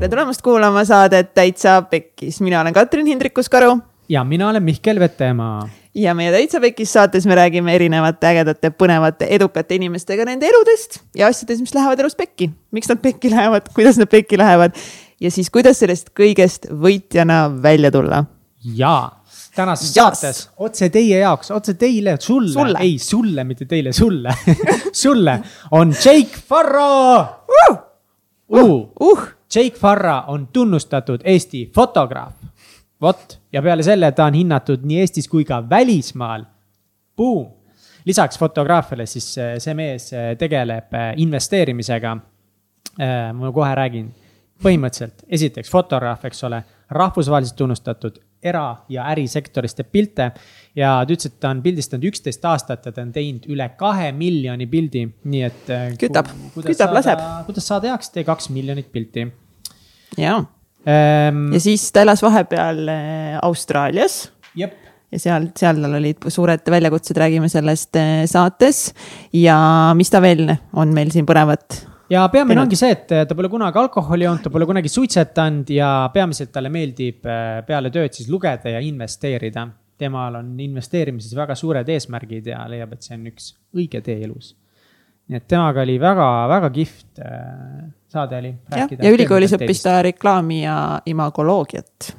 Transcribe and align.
tere 0.00 0.08
tulemast 0.08 0.40
kuulama 0.40 0.80
saadet 0.88 1.34
Täitsa 1.36 1.82
Pekkis, 1.82 2.38
mina 2.40 2.60
olen 2.60 2.72
Katrin 2.72 3.06
Hindrikus-Karu. 3.06 3.78
ja 4.08 4.24
mina 4.24 4.48
olen 4.48 4.62
Mihkel 4.62 5.00
Vetemaa. 5.00 5.68
ja 5.94 6.14
meie 6.14 6.32
Täitsa 6.32 6.60
Pekkis 6.60 6.92
saates 6.92 7.26
me 7.26 7.34
räägime 7.34 7.74
erinevate 7.74 8.26
ägedate, 8.26 8.70
põnevate, 8.70 9.26
edukate 9.28 9.74
inimestega 9.74 10.24
nende 10.24 10.48
eludest 10.48 11.02
ja 11.14 11.26
asjadest, 11.26 11.60
mis 11.60 11.74
lähevad 11.74 12.00
elus 12.00 12.16
pekki. 12.16 12.48
miks 12.70 12.88
nad 12.88 13.02
pekki 13.02 13.30
lähevad, 13.30 13.68
kuidas 13.74 13.98
nad 14.00 14.08
pekki 14.08 14.38
lähevad 14.40 14.78
ja 15.20 15.30
siis 15.30 15.50
kuidas 15.50 15.82
sellest 15.84 16.08
kõigest 16.16 16.70
võitjana 16.72 17.62
välja 17.62 17.90
tulla. 17.90 18.24
jaa 18.64 19.20
tänases 19.54 19.90
yes. 19.90 19.94
saates 19.94 20.40
otse 20.56 20.88
teie 20.88 21.18
jaoks, 21.18 21.50
otse 21.50 21.74
teile, 21.74 22.16
sulle, 22.20 22.52
sulle., 22.52 22.78
ei 22.80 22.96
sulle, 22.98 23.44
mitte 23.44 23.68
teile, 23.68 23.92
sulle 23.92 24.32
sulle 25.02 25.36
on 25.70 25.92
Jake 25.92 26.40
Farro 26.48 27.20
uh!. 27.20 27.76
Uh. 28.48 28.88
Uh. 29.00 29.28
Jake 29.54 29.76
Farra 29.78 30.20
on 30.26 30.48
tunnustatud 30.52 31.20
Eesti 31.24 31.70
fotograaf. 31.74 32.34
vot, 33.02 33.40
ja 33.52 33.62
peale 33.62 33.82
selle 33.82 34.12
ta 34.12 34.24
on 34.24 34.34
hinnatud 34.34 34.82
nii 34.84 35.00
Eestis 35.00 35.28
kui 35.28 35.44
ka 35.44 35.62
välismaal. 35.70 36.44
Boom. 37.16 37.46
lisaks 38.04 38.38
fotograafiale 38.38 39.06
siis 39.06 39.38
äh, 39.38 39.54
see 39.58 39.74
mees 39.74 40.12
äh, 40.12 40.36
tegeleb 40.38 40.94
äh, 40.94 41.12
investeerimisega. 41.16 42.16
ma 43.32 43.52
kohe 43.52 43.74
räägin, 43.74 44.08
põhimõtteliselt 44.62 45.22
esiteks 45.28 45.70
fotograaf, 45.70 46.24
eks 46.24 46.44
ole, 46.44 46.58
rahvusvaheliselt 46.90 47.56
tunnustatud 47.56 48.18
era- 48.42 48.76
ja 48.88 49.04
ärisektorist 49.12 49.76
teeb 49.76 49.92
pilte. 49.92 50.30
Ja 50.78 50.92
ta 51.02 51.14
ütles, 51.14 51.30
et 51.30 51.38
ta 51.42 51.50
on 51.54 51.62
pildistanud 51.64 52.06
üksteist 52.10 52.44
aastat 52.46 52.86
ja 52.86 52.94
ta 52.94 53.02
on 53.04 53.12
teinud 53.14 53.48
üle 53.50 53.66
kahe 53.78 54.10
miljoni 54.16 54.68
pildi, 54.70 55.06
nii 55.32 55.42
et. 55.46 55.64
Äh, 55.72 55.88
kütab, 56.00 56.30
kütab, 56.56 56.94
laseb. 56.96 57.22
kuidas 57.48 57.66
saada 57.70 57.90
heaks, 57.92 58.12
tee 58.14 58.26
kaks 58.26 58.50
miljonit 58.54 58.90
pilti. 58.92 59.26
jaa 60.18 60.38
ähm,, 60.86 61.50
ja 61.54 61.60
siis 61.62 61.90
ta 61.92 62.04
elas 62.06 62.22
vahepeal 62.22 62.86
äh, 62.88 63.36
Austraalias. 63.42 64.30
jep 64.54 64.78
ja 65.10 65.18
seal, 65.18 65.50
seal 65.58 65.78
tal 65.82 65.98
olid 65.98 66.26
suured 66.30 66.66
väljakutsed, 66.70 67.18
räägime 67.18 67.50
sellest 67.50 67.96
äh, 67.98 68.24
saates. 68.30 68.90
ja 69.32 69.58
mis 69.98 70.10
ta 70.10 70.22
veel 70.22 70.46
on 70.72 70.94
meil 70.94 71.10
siin 71.10 71.26
põnevat 71.26 71.82
ja 72.10 72.24
peamine 72.30 72.62
ongi 72.62 72.78
see, 72.78 72.94
et 72.94 73.10
ta 73.10 73.34
pole 73.38 73.50
kunagi 73.50 73.78
alkoholi 73.78 74.26
joonud, 74.26 74.42
ta 74.42 74.50
pole 74.54 74.66
kunagi 74.66 74.90
suitsetanud 74.90 75.68
ja 75.70 75.90
peamiselt 76.14 76.50
talle 76.54 76.70
meeldib 76.70 77.26
peale 77.66 77.90
tööd 77.94 78.14
siis 78.14 78.30
lugeda 78.30 78.72
ja 78.74 78.80
investeerida. 78.82 79.68
Temal 80.00 80.40
on 80.40 80.54
investeerimises 80.60 81.34
väga 81.36 81.56
suured 81.58 81.88
eesmärgid 81.92 82.50
ja 82.52 82.64
leiab, 82.70 82.96
et 82.96 83.06
see 83.06 83.18
on 83.18 83.28
üks 83.30 83.52
õige 83.76 84.02
tee 84.04 84.18
elus. 84.24 84.54
nii 85.30 85.38
et 85.38 85.46
temaga 85.50 85.84
oli 85.84 85.98
väga-väga 86.02 86.72
kihvt 86.74 87.22
äh, 87.24 87.84
saade 88.10 88.40
oli. 88.40 88.54
ja, 88.74 88.88
ülikoolis 89.12 89.54
õppis 89.58 89.84
ta 89.84 90.00
reklaami 90.06 90.64
ja 90.64 90.78
imagoloogiat. 91.10 92.10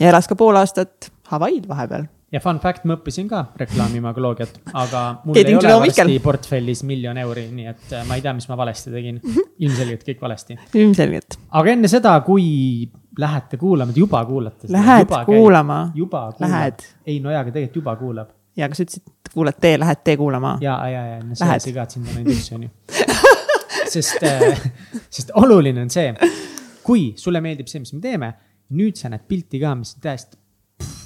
ja 0.00 0.14
elas 0.14 0.30
ka 0.30 0.38
pool 0.38 0.58
aastat 0.60 1.10
Hawaii'l 1.30 1.68
vahepeal 1.68 2.08
ja 2.30 2.40
fun 2.42 2.60
fact, 2.62 2.86
ma 2.86 2.96
õppisin 2.98 3.28
ka 3.30 3.42
reklaamimagoloogiat, 3.58 4.60
aga 4.78 5.02
mul 5.24 5.40
ei 5.40 5.56
ole 5.58 5.74
varsti 5.82 6.18
portfellis 6.22 6.84
miljon 6.86 7.18
euri, 7.18 7.48
nii 7.54 7.70
et 7.72 7.94
äh, 7.96 8.06
ma 8.06 8.18
ei 8.18 8.24
tea, 8.24 8.34
mis 8.36 8.46
ma 8.50 8.58
valesti 8.60 8.92
tegin. 8.94 9.20
ilmselgelt 9.58 10.06
kõik 10.06 10.22
valesti. 10.22 10.58
ilmselgelt. 10.78 11.38
aga 11.50 11.74
enne 11.74 11.90
seda, 11.90 12.14
kui 12.26 12.46
lähete 13.18 13.56
kuulama, 13.56 13.92
juba 13.96 14.24
kuulate. 14.24 14.68
Lähed 14.68 15.06
juba 15.06 15.24
kuulama. 15.24 15.78
juba 15.94 16.32
kuulab. 16.32 16.84
ei 17.06 17.20
no 17.20 17.30
jaa, 17.30 17.40
aga 17.40 17.52
tegelikult 17.52 17.76
juba 17.76 17.96
kuulab. 17.96 18.28
ja, 18.56 18.66
aga 18.66 18.74
sa 18.74 18.84
ütlesid, 18.86 19.06
kuulad 19.34 19.58
tee, 19.60 19.78
lähed 19.78 20.04
tee 20.04 20.16
kuulama. 20.16 20.58
ja, 20.60 20.76
ja, 20.88 21.06
ja, 21.06 21.22
no 21.24 21.34
see 21.34 21.58
sind 21.64 22.06
on 22.06 22.16
ainult 22.16 22.34
üks, 22.34 22.52
on 22.54 22.62
ju. 22.62 22.70
sest 23.94 24.22
äh,, 24.22 24.70
sest 25.10 25.34
oluline 25.34 25.82
on 25.82 25.90
see, 25.90 26.14
kui 26.86 27.10
sulle 27.16 27.40
meeldib 27.40 27.70
see, 27.70 27.82
mis 27.82 27.92
me 27.96 28.00
teeme, 28.04 28.32
nüüd 28.78 28.98
sa 29.00 29.10
näed 29.10 29.26
pilti 29.28 29.60
ka, 29.62 29.74
mis 29.78 29.96
on 29.96 30.06
täiesti 30.06 30.38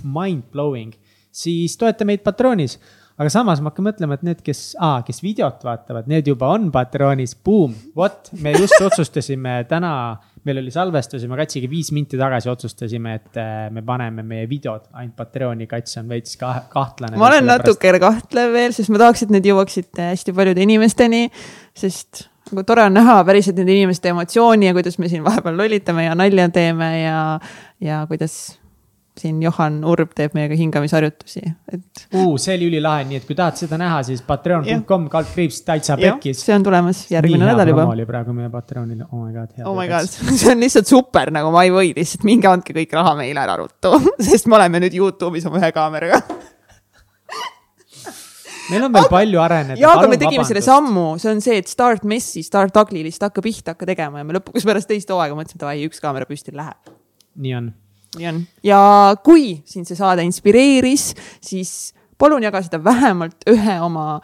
mind 0.04 0.50
blowing 0.52 0.92
siis 1.34 1.76
toeta 1.76 2.04
meid 2.04 2.22
Patronis. 2.24 2.78
Aga 3.14 3.30
samas 3.30 3.62
ma 3.62 3.70
hakkan 3.70 3.86
mõtlema, 3.88 4.18
et 4.18 4.24
need, 4.26 4.40
kes 4.44 4.62
kes 5.06 5.20
videot 5.22 5.62
vaatavad, 5.66 6.08
need 6.10 6.26
juba 6.30 6.50
on 6.56 6.70
Patronis, 6.74 7.36
boom, 7.46 7.74
vot, 7.96 8.30
me 8.42 8.54
just 8.56 8.74
otsustasime 8.82 9.60
täna, 9.70 9.92
meil 10.44 10.60
oli 10.60 10.74
salvestus 10.74 11.22
ja 11.24 11.30
me 11.30 11.38
Katsiga 11.38 11.70
viis 11.70 11.92
minti 11.94 12.18
tagasi 12.20 12.50
otsustasime, 12.52 13.14
et 13.20 13.40
äh, 13.40 13.54
me 13.74 13.84
paneme 13.86 14.24
meie 14.26 14.48
videod. 14.50 14.90
Ainult 14.98 15.14
Patroni, 15.16 15.68
Kats 15.70 16.00
on 16.02 16.10
veits 16.10 16.36
kah, 16.40 16.64
kahtlane. 16.72 17.18
ma 17.20 17.30
olen 17.30 17.48
natuke 17.48 17.94
kahtlev 18.02 18.52
veel, 18.54 18.74
sest 18.76 18.92
ma 18.92 19.00
tahaks, 19.06 19.24
et 19.24 19.34
need 19.34 19.46
jõuaksid 19.48 20.02
hästi 20.02 20.34
paljude 20.36 20.66
inimesteni, 20.66 21.28
sest 21.76 22.26
nagu 22.50 22.66
tore 22.66 22.84
on 22.88 22.98
näha 22.98 23.20
päriselt 23.24 23.56
nende 23.60 23.72
inimeste 23.72 24.10
emotsiooni 24.12 24.68
ja 24.68 24.74
kuidas 24.76 24.98
me 25.00 25.08
siin 25.08 25.24
vahepeal 25.24 25.56
lollitame 25.56 26.04
ja 26.08 26.18
nalja 26.18 26.50
teeme 26.52 26.90
ja, 27.00 27.22
ja 27.80 28.02
kuidas 28.10 28.58
siin 29.20 29.38
Johan 29.42 29.76
Urb 29.86 30.10
teeb 30.16 30.32
meiega 30.34 30.56
hingamisharjutusi, 30.58 31.42
et 31.70 32.04
uh,. 32.18 32.32
see 32.40 32.56
oli 32.56 32.66
ülilahe, 32.72 33.04
nii 33.06 33.20
et 33.20 33.26
kui 33.28 33.36
tahad 33.38 33.58
seda 33.60 33.78
näha, 33.78 34.00
siis 34.06 34.24
patreon.com 34.26 35.06
kaldkriips 35.12 35.60
täitsa 35.66 35.96
pekkis. 36.00 36.40
see 36.42 36.56
on 36.56 36.66
tulemas 36.66 37.04
järgmine 37.12 37.46
nädal 37.46 37.70
juba. 37.70 37.86
oli 37.94 38.06
praegu 38.08 38.34
meie 38.34 38.50
Patreonil, 38.50 39.04
oh 39.06 39.20
my 39.22 39.30
god. 39.36 39.52
oh 39.62 39.76
my 39.78 39.86
god, 39.90 40.10
see 40.40 40.50
on 40.50 40.64
lihtsalt 40.64 40.90
super, 40.90 41.30
nagu 41.34 41.52
ma 41.54 41.62
ei 41.66 41.70
või 41.74 41.92
lihtsalt, 41.94 42.26
minge 42.26 42.50
andke 42.50 42.74
kõik 42.74 42.96
raha 42.98 43.14
meile 43.20 43.44
ära 43.44 43.54
ruttu 43.60 43.94
sest 44.30 44.50
me 44.50 44.58
oleme 44.58 44.82
nüüd 44.82 44.98
Youtube'is 44.98 45.46
oma 45.50 45.62
ühe 45.62 45.70
kaameraga 45.76 46.18
meil 48.72 48.82
on 48.88 48.90
veel 48.90 49.04
aga, 49.04 49.12
palju 49.12 49.44
areneda. 49.44 49.78
jaa, 49.78 49.94
aga 49.94 50.10
me 50.10 50.18
tegime 50.18 50.40
vabandust. 50.40 50.56
selle 50.56 50.64
sammu, 50.66 51.06
see 51.22 51.30
on 51.36 51.44
see, 51.44 51.62
et 51.62 51.70
start 51.70 52.02
messi, 52.08 52.42
start 52.42 52.82
ugly, 52.82 53.06
lihtsalt 53.06 53.30
hakka 53.30 53.46
pihta, 53.46 53.76
hakka 53.76 53.92
tegema 53.94 54.24
ja 54.24 54.26
me 54.26 54.40
lõpuks 54.40 54.66
pärast 54.66 54.90
teist 54.90 55.14
hooaega 55.14 55.38
mõtlesime, 55.38 55.62
davai, 55.62 55.78
üks 55.86 56.02
kaamera 56.02 56.26
püsti 56.26 56.54
läheb. 56.56 56.94
nii 57.38 57.56
on 57.60 57.72
nii 58.18 58.30
on. 58.30 58.40
ja 58.62 58.80
kui 59.24 59.58
sind 59.64 59.88
see 59.88 59.98
saade 59.98 60.24
inspireeris, 60.26 61.12
siis 61.42 61.92
palun 62.18 62.42
jaga 62.42 62.62
seda 62.64 62.80
vähemalt 62.84 63.46
ühe 63.50 63.76
oma 63.82 64.20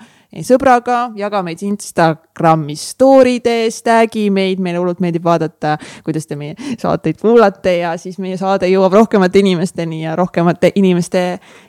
sõbraga, 0.46 1.10
jaga 1.18 1.40
meid 1.42 1.62
Instagrami 1.66 2.76
story 2.78 3.40
des, 3.42 3.80
tag'i 3.82 4.28
meid, 4.30 4.60
meile 4.62 4.78
hullult 4.78 5.00
meeldib 5.02 5.24
vaadata, 5.26 5.76
kuidas 6.06 6.28
te 6.30 6.38
meie 6.38 6.54
saateid 6.78 7.18
kuulate 7.20 7.80
ja 7.80 7.96
siis 7.98 8.20
meie 8.22 8.38
saade 8.40 8.70
jõuab 8.70 8.94
rohkemate 9.00 9.42
inimesteni 9.42 10.04
ja 10.04 10.14
rohkemate 10.18 10.72
inimeste 10.78 11.24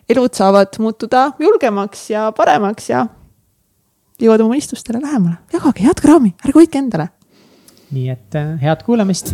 elud 0.10 0.38
saavad 0.38 0.78
muutuda 0.80 1.32
julgemaks 1.42 2.10
ja 2.14 2.30
paremaks 2.38 2.92
ja 2.94 3.08
jõuavad 4.22 4.46
oma 4.46 4.56
unistustele 4.58 5.02
lähemale. 5.02 5.42
jagage 5.54 5.88
head 5.88 6.06
kraami, 6.06 6.36
ärge 6.46 6.60
hoidke 6.60 6.86
endale. 6.86 7.10
nii 7.92 8.10
et 8.14 8.38
äh, 8.38 8.54
head 8.62 8.86
kuulamist 8.86 9.34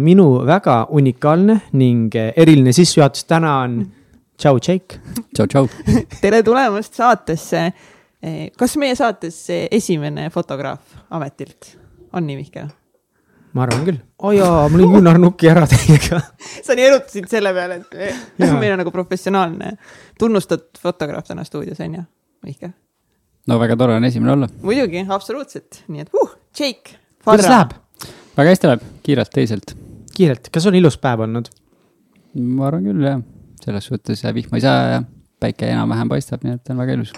minu 0.00 0.46
väga 0.46 0.86
unikaalne 0.90 1.60
ning 1.72 2.14
äh, 2.16 2.32
eriline 2.36 2.72
sissejuhatus 2.72 3.24
täna 3.24 3.56
on 3.64 3.80
tšau, 4.38 4.58
Jake. 4.58 5.00
tšau, 5.34 5.46
tšau. 5.52 5.68
tere 6.20 6.42
tulemast 6.42 6.94
saatesse. 6.94 7.64
Äh, 8.22 8.44
kas 8.58 8.76
meie 8.80 8.94
saates 8.96 9.44
esimene 9.70 10.30
fotograaf 10.30 11.00
ametilt 11.10 11.76
on 12.12 12.26
nii, 12.26 12.38
Mihkel? 12.42 12.70
ma 13.52 13.66
arvan 13.66 13.84
küll. 13.84 13.98
aa 14.00 14.28
oh 14.28 14.32
jaa, 14.36 14.68
ma 14.68 14.78
olin 14.78 14.96
üünarnukki 15.00 15.50
ära 15.52 15.66
teiega 15.68 16.22
sa 16.66 16.76
nii 16.78 16.86
erutasid 16.88 17.28
selle 17.30 17.52
peale, 17.56 17.82
et 17.82 18.46
meil 18.62 18.76
on 18.76 18.80
nagu 18.80 18.94
professionaalne 18.94 19.74
tunnustatud 20.20 20.80
fotograaf 20.80 21.28
täna 21.28 21.44
stuudios, 21.48 21.80
on 21.84 21.98
ju, 22.00 22.06
Mihkel? 22.46 22.72
no 23.48 23.58
väga 23.60 23.76
tore 23.76 23.98
on 23.98 24.08
esimene 24.08 24.36
olla. 24.36 24.48
muidugi, 24.62 25.04
absoluutselt, 25.18 25.82
nii 25.92 26.06
et 26.06 26.20
uh, 26.22 26.36
Jake. 26.58 26.96
kuidas 27.24 27.50
läheb? 27.50 27.76
Väga 28.36 28.52
hästi 28.52 28.70
läheb, 28.70 28.86
kiirelt 29.02 29.32
teiselt. 29.34 29.74
kiirelt, 30.16 30.48
kas 30.52 30.66
on 30.68 30.76
ilus 30.78 30.98
päev 31.00 31.24
olnud? 31.26 31.50
ma 32.34 32.68
arvan 32.70 32.86
küll 32.88 33.04
jah, 33.04 33.20
selles 33.64 33.90
suhtes 33.90 34.24
vihma 34.34 34.58
ei 34.58 34.64
saa 34.64 34.78
ja 34.94 35.02
päike 35.42 35.68
enam-vähem 35.72 36.10
paistab, 36.12 36.46
nii 36.46 36.56
et 36.56 36.72
on 36.72 36.80
väga 36.80 36.96
ilus. 36.96 37.12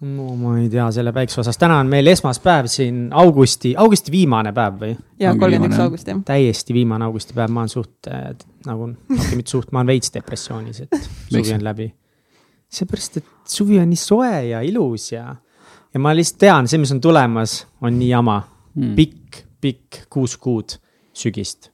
no 0.00 0.34
ma 0.40 0.56
ei 0.60 0.68
tea 0.72 0.86
selle 0.96 1.12
päikse 1.16 1.40
osas, 1.42 1.58
täna 1.60 1.78
on 1.80 1.90
meil 1.92 2.08
esmaspäev 2.12 2.68
siin 2.72 3.08
augusti, 3.22 3.74
augusti 3.76 4.12
viimane 4.12 4.52
päev 4.56 4.78
või? 4.82 4.94
jaa, 5.20 5.34
kolmkümmend 5.34 5.72
üks 5.72 5.84
august 5.86 6.12
jah. 6.12 6.22
täiesti 6.32 6.76
viimane 6.76 7.08
augustipäev, 7.08 7.52
ma 7.52 7.64
olen 7.64 7.72
suht 7.72 8.10
äh, 8.12 8.30
nagu, 8.68 8.92
okei 9.16 9.40
mitte 9.40 9.56
suht, 9.56 9.72
ma 9.72 9.82
olen 9.82 9.94
veits 9.94 10.12
depressioonis, 10.16 10.84
et 10.86 10.96
suvi 11.32 11.56
on 11.56 11.64
läbi. 11.64 11.90
seepärast, 12.80 13.22
et 13.22 13.54
suvi 13.58 13.80
on 13.80 13.88
nii 13.92 14.00
soe 14.00 14.34
ja 14.52 14.64
ilus 14.66 15.12
ja, 15.14 15.28
ja 15.94 16.02
ma 16.02 16.16
lihtsalt 16.16 16.44
tean, 16.44 16.68
see, 16.68 16.80
mis 16.82 16.92
on 16.96 17.00
tulemas, 17.04 17.62
on 17.80 17.96
nii 17.96 18.12
jama 18.12 18.42
mm., 18.74 18.96
pikk 18.98 19.46
pikk 19.60 20.04
kuus 20.12 20.36
kuud 20.40 20.76
sügist. 21.16 21.70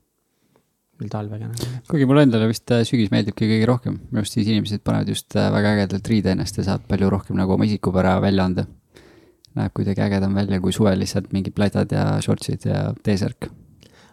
veel 0.97 1.11
talvega 1.13 1.51
kuigi 1.91 2.07
mulle 2.09 2.25
endale 2.25 2.49
vist 2.49 2.71
äh, 2.73 2.85
sügis 2.89 3.13
meeldibki 3.13 3.49
kõige 3.51 3.69
rohkem, 3.69 4.01
minu 4.09 4.23
arust 4.23 4.39
siis 4.39 4.49
inimesed 4.49 4.85
panevad 4.87 5.13
just 5.13 5.37
äh, 5.37 5.51
väga 5.53 5.75
ägedalt 5.77 6.09
riide 6.13 6.33
ennast 6.33 6.57
ja 6.61 6.65
saab 6.71 6.89
palju 6.89 7.11
rohkem 7.13 7.37
nagu 7.37 7.57
oma 7.57 7.69
isikupära 7.69 8.17
välja 8.25 8.49
anda. 8.49 8.67
Näeb 9.57 9.73
kuidagi 9.77 10.03
ägedam 10.05 10.35
välja 10.37 10.61
kui 10.61 10.73
suvel 10.73 10.99
lihtsalt 11.01 11.31
mingid 11.33 11.55
plädad 11.57 11.93
ja 11.93 12.09
shortsid 12.25 12.69
ja 12.69 12.91
T-särk 13.05 13.49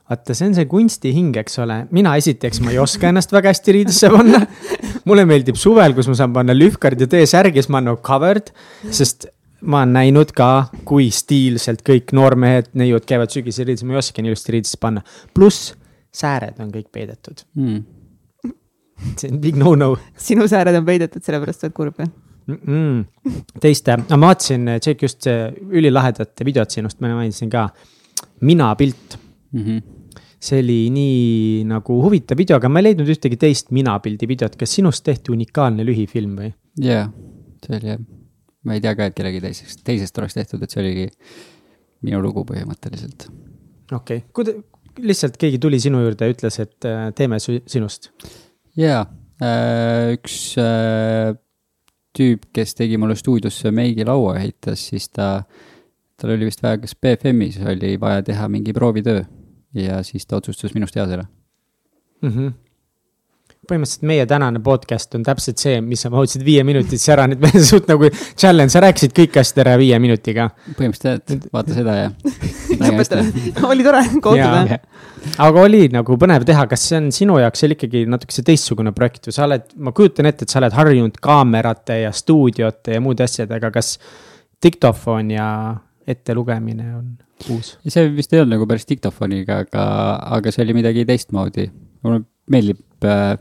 vaata, 0.10 0.36
see 0.36 0.50
on 0.50 0.58
see 0.58 0.68
kunstihing, 0.70 1.32
eks 1.40 1.60
ole, 1.64 1.84
mina 1.96 2.16
esiteks, 2.20 2.60
ma 2.64 2.74
ei 2.74 2.80
oska 2.82 3.10
ennast 3.10 3.32
väga 3.34 3.54
hästi 3.54 3.78
riidesse 3.78 4.10
panna. 4.14 4.44
mulle 5.08 5.26
meeldib 5.28 5.58
suvel, 5.60 5.96
kus 5.96 6.10
ma 6.12 6.18
saan 6.20 6.36
panna 6.36 6.56
lühkard 6.56 7.00
ja 7.00 7.08
T-särgi, 7.12 7.62
siis 7.62 7.72
ma 7.72 7.80
olen 7.80 7.92
nagu 7.92 8.02
covered, 8.06 8.52
sest 8.92 9.28
ma 9.64 9.84
olen 9.84 9.94
näinud 9.96 10.34
ka, 10.36 10.50
kui 10.88 11.10
stiilselt 11.14 11.84
kõik 11.88 12.14
noormehed, 12.16 12.74
neiud 12.80 13.06
käivad 13.08 13.32
sügiseriides, 13.34 13.86
ma 13.88 13.98
ei 13.98 14.02
oska 14.02 14.24
nii 14.24 14.34
ilusti 14.34 14.56
riidesse 14.56 14.80
panna. 14.82 15.04
pluss 15.34 15.74
sääred 16.14 16.60
on 16.62 16.70
kõik 16.74 16.92
peidetud 16.94 17.46
mm.. 17.58 17.80
see 19.18 19.32
on 19.32 19.40
big 19.44 19.58
no-no. 19.60 19.96
sinu 20.30 20.48
sääred 20.52 20.76
on 20.78 20.86
peidetud, 20.86 21.24
sellepärast 21.26 21.66
oled 21.68 21.78
kurb, 21.80 22.00
jah? 22.04 22.12
mm 22.48 22.60
-mm. 22.68 23.34
teiste, 23.64 23.98
ma 24.10 24.22
vaatasin, 24.28 24.78
Jake, 24.78 25.00
just 25.02 25.28
ülilahedat 25.70 26.46
videot 26.46 26.70
sinust, 26.70 27.00
ma 27.02 27.16
mainisin 27.16 27.50
ka. 27.50 27.70
mina 28.42 28.76
pilt 28.76 29.20
Mm 29.54 29.64
-hmm. 29.64 29.82
see 30.40 30.60
oli 30.60 30.90
nii 30.90 31.64
nagu 31.64 32.02
huvitav 32.04 32.38
video, 32.38 32.58
aga 32.58 32.70
ma 32.70 32.80
ei 32.80 32.84
leidnud 32.84 33.08
ühtegi 33.08 33.38
teist 33.38 33.72
mina 33.72 34.00
pildi 34.00 34.28
videot, 34.28 34.56
kas 34.56 34.76
sinust 34.76 35.04
tehti 35.06 35.32
unikaalne 35.32 35.86
lühifilm 35.86 36.34
või? 36.40 36.50
jaa, 36.82 37.06
see 37.66 37.78
oli 37.78 37.92
jah, 37.92 38.00
ma 38.64 38.78
ei 38.78 38.84
tea 38.84 38.94
ka, 38.98 39.10
et 39.10 39.18
kellegi 39.18 39.42
teisest, 39.44 39.84
teisest 39.88 40.18
oleks 40.22 40.38
tehtud, 40.38 40.64
et 40.64 40.74
see 40.74 40.84
oligi 40.84 41.08
minu 42.04 42.22
lugu 42.24 42.46
põhimõtteliselt. 42.48 43.28
okei 43.92 44.24
okay., 44.24 44.24
kuida-, 44.36 44.58
lihtsalt 45.04 45.38
keegi 45.42 45.60
tuli 45.62 45.80
sinu 45.82 46.02
juurde 46.04 46.28
ja 46.28 46.36
ütles, 46.36 46.60
et 46.64 46.88
äh, 46.90 47.06
teeme 47.18 47.40
sinust? 47.42 48.12
jaa, 48.80 49.06
äh, 49.44 50.14
üks 50.18 50.40
äh, 50.62 51.36
tüüp, 52.14 52.50
kes 52.54 52.76
tegi 52.78 53.00
mulle 53.02 53.18
stuudiosse 53.20 53.72
meigilaua 53.74 54.38
ehitas, 54.42 54.90
siis 54.92 55.10
ta, 55.10 55.46
tal 56.20 56.36
oli 56.36 56.50
vist 56.50 56.64
vaja, 56.64 56.82
kas 56.84 56.96
BFM-is 56.96 57.62
oli 57.66 57.96
vaja 58.02 58.26
teha 58.26 58.50
mingi 58.52 58.76
proovitöö 58.76 59.24
ja 59.74 60.04
siis 60.06 60.28
ta 60.30 60.38
otsustas 60.38 60.76
minust 60.78 60.96
hea 60.96 61.08
selle 61.10 61.26
mm. 62.22 62.30
-hmm 62.30 62.54
põhimõtteliselt 63.70 64.08
meie 64.08 64.26
tänane 64.28 64.60
podcast 64.64 65.16
on 65.18 65.24
täpselt 65.24 65.62
see, 65.62 65.78
mis 65.84 66.02
sa 66.04 66.10
mahutasid 66.12 66.44
viie 66.44 66.64
minutisse 66.68 67.14
ära, 67.14 67.26
nüüd 67.32 67.40
meil 67.44 67.56
on 67.60 67.66
suht 67.68 67.88
nagu 67.92 68.10
challenge, 68.12 68.74
sa 68.74 68.82
rääkisid 68.84 69.14
kõik 69.16 69.38
asjad 69.40 69.62
ära 69.64 69.76
viie 69.80 70.00
minutiga. 70.04 70.50
põhimõtteliselt, 70.78 71.48
vaata 71.54 71.78
seda 71.78 71.96
ja. 71.98 72.10
oli 73.72 73.86
tore 73.88 74.04
kohtuda. 74.24 74.80
aga 75.46 75.64
oli 75.64 75.86
nagu 75.94 76.18
põnev 76.20 76.48
teha, 76.48 76.66
kas 76.72 76.84
see 76.90 77.00
on 77.00 77.10
sinu 77.16 77.40
jaoks 77.40 77.64
oli 77.68 77.78
ikkagi 77.80 78.04
natukese 78.12 78.44
teistsugune 78.48 78.92
projekt 78.96 79.30
või 79.30 79.38
sa 79.38 79.48
oled, 79.48 79.72
ma 79.80 79.96
kujutan 79.96 80.28
ette, 80.28 80.44
et 80.44 80.54
sa 80.54 80.60
oled 80.60 80.76
harjunud 80.76 81.22
kaamerate 81.24 82.02
ja 82.04 82.12
stuudiote 82.16 82.98
ja 82.98 83.04
muude 83.04 83.24
asjadega, 83.24 83.72
kas 83.72 83.96
diktofon 84.64 85.32
ja 85.32 85.48
ettelugemine 86.08 86.90
on 86.98 87.16
uus? 87.54 87.78
see 87.88 88.12
vist 88.12 88.36
ei 88.36 88.44
olnud 88.44 88.58
nagu 88.58 88.68
päris 88.68 88.88
diktofoniga, 88.90 89.64
aga, 89.64 89.88
aga 90.40 90.52
see 90.52 90.66
oli 90.68 90.76
midagi 90.82 91.08
teistmoodi. 91.08 91.70
mulle 92.04 92.26
meeldib 92.52 93.08
äh, 93.08 93.38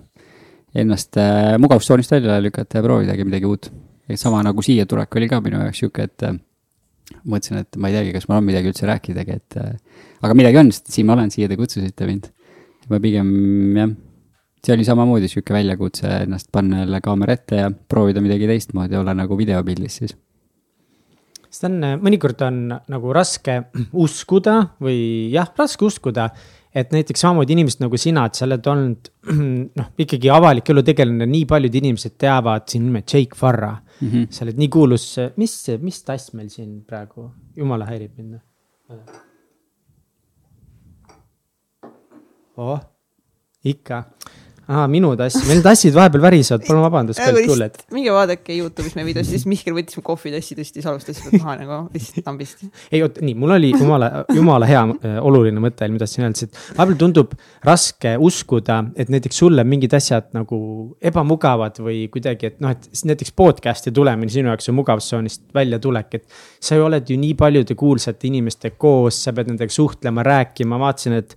ennast 0.75 1.17
äh, 1.21 1.57
mugavustsoonist 1.61 2.15
välja 2.15 2.39
lükata 2.43 2.79
ja 2.79 2.85
proovidagi 2.85 3.25
midagi 3.29 3.49
uut. 3.49 3.73
sama 4.15 4.43
nagu 4.43 4.63
siia 4.63 4.87
tulek 4.87 5.17
oli 5.17 5.29
ka 5.29 5.41
minu 5.41 5.61
jaoks 5.63 5.79
sihuke, 5.81 6.05
et 6.05 6.23
äh, 6.29 6.35
mõtlesin, 7.25 7.63
et 7.63 7.77
ma 7.77 7.89
ei 7.89 7.97
teagi, 7.97 8.13
kas 8.13 8.29
mul 8.29 8.41
on 8.41 8.49
midagi 8.49 8.69
üldse 8.69 8.89
rääkidagi, 8.89 9.37
et 9.41 9.57
äh, 9.61 9.75
aga 10.23 10.37
midagi 10.37 10.61
on, 10.61 10.73
sest 10.73 10.91
siin 10.93 11.09
ma 11.09 11.17
olen, 11.17 11.31
siia 11.33 11.49
te 11.49 11.57
kutsusite 11.57 12.09
mind. 12.09 12.29
ma 12.91 12.99
pigem 13.01 13.29
jah, 13.79 13.93
see 14.67 14.75
oli 14.75 14.85
samamoodi 14.85 15.31
sihuke 15.31 15.55
väljakutse 15.55 16.11
ennast 16.27 16.51
panna 16.53 16.83
jälle 16.83 17.01
kaamera 17.01 17.39
ette 17.39 17.63
ja 17.63 17.71
proovida 17.71 18.21
midagi 18.21 18.51
teistmoodi, 18.51 18.99
olla 18.99 19.15
nagu 19.15 19.39
videopildis 19.39 20.01
siis 20.03 20.17
sest 21.53 21.69
on, 21.69 21.79
mõnikord 22.01 22.41
on 22.47 22.61
nagu 22.73 23.13
raske 23.15 23.59
uskuda 24.05 24.57
või 24.83 25.31
jah, 25.33 25.51
raske 25.59 25.85
uskuda, 25.85 26.31
et 26.75 26.93
näiteks 26.95 27.21
samamoodi 27.25 27.53
inimesed 27.57 27.83
nagu 27.85 27.99
sina, 28.01 28.25
et 28.27 28.39
sa 28.39 28.47
oled 28.47 28.69
olnud 28.73 29.11
noh, 29.79 29.91
ikkagi 30.05 30.31
avalik 30.33 30.71
elu 30.73 30.85
tegelane, 30.87 31.29
nii 31.29 31.45
paljud 31.51 31.75
inimesed 31.83 32.17
teavad 32.21 32.69
sinu 32.73 32.89
nime, 32.89 33.03
Jake 33.05 33.37
Farra 33.39 33.75
mm. 33.75 34.09
-hmm. 34.09 34.31
sa 34.31 34.47
oled 34.47 34.63
nii 34.63 34.71
kuulus, 34.73 35.07
mis, 35.37 35.57
mis 35.81 36.03
tass 36.07 36.33
meil 36.39 36.49
siin 36.53 36.81
praegu, 36.89 37.31
jumala 37.57 37.89
häirib 37.91 38.17
mind. 38.17 38.41
oh, 42.57 42.81
ikka 43.65 44.05
aa, 44.73 44.87
minu 44.91 45.13
tass, 45.19 45.43
meil 45.49 45.61
tassid 45.65 45.95
vahepeal 45.97 46.23
värisevad, 46.25 46.65
palun 46.67 46.85
vabandust, 46.87 47.21
kallid 47.21 47.49
kuulajad. 47.51 47.79
minge 47.95 48.15
vaadake 48.15 48.57
Youtube'is 48.57 48.97
meie 48.97 49.09
videost, 49.09 49.33
siis 49.33 49.45
Mihkel 49.51 49.77
võttis 49.77 49.99
mu 49.99 50.05
kohvitassi, 50.07 50.57
tõstis, 50.59 50.87
alustas 50.89 51.19
seda 51.21 51.41
maha 51.43 51.57
nagu 51.61 51.79
lihtsalt 51.95 52.29
lambist. 52.29 52.65
ei 52.91 53.03
oot, 53.05 53.21
nii, 53.25 53.37
mul 53.39 53.57
oli 53.59 53.73
jumala, 53.75 54.11
jumala 54.33 54.69
hea 54.69 54.83
äh, 54.93 55.19
oluline 55.23 55.63
mõte, 55.63 55.89
mida 55.93 56.07
tahtsin 56.07 56.27
öelda, 56.27 56.49
et 56.49 56.61
vahepeal 56.79 57.01
tundub 57.03 57.35
raske 57.69 58.15
uskuda, 58.29 58.79
et 58.97 59.13
näiteks 59.13 59.43
sulle 59.45 59.67
mingid 59.69 59.97
asjad 59.99 60.31
nagu 60.37 60.61
ebamugavad 61.13 61.83
või 61.83 62.07
kuidagi, 62.13 62.53
et 62.53 62.63
noh, 62.65 62.75
et 62.75 63.05
näiteks 63.13 63.35
podcast'i 63.39 63.93
tulemine 63.95 64.33
sinu 64.33 64.53
jaoks 64.53 64.71
on 64.73 64.79
mugavustsoonist 64.81 65.45
väljatulek, 65.55 66.21
et. 66.21 66.41
sa 66.63 66.79
ju 66.79 66.87
oled 66.87 67.11
ju 67.11 67.19
nii 67.19 67.35
paljude 67.39 67.75
kuulsate 67.79 68.29
inimestega 68.31 68.79
koos, 68.81 69.19
sa 69.25 69.35
pead 69.37 69.51
nendega 69.53 69.73
suhtlema, 69.73 70.25
rääkima, 70.27 70.79
vaatasin, 70.81 71.21
et 71.21 71.37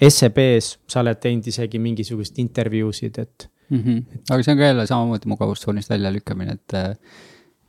SEB-s 0.00 0.78
sa 0.90 1.02
oled 1.04 1.20
teinud 1.22 1.46
isegi 1.50 1.78
mingisuguseid 1.82 2.40
intervjuusid, 2.42 3.18
et 3.18 3.48
mm. 3.68 3.78
-hmm. 3.78 4.20
aga 4.30 4.42
see 4.42 4.52
on 4.52 4.58
ka 4.58 4.64
jälle 4.64 4.86
samamoodi 4.86 5.30
mugavustsoonist 5.30 5.90
väljalükkamine, 5.90 6.52
et 6.52 6.74
äh, 6.74 6.96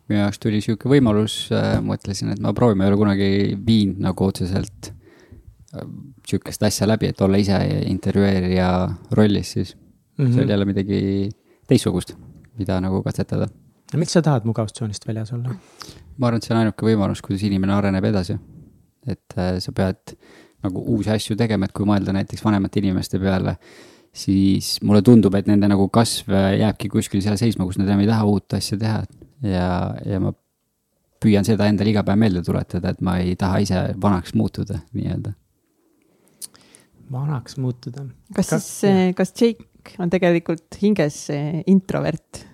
minu 0.09 0.19
jaoks 0.21 0.39
tuli 0.39 0.61
sihuke 0.61 0.89
võimalus 0.89 1.37
äh,, 1.53 1.79
mõtlesin, 1.81 2.33
et 2.33 2.39
ma 2.39 2.53
proovin, 2.53 2.77
ma 2.77 2.85
ei 2.85 2.93
ole 2.93 3.01
kunagi 3.01 3.29
viinud 3.67 4.01
nagu 4.05 4.25
otseselt 4.25 4.91
äh, 4.91 5.87
sihukest 6.27 6.63
asja 6.63 6.87
läbi, 6.87 7.11
et 7.13 7.21
olla 7.21 7.37
ise 7.41 7.59
intervjueerija 7.85 8.69
rollis, 9.11 9.51
siis 9.51 9.75
mm 9.75 10.25
-hmm. 10.25 10.33
see 10.33 10.43
oli 10.43 10.51
jälle 10.51 10.65
midagi 10.65 11.29
teistsugust, 11.67 12.15
mida 12.57 12.81
nagu 12.81 13.03
katsetada. 13.03 13.47
miks 13.93 14.13
sa 14.13 14.21
tahad 14.21 14.45
mugavustsoonist 14.45 15.07
väljas 15.07 15.33
olla? 15.33 15.55
ma 16.17 16.27
arvan, 16.27 16.37
et 16.37 16.43
see 16.43 16.55
on 16.55 16.59
ainuke 16.59 16.85
võimalus, 16.85 17.21
kuidas 17.21 17.43
inimene 17.43 17.73
areneb 17.73 18.03
edasi. 18.03 18.37
et 19.07 19.37
äh, 19.37 19.59
sa 19.59 19.71
pead 19.71 20.17
nagu 20.65 20.83
uusi 20.95 21.13
asju 21.13 21.37
tegema, 21.39 21.67
et 21.67 21.75
kui 21.75 21.87
mõelda 21.87 22.13
näiteks 22.15 22.43
vanemate 22.45 22.81
inimeste 22.81 23.19
peale, 23.21 23.55
siis 24.15 24.75
mulle 24.85 25.03
tundub, 25.05 25.35
et 25.35 25.47
nende 25.49 25.69
nagu 25.71 25.87
kasv 25.93 26.31
jääbki 26.33 26.91
kuskil 26.93 27.23
seal 27.23 27.37
seisma, 27.39 27.67
kus 27.67 27.79
nad 27.81 27.89
enam 27.89 28.03
ei 28.03 28.09
taha 28.09 28.27
uut 28.29 28.57
asja 28.57 28.79
teha. 28.81 29.03
ja, 29.45 29.69
ja 30.05 30.19
ma 30.23 30.33
püüan 31.21 31.47
seda 31.47 31.67
endale 31.69 31.91
iga 31.91 32.03
päev 32.05 32.19
meelde 32.21 32.43
tuletada, 32.45 32.93
et 32.93 33.01
ma 33.05 33.17
ei 33.23 33.35
taha 33.39 33.61
ise 33.63 33.81
vanaks 34.01 34.35
muutuda 34.37 34.81
nii-öelda. 34.95 35.33
vanaks 37.11 37.57
muutuda. 37.61 38.07
kas 38.35 38.49
ka, 38.49 38.59
siis, 38.59 39.15
kas 39.17 39.33
Jake 39.35 39.97
on 40.01 40.09
tegelikult 40.13 40.81
hinges 40.81 41.27
introvert? 41.67 42.45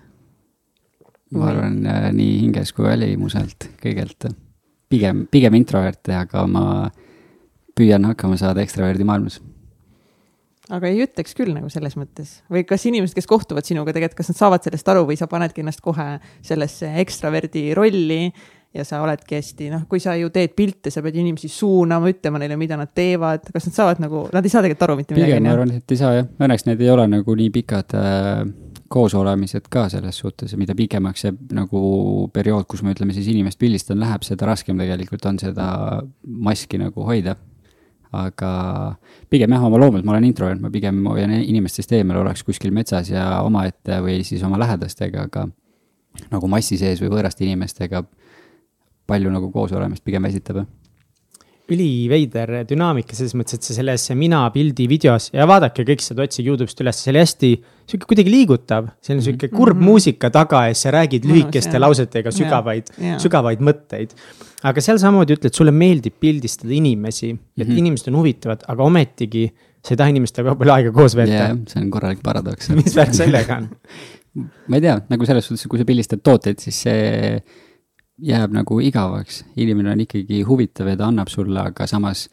ma 1.32 1.48
arvan 1.48 1.80
äh, 1.88 2.08
nii 2.14 2.40
hinges 2.42 2.72
kui 2.76 2.86
välimuselt 2.86 3.70
kõigelt. 3.82 4.28
pigem, 4.92 5.26
pigem 5.32 5.56
introvert, 5.56 6.08
aga 6.12 6.44
ma 6.46 6.64
püüan 7.78 8.04
hakkama 8.10 8.38
saada 8.40 8.62
ekstraverdi 8.64 9.06
maailmas. 9.08 9.40
aga 10.72 10.88
ei 10.88 11.02
ütleks 11.04 11.34
küll 11.36 11.52
nagu 11.52 11.68
selles 11.72 11.98
mõttes. 11.98 12.40
Või 12.52 12.64
kas 12.68 12.86
inimesed, 12.88 13.16
kes 13.18 13.28
kohtuvad 13.28 13.66
sinuga 13.68 13.92
tegelikult, 13.92 14.22
kas 14.22 14.32
nad 14.32 14.38
saavad 14.38 14.64
sellest 14.64 14.88
aru 14.88 15.04
või 15.08 15.18
sa 15.20 15.28
panedki 15.28 15.60
ennast 15.64 15.82
kohe 15.84 16.16
sellesse 16.40 16.88
ekstraverdi 17.02 17.72
rolli 17.76 18.22
ja 18.72 18.84
sa 18.88 19.02
oledki 19.04 19.36
hästi, 19.36 19.68
noh, 19.72 19.84
kui 19.90 20.00
sa 20.00 20.14
ju 20.16 20.30
teed 20.32 20.54
pilte, 20.56 20.90
sa 20.92 21.02
pead 21.04 21.18
inimesi 21.20 21.50
suunama, 21.52 22.08
ütlema 22.12 22.40
neile, 22.40 22.56
mida 22.56 22.78
nad 22.80 22.92
teevad, 22.94 23.50
kas 23.52 23.68
nad 23.68 23.76
saavad 23.76 24.00
nagu, 24.00 24.24
nad 24.32 24.48
ei 24.48 24.52
saa 24.52 24.64
tegelikult 24.64 24.86
aru 24.86 24.98
mitte 25.02 25.16
midagi? 25.16 25.34
pigem 25.34 25.44
ma 25.44 25.54
arvan, 25.58 25.74
et 25.76 25.92
ei 25.92 26.00
saa 26.00 26.14
jah, 26.16 26.30
õnneks 26.40 26.64
need 26.70 26.80
ei 26.80 26.92
ole 26.94 27.04
nagu 27.18 27.36
nii 27.36 27.52
pikad 27.58 27.96
äh, 27.98 28.46
koosolemised 28.92 29.68
ka 29.72 29.86
selles 29.92 30.18
suhtes. 30.20 30.56
Mida 30.60 30.76
pikemaks 30.78 31.26
see 31.26 31.36
nagu 31.56 31.82
periood, 32.32 32.64
kus 32.70 32.84
ma 32.84 32.92
ütleme 32.94 33.14
siis 33.16 33.28
inimest 33.32 33.60
pildistan, 33.60 34.00
läheb, 34.00 34.24
seda 34.26 34.48
raskem 34.48 34.80
tegelikult 34.80 35.28
on 35.28 35.40
seda 35.42 35.68
maski 36.22 36.80
nagu 36.80 37.08
hoida 37.08 37.36
aga 38.12 38.52
pigem 39.32 39.54
jah, 39.54 39.64
oma 39.64 39.80
loomult 39.80 40.04
ma 40.04 40.14
olen 40.14 40.28
introvert, 40.28 40.60
ma 40.60 40.70
pigem 40.72 41.00
hoian 41.08 41.32
inimestest 41.38 41.94
eemal, 41.96 42.20
oleks 42.22 42.44
kuskil 42.44 42.72
metsas 42.74 43.10
ja 43.12 43.40
omaette 43.46 44.00
või 44.04 44.20
siis 44.26 44.44
oma 44.44 44.60
lähedastega, 44.60 45.26
aga 45.30 45.46
nagu 46.32 46.50
massi 46.50 46.76
sees 46.80 47.00
või 47.00 47.12
võõraste 47.14 47.46
inimestega 47.46 48.04
palju 49.08 49.32
nagu 49.32 49.48
koos 49.52 49.72
olemist 49.72 50.04
pigem 50.04 50.28
väsitab 50.28 50.62
üliveider 51.70 52.50
dünaamika 52.66 53.14
selles 53.16 53.36
mõttes, 53.38 53.58
et 53.58 53.66
sa 53.66 53.76
selles 53.76 54.08
mina 54.18 54.40
pildi 54.54 54.88
videos 54.90 55.28
ja 55.32 55.46
vaadake 55.48 55.84
kõik 55.86 56.02
seda, 56.02 56.26
otsige 56.26 56.50
Youtube'ist 56.50 56.80
üles, 56.82 56.98
see 56.98 57.12
oli 57.12 57.20
hästi 57.22 57.50
sihuke 57.88 58.08
kuidagi 58.10 58.32
liigutav. 58.32 58.88
see 59.04 59.14
on 59.14 59.22
sihuke 59.22 59.48
kurb 59.48 59.76
mm 59.76 59.80
-hmm. 59.80 59.86
muusika 59.86 60.30
taga 60.30 60.66
ja 60.68 60.74
sa 60.74 60.90
räägid 60.90 61.24
lühikeste 61.24 61.78
no, 61.78 61.86
lausetega 61.86 62.30
sügavaid, 62.30 62.90
sügavaid 63.18 63.60
mõtteid. 63.60 64.10
aga 64.62 64.80
seal 64.80 64.98
samamoodi 64.98 65.36
ütled, 65.38 65.54
sulle 65.54 65.70
meeldib 65.70 66.14
pildistada 66.20 66.74
inimesi, 66.74 67.30
et 67.30 67.38
mm 67.38 67.72
-hmm. 67.72 67.78
inimesed 67.78 68.08
on 68.08 68.18
huvitavad, 68.18 68.64
aga 68.68 68.82
ometigi 68.82 69.52
sa 69.82 69.94
ei 69.94 69.96
taha 69.96 70.08
inimestega 70.08 70.54
palju 70.54 70.72
aega 70.72 70.92
koos 70.92 71.16
veeta 71.16 71.32
yeah,. 71.32 71.56
see 71.66 71.82
on 71.82 71.90
korralik 71.90 72.22
paradoks 72.22 72.70
mis 72.78 72.96
värk 72.96 73.14
sellega 73.14 73.56
on 73.56 73.68
ma 74.68 74.78
ei 74.78 74.80
tea, 74.80 74.96
nagu 75.08 75.26
selles 75.28 75.46
suhtes, 75.46 75.66
kui 75.68 75.78
sa 75.78 75.84
pildistad 75.84 76.22
tooteid, 76.24 76.58
siis 76.62 76.82
see 76.86 77.42
jääb 78.22 78.54
nagu 78.54 78.80
igavaks, 78.80 79.42
inimene 79.58 79.92
on 79.94 80.02
ikkagi 80.04 80.42
huvitav 80.46 80.90
ja 80.92 80.98
ta 80.98 81.08
annab 81.10 81.30
sulle, 81.32 81.60
aga 81.72 81.86
samas 81.90 82.28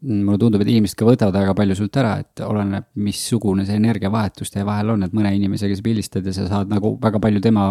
mulle 0.00 0.38
tundub, 0.40 0.62
et 0.64 0.70
inimesed 0.72 0.96
ka 0.96 1.04
võtavad 1.04 1.36
väga 1.36 1.54
palju 1.56 1.76
sult 1.76 1.98
ära, 2.00 2.14
et 2.22 2.40
oleneb, 2.44 2.86
missugune 3.04 3.66
see 3.68 3.76
energiavahetus 3.76 4.52
teie 4.54 4.64
vahel 4.64 4.94
on, 4.94 5.04
et 5.04 5.16
mõne 5.16 5.32
inimesega 5.36 5.76
sa 5.76 5.84
pildistad 5.84 6.26
ja 6.26 6.32
sa 6.36 6.46
saad 6.48 6.72
nagu 6.72 6.94
väga 7.02 7.20
palju 7.20 7.42
tema 7.44 7.66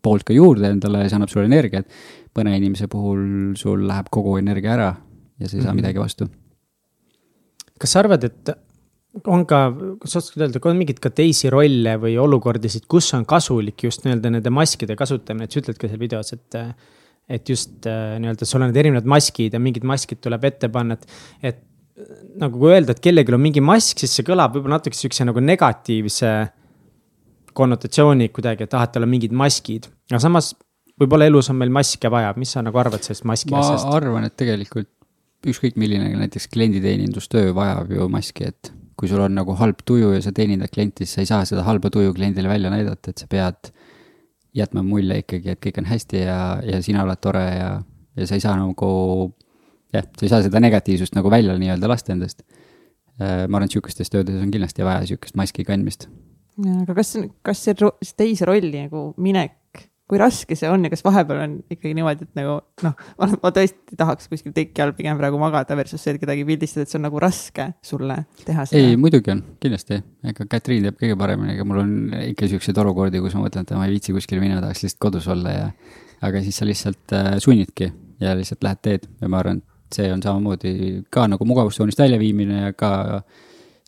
poolt 0.00 0.24
ka 0.24 0.32
juurde 0.32 0.70
endale 0.72 1.02
ja 1.04 1.10
see 1.10 1.18
annab 1.18 1.32
sulle 1.32 1.50
energiat. 1.50 1.86
mõne 2.38 2.54
inimese 2.56 2.86
puhul 2.88 3.52
sul 3.58 3.82
läheb 3.88 4.08
kogu 4.10 4.38
energia 4.38 4.72
ära 4.72 4.90
ja 5.40 5.48
sa 5.48 5.56
ei 5.56 5.62
saa 5.62 5.72
mm 5.72 5.72
-hmm. 5.72 5.76
midagi 5.82 5.98
vastu. 5.98 6.28
kas 7.78 7.92
sa 7.92 8.00
arvad, 8.00 8.24
et 8.24 8.50
on 9.26 9.44
ka, 9.48 9.60
kas 10.02 10.16
oskad 10.20 10.44
öelda, 10.46 10.62
on 10.70 10.78
mingeid 10.78 11.00
ka 11.02 11.10
teisi 11.14 11.50
rolle 11.52 11.96
või 12.02 12.14
olukordasid, 12.22 12.86
kus 12.90 13.10
on 13.18 13.26
kasulik 13.28 13.86
just 13.88 14.04
nii-öelda 14.06 14.30
nende 14.36 14.52
maskide 14.54 14.96
kasutamine, 14.98 15.48
et 15.48 15.54
sa 15.54 15.62
ütled 15.62 15.80
ka 15.80 15.90
seal 15.90 16.02
videos, 16.02 16.34
et 16.36 16.60
et 17.30 17.46
just 17.46 17.86
äh, 17.86 18.16
nii-öelda 18.18 18.46
sul 18.48 18.62
on 18.62 18.72
need 18.72 18.78
erinevad 18.80 19.06
maskid 19.06 19.54
ja 19.54 19.60
mingid 19.62 19.84
maskid 19.86 20.18
tuleb 20.22 20.48
ette 20.48 20.70
panna, 20.72 20.96
et, 20.98 21.20
et 21.52 21.60
nagu 22.40 22.58
kui 22.58 22.72
öelda, 22.72 22.94
et 22.94 23.02
kellelgi 23.04 23.34
on 23.36 23.42
mingi 23.42 23.62
mask, 23.62 24.00
siis 24.02 24.16
see 24.16 24.26
kõlab 24.26 24.56
võib-olla 24.56 24.80
natuke 24.80 24.98
sihukese 24.98 25.26
nagu 25.28 25.42
negatiivse 25.44 26.32
konnotatsiooni 27.54 28.30
kuidagi, 28.34 28.66
et 28.66 28.74
ah, 28.74 28.86
et 28.86 28.94
tal 28.94 29.06
on 29.06 29.12
mingid 29.12 29.34
maskid, 29.36 29.86
aga 30.10 30.22
samas 30.22 30.52
võib-olla 31.00 31.28
elus 31.30 31.50
on 31.52 31.60
meil 31.60 31.72
maske 31.74 32.10
vaja, 32.12 32.32
mis 32.40 32.54
sa 32.56 32.64
nagu 32.66 32.82
arvad 32.82 33.04
sellest 33.04 33.26
maski 33.28 33.54
ma 33.54 33.62
asjast? 33.62 33.86
ma 33.86 34.00
arvan, 34.00 34.26
et 34.26 34.36
tegelikult 34.38 34.90
ükskõik 35.50 35.78
milline 35.80 36.10
näiteks 36.20 36.50
klienditeenindustöö 36.52 37.54
vajab 37.56 37.94
ju 37.94 38.10
maski, 38.12 38.50
et 38.50 38.72
kui 39.00 39.08
sul 39.08 39.22
on 39.24 39.32
nagu 39.32 39.54
halb 39.56 39.80
tuju 39.88 40.12
ja 40.12 40.20
sa 40.20 40.32
teenindad 40.36 40.68
klienti, 40.72 41.06
siis 41.06 41.16
sa 41.16 41.24
ei 41.24 41.28
saa 41.30 41.46
seda 41.48 41.64
halba 41.64 41.88
tuju 41.92 42.12
kliendile 42.16 42.50
välja 42.50 42.72
näidata, 42.72 43.14
et 43.14 43.22
sa 43.22 43.28
pead 43.30 43.70
jätma 44.56 44.82
mulje 44.84 45.22
ikkagi, 45.22 45.54
et 45.54 45.60
kõik 45.64 45.78
on 45.80 45.88
hästi 45.88 46.24
ja, 46.26 46.40
ja 46.66 46.80
sina 46.84 47.04
oled 47.06 47.20
tore 47.22 47.44
ja, 47.46 47.70
ja 48.18 48.26
sa 48.28 48.36
ei 48.36 48.44
saa 48.44 48.56
nagu 48.60 48.90
jah, 49.94 50.04
sa 50.04 50.26
ei 50.26 50.32
saa 50.32 50.42
seda 50.46 50.60
negatiivsust 50.62 51.16
nagu 51.16 51.32
välja 51.32 51.56
nii-öelda 51.58 51.88
lasta 51.90 52.12
endast. 52.12 52.44
Äh, 53.20 53.46
ma 53.46 53.58
arvan, 53.58 53.68
et 53.68 53.76
sihukestes 53.76 54.12
töödes 54.12 54.40
on 54.40 54.52
kindlasti 54.52 54.84
vaja 54.84 55.06
sihukest 55.08 55.38
maski 55.38 55.64
kandmist. 55.68 56.08
aga 56.60 56.96
kas, 56.98 57.14
kas 57.46 57.64
see 57.64 57.76
teise 58.18 58.48
rolli 58.48 58.84
nagu 58.84 59.10
minek 59.16 59.59
kui 60.10 60.18
raske 60.18 60.56
see 60.58 60.66
on 60.70 60.82
ja 60.82 60.90
kas 60.90 61.04
vahepeal 61.06 61.40
on 61.44 61.52
ikkagi 61.70 61.92
niimoodi, 61.94 62.26
et 62.26 62.38
nagu 62.38 62.56
noh, 62.82 63.02
ma 63.44 63.52
tõesti 63.54 63.98
tahaks 63.98 64.26
kuskil 64.32 64.54
teki 64.56 64.82
all 64.82 64.94
pigem 64.96 65.18
praegu 65.20 65.38
magada 65.38 65.76
versus 65.78 66.02
see, 66.02 66.16
et 66.16 66.22
kedagi 66.22 66.42
pildistada, 66.48 66.86
et 66.86 66.90
see 66.90 66.98
on 66.98 67.06
nagu 67.06 67.22
raske 67.22 67.68
sulle 67.86 68.16
teha 68.42 68.66
seda? 68.66 68.80
ei, 68.80 68.98
muidugi 68.98 69.30
on, 69.36 69.44
kindlasti, 69.62 70.00
ega 70.32 70.48
Katriin 70.50 70.88
teab 70.88 70.98
kõige 70.98 71.18
paremini, 71.20 71.54
ega 71.54 71.66
mul 71.68 71.82
on 71.84 71.94
ikka 72.24 72.50
siukseid 72.50 72.82
olukordi, 72.82 73.22
kus 73.22 73.38
ma 73.38 73.44
mõtlen, 73.46 73.68
et 73.68 73.74
ma 73.78 73.86
ei 73.86 73.94
viitsi 73.94 74.16
kuskile 74.16 74.42
minna, 74.42 74.58
tahaks 74.64 74.82
lihtsalt 74.86 75.02
kodus 75.06 75.30
olla 75.30 75.54
ja. 75.54 75.70
aga 76.26 76.42
siis 76.42 76.58
sa 76.58 76.66
lihtsalt 76.66 77.16
äh, 77.16 77.30
sunnidki 77.46 77.92
ja 78.24 78.34
lihtsalt 78.38 78.66
lähed 78.66 78.82
teed 78.82 79.08
ja 79.22 79.30
ma 79.30 79.44
arvan, 79.44 79.62
et 79.62 80.00
see 80.00 80.10
on 80.10 80.26
samamoodi 80.26 80.74
ka 81.14 81.30
nagu 81.30 81.46
mugavustsoonist 81.46 82.02
väljaviimine 82.02 82.64
ja 82.66 82.74
ka 82.74 82.92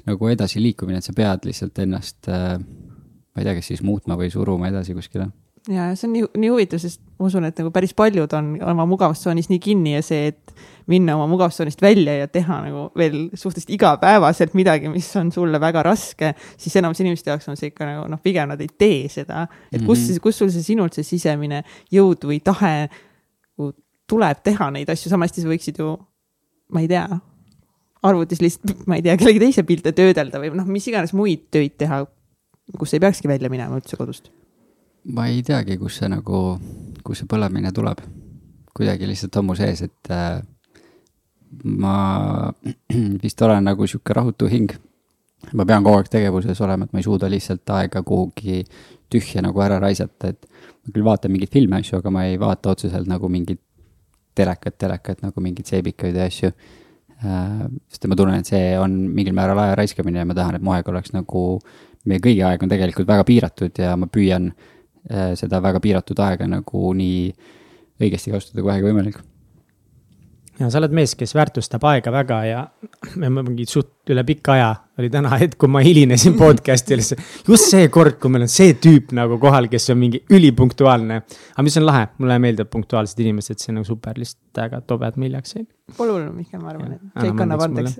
nagu 0.06 0.30
edasiliikumine, 0.30 1.02
et 1.02 1.10
sa 1.10 1.18
pead 1.18 1.50
lihtsalt 1.50 1.82
ennast 1.82 2.30
äh,, 2.30 2.58
ma 2.62 3.42
ei 3.42 3.46
tea, 3.48 3.58
kas 3.58 3.74
siis 3.74 3.82
muutma 3.86 4.14
või 4.18 4.30
suruma 4.30 4.70
edasi 4.70 4.94
kuskile 4.94 5.32
ja 5.70 5.92
see 5.94 6.08
on 6.08 6.14
nii, 6.16 6.24
nii 6.42 6.50
huvitav, 6.50 6.80
sest 6.82 7.00
ma 7.20 7.28
usun, 7.28 7.46
et 7.46 7.58
nagu 7.60 7.70
päris 7.74 7.92
paljud 7.94 8.32
on 8.34 8.54
oma 8.72 8.86
mugavustsoonis 8.90 9.48
nii 9.52 9.60
kinni 9.62 9.94
ja 9.94 10.02
see, 10.04 10.32
et 10.32 10.54
minna 10.90 11.14
oma 11.14 11.28
mugavustsoonist 11.30 11.82
välja 11.82 12.16
ja 12.18 12.28
teha 12.30 12.58
nagu 12.64 12.88
veel 12.98 13.28
suhteliselt 13.38 13.70
igapäevaselt 13.76 14.56
midagi, 14.58 14.90
mis 14.90 15.06
on 15.20 15.30
sulle 15.34 15.60
väga 15.62 15.84
raske, 15.86 16.32
siis 16.58 16.74
enamus 16.80 17.00
inimeste 17.04 17.30
jaoks 17.30 17.48
on 17.52 17.58
see 17.60 17.70
ikka 17.70 17.86
nagu 17.86 18.08
noh, 18.10 18.22
pigem 18.22 18.50
nad 18.50 18.60
ei 18.62 18.70
tee 18.78 19.06
seda. 19.12 19.46
et 19.70 19.84
kus 19.84 19.98
-hmm. 19.98 20.20
kus 20.24 20.38
sul 20.38 20.50
see 20.50 20.66
sinult 20.66 20.98
see 20.98 21.06
sisemine 21.06 21.62
jõud 21.92 22.26
või 22.26 22.40
tahe 22.42 22.88
nagu 22.88 23.72
tuleb 24.10 24.42
teha 24.42 24.70
neid 24.70 24.90
asju, 24.90 25.10
sama 25.10 25.28
hästi 25.28 25.44
sa 25.44 25.48
võiksid 25.48 25.78
ju, 25.78 25.94
ma 26.72 26.80
ei 26.80 26.88
tea, 26.88 27.06
arvutis 28.02 28.42
lihtsalt, 28.42 28.82
ma 28.88 28.98
ei 28.98 29.02
tea, 29.02 29.16
kellegi 29.16 29.38
teise 29.38 29.62
pilte 29.62 29.92
töödelda 29.92 30.42
või 30.42 30.50
noh, 30.56 30.66
mis 30.66 30.86
iganes 30.90 31.14
muid 31.14 31.48
töid 31.50 31.78
teha, 31.78 32.04
kus 32.78 32.94
ei 32.94 33.00
peakski 33.00 33.28
välja 33.30 33.50
minema 33.52 33.78
üldse 33.78 33.96
kodust 33.96 34.32
ma 35.04 35.26
ei 35.26 35.42
teagi, 35.42 35.76
kus 35.80 35.98
see 36.00 36.10
nagu, 36.10 36.40
kus 37.04 37.22
see 37.22 37.30
põlemine 37.30 37.72
tuleb. 37.74 38.02
kuidagi 38.72 39.04
lihtsalt 39.04 39.36
on 39.36 39.44
mu 39.44 39.54
sees, 39.54 39.82
et 39.84 40.10
äh, 40.14 40.38
ma 41.64 41.96
vist 43.24 43.42
olen 43.42 43.66
nagu 43.68 43.86
sihuke 43.86 44.14
rahutu 44.16 44.48
hing. 44.48 44.72
ma 45.52 45.66
pean 45.66 45.82
kogu 45.82 45.98
aeg 45.98 46.08
tegevuses 46.08 46.60
olema, 46.62 46.86
et 46.86 46.92
ma 46.94 47.02
ei 47.02 47.06
suuda 47.06 47.28
lihtsalt 47.30 47.70
aega 47.74 48.02
kuhugi 48.06 48.62
tühja 49.10 49.42
nagu 49.42 49.60
ära 49.60 49.80
raisata, 49.82 50.30
et 50.30 50.46
ma 50.86 50.94
küll 50.94 51.04
vaatan 51.04 51.32
mingeid 51.34 51.50
filme, 51.52 51.82
asju, 51.82 51.98
aga 51.98 52.10
ma 52.14 52.24
ei 52.30 52.38
vaata 52.40 52.72
otseselt 52.72 53.10
nagu 53.10 53.28
mingit 53.28 53.60
telekat, 54.38 54.78
telekat 54.78 55.26
nagu 55.26 55.42
mingeid 55.44 55.68
seebikaid 55.68 56.16
ja 56.16 56.28
asju 56.30 56.52
äh,. 56.52 57.66
sest 57.90 58.06
ma 58.06 58.16
tunnen, 58.16 58.38
et 58.38 58.48
see 58.48 58.78
on 58.78 58.94
mingil 59.12 59.34
määral 59.34 59.58
aja 59.66 59.74
raiskamine 59.82 60.22
ja 60.22 60.28
ma 60.28 60.38
tahan, 60.38 60.56
et 60.56 60.64
mu 60.64 60.72
aeg 60.72 60.88
oleks 60.88 61.12
nagu, 61.12 61.58
meie 62.06 62.22
kõigi 62.22 62.46
aeg 62.46 62.62
on 62.62 62.70
tegelikult 62.70 63.10
väga 63.10 63.26
piiratud 63.26 63.82
ja 63.82 63.96
ma 63.98 64.06
püüan 64.06 64.52
Äh, 64.52 64.71
seda 65.08 65.58
väga 65.64 65.80
piiratud 65.82 66.20
aega 66.22 66.46
nagu 66.46 66.92
nii 66.94 67.32
õigesti 68.02 68.32
kasutada 68.32 68.62
kui 68.62 68.70
vähegi 68.70 68.86
võimalik. 68.86 69.18
Ja 70.60 70.68
sa 70.70 70.80
oled 70.82 70.94
mees, 70.96 71.14
kes 71.18 71.34
väärtustab 71.36 71.84
aega 71.88 72.12
väga 72.12 72.38
ja 72.44 72.62
me 73.16 73.30
mingi 73.42 73.66
suht 73.68 74.12
üle 74.12 74.24
pika 74.26 74.56
aja 74.56 74.72
oli 75.00 75.08
täna 75.12 75.30
hetk, 75.40 75.56
kui 75.60 75.70
ma 75.72 75.80
hilinesin 75.82 76.34
podcast'ile, 76.36 77.04
just 77.48 77.70
see 77.70 77.88
kord, 77.92 78.18
kui 78.20 78.32
meil 78.32 78.44
on 78.44 78.50
see 78.52 78.74
tüüp 78.76 79.14
nagu 79.16 79.38
kohal, 79.40 79.68
kes 79.72 79.88
on 79.94 79.98
mingi 80.02 80.20
ülipunktuaalne. 80.32 81.20
aga 81.54 81.64
mis 81.64 81.78
on 81.80 81.86
lahe, 81.88 82.08
mulle 82.20 82.36
meeldivad 82.42 82.68
punktuaalsed 82.72 83.22
inimesed, 83.24 83.60
see 83.62 83.72
on 83.72 83.80
nagu 83.80 83.88
super, 83.88 84.18
lihtsalt 84.20 84.60
väga 84.60 84.82
tobe, 84.86 85.08
et 85.08 85.16
ma 85.16 85.28
hiljaks 85.28 85.56
jäin. 85.56 85.66
Pole 85.96 86.12
hullu, 86.14 86.32
Mihkel, 86.36 86.60
ma 86.60 86.72
arvan, 86.74 86.98
et 86.98 87.22
kõik 87.24 87.40
annab 87.44 87.64
andeks. 87.66 87.96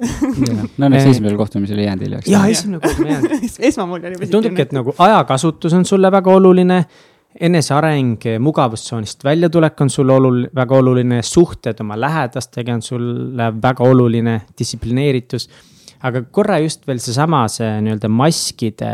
no 0.77 0.91
õnneks 0.91 1.09
esimesel 1.15 1.39
kohtumisel 1.41 1.81
ei 1.81 1.89
jäänud 1.89 2.07
hiljaks. 2.09 2.29
jaa, 2.35 2.45
esimene 2.53 2.83
kohtumine 2.85 3.15
ei 3.15 3.17
jäänud. 3.17 3.49
esmamulje 3.71 4.13
oli. 4.13 4.31
tundubki, 4.37 4.69
et 4.69 4.77
nagu 4.77 4.95
ajakasutus 5.09 5.79
on 5.81 5.89
sulle 5.89 6.13
väga 6.13 6.37
oluline 6.37 6.83
eneseareng, 7.41 8.27
mugavustsoonist 8.43 9.25
väljatulek 9.25 9.81
on 9.81 9.91
sulle 9.91 10.17
olul-, 10.19 10.47
väga 10.55 10.79
oluline, 10.79 11.23
suhted 11.27 11.81
oma 11.81 11.99
lähedastega 12.01 12.75
on 12.77 12.83
sulle 12.83 13.51
väga 13.62 13.89
oluline, 13.89 14.41
distsiplineeritus. 14.59 15.49
aga 16.03 16.25
korra 16.35 16.59
just 16.59 16.87
veel 16.87 16.99
seesama, 16.99 17.47
see, 17.49 17.67
see 17.67 17.83
nii-öelda 17.87 18.09
maskide 18.11 18.93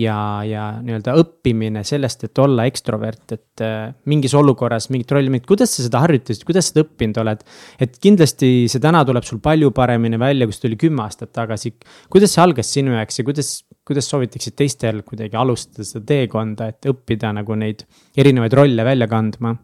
ja, 0.00 0.16
ja 0.46 0.64
nii-öelda 0.84 1.14
õppimine 1.20 1.82
sellest, 1.86 2.26
et 2.28 2.40
olla 2.40 2.66
ekstrovert, 2.68 3.24
et 3.32 3.64
äh, 3.64 3.88
mingis 4.10 4.34
olukorras 4.36 4.90
mingit 4.92 5.12
rolli 5.14 5.32
mängida, 5.32 5.48
kuidas 5.48 5.72
sa 5.76 5.86
seda 5.86 6.02
harjutasid, 6.04 6.44
kuidas 6.48 6.70
seda 6.70 6.84
õppinud 6.84 7.20
oled? 7.22 7.44
et 7.82 7.96
kindlasti 8.02 8.50
see 8.72 8.82
täna 8.82 9.02
tuleb 9.08 9.26
sul 9.26 9.40
palju 9.44 9.72
paremini 9.76 10.20
välja, 10.20 10.48
kui 10.48 10.56
see 10.56 10.66
tuli 10.66 10.80
kümme 10.80 11.04
aastat 11.06 11.32
tagasi. 11.36 11.74
kuidas 12.12 12.34
see 12.36 12.44
algas 12.44 12.72
sinu 12.76 12.96
jaoks 12.96 13.20
ja 13.20 13.26
kuidas, 13.28 13.52
kuidas 13.86 14.08
soovitaksid 14.10 14.56
teistel 14.58 15.02
kuidagi 15.06 15.38
alustada 15.38 15.86
seda 15.86 16.04
teekonda, 16.08 16.70
et 16.72 16.88
õppida 16.90 17.32
nagu 17.36 17.56
neid 17.58 17.86
erinevaid 18.18 18.56
rolle 18.58 18.86
välja 18.86 19.08
kandma? 19.10 19.54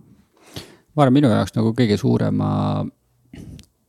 ma 0.93 1.03
arvan, 1.03 1.17
minu 1.17 1.31
jaoks 1.33 1.57
nagu 1.57 1.73
kõige 1.77 1.97
suurema 2.01 2.51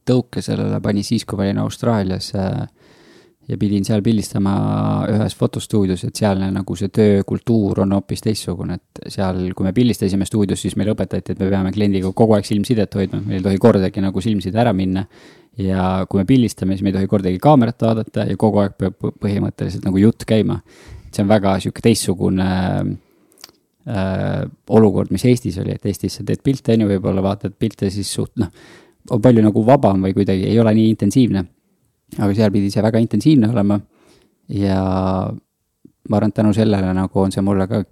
tõuke 0.08 0.42
sellele 0.44 0.80
pani 0.84 1.04
siis, 1.04 1.26
kui 1.28 1.40
ma 1.40 1.48
olin 1.48 1.62
Austraalias 1.64 2.32
äh, 2.36 2.64
ja 3.48 3.58
pidin 3.60 3.84
seal 3.86 4.02
pildistama 4.04 4.54
ühes 5.12 5.36
fotostuudios, 5.36 6.06
et 6.08 6.16
sealne 6.16 6.48
nagu 6.54 6.76
see 6.80 6.92
töökultuur 6.94 7.84
on 7.84 7.96
hoopis 7.98 8.24
teistsugune, 8.24 8.78
et 8.80 9.12
seal, 9.12 9.42
kui 9.56 9.68
me 9.68 9.74
pildistasime 9.76 10.28
stuudios, 10.28 10.62
siis 10.64 10.78
meile 10.80 10.94
õpetati, 10.96 11.36
et 11.36 11.42
me 11.44 11.50
peame 11.52 11.74
kliendiga 11.76 12.12
kogu 12.16 12.38
aeg 12.38 12.48
silmsidet 12.48 12.96
hoidma, 12.96 13.20
meil 13.26 13.42
ei 13.42 13.48
tohi 13.50 13.62
kordagi 13.62 14.04
nagu 14.04 14.24
silmside 14.24 14.62
ära 14.64 14.74
minna. 14.76 15.06
ja 15.58 16.06
kui 16.10 16.18
me 16.18 16.26
pildistame, 16.26 16.74
siis 16.74 16.82
me 16.82 16.90
ei 16.90 16.96
tohi 16.96 17.08
kordagi 17.08 17.38
kaamerat 17.42 17.84
vaadata 17.86 18.24
ja 18.26 18.38
kogu 18.42 18.64
aeg 18.64 18.78
peab 18.78 18.96
põhimõtteliselt 19.22 19.84
nagu 19.86 20.00
jutt 20.02 20.26
käima. 20.26 20.62
see 21.14 21.22
on 21.22 21.30
väga 21.30 21.60
sihuke 21.60 21.82
teistsugune 21.84 22.48
äh, 23.86 24.46
olukord, 24.70 25.12
mis 25.12 25.26
Eestis 25.26 25.60
oli, 25.62 25.76
et 25.76 25.86
Eestis 25.86 26.16
sa 26.18 26.24
teed 26.24 26.42
pilte, 26.42 26.74
on 26.74 26.86
ju, 26.86 26.88
võib-olla 26.96 27.22
vaatad 27.22 27.54
pilte, 27.60 27.92
siis 27.92 28.10
suht 28.10 28.32
noh, 28.42 28.50
on 29.12 29.22
palju 29.22 29.44
nagu 29.44 29.66
vabam 29.68 30.08
või 30.08 30.16
kuidagi 30.16 30.48
ei 30.48 30.58
ole 30.60 30.74
nii 30.74 30.90
intensiivne 30.96 31.44
aga 32.18 32.34
seal 32.36 32.52
pidi 32.54 32.72
see 32.74 32.84
väga 32.84 33.02
intensiivne 33.04 33.50
olema. 33.50 33.80
ja 34.54 34.80
ma 36.10 36.18
arvan, 36.18 36.34
et 36.34 36.36
tänu 36.36 36.54
sellele 36.54 36.94
nagu 36.94 37.20
on 37.20 37.32
see 37.32 37.42
mulle 37.42 37.68
ka 37.68 37.84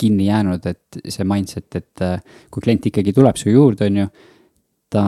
kinni 0.00 0.26
jäänud, 0.26 0.66
et 0.66 1.00
see 1.12 1.26
mindset, 1.28 1.68
et 1.76 2.02
äh, 2.02 2.20
kui 2.50 2.64
klient 2.64 2.86
ikkagi 2.90 3.12
tuleb 3.14 3.36
su 3.36 3.50
juurde, 3.52 3.86
on 3.86 4.02
ju. 4.02 4.10
ta, 4.90 5.04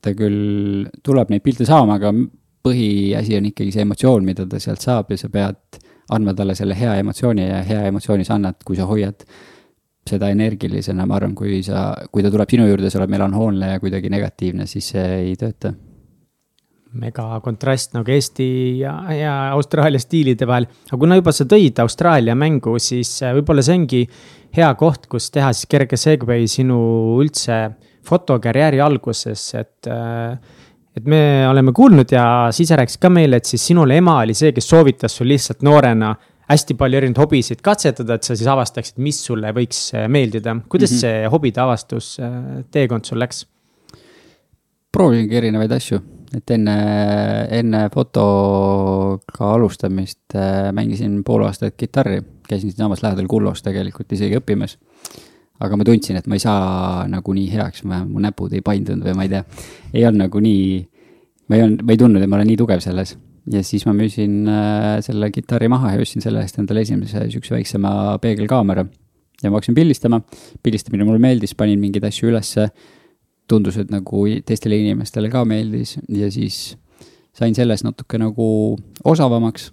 ta 0.00 0.14
küll 0.16 0.86
tuleb 1.04 1.28
neid 1.28 1.42
pilte 1.44 1.66
saama, 1.68 1.98
aga 1.98 2.12
põhiasi 2.64 3.36
on 3.36 3.50
ikkagi 3.50 3.74
see 3.74 3.84
emotsioon, 3.84 4.24
mida 4.24 4.46
ta 4.48 4.60
sealt 4.62 4.80
saab 4.80 5.10
ja 5.12 5.18
sa 5.20 5.28
pead 5.32 5.80
andma 6.16 6.32
talle 6.36 6.54
selle 6.56 6.76
hea 6.78 6.94
emotsiooni 7.02 7.44
ja 7.44 7.60
hea 7.66 7.82
emotsiooni 7.90 8.24
sa 8.24 8.38
annad, 8.38 8.56
kui 8.64 8.78
sa 8.78 8.88
hoiad 8.88 9.26
seda 10.08 10.30
energilisena, 10.32 11.04
ma 11.06 11.18
arvan, 11.18 11.34
kui 11.36 11.60
sa, 11.66 11.90
kui 12.10 12.24
ta 12.24 12.32
tuleb 12.32 12.48
sinu 12.50 12.64
juurde, 12.70 12.88
sa 12.90 13.02
oled 13.02 13.12
melanhoolne 13.12 13.74
ja 13.74 13.82
kuidagi 13.82 14.10
negatiivne, 14.12 14.66
siis 14.66 14.88
see 14.94 15.06
ei 15.18 15.36
tööta 15.38 15.74
mega 16.98 17.38
kontrast 17.44 17.94
nagu 17.94 18.10
Eesti 18.10 18.46
ja, 18.80 18.94
ja 19.14 19.34
Austraalia 19.54 20.00
stiilide 20.02 20.48
vahel. 20.48 20.66
aga 20.88 20.98
kuna 20.98 21.18
juba 21.20 21.34
sa 21.34 21.46
tõid 21.48 21.78
Austraalia 21.82 22.34
mängu, 22.38 22.76
siis 22.82 23.12
äh, 23.22 23.34
võib-olla 23.36 23.62
see 23.62 23.76
ongi 23.78 24.00
hea 24.56 24.70
koht, 24.78 25.06
kus 25.10 25.30
teha 25.30 25.52
siis 25.54 25.70
kerge 25.70 25.98
segway 26.00 26.48
sinu 26.50 26.80
üldse 27.20 27.62
fotokarjääri 28.06 28.82
alguses, 28.82 29.52
et. 29.60 29.78
Äh, 29.90 30.58
et 30.90 31.04
me 31.06 31.46
oleme 31.46 31.70
kuulnud 31.70 32.10
ja 32.10 32.22
sa 32.50 32.64
ise 32.64 32.74
rääkisid 32.74 32.98
ka 32.98 33.08
meile, 33.14 33.38
et 33.38 33.46
siis 33.46 33.62
sinul 33.62 33.92
ema 33.94 34.16
oli 34.24 34.34
see, 34.34 34.50
kes 34.52 34.66
soovitas 34.72 35.14
sul 35.14 35.28
lihtsalt 35.30 35.62
noorena 35.62 36.08
hästi 36.50 36.74
palju 36.74 36.98
erinevaid 36.98 37.20
hobisid 37.22 37.62
katsetada, 37.62 38.16
et 38.18 38.26
sa 38.26 38.34
siis 38.34 38.48
avastaksid, 38.50 38.98
mis 38.98 39.20
sulle 39.22 39.52
võiks 39.54 39.84
meeldida. 40.10 40.56
kuidas 40.68 40.90
mm 40.90 40.96
-hmm. 40.96 41.00
see 41.00 41.30
hobide 41.30 41.62
avastus 41.62 42.08
teekond 42.74 43.06
sul 43.06 43.22
läks? 43.22 43.44
proovisingi 44.90 45.36
erinevaid 45.36 45.72
asju, 45.78 46.00
et 46.36 46.52
enne, 46.54 46.74
enne 47.58 47.80
fotoga 47.92 49.48
alustamist 49.56 50.36
äh, 50.38 50.70
mängisin 50.76 51.20
pool 51.26 51.42
aastat 51.46 51.74
kitarri, 51.78 52.20
käisin 52.46 52.70
siinsamas 52.70 53.02
lähedal 53.02 53.26
Kullos 53.30 53.64
tegelikult 53.66 54.12
isegi 54.14 54.38
õppimas. 54.38 54.76
aga 55.60 55.76
ma 55.76 55.84
tundsin, 55.84 56.16
et 56.16 56.28
ma 56.30 56.38
ei 56.38 56.40
saa 56.42 57.08
nagu 57.10 57.34
nii 57.36 57.50
heaks, 57.52 57.82
mu 57.84 58.22
näpud 58.22 58.54
ei 58.56 58.62
paindunud 58.64 59.04
või 59.04 59.16
ma 59.18 59.26
ei 59.26 59.32
tea, 59.34 59.42
ei 59.92 60.06
olnud 60.08 60.24
nagu 60.24 60.40
nii, 60.40 60.62
ma 61.50 61.58
ei 61.58 61.64
olnud, 61.66 61.82
ma 61.84 61.92
ei 61.92 62.00
tundnud, 62.00 62.22
et 62.24 62.30
ma 62.30 62.38
olen 62.38 62.48
nii 62.48 62.60
tugev 62.62 62.80
selles. 62.84 63.16
ja 63.50 63.62
siis 63.66 63.84
ma 63.88 63.92
müüsin 63.96 64.46
äh, 64.48 65.00
selle 65.04 65.30
kitarri 65.34 65.68
maha 65.68 65.96
ja 65.96 66.00
ostsin 66.00 66.22
selle 66.22 66.44
eest 66.44 66.58
endale 66.62 66.84
esimese 66.86 67.26
sihukese 67.26 67.56
väiksema 67.56 67.92
peegelkaamera. 68.22 68.86
ja 69.42 69.50
ma 69.50 69.58
hakkasin 69.58 69.74
pildistama, 69.74 70.22
pildistamine 70.62 71.04
mulle 71.04 71.18
meeldis, 71.18 71.54
panin 71.58 71.80
mingeid 71.82 72.06
asju 72.06 72.30
ülesse 72.30 72.70
tundus, 73.50 73.78
et 73.80 73.90
nagu 73.92 74.24
teistele 74.46 74.78
inimestele 74.80 75.30
ka 75.32 75.44
meeldis 75.48 75.96
ja 76.08 76.30
siis 76.32 76.76
sain 77.36 77.54
selles 77.56 77.84
natuke 77.86 78.18
nagu 78.20 78.46
osavamaks. 79.04 79.70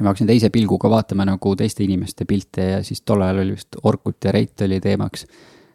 ma 0.00 0.10
hakkasin 0.10 0.26
teise 0.26 0.50
pilguga 0.50 0.90
vaatama 0.90 1.24
nagu 1.28 1.52
teiste 1.56 1.84
inimeste 1.84 2.24
pilte 2.26 2.64
ja 2.70 2.80
siis 2.82 3.04
tol 3.06 3.22
ajal 3.22 3.44
oli 3.44 3.54
vist 3.54 3.76
Orkut 3.82 4.24
ja 4.24 4.32
Reit 4.32 4.60
oli 4.66 4.80
teemaks. 4.80 5.26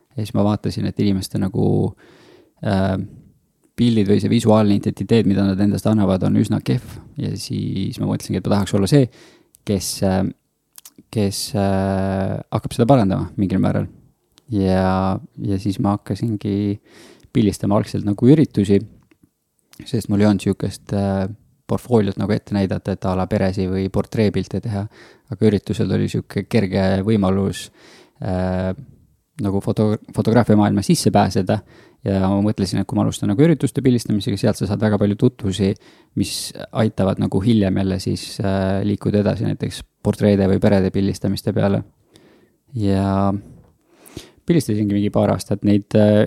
ja 0.10 0.24
siis 0.24 0.34
ma 0.34 0.44
vaatasin, 0.44 0.86
et 0.86 1.00
inimeste 1.00 1.39
nagu 1.39 1.96
äh, 2.66 2.98
pildid 3.75 4.10
või 4.10 4.20
see 4.20 4.30
visuaalne 4.30 4.75
identiteet, 4.75 5.25
mida 5.25 5.46
nad 5.48 5.60
endast 5.60 5.88
annavad, 5.88 6.24
on 6.28 6.36
üsna 6.42 6.60
kehv 6.63 7.00
ja 7.18 7.32
siis 7.39 8.00
ma 8.00 8.10
mõtlesingi, 8.10 8.42
et 8.42 8.48
ma 8.48 8.58
tahaks 8.58 8.75
olla 8.75 8.89
see, 8.92 9.08
kes 9.66 9.94
äh,, 10.04 10.25
kes 11.10 11.46
äh, 11.56 12.36
hakkab 12.51 12.75
seda 12.75 12.86
parandama 12.89 13.32
mingil 13.38 13.62
määral 13.63 13.88
ja, 14.51 15.20
ja 15.46 15.60
siis 15.62 15.79
ma 15.84 15.98
hakkasingi 15.98 16.79
pildistama 17.34 17.77
algselt 17.77 18.08
nagu 18.08 18.29
üritusi, 18.29 18.79
sest 19.86 20.10
mul 20.10 20.24
ei 20.24 20.29
olnud 20.29 20.44
sihukest 20.44 20.94
äh, 20.98 21.27
portfooliot 21.70 22.18
nagu 22.20 22.34
ette 22.34 22.56
näidata, 22.58 22.96
et 22.96 23.06
a 23.06 23.15
la 23.18 23.27
peresi 23.29 23.68
või 23.70 23.88
portreepilte 23.94 24.62
teha. 24.63 24.86
aga 25.29 25.46
üritusel 25.46 25.91
oli 25.94 26.08
sihuke 26.10 26.48
kerge 26.50 27.03
võimalus 27.06 27.68
äh, 28.25 28.74
nagu 29.44 29.62
foto, 29.63 29.94
fotograafia 30.15 30.58
maailma 30.60 30.82
sisse 30.86 31.12
pääseda. 31.12 31.60
ja 32.03 32.20
ma 32.32 32.39
mõtlesin, 32.41 32.79
et 32.79 32.88
kui 32.88 32.96
ma 32.96 33.03
alustan 33.03 33.27
nagu 33.27 33.44
ürituste 33.44 33.84
pildistamisega, 33.84 34.38
sealt 34.39 34.56
sa 34.56 34.70
saad 34.70 34.79
väga 34.82 34.98
palju 35.01 35.18
tutvusi, 35.20 35.74
mis 36.15 36.53
aitavad 36.72 37.20
nagu 37.20 37.41
hiljem 37.44 37.77
jälle 37.82 38.00
siis 38.00 38.24
äh, 38.39 38.82
liikuda 38.88 39.20
edasi 39.22 39.48
näiteks 39.48 39.84
portreede 40.03 40.48
või 40.48 40.62
perede 40.63 40.91
pildistamiste 40.96 41.53
peale. 41.53 41.84
ja 42.74 43.34
pildistasingi 44.50 44.98
mingi 44.98 45.13
paar 45.13 45.36
aastat 45.36 45.65
neid 45.68 45.94
äh, 45.98 46.25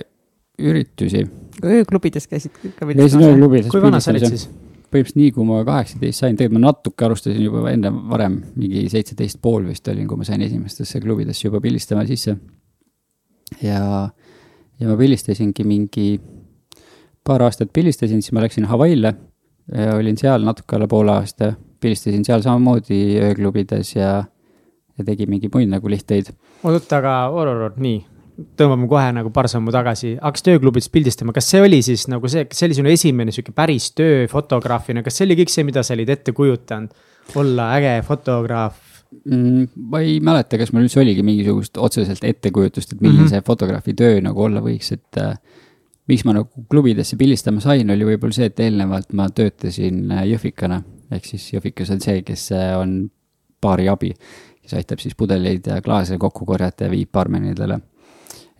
üritusi. 0.59 1.25
ööklubides 1.63 2.29
käisid 2.31 2.53
ka 2.55 2.85
pildistamas? 2.85 3.11
käisin 3.11 3.25
ööklubides. 3.27 3.71
kui 3.71 3.81
vana 3.83 3.99
sa 4.03 4.13
olid 4.13 4.27
siis? 4.29 4.47
põhimõtteliselt 4.93 5.17
nii, 5.17 5.31
kui 5.33 5.47
ma 5.47 5.63
kaheksateist 5.65 6.21
sain, 6.21 6.35
tegelikult 6.37 6.61
ma 6.61 6.67
natuke 6.67 7.05
alustasin 7.07 7.41
juba 7.41 7.63
enne 7.71 7.89
varem, 8.11 8.35
mingi 8.59 8.83
seitseteist 8.91 9.39
pool 9.41 9.65
vist 9.65 9.87
olin, 9.89 10.05
kui 10.09 10.19
ma 10.19 10.27
sain 10.27 10.43
esimestesse 10.45 11.01
klubidesse 11.01 11.47
juba 11.47 11.61
pildistama 11.63 12.05
sisse. 12.05 12.35
ja, 13.65 13.81
ja 14.79 14.91
ma 14.91 14.97
pildistasingi 14.99 15.65
mingi 15.65 16.07
paar 17.25 17.41
aastat 17.47 17.73
pildistasin, 17.73 18.21
siis 18.21 18.35
ma 18.35 18.45
läksin 18.45 18.69
Hawaii'le. 18.69 19.15
olin 19.97 20.17
seal 20.19 20.43
natuke 20.45 20.75
alla 20.75 20.87
poole 20.91 21.11
aasta, 21.15 21.53
pildistasin 21.81 22.25
seal 22.27 22.45
samamoodi 22.45 23.17
ööklubides 23.23 23.95
ja, 23.95 24.15
ja 24.97 25.05
tegin 25.05 25.29
mingeid 25.31 25.55
muid 25.55 25.73
nagu 25.73 25.89
lihteid. 25.89 26.29
oot, 26.63 26.97
aga 27.01 27.19
oot-oot, 27.33 27.81
nii 27.81 28.01
tõmbame 28.57 28.87
kohe 28.89 29.09
nagu 29.13 29.31
paar 29.33 29.47
sammu 29.51 29.73
tagasi, 29.73 30.15
hakkasid 30.21 30.55
ööklubis 30.55 30.89
pildistama, 30.93 31.33
kas 31.35 31.49
see 31.53 31.61
oli 31.61 31.81
siis 31.85 32.07
nagu 32.11 32.29
see, 32.31 32.47
kas 32.49 32.61
see 32.61 32.69
oli 32.69 32.77
sinu 32.79 32.93
esimene 32.93 33.33
sihuke 33.35 33.53
päris 33.55 33.91
töö 33.97 34.25
fotograafina, 34.31 35.03
kas 35.05 35.19
see 35.19 35.27
oli 35.27 35.37
kõik 35.43 35.53
see, 35.53 35.65
mida 35.67 35.83
sa 35.85 35.95
olid 35.97 36.09
ette 36.13 36.35
kujutanud? 36.35 36.93
olla 37.39 37.69
äge 37.77 38.01
fotograaf 38.03 38.79
mm,? 39.23 39.67
ma 39.91 40.01
ei 40.03 40.17
mäleta, 40.19 40.57
kas 40.59 40.73
mul 40.73 40.87
üldse 40.87 40.99
oligi 40.99 41.23
mingisugust 41.23 41.77
otseselt 41.79 42.25
ettekujutust, 42.27 42.95
et 42.95 43.01
milline 43.01 43.21
mm 43.21 43.27
-hmm. 43.27 43.35
see 43.37 43.45
fotograafi 43.47 43.93
töö 43.93 44.17
nagu 44.21 44.43
olla 44.43 44.63
võiks, 44.65 44.91
et 44.93 45.21
äh, 45.21 45.37
miks 46.11 46.25
ma 46.25 46.35
nagu 46.39 46.65
klubidesse 46.69 47.15
pildistama 47.15 47.61
sain, 47.63 47.89
oli 47.89 48.09
võib-olla 48.11 48.35
see, 48.35 48.49
et 48.51 48.59
eelnevalt 48.59 49.13
ma 49.13 49.29
töötasin 49.29 50.11
äh, 50.11 50.25
jõhvikana. 50.33 50.81
ehk 51.13 51.25
siis 51.25 51.53
jõhvikas 51.53 51.93
on 51.93 52.01
see, 52.01 52.21
kes 52.25 52.51
äh, 52.51 52.73
on 52.79 53.11
baari 53.61 53.87
abi, 53.87 54.13
kes 54.61 54.73
aitab 54.73 54.99
siis 54.99 55.15
pudeleid 55.15 55.67
ja 55.67 55.81
klaase 55.81 56.17
kokku 56.17 56.45
korjata 56.45 56.89
ja 56.89 56.91
viib 56.91 57.11
barmenidele 57.11 57.79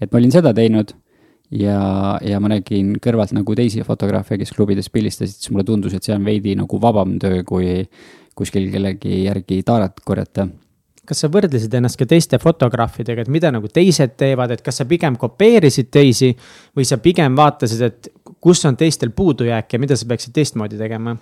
et 0.03 0.11
ma 0.13 0.21
olin 0.21 0.33
seda 0.33 0.53
teinud 0.55 0.93
ja, 1.53 1.77
ja 2.23 2.41
ma 2.43 2.51
nägin 2.55 2.95
kõrvalt 3.03 3.35
nagu 3.35 3.55
teisi 3.57 3.85
fotograafe, 3.85 4.39
kes 4.41 4.53
klubides 4.55 4.89
pildistasid, 4.93 5.37
siis 5.37 5.53
mulle 5.53 5.67
tundus, 5.67 5.95
et 5.95 6.05
see 6.05 6.15
on 6.15 6.25
veidi 6.25 6.57
nagu 6.59 6.81
vabam 6.81 7.17
töö, 7.21 7.43
kui 7.47 7.79
kuskil 8.33 8.71
kellegi 8.73 9.23
järgi 9.27 9.61
taarat 9.65 10.01
korjata 10.05 10.47
kas 11.07 11.19
sa 11.19 11.29
võrdlesid 11.31 11.73
ennast 11.75 11.99
ka 11.99 12.07
teiste 12.07 12.39
fotograafidega, 12.39 13.25
et 13.25 13.31
mida 13.31 13.51
nagu 13.51 13.67
teised 13.71 14.15
teevad, 14.19 14.53
et 14.55 14.63
kas 14.63 14.79
sa 14.79 14.87
pigem 14.87 15.17
kopeerisid 15.19 15.89
teisi 15.91 16.31
või 16.77 16.87
sa 16.87 16.99
pigem 17.03 17.35
vaatasid, 17.35 17.81
et 17.83 18.11
kus 18.43 18.63
on 18.69 18.79
teistel 18.79 19.11
puudujääk 19.15 19.75
ja 19.75 19.81
mida 19.83 19.97
sa 19.99 20.07
peaksid 20.07 20.35
teistmoodi 20.35 20.79
tegema? 20.79 21.17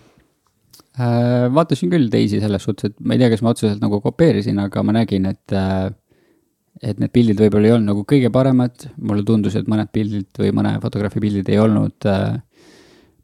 Äh, 1.00 1.48
vaatasin 1.54 1.90
küll 1.90 2.12
teisi 2.14 2.42
selles 2.44 2.66
suhtes, 2.68 2.92
et 2.92 3.00
ma 3.00 3.16
ei 3.16 3.24
tea, 3.24 3.32
kas 3.34 3.42
ma 3.42 3.56
otseselt 3.56 3.82
nagu 3.82 4.02
kopeerisin, 4.04 4.60
aga 4.62 4.84
ma 4.86 4.96
nägin, 5.00 5.26
et 5.32 5.56
äh, 5.56 5.90
et 6.82 7.02
need 7.02 7.12
pildid 7.14 7.42
võib-olla 7.42 7.70
ei 7.70 7.76
olnud 7.76 7.92
nagu 7.92 8.06
kõige 8.10 8.32
paremad, 8.34 8.88
mulle 8.98 9.24
tundus, 9.26 9.56
et 9.58 9.68
mõned 9.70 9.92
pildid 9.94 10.40
või 10.42 10.54
mõne 10.58 10.74
fotograafi 10.82 11.22
pildid 11.22 11.52
ei 11.54 11.60
olnud 11.62 12.08
äh, 12.10 12.40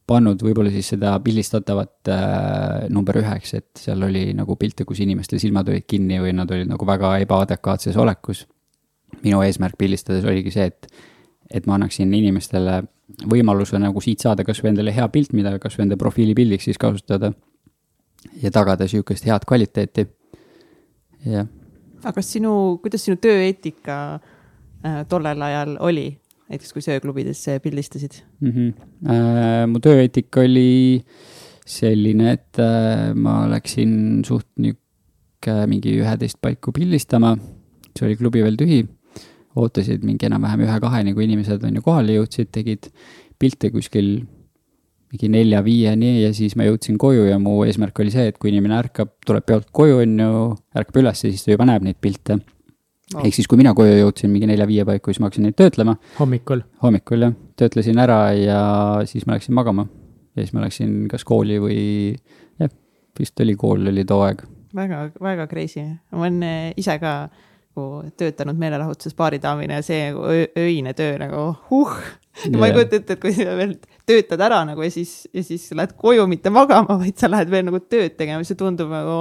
pannud 0.08 0.44
võib-olla 0.46 0.72
siis 0.72 0.92
seda 0.94 1.16
pildistatavat 1.24 2.12
äh, 2.14 2.86
number 2.94 3.18
üheks, 3.20 3.56
et 3.58 3.82
seal 3.82 4.06
oli 4.06 4.30
nagu 4.38 4.56
pilte, 4.60 4.86
kus 4.88 5.02
inimeste 5.04 5.42
silmad 5.42 5.70
olid 5.74 5.88
kinni 5.90 6.22
või 6.22 6.36
nad 6.38 6.54
olid 6.54 6.70
nagu 6.70 6.88
väga 6.88 7.18
ebaadekvaatses 7.26 7.98
olekus. 7.98 8.46
minu 9.24 9.42
eesmärk 9.42 9.78
pildistades 9.78 10.26
oligi 10.28 10.52
see, 10.54 10.70
et, 10.70 10.88
et 11.50 11.66
ma 11.66 11.80
annaksin 11.80 12.14
inimestele 12.14 12.84
võimaluse 13.26 13.80
nagu 13.80 14.02
siit 14.04 14.22
saada 14.22 14.44
kasvõi 14.44 14.74
endale 14.74 14.94
hea 14.94 15.08
pilt, 15.10 15.34
mida 15.34 15.58
kasvõi 15.60 15.88
enda 15.88 15.98
profiilipildiks 15.98 16.70
siis 16.70 16.78
kasutada. 16.78 17.34
ja 18.42 18.52
tagada 18.52 18.88
sihukest 18.88 19.26
head 19.26 19.46
kvaliteeti. 19.48 20.08
jah 21.26 21.48
aga 22.04 22.14
kas 22.20 22.32
sinu, 22.36 22.54
kuidas 22.84 23.06
sinu 23.08 23.20
tööeetika 23.22 23.98
äh, 24.18 25.04
tollel 25.10 25.42
ajal 25.48 25.78
oli, 25.86 26.10
näiteks 26.52 26.74
kui 26.76 26.86
sööklubides 26.86 27.44
pildistasid 27.64 28.22
mm? 28.40 28.52
-hmm. 28.52 28.74
Äh, 29.12 29.64
mu 29.70 29.80
tööeetika 29.84 30.46
oli 30.46 31.04
selline, 31.68 32.32
et 32.38 32.60
äh, 32.60 33.14
ma 33.16 33.46
läksin 33.52 34.24
suht 34.26 34.48
nihuke 34.58 35.58
mingi 35.68 35.98
üheteist 36.00 36.40
paiku 36.42 36.72
pildistama, 36.72 37.36
see 37.98 38.08
oli 38.08 38.16
klubi 38.16 38.44
veel 38.44 38.58
tühi, 38.58 38.86
ootasid 39.58 40.06
mingi 40.06 40.26
enam-vähem 40.30 40.66
ühe-kaheni, 40.68 41.14
kui 41.14 41.26
inimesed 41.26 41.64
on 41.64 41.76
ju 41.76 41.82
kohale 41.82 42.18
jõudsid, 42.20 42.52
tegid 42.54 42.92
pilte 43.40 43.72
kuskil 43.74 44.28
mingi 45.12 45.30
nelja-viieni 45.32 46.12
ja 46.24 46.34
siis 46.36 46.58
ma 46.60 46.68
jõudsin 46.68 46.98
koju 47.00 47.30
ja 47.30 47.38
mu 47.40 47.62
eesmärk 47.64 48.00
oli 48.04 48.12
see, 48.12 48.28
et 48.32 48.38
kui 48.42 48.52
inimene 48.52 48.76
ärkab, 48.80 49.14
tuleb 49.26 49.46
peolt 49.48 49.70
koju, 49.76 50.02
on 50.04 50.20
ju, 50.24 50.44
ärkab 50.78 51.02
üles 51.04 51.24
ja 51.24 51.32
siis 51.32 51.46
ta 51.46 51.54
juba 51.54 51.68
näeb 51.70 51.86
neid 51.88 52.00
pilte 52.04 52.40
oh.. 52.40 53.24
ehk 53.24 53.38
siis, 53.38 53.48
kui 53.48 53.60
mina 53.60 53.74
koju 53.78 53.96
jõudsin 54.02 54.34
mingi 54.34 54.50
nelja-viie 54.50 54.86
paiku, 54.88 55.14
siis 55.14 55.24
ma 55.24 55.30
hakkasin 55.30 55.48
neid 55.48 55.58
töötlema. 55.60 55.96
hommikul? 56.20 56.66
hommikul 56.84 57.28
jah, 57.28 57.36
töötlesin 57.60 58.04
ära 58.04 58.20
ja 58.36 58.62
siis 59.08 59.28
ma 59.28 59.38
läksin 59.38 59.56
magama. 59.58 59.88
ja 60.36 60.44
siis 60.44 60.56
ma 60.58 60.66
läksin 60.66 61.00
kas 61.12 61.24
kooli 61.28 61.62
või 61.64 61.82
jah, 62.60 62.72
vist 63.20 63.46
oli 63.46 63.56
kool, 63.60 63.88
oli 63.94 64.06
too 64.08 64.24
aeg. 64.28 64.44
väga, 64.76 65.06
väga 65.24 65.48
crazy, 65.48 65.88
ma 66.12 66.26
olen 66.26 66.44
eh, 66.44 66.74
ise 66.84 67.00
ka 67.00 67.20
nagu 67.78 68.12
töötanud 68.18 68.58
meelelahutuses 68.58 69.16
baaridaamina 69.18 69.80
ja 69.80 69.86
see 69.86 70.10
nagu 70.10 70.26
öine 70.58 70.94
töö 70.98 71.18
nagu 71.22 71.52
huh. 71.70 71.94
ma 72.58 72.70
ei 72.70 72.76
kujuta 72.76 73.00
ette, 73.00 73.14
et 73.14 73.22
kui 73.22 73.34
sa 73.36 73.56
veel 73.58 73.78
töötad 74.08 74.42
ära 74.48 74.62
nagu 74.68 74.84
ja 74.86 74.92
siis, 74.94 75.28
ja 75.36 75.44
siis 75.46 75.68
lähed 75.76 75.96
koju 76.00 76.28
mitte 76.32 76.52
magama, 76.54 76.98
vaid 77.02 77.18
sa 77.20 77.30
lähed 77.32 77.52
veel 77.52 77.68
nagu 77.68 77.82
tööd 77.84 78.18
tegema, 78.20 78.46
see 78.48 78.60
tundub 78.60 78.92
nagu, 78.94 79.18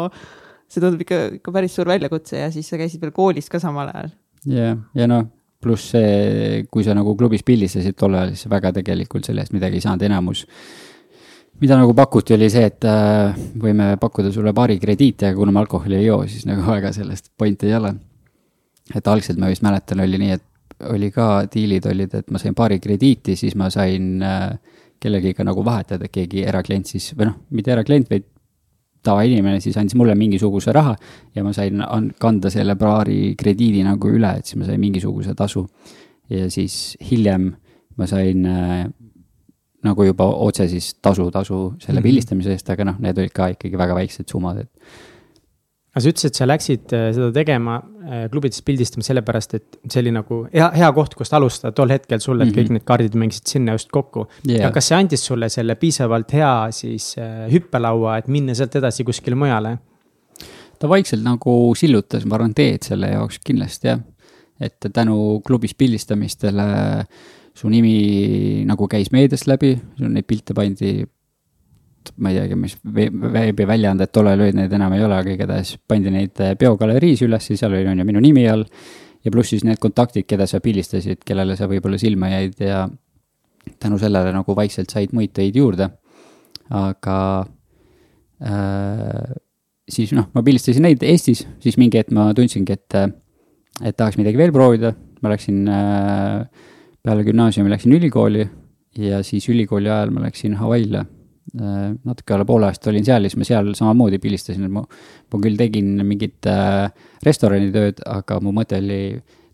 see 0.70 0.83
tundub 0.83 1.05
ikka, 1.05 1.20
ikka 1.40 1.55
päris 1.55 1.77
suur 1.77 1.90
väljakutse 1.90 2.40
ja 2.44 2.51
siis 2.55 2.68
sa 2.70 2.81
käisid 2.81 3.03
veel 3.03 3.14
koolis 3.16 3.51
ka 3.53 3.61
samal 3.62 3.92
ajal. 3.92 4.11
jah 4.46 4.72
yeah., 4.72 4.83
ja 4.96 5.11
noh, 5.11 5.29
pluss 5.62 5.92
see, 5.94 6.64
kui 6.70 6.87
sa 6.87 6.96
nagu 6.96 7.16
klubis 7.18 7.44
pildistasid 7.46 7.99
tol 7.99 8.14
ajal, 8.14 8.35
siis 8.37 8.51
väga 8.53 8.75
tegelikult 8.77 9.27
selle 9.27 9.44
eest 9.44 9.57
midagi 9.57 9.81
ei 9.81 9.87
saanud, 9.87 10.07
enamus 10.07 10.46
mida 11.61 11.79
nagu 11.81 11.94
pakuti, 11.96 12.35
oli 12.37 12.51
see, 12.53 12.66
et 12.68 12.85
äh, 12.85 13.37
võime 13.57 13.94
pakkuda 14.01 14.29
sulle 14.33 14.53
paari 14.55 14.77
krediiti, 14.79 15.25
aga 15.25 15.38
kuna 15.38 15.55
me 15.57 15.62
alkoholi 15.62 15.96
ei 16.03 16.11
joo, 16.11 16.20
siis 16.29 16.44
nagu 16.46 16.66
väga 16.77 16.92
sellest 16.94 17.33
pointi 17.38 17.70
ei 17.70 17.79
ole 17.79 17.96
et 18.94 19.09
algselt 19.11 19.40
ma 19.40 19.51
vist 19.51 19.64
mäletan, 19.66 20.03
oli 20.05 20.20
nii, 20.20 20.37
et 20.37 20.44
oli 20.92 21.10
ka 21.10 21.46
diilid 21.52 21.86
olid, 21.86 22.14
et 22.14 22.30
ma 22.30 22.38
sain 22.38 22.54
paari 22.54 22.78
krediiti, 22.80 23.36
siis 23.36 23.54
ma 23.56 23.70
sain 23.72 24.22
äh, 24.22 24.50
kellegiga 25.00 25.44
nagu 25.44 25.64
vahetada, 25.64 26.08
keegi 26.12 26.44
eraklient 26.44 26.92
siis, 26.92 27.12
või 27.16 27.30
noh, 27.30 27.38
mitte 27.56 27.72
eraklient, 27.72 28.10
vaid 28.10 28.26
tavainimene 29.06 29.60
siis 29.62 29.76
andis 29.78 29.94
mulle 29.98 30.16
mingisuguse 30.18 30.72
raha 30.74 30.96
ja 31.36 31.44
ma 31.46 31.52
sain 31.54 31.82
kanda 32.20 32.50
selle 32.50 32.74
baari 32.78 33.36
krediidi 33.38 33.84
nagu 33.86 34.10
üle, 34.10 34.32
et 34.38 34.48
siis 34.48 34.58
ma 34.60 34.68
sain 34.68 34.82
mingisuguse 34.82 35.34
tasu. 35.38 35.66
ja 36.30 36.48
siis 36.50 36.96
hiljem 37.10 37.52
ma 37.96 38.06
sain 38.10 38.46
äh, 38.50 38.86
nagu 39.86 40.06
juba 40.08 40.26
otse 40.26 40.66
siis 40.68 40.94
tasu, 41.02 41.30
tasu 41.30 41.74
selle 41.78 42.00
-hmm. 42.00 42.02
pildistamise 42.02 42.50
eest, 42.50 42.70
aga 42.70 42.84
noh, 42.84 42.96
need 42.98 43.18
olid 43.18 43.32
ka 43.32 43.48
ikkagi 43.54 43.78
väga 43.78 43.94
väiksed 43.94 44.28
summad, 44.28 44.58
et 44.58 44.70
aga 45.96 46.02
sa 46.04 46.11
ütlesid, 46.12 46.28
et 46.28 46.38
sa 46.38 46.46
läksid 46.46 46.92
äh, 46.92 47.06
seda 47.16 47.30
tegema 47.32 47.78
äh, 47.80 48.26
klubides 48.28 48.61
pildistama 48.66 49.06
sellepärast, 49.06 49.54
et 49.56 49.78
see 49.88 50.02
oli 50.02 50.12
nagu 50.12 50.42
hea, 50.52 50.68
hea 50.76 50.90
koht, 50.96 51.16
kust 51.16 51.32
alustada 51.37 51.72
tol 51.76 51.94
hetkel 51.94 52.20
sulle, 52.20 52.44
et 52.44 52.50
mm 52.50 52.52
-hmm. 52.52 52.66
kõik 52.68 52.76
need 52.76 52.87
kaardid 52.90 53.16
mängisid 53.16 53.48
sinna 53.56 53.72
just 53.78 53.88
kokku 53.90 54.26
yeah.. 54.44 54.66
ja 54.66 54.70
kas 54.74 54.90
see 54.92 54.98
andis 54.98 55.24
sulle 55.24 55.48
selle 55.48 55.74
piisavalt 55.80 56.32
hea 56.37 56.68
siis 56.70 57.14
hüppelaua, 57.52 58.18
et 58.18 58.28
minna 58.28 58.54
sealt 58.54 58.76
edasi 58.76 59.09
kuskile 59.09 59.37
mujale? 59.40 59.78
ta 60.78 60.88
vaikselt 60.88 61.24
nagu 61.24 61.74
sillutas, 61.74 62.26
ma 62.28 62.37
arvan, 62.37 62.52
teed 62.54 62.85
selle 62.85 63.09
jaoks 63.14 63.40
kindlasti 63.40 63.88
jah. 63.88 64.00
et 64.61 64.87
tänu 64.92 65.40
klubis 65.46 65.74
pildistamistele 65.74 66.66
su 67.56 67.68
nimi 67.72 68.64
nagu 68.68 68.88
käis 68.88 69.09
meediast 69.12 69.48
läbi, 69.48 69.72
neid 70.04 70.26
pilte 70.28 70.54
pandi, 70.56 71.06
ma 72.16 72.30
ei 72.32 72.38
teagi, 72.40 72.58
mis 72.58 72.76
veebiväljaanded 72.84 74.12
tollal 74.14 74.40
olid, 74.40 74.56
neid 74.58 74.72
enam 74.76 74.94
ei 74.96 75.04
ole, 75.06 75.18
aga 75.20 75.32
igatahes 75.32 75.76
pandi 75.88 76.12
neid 76.14 76.42
peogaleriis 76.60 77.24
üles, 77.26 77.50
seal 77.52 77.72
oli, 77.72 77.86
on 77.90 78.02
ju, 78.02 78.06
minu 78.08 78.22
nimi 78.24 78.46
all. 78.50 78.66
ja 79.24 79.32
pluss 79.34 79.50
siis 79.54 79.64
need 79.66 79.80
kontaktid, 79.82 80.26
keda 80.28 80.46
sa 80.46 80.60
pildistasid, 80.62 81.24
kellele 81.26 81.56
sa 81.58 81.66
võib-olla 81.70 81.98
silma 81.98 82.30
jäid 82.30 82.60
ja 82.62 82.84
tänu 83.82 83.98
sellele 83.98 84.30
nagu 84.34 84.54
vaikselt 84.56 84.92
said 84.92 85.14
muid 85.16 85.34
töid 85.34 85.56
juurde. 85.58 85.90
aga 86.70 87.18
äh, 88.42 89.34
siis 89.88 90.12
noh, 90.16 90.28
ma 90.34 90.42
pildistasin 90.46 90.86
neid 90.86 91.02
Eestis, 91.06 91.44
siis 91.62 91.78
mingi 91.78 92.00
hetk 92.00 92.14
ma 92.14 92.28
tundsingi, 92.34 92.74
et, 92.74 92.96
et 93.82 93.96
tahaks 93.96 94.18
midagi 94.18 94.38
veel 94.40 94.54
proovida, 94.54 94.92
ma 95.22 95.32
läksin 95.32 95.66
äh, 95.70 96.72
peale 97.06 97.26
gümnaasiumi 97.26 97.70
läksin 97.70 97.94
ülikooli 97.94 98.46
ja 98.98 99.22
siis 99.22 99.48
ülikooli 99.48 99.90
ajal 99.90 100.10
ma 100.10 100.24
läksin 100.26 100.56
Hawaii'le. 100.58 101.04
Äh, 101.54 101.92
natuke 102.02 102.35
alla 102.35 102.44
poole 102.44 102.66
aasta 102.66 102.90
olin 102.90 103.04
seal 103.06 103.22
ja 103.22 103.30
siis 103.30 103.38
ma 103.38 103.46
seal 103.46 103.68
samamoodi 103.78 104.18
pildistasin, 104.18 104.64
et 104.66 104.72
ma, 104.74 104.80
ma 104.82 105.38
küll 105.44 105.54
tegin 105.54 105.92
mingit 106.02 106.48
äh, 106.50 106.88
restoranitööd, 107.22 108.02
aga 108.11 108.40
mu 108.42 108.50
mõte 108.56 108.80
oli 108.82 108.98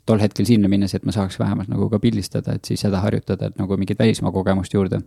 tol 0.09 0.23
hetkel 0.25 0.49
sinna 0.49 0.71
minnes, 0.73 0.95
et 0.97 1.05
ma 1.05 1.13
saaks 1.13 1.37
vähemalt 1.39 1.69
nagu 1.69 1.91
ka 1.93 2.01
pildistada, 2.01 2.57
et 2.57 2.65
siis 2.65 2.81
seda 2.81 3.03
harjutada, 3.05 3.51
et 3.51 3.61
nagu 3.61 3.77
mingit 3.77 4.01
välismaa 4.01 4.33
kogemust 4.33 4.73
juurde. 4.73 5.03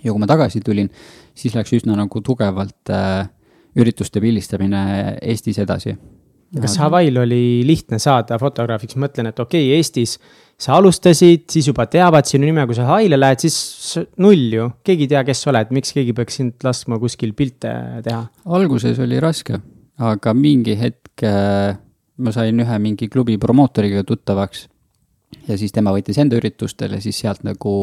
ja 0.00 0.08
kui 0.08 0.18
ma 0.18 0.30
tagasi 0.30 0.64
tulin, 0.64 0.88
siis 1.36 1.52
läks 1.54 1.76
üsna 1.76 1.98
nagu 2.00 2.24
tugevalt 2.24 2.88
äh, 2.90 3.28
ürituste 3.76 4.24
pildistamine 4.24 5.18
Eestis 5.20 5.60
edasi. 5.60 5.92
kas 6.56 6.78
Hawaii'l 6.80 7.20
oli 7.20 7.42
lihtne 7.68 8.00
saada 8.00 8.40
fotograafiks, 8.40 8.96
mõtlen, 8.96 9.28
et 9.28 9.44
okei 9.44 9.68
okay,, 9.68 9.76
Eestis 9.76 10.16
sa 10.60 10.76
alustasid, 10.78 11.46
siis 11.50 11.68
juba 11.70 11.86
teavad 11.90 12.28
sinu 12.28 12.46
nime, 12.46 12.64
kui 12.68 12.76
sa 12.78 12.86
haile 12.92 13.18
lähed, 13.18 13.42
siis 13.42 14.02
null 14.22 14.52
ju, 14.54 14.68
keegi 14.86 15.08
ei 15.08 15.12
tea, 15.14 15.22
kes 15.26 15.44
sa 15.44 15.52
oled, 15.52 15.72
miks 15.74 15.94
keegi 15.96 16.14
peaks 16.16 16.38
sind 16.40 16.66
laskma 16.66 17.00
kuskil 17.02 17.34
pilte 17.38 17.72
teha? 18.06 18.26
alguses 18.58 19.00
oli 19.02 19.18
raske, 19.22 19.58
aga 20.02 20.34
mingi 20.38 20.76
hetk 20.78 21.24
äh, 21.26 21.74
ma 22.22 22.32
sain 22.34 22.62
ühe 22.62 22.78
mingi 22.82 23.08
klubi 23.10 23.38
promootoriga 23.40 24.04
tuttavaks. 24.06 24.68
ja 25.48 25.56
siis 25.58 25.72
tema 25.72 25.92
võttis 25.94 26.18
enda 26.20 26.36
üritustele, 26.38 27.00
siis 27.00 27.18
sealt 27.24 27.42
nagu 27.46 27.74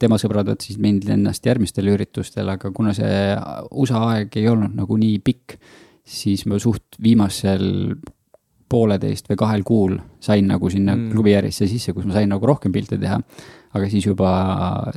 tema 0.00 0.16
sõbrad 0.20 0.48
võtsid 0.48 0.80
mind 0.80 1.08
ennast 1.12 1.44
järgmistele 1.44 1.92
üritustele, 1.92 2.56
aga 2.56 2.70
kuna 2.72 2.94
see 2.96 3.36
USA 3.70 4.04
aeg 4.14 4.36
ei 4.40 4.48
olnud 4.48 4.78
nagu 4.78 4.96
nii 4.96 5.18
pikk, 5.24 5.58
siis 6.06 6.46
ma 6.48 6.58
suht 6.62 6.96
viimasel 7.02 7.66
pooleteist 8.70 9.30
või 9.30 9.38
kahel 9.40 9.64
kuul 9.66 9.96
sain 10.22 10.46
nagu 10.48 10.70
sinna 10.70 10.94
mm. 10.96 11.08
klubi 11.14 11.34
järjesse 11.34 11.68
sisse, 11.70 11.94
kus 11.96 12.06
ma 12.08 12.16
sain 12.16 12.30
nagu 12.30 12.46
rohkem 12.46 12.72
pilte 12.72 12.98
teha. 13.00 13.18
aga 13.70 13.86
siis 13.90 14.06
juba 14.06 14.30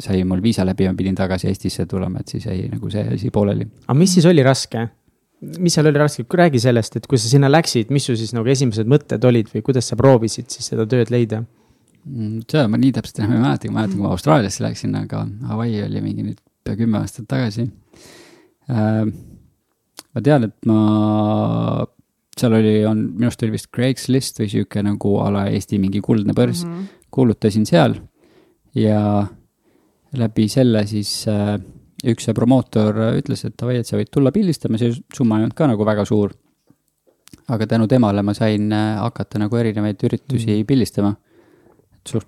sai 0.01 0.23
mul 0.25 0.41
viisa 0.41 0.65
läbi, 0.65 0.88
ma 0.89 0.97
pidin 0.97 1.15
tagasi 1.15 1.47
Eestisse 1.51 1.86
tulema, 1.89 2.23
et 2.23 2.36
siis 2.36 2.45
jäi 2.49 2.67
nagu 2.71 2.89
see 2.89 3.05
asi 3.15 3.31
pooleli. 3.33 3.67
aga 3.88 3.97
mis 3.97 4.13
siis 4.17 4.29
oli 4.29 4.45
raske? 4.45 4.88
mis 5.59 5.75
seal 5.75 5.89
oli 5.89 5.99
raske, 5.99 6.23
räägi 6.39 6.62
sellest, 6.63 6.95
et 6.97 7.07
kui 7.09 7.19
sa 7.19 7.27
sinna 7.27 7.49
läksid, 7.51 7.91
mis 7.93 8.05
su 8.07 8.15
siis 8.19 8.31
nagu 8.36 8.47
esimesed 8.49 8.88
mõtted 8.89 9.25
olid 9.27 9.49
või 9.51 9.63
kuidas 9.65 9.89
sa 9.91 9.97
proovisid 9.99 10.53
siis 10.53 10.69
seda 10.71 10.86
tööd 10.89 11.12
leida? 11.13 11.41
Mm, 12.03 12.43
seda 12.51 12.67
ma 12.71 12.79
nii 12.79 12.93
täpselt 12.95 13.21
enam 13.21 13.38
ei 13.38 13.43
mäleta, 13.43 13.71
ma 13.71 13.81
mäletan, 13.81 13.97
kui 13.97 14.05
ma 14.05 14.13
Austraaliasse 14.15 14.63
läksin, 14.63 14.95
aga 14.99 15.23
Hawaii 15.51 15.83
oli 15.86 16.01
mingi 16.03 16.25
nüüd 16.29 16.39
pea 16.63 16.79
kümme 16.79 16.99
aastat 16.99 17.27
tagasi 17.31 17.67
äh,. 18.71 19.03
ma 20.13 20.23
tean, 20.23 20.47
et 20.49 20.55
ma 20.69 21.86
seal 22.39 22.56
oli, 22.58 22.74
on, 22.89 23.06
minu 23.13 23.30
arust 23.30 23.46
oli 23.46 23.56
vist 23.56 23.69
Craigslist 23.74 24.41
või 24.41 24.50
sihuke 24.52 24.84
nagu 24.86 25.13
a 25.22 25.30
la 25.34 25.46
Eesti 25.52 25.80
mingi 25.82 26.02
kuldne 26.04 26.34
börs 26.38 26.63
mm, 26.65 26.74
-hmm. 26.74 27.08
kuulutasin 27.13 27.65
seal 27.69 27.96
ja 28.76 29.00
läbi 30.17 30.48
selle 30.50 30.86
siis 30.89 31.12
äh, 31.30 31.58
üks 32.04 32.28
promootor 32.36 32.98
ütles, 33.19 33.46
et 33.48 33.56
davai, 33.60 33.80
et 33.80 33.88
sa 33.88 33.98
võid 33.98 34.12
tulla 34.12 34.34
pildistama, 34.36 34.80
see 34.82 34.91
summa 35.15 35.39
ei 35.39 35.48
olnud 35.48 35.58
ka 35.58 35.69
nagu 35.69 35.86
väga 35.86 36.06
suur. 36.06 36.34
aga 37.50 37.65
tänu 37.67 37.88
temale 37.88 38.22
ma 38.24 38.34
sain 38.34 38.72
äh, 38.72 38.98
hakata 39.00 39.39
nagu 39.39 39.58
erinevaid 39.58 40.04
üritusi 40.04 40.52
mm 40.52 40.63
pildistama. 40.65 41.15
suht, 42.08 42.28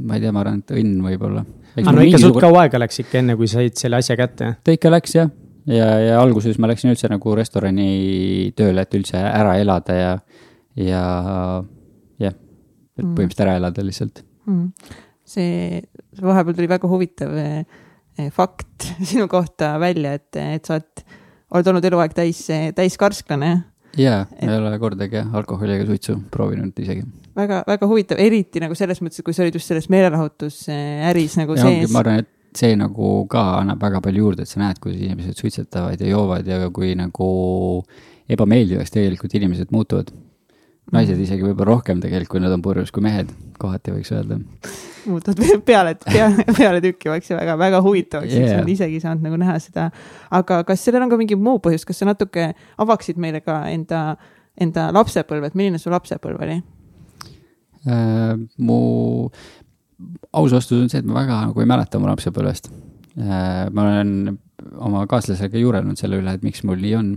ma 0.00 0.14
ei 0.14 0.20
tea, 0.20 0.32
ma 0.32 0.40
arvan, 0.40 0.58
et 0.58 0.70
õnn 0.70 1.00
võib-olla. 1.04 1.44
aga 1.76 1.92
no 1.92 2.02
ikka 2.02 2.18
suht 2.18 2.40
kaua 2.40 2.64
aega 2.64 2.78
läks 2.78 3.00
ikka, 3.04 3.18
enne 3.18 3.36
kui 3.36 3.48
said 3.48 3.76
selle 3.76 3.96
asja 3.96 4.16
kätte? 4.16 4.56
ta 4.64 4.72
ikka 4.72 4.90
läks 4.90 5.14
jah 5.14 5.30
ja, 5.70 5.88
ja 6.00 6.20
alguses 6.20 6.58
ma 6.60 6.68
läksin 6.70 6.92
üldse 6.92 7.10
nagu 7.12 7.34
restorani 7.36 8.52
tööle, 8.56 8.84
et 8.84 8.98
üldse 8.98 9.20
ära 9.20 9.56
elada 9.60 9.96
ja, 9.96 10.12
ja 10.78 11.02
jah, 12.20 12.36
et 12.36 13.04
mm. 13.04 13.14
põhimõtteliselt 13.16 13.44
ära 13.46 13.58
elada 13.60 13.84
lihtsalt 13.86 14.24
mm.. 14.48 14.96
see, 15.34 15.82
vahepeal 16.20 16.58
tuli 16.58 16.70
väga 16.70 16.90
huvitav 16.90 17.36
eh, 17.40 17.60
eh, 18.18 18.32
fakt 18.34 18.90
sinu 19.10 19.28
kohta 19.30 19.74
välja, 19.82 20.16
et, 20.20 20.32
et 20.40 20.66
sa 20.66 20.78
oled, 20.78 21.06
oled 21.54 21.72
olnud 21.72 21.92
eluaeg 21.92 22.16
täis, 22.16 22.44
täiskarsklane 22.76 23.54
jaa, 24.00 24.24
ei 24.42 24.56
ole 24.56 24.78
kordagi 24.82 25.22
alkoholi 25.22 25.76
ega 25.78 25.86
suitsu 25.88 26.16
proovinud 26.32 26.78
isegi. 26.82 27.04
väga, 27.36 27.62
väga 27.68 27.88
huvitav, 27.90 28.20
eriti 28.22 28.62
nagu 28.62 28.76
selles 28.78 29.00
mõttes, 29.02 29.20
et 29.20 29.26
kui 29.26 29.36
sa 29.36 29.44
olid 29.44 29.56
just 29.58 29.70
selles 29.70 29.88
meelelahutusäris 29.92 31.38
nagu 31.40 31.58
ja 31.58 31.68
sees. 31.68 31.92
ma 31.94 32.02
arvan, 32.02 32.24
et 32.24 32.30
see 32.58 32.76
nagu 32.78 33.14
ka 33.30 33.42
annab 33.60 33.82
väga 33.82 34.00
palju 34.04 34.26
juurde, 34.26 34.44
et 34.44 34.50
sa 34.50 34.60
näed, 34.62 34.80
kuidas 34.82 35.02
inimesed 35.02 35.40
suitsetavad 35.40 36.00
ja 36.00 36.10
joovad 36.10 36.46
ja 36.48 36.60
kui 36.74 36.92
nagu 36.98 37.28
ebameeldivaks 38.30 38.94
tegelikult 38.94 39.34
inimesed 39.34 39.74
muutuvad. 39.74 40.12
naised 40.92 41.16
isegi 41.16 41.40
võib-olla 41.40 41.70
rohkem 41.72 42.00
tegelikult, 42.00 42.34
kui 42.34 42.40
nad 42.44 42.52
on 42.52 42.62
purjus 42.62 42.90
kui 42.92 43.02
mehed, 43.02 43.30
kohati 43.58 43.94
võiks 43.94 44.12
öelda. 44.12 44.36
muutuvad 45.08 45.64
peale, 45.64 45.94
peale, 46.04 46.44
peale 46.58 46.82
tükkivaks 46.84 47.32
ja 47.32 47.38
väga, 47.40 47.56
väga 47.58 47.80
huvitavaks 47.84 48.36
yeah., 48.36 48.58
olen 48.58 48.68
isegi 48.74 49.00
saanud 49.00 49.24
nagu 49.24 49.40
näha 49.40 49.56
seda. 49.64 49.88
aga 50.30 50.62
kas 50.68 50.84
sellel 50.84 51.06
on 51.06 51.12
ka 51.12 51.18
mingi 51.20 51.40
muu 51.40 51.58
põhjus, 51.64 51.86
kas 51.88 52.02
sa 52.02 52.08
natuke 52.08 52.52
avaksid 52.78 53.20
meile 53.20 53.40
ka 53.40 53.64
enda, 53.72 54.04
enda 54.60 54.90
lapsepõlve, 54.94 55.50
et 55.50 55.58
milline 55.58 55.80
su 55.82 55.92
lapsepõlv 55.92 56.46
oli? 56.46 56.60
Uh, 57.84 58.40
mu, 58.64 58.78
aus 60.32 60.54
vastus 60.54 60.80
on 60.82 60.90
see, 60.90 61.02
et 61.02 61.06
ma 61.08 61.20
väga 61.20 61.40
nagu 61.48 61.62
ei 61.62 61.68
mäleta 61.68 62.00
oma 62.00 62.10
lapsepõlvest. 62.12 62.70
Äh, 63.20 63.68
ma 63.70 63.84
olen 63.84 64.34
oma 64.82 65.04
kaaslasega 65.10 65.60
juurelnud 65.60 65.98
selle 66.00 66.18
üle, 66.22 66.34
et 66.34 66.44
miks 66.46 66.64
mul 66.66 66.80
nii 66.82 66.98
on. 66.98 67.14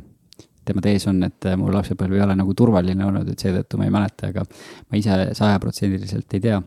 tema 0.67 0.81
tees 0.83 1.05
on, 1.07 1.21
et 1.23 1.45
mu 1.55 1.69
lapsepõlv 1.71 2.17
ei 2.17 2.21
ole 2.25 2.33
nagu 2.35 2.53
turvaline 2.57 3.05
olnud, 3.05 3.29
et 3.31 3.39
seetõttu 3.39 3.77
ma 3.79 3.85
ei 3.87 3.93
mäleta, 3.93 4.33
aga 4.33 4.43
ma 4.43 4.99
ise 4.99 5.15
sajaprotsendiliselt 5.37 6.33
ei 6.35 6.43
tea. 6.43 6.61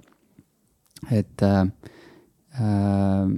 et 1.11 1.43
äh, 1.45 1.61
äh, 2.61 3.29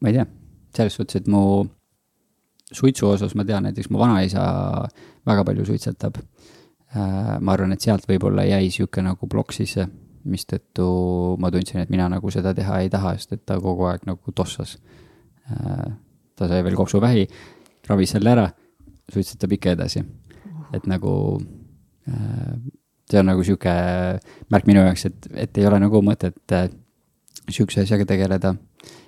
ma 0.00 0.10
ei 0.10 0.18
tea, 0.18 0.26
selles 0.74 0.98
suhtes, 0.98 1.22
et 1.22 1.30
mu 1.30 1.64
suitsu 2.74 3.08
osas 3.12 3.34
ma 3.38 3.46
tean, 3.46 3.68
näiteks 3.68 3.90
mu 3.94 4.02
vanaisa 4.02 4.42
väga 5.26 5.44
palju 5.46 5.66
suitsetab 5.70 6.18
äh,. 6.18 6.33
Ma 6.94 7.52
arvan, 7.52 7.72
et 7.74 7.82
sealt 7.82 8.04
võib-olla 8.06 8.44
jäi 8.46 8.68
sihuke 8.70 9.02
nagu 9.02 9.26
plokk 9.26 9.54
sisse 9.56 9.88
mistõttu 10.24 10.86
ma 11.40 11.50
tundsin, 11.52 11.82
et 11.82 11.92
mina 11.92 12.06
nagu 12.12 12.32
seda 12.32 12.54
teha 12.56 12.80
ei 12.82 12.90
taha, 12.92 13.14
sest 13.18 13.36
et 13.36 13.42
ta 13.46 13.58
kogu 13.60 13.88
aeg 13.90 14.06
nagu 14.08 14.34
tossas. 14.36 14.76
Äh, 15.52 15.90
ta 16.34 16.48
sai 16.50 16.62
veel 16.66 16.76
kopsuvähi, 16.78 17.26
ravis 17.88 18.14
selle 18.16 18.32
ära, 18.32 18.46
suitsetab 19.12 19.52
ikka 19.58 19.74
edasi. 19.76 20.04
et 20.74 20.86
nagu 20.90 21.38
äh, 22.10 22.54
see 23.10 23.20
on 23.20 23.28
nagu 23.28 23.44
sihuke 23.46 23.74
märk 24.50 24.66
minu 24.66 24.80
jaoks, 24.82 25.04
et, 25.06 25.28
et 25.44 25.58
ei 25.60 25.66
ole 25.68 25.78
nagu 25.78 26.00
mõtet 26.02 26.56
äh, 26.56 26.70
sihukese 27.50 27.84
asjaga 27.84 28.08
tegeleda. 28.08 28.54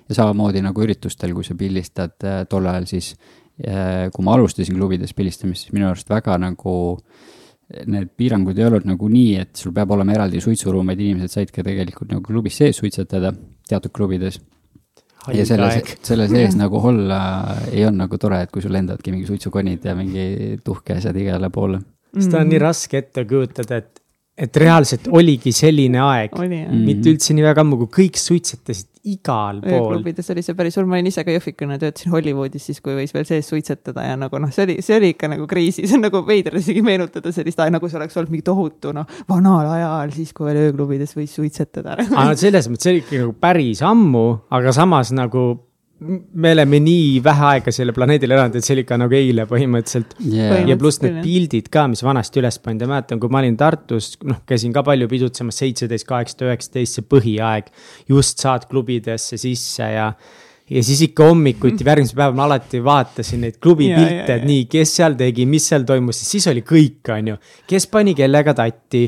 ja 0.07 0.15
samamoodi 0.15 0.61
nagu 0.61 0.85
üritustel, 0.85 1.33
kui 1.33 1.43
sa 1.43 1.57
pildistad 1.57 2.13
tol 2.49 2.67
ajal 2.69 2.85
siis, 2.87 3.15
kui 3.57 4.23
ma 4.23 4.35
alustasin 4.37 4.77
klubides 4.77 5.11
pildistamist, 5.17 5.65
siis 5.65 5.73
minu 5.73 5.89
arust 5.89 6.07
väga 6.09 6.37
nagu 6.39 6.75
äh, 6.93 7.36
need 7.67 8.11
piirangud 8.15 8.57
ei 8.57 8.67
olnud 8.67 8.85
nagu 8.87 9.09
nii, 9.11 9.31
et 9.43 9.59
sul 9.59 9.73
peab 9.75 9.91
olema 9.95 10.15
eraldi 10.15 10.39
suitsuruum, 10.43 10.87
vaid 10.87 11.01
inimesed 11.03 11.33
said 11.33 11.51
ka 11.51 11.65
tegelikult 11.67 12.13
nagu 12.13 12.23
klubis 12.23 12.59
sees 12.61 12.79
suitsetada 12.79 13.33
teatud 13.67 13.91
klubides. 13.95 14.39
ja 15.35 15.43
selle, 15.45 15.67
selle 16.07 16.29
sees 16.31 16.55
nagu 16.55 16.79
olla 16.79 17.19
ei 17.73 17.83
olnud 17.83 18.05
nagu 18.05 18.19
tore, 18.21 18.39
et 18.45 18.51
kui 18.53 18.63
sul 18.63 18.77
endadki 18.79 19.11
mingi 19.11 19.27
suitsukonid 19.27 19.83
ja 19.83 19.95
mingi 19.97 20.57
tuhke 20.63 20.95
asjad 20.95 21.19
igale 21.19 21.51
poole. 21.51 21.81
seda 22.15 22.43
on 22.45 22.53
nii 22.53 22.61
raske 22.63 23.03
ette 23.03 23.25
kujutada, 23.27 23.81
et 23.83 24.03
et 24.37 24.59
reaalselt 24.61 25.07
oligi 25.17 25.51
selline 25.55 25.97
aeg, 26.03 26.35
mitte 26.69 27.09
üldse 27.09 27.33
nii 27.33 27.45
väga 27.45 27.63
ammu, 27.63 27.79
kui 27.81 27.89
kõik 28.03 28.19
suitsetasid 28.21 28.97
igal 29.07 29.61
pool. 29.63 29.95
ööklubides 29.95 30.29
oli 30.33 30.43
see 30.45 30.55
päris 30.57 30.77
hull, 30.77 30.87
ma 30.89 30.97
olin 30.97 31.09
ise 31.09 31.23
ka 31.25 31.33
jõhvikuna, 31.33 31.79
töötasin 31.81 32.13
Hollywoodis 32.13 32.67
siis, 32.69 32.81
kui 32.83 32.95
võis 32.97 33.13
veel 33.15 33.25
sees 33.29 33.49
suitsetada 33.49 34.03
ja 34.05 34.17
nagu 34.19 34.41
noh, 34.43 34.51
see 34.53 34.67
oli, 34.67 34.77
see 34.85 34.97
oli 34.99 35.13
ikka 35.15 35.31
nagu 35.31 35.47
kriisi, 35.49 35.87
see 35.87 35.97
on 35.97 36.05
nagu 36.05 36.21
veider 36.27 36.59
isegi 36.59 36.83
meenutada 36.85 37.33
sellist 37.33 37.61
aega, 37.63 37.77
nagu 37.77 37.89
see 37.89 37.99
oleks 38.01 38.19
olnud 38.19 38.35
mingi 38.35 38.45
tohutu 38.47 38.93
noh, 38.95 39.07
vanal 39.31 39.71
ajal, 39.77 40.13
siis 40.15 40.35
kui 40.37 40.49
veel 40.49 40.67
ööklubides 40.67 41.15
võis 41.17 41.33
suitsetada. 41.39 41.97
aga 42.05 42.35
selles 42.37 42.69
mõttes, 42.69 42.85
see 42.85 42.97
oli 42.97 43.05
ikka 43.05 43.23
nagu 43.23 43.37
päris 43.47 43.81
ammu, 43.85 44.27
aga 44.53 44.75
samas 44.75 45.15
nagu 45.15 45.47
me 45.99 46.51
oleme 46.53 46.77
nii 46.83 47.21
vähe 47.25 47.45
aega 47.51 47.71
sellel 47.73 47.95
planeedil 47.95 48.33
elanud, 48.35 48.57
et 48.59 48.65
see 48.65 48.75
oli 48.75 48.83
ikka 48.85 48.99
nagu 49.01 49.15
eile 49.17 49.47
põhimõtteliselt 49.49 50.13
yeah.. 50.21 50.59
ja 50.69 50.77
pluss 50.77 51.01
need 51.01 51.19
pildid 51.23 51.71
ka, 51.73 51.87
mis 51.89 52.03
vanasti 52.05 52.41
üles 52.41 52.59
pandi, 52.61 52.85
ma 52.85 52.97
mäletan, 52.97 53.21
kui 53.21 53.33
ma 53.33 53.41
olin 53.41 53.57
Tartus, 53.57 54.11
noh, 54.27 54.43
käisin 54.47 54.75
ka 54.75 54.83
palju 54.85 55.09
pidutsemas, 55.09 55.57
seitseteist, 55.63 56.05
kaheksateist, 56.09 56.45
üheksateist, 56.45 56.99
see 56.99 57.07
põhiaeg. 57.15 57.71
just 58.11 58.43
saad 58.45 58.67
klubidesse 58.69 59.39
sisse 59.41 59.89
ja, 59.95 60.11
ja 60.69 60.83
siis 60.85 61.01
ikka 61.07 61.31
hommikuti 61.31 61.79
mm., 61.81 61.89
järgmisel 61.89 62.19
päeval 62.19 62.37
ma 62.37 62.45
alati 62.45 62.83
vaatasin 62.85 63.47
neid 63.47 63.57
klubipilte, 63.63 64.37
et 64.37 64.45
nii, 64.45 64.67
kes 64.69 64.93
seal 64.99 65.17
tegi, 65.17 65.49
mis 65.49 65.65
seal 65.71 65.87
toimus, 65.87 66.21
siis 66.29 66.45
oli 66.53 66.61
kõik, 66.67 67.01
on 67.15 67.33
ju. 67.33 67.41
kes 67.73 67.89
pani 67.89 68.13
kellega 68.17 68.53
tatti 68.57 69.07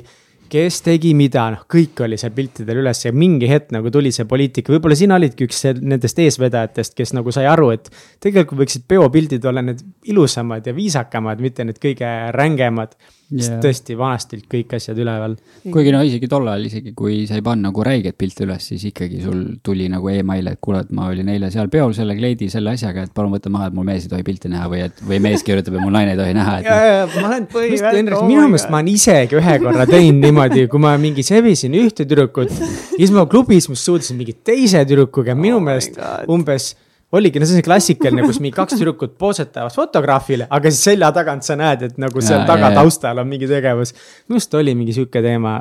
kes 0.51 0.81
tegi 0.85 1.13
mida, 1.17 1.45
noh, 1.53 1.65
kõik 1.69 2.01
oli 2.05 2.17
seal 2.19 2.33
piltidel 2.35 2.81
üles 2.81 3.03
ja 3.05 3.13
mingi 3.15 3.49
hetk 3.49 3.73
nagu 3.75 3.91
tuli 3.93 4.11
see 4.15 4.27
poliitika, 4.29 4.73
võib-olla 4.73 4.97
sina 4.97 5.19
olidki 5.19 5.47
üks 5.47 5.63
nendest 5.79 6.19
eesvedajatest, 6.19 6.95
kes 6.97 7.13
nagu 7.17 7.33
sai 7.35 7.47
aru, 7.49 7.71
et. 7.75 7.89
tegelikult 8.23 8.63
võiksid 8.63 8.87
peopildid 8.89 9.45
olla 9.49 9.63
need 9.65 9.83
ilusamad 10.09 10.67
ja 10.67 10.75
viisakamad, 10.75 11.41
mitte 11.43 11.67
need 11.67 11.79
kõige 11.81 12.09
rängemad 12.35 12.97
yeah.. 13.31 13.45
sest 13.45 13.63
tõesti, 13.63 13.97
vanasti 13.99 14.37
olid 14.37 14.47
kõik 14.51 14.75
asjad 14.77 14.99
üleval. 15.03 15.35
kuigi 15.69 15.93
no 15.93 16.01
isegi 16.05 16.29
tol 16.31 16.47
ajal, 16.49 16.65
isegi 16.69 16.93
kui 16.97 17.21
sa 17.29 17.37
ei 17.37 17.45
pannud 17.45 17.69
nagu 17.69 17.85
räiget 17.85 18.17
pilti 18.19 18.45
üles, 18.45 18.65
siis 18.71 18.85
ikkagi 18.89 19.21
sul 19.23 19.43
tuli 19.65 19.89
nagu 19.91 20.09
email, 20.11 20.51
et 20.51 20.61
kuule, 20.63 20.81
et 20.85 20.91
ma 20.95 21.09
olin 21.11 21.29
eile 21.35 21.51
seal 21.53 21.69
peol 21.71 21.93
selle 21.97 22.17
kleidi 22.17 22.49
selle 22.51 22.73
asjaga, 22.75 23.05
et 23.07 23.13
palun 23.15 23.35
võta 23.35 23.53
maha, 23.53 23.69
et 23.69 23.77
mul 23.77 23.87
mees 23.87 24.07
ei 24.07 24.13
tohi 24.13 24.25
pilti 24.27 24.51
näha 24.51 24.67
või 24.71 24.83
et, 24.87 25.05
või 25.05 25.21
mees 25.23 25.45
kirjutab 25.45 25.77
ja 25.77 25.85
mul 25.85 25.95
naine 25.95 26.15
ei 26.15 26.21
tohi 26.21 26.35
näha 26.37 26.57
et.... 26.59 26.69
ja, 26.69 26.79
ja, 26.89 27.07
ma 27.15 27.31
olen 27.31 27.47
põhimõtteliselt, 27.53 28.27
minu 28.29 28.49
meelest 28.49 28.73
ma 28.73 28.81
olen 28.81 28.93
isegi 28.95 29.39
ühe 29.39 29.57
korra 29.63 29.87
teinud 29.89 30.27
niimoodi, 30.27 30.67
kui 30.71 30.83
ma 30.83 30.95
mingi 31.01 31.25
sebisin 31.25 31.77
ühte 31.79 32.05
tüdrukut. 32.05 32.53
siis 32.95 33.13
ma 33.15 33.27
klubis, 33.29 33.69
ma 33.71 33.77
suudlesin 33.79 34.19
mingi 34.19 34.37
teise 34.43 34.83
tüdrukuga, 34.89 35.37
minu 35.37 35.59
oh 35.59 35.65
meelest 35.69 35.99
umbes 36.29 36.73
oligi, 37.11 37.39
no 37.41 37.47
see 37.47 37.57
on 37.57 37.61
see 37.61 37.65
klassikaline, 37.65 38.23
kus 38.27 38.39
mingi 38.43 38.55
kaks 38.57 38.77
tüdrukut 38.77 39.15
poosetavad 39.21 39.73
fotograafile, 39.73 40.47
aga 40.53 40.71
siis 40.71 40.91
selja 40.91 41.09
tagant 41.15 41.45
sa 41.45 41.57
näed, 41.59 41.87
et 41.89 41.99
nagu 42.01 42.21
seal 42.21 42.43
ja, 42.43 42.47
taga 42.49 42.69
ja, 42.69 42.77
taustal 42.77 43.21
on 43.23 43.29
mingi 43.29 43.49
tegevus. 43.49 43.95
minu 44.27 44.37
arust 44.37 44.57
oli 44.59 44.75
mingi 44.77 44.95
sihuke 44.97 45.23
teema, 45.25 45.55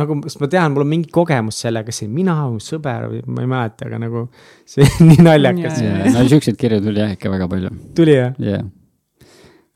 nagu, 0.00 0.16
sest 0.24 0.40
ma 0.42 0.50
tean, 0.54 0.72
mul 0.74 0.86
on 0.86 0.90
mingi 0.94 1.12
kogemus 1.14 1.60
sellega, 1.66 1.94
see 1.94 2.08
mina, 2.10 2.38
mu 2.50 2.62
sõber 2.64 3.08
või 3.12 3.22
ma 3.28 3.44
ei 3.44 3.52
mäleta, 3.52 3.90
aga 3.90 4.00
nagu 4.06 4.26
see 4.68 4.88
on 4.88 5.12
nii 5.12 5.28
naljakas. 5.28 5.84
no 6.16 6.26
siukseid 6.32 6.60
kirju 6.60 6.80
tuli 6.88 7.04
jah 7.04 7.14
ikka 7.16 7.32
väga 7.36 7.50
palju. 7.52 7.72
tuli 7.98 8.16
jah? 8.16 8.36
yeah.. 8.40 8.64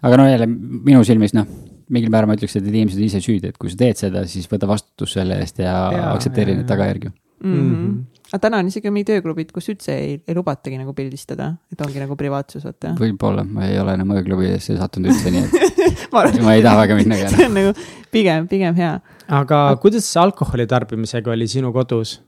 aga 0.02 0.20
no 0.20 0.28
jälle 0.30 0.48
minu 0.48 1.04
silmis 1.06 1.36
noh, 1.36 1.48
mingil 1.92 2.12
määral 2.12 2.32
ma 2.32 2.36
ütleks, 2.38 2.56
et 2.56 2.64
need 2.64 2.80
inimesed 2.80 3.04
ise 3.04 3.20
süüdi, 3.24 3.52
et 3.52 3.60
kui 3.60 3.70
sa 3.72 3.84
teed 3.84 4.00
seda, 4.00 4.24
siis 4.28 4.48
võta 4.48 4.68
vastutus 4.70 5.18
selle 5.20 5.36
eest 5.44 5.60
ja, 5.60 5.74
ja 5.92 6.12
aktsepteeri 6.14 6.56
neid 6.56 6.70
tagajärgi 6.70 7.12
mm. 7.12 7.58
-hmm 7.58 7.98
aga 8.28 8.40
täna 8.42 8.60
on 8.60 8.68
isegi 8.68 8.90
mingid 8.92 9.14
ööklubid, 9.16 9.52
kus 9.54 9.70
üldse 9.72 9.94
ei, 9.96 10.16
ei 10.28 10.36
lubatagi 10.36 10.76
nagu 10.80 10.92
pildistada, 10.96 11.48
et 11.72 11.80
ongi 11.84 12.00
nagu 12.02 12.16
privaatsus, 12.18 12.64
vaata. 12.66 12.92
võib-olla, 12.98 13.44
ma 13.44 13.68
ei 13.68 13.78
ole 13.80 13.94
enam 13.96 14.12
ööklubidesse 14.18 14.76
sattunud 14.76 15.14
üldse, 15.14 15.32
nii 15.32 15.46
et 15.46 15.78
ma, 16.12 16.24
ma 16.44 16.56
ei 16.56 16.64
taha 16.64 16.82
väga 16.82 16.98
minna 16.98 17.20
ka. 17.22 17.30
see 17.34 17.48
on 17.48 17.56
nagu 17.56 17.72
pigem, 18.12 18.50
pigem 18.50 18.76
hea. 18.76 18.92
aga 19.40 19.62
kuidas 19.80 20.10
alkoholi 20.20 20.68
tarbimisega 20.68 21.32
oli 21.32 21.48
sinu 21.48 21.72
kodus 21.76 22.18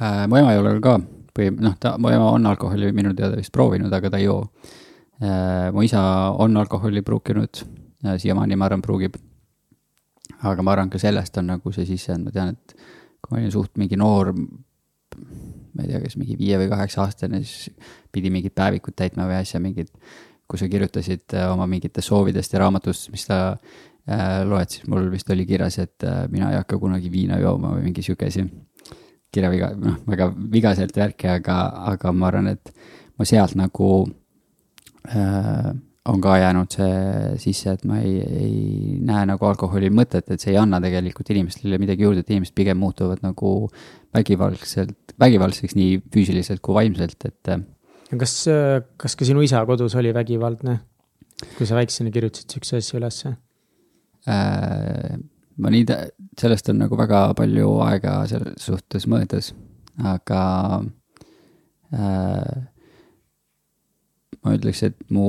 äh,? 0.00 0.26
mu 0.26 0.40
ema 0.42 0.56
ei 0.56 0.62
ole 0.64 0.74
ka 0.82 0.98
või 1.38 1.54
noh, 1.54 1.78
ta, 1.78 1.94
mu 2.02 2.10
ema 2.10 2.32
on 2.34 2.50
alkoholi 2.50 2.90
minu 2.96 3.14
teada 3.14 3.38
vist 3.38 3.54
proovinud, 3.54 3.94
aga 3.94 4.10
ta 4.10 4.18
ei 4.18 4.26
joo 4.26 4.42
äh,. 5.22 5.70
mu 5.74 5.86
isa 5.86 6.02
on 6.42 6.58
alkoholi 6.58 7.06
pruukinud 7.06 7.62
äh,, 7.62 8.16
siiamaani 8.18 8.58
ma 8.58 8.66
arvan, 8.66 8.82
pruugib. 8.82 9.14
aga 10.42 10.62
ma 10.62 10.74
arvan, 10.74 10.90
ka 10.90 10.98
sellest 10.98 11.38
on 11.38 11.52
nagu 11.54 11.74
see 11.74 11.86
sisse, 11.86 12.18
et 12.18 12.24
ma 12.24 12.34
tean, 12.34 12.56
et 12.58 12.80
kui 13.22 13.36
ma 13.36 13.44
olin 13.44 13.54
suht 13.54 13.78
mingi 13.78 13.98
noor 13.98 14.34
ma 15.18 15.84
ei 15.84 15.92
tea, 15.92 16.00
kas 16.02 16.16
mingi 16.18 16.36
viie 16.38 16.58
või 16.60 16.70
kaheksa 16.72 17.04
aastane, 17.04 17.42
siis 17.46 17.70
pidi 18.12 18.32
mingit 18.34 18.54
päevikut 18.58 18.96
täitma 18.98 19.28
või 19.28 19.38
asja, 19.40 19.60
mingid, 19.62 19.90
kus 20.48 20.64
sa 20.64 20.70
kirjutasid 20.70 21.36
äh, 21.36 21.50
oma 21.52 21.68
mingitest 21.70 22.10
soovidest 22.10 22.54
ja 22.54 22.62
raamatust, 22.64 23.10
mis 23.14 23.26
sa 23.28 23.40
äh, 23.52 24.40
loed, 24.48 24.72
siis 24.74 24.88
mul 24.90 25.10
vist 25.12 25.30
oli 25.34 25.46
kirjas, 25.48 25.78
et 25.84 26.06
äh, 26.08 26.24
mina 26.32 26.52
ei 26.52 26.60
hakka 26.60 26.80
kunagi 26.82 27.12
viina 27.12 27.38
jooma 27.42 27.76
või 27.76 27.90
mingi 27.90 28.04
sihuke 28.06 28.30
asi. 28.32 28.46
kirjaviga, 29.32 29.74
noh, 29.76 29.98
väga 30.08 30.30
vigaselt 30.52 30.96
värki, 30.96 31.28
aga, 31.28 31.58
aga 31.92 32.12
ma 32.16 32.30
arvan, 32.30 32.46
et 32.54 32.72
ma 33.20 33.26
sealt 33.28 33.58
nagu 33.60 33.90
äh, 35.12 35.74
on 36.08 36.20
ka 36.24 36.36
jäänud 36.40 36.72
see 36.72 37.38
sisse, 37.42 37.74
et 37.76 37.84
ma 37.88 37.98
ei, 38.00 38.18
ei 38.22 38.98
näe 39.04 39.26
nagu 39.28 39.48
alkoholi 39.48 39.90
mõtet, 39.92 40.30
et 40.32 40.40
see 40.40 40.54
ei 40.54 40.60
anna 40.60 40.80
tegelikult 40.82 41.28
inimestele 41.34 41.80
midagi 41.80 42.06
juurde, 42.06 42.24
et 42.24 42.30
inimesed 42.32 42.56
pigem 42.56 42.80
muutuvad 42.80 43.20
nagu 43.24 43.54
vägivaldselt, 44.16 45.16
vägivaldseks 45.20 45.76
nii 45.76 45.98
füüsiliselt 46.14 46.62
kui 46.64 46.78
vaimselt, 46.78 47.28
et. 47.28 47.52
kas, 48.14 48.36
kas 49.00 49.18
ka 49.18 49.28
sinu 49.28 49.44
isa 49.44 49.64
kodus 49.68 49.98
oli 50.00 50.14
vägivaldne, 50.16 50.78
kui 51.58 51.68
sa 51.68 51.76
väiksena 51.78 52.12
kirjutasid 52.14 52.56
sihukese 52.56 52.80
asja 52.80 53.00
ülesse 53.00 53.34
äh,? 54.28 55.18
ma 55.58 55.72
nii, 55.74 55.84
sellest 56.38 56.70
on 56.70 56.80
nagu 56.84 56.96
väga 56.98 57.32
palju 57.38 57.78
aega 57.82 58.20
selles 58.30 58.62
suhtes 58.62 59.08
mõeldes, 59.10 59.50
aga 60.06 60.42
äh, 61.90 62.58
ma 64.44 64.54
ütleks, 64.54 64.84
et 64.86 64.98
mu 65.14 65.26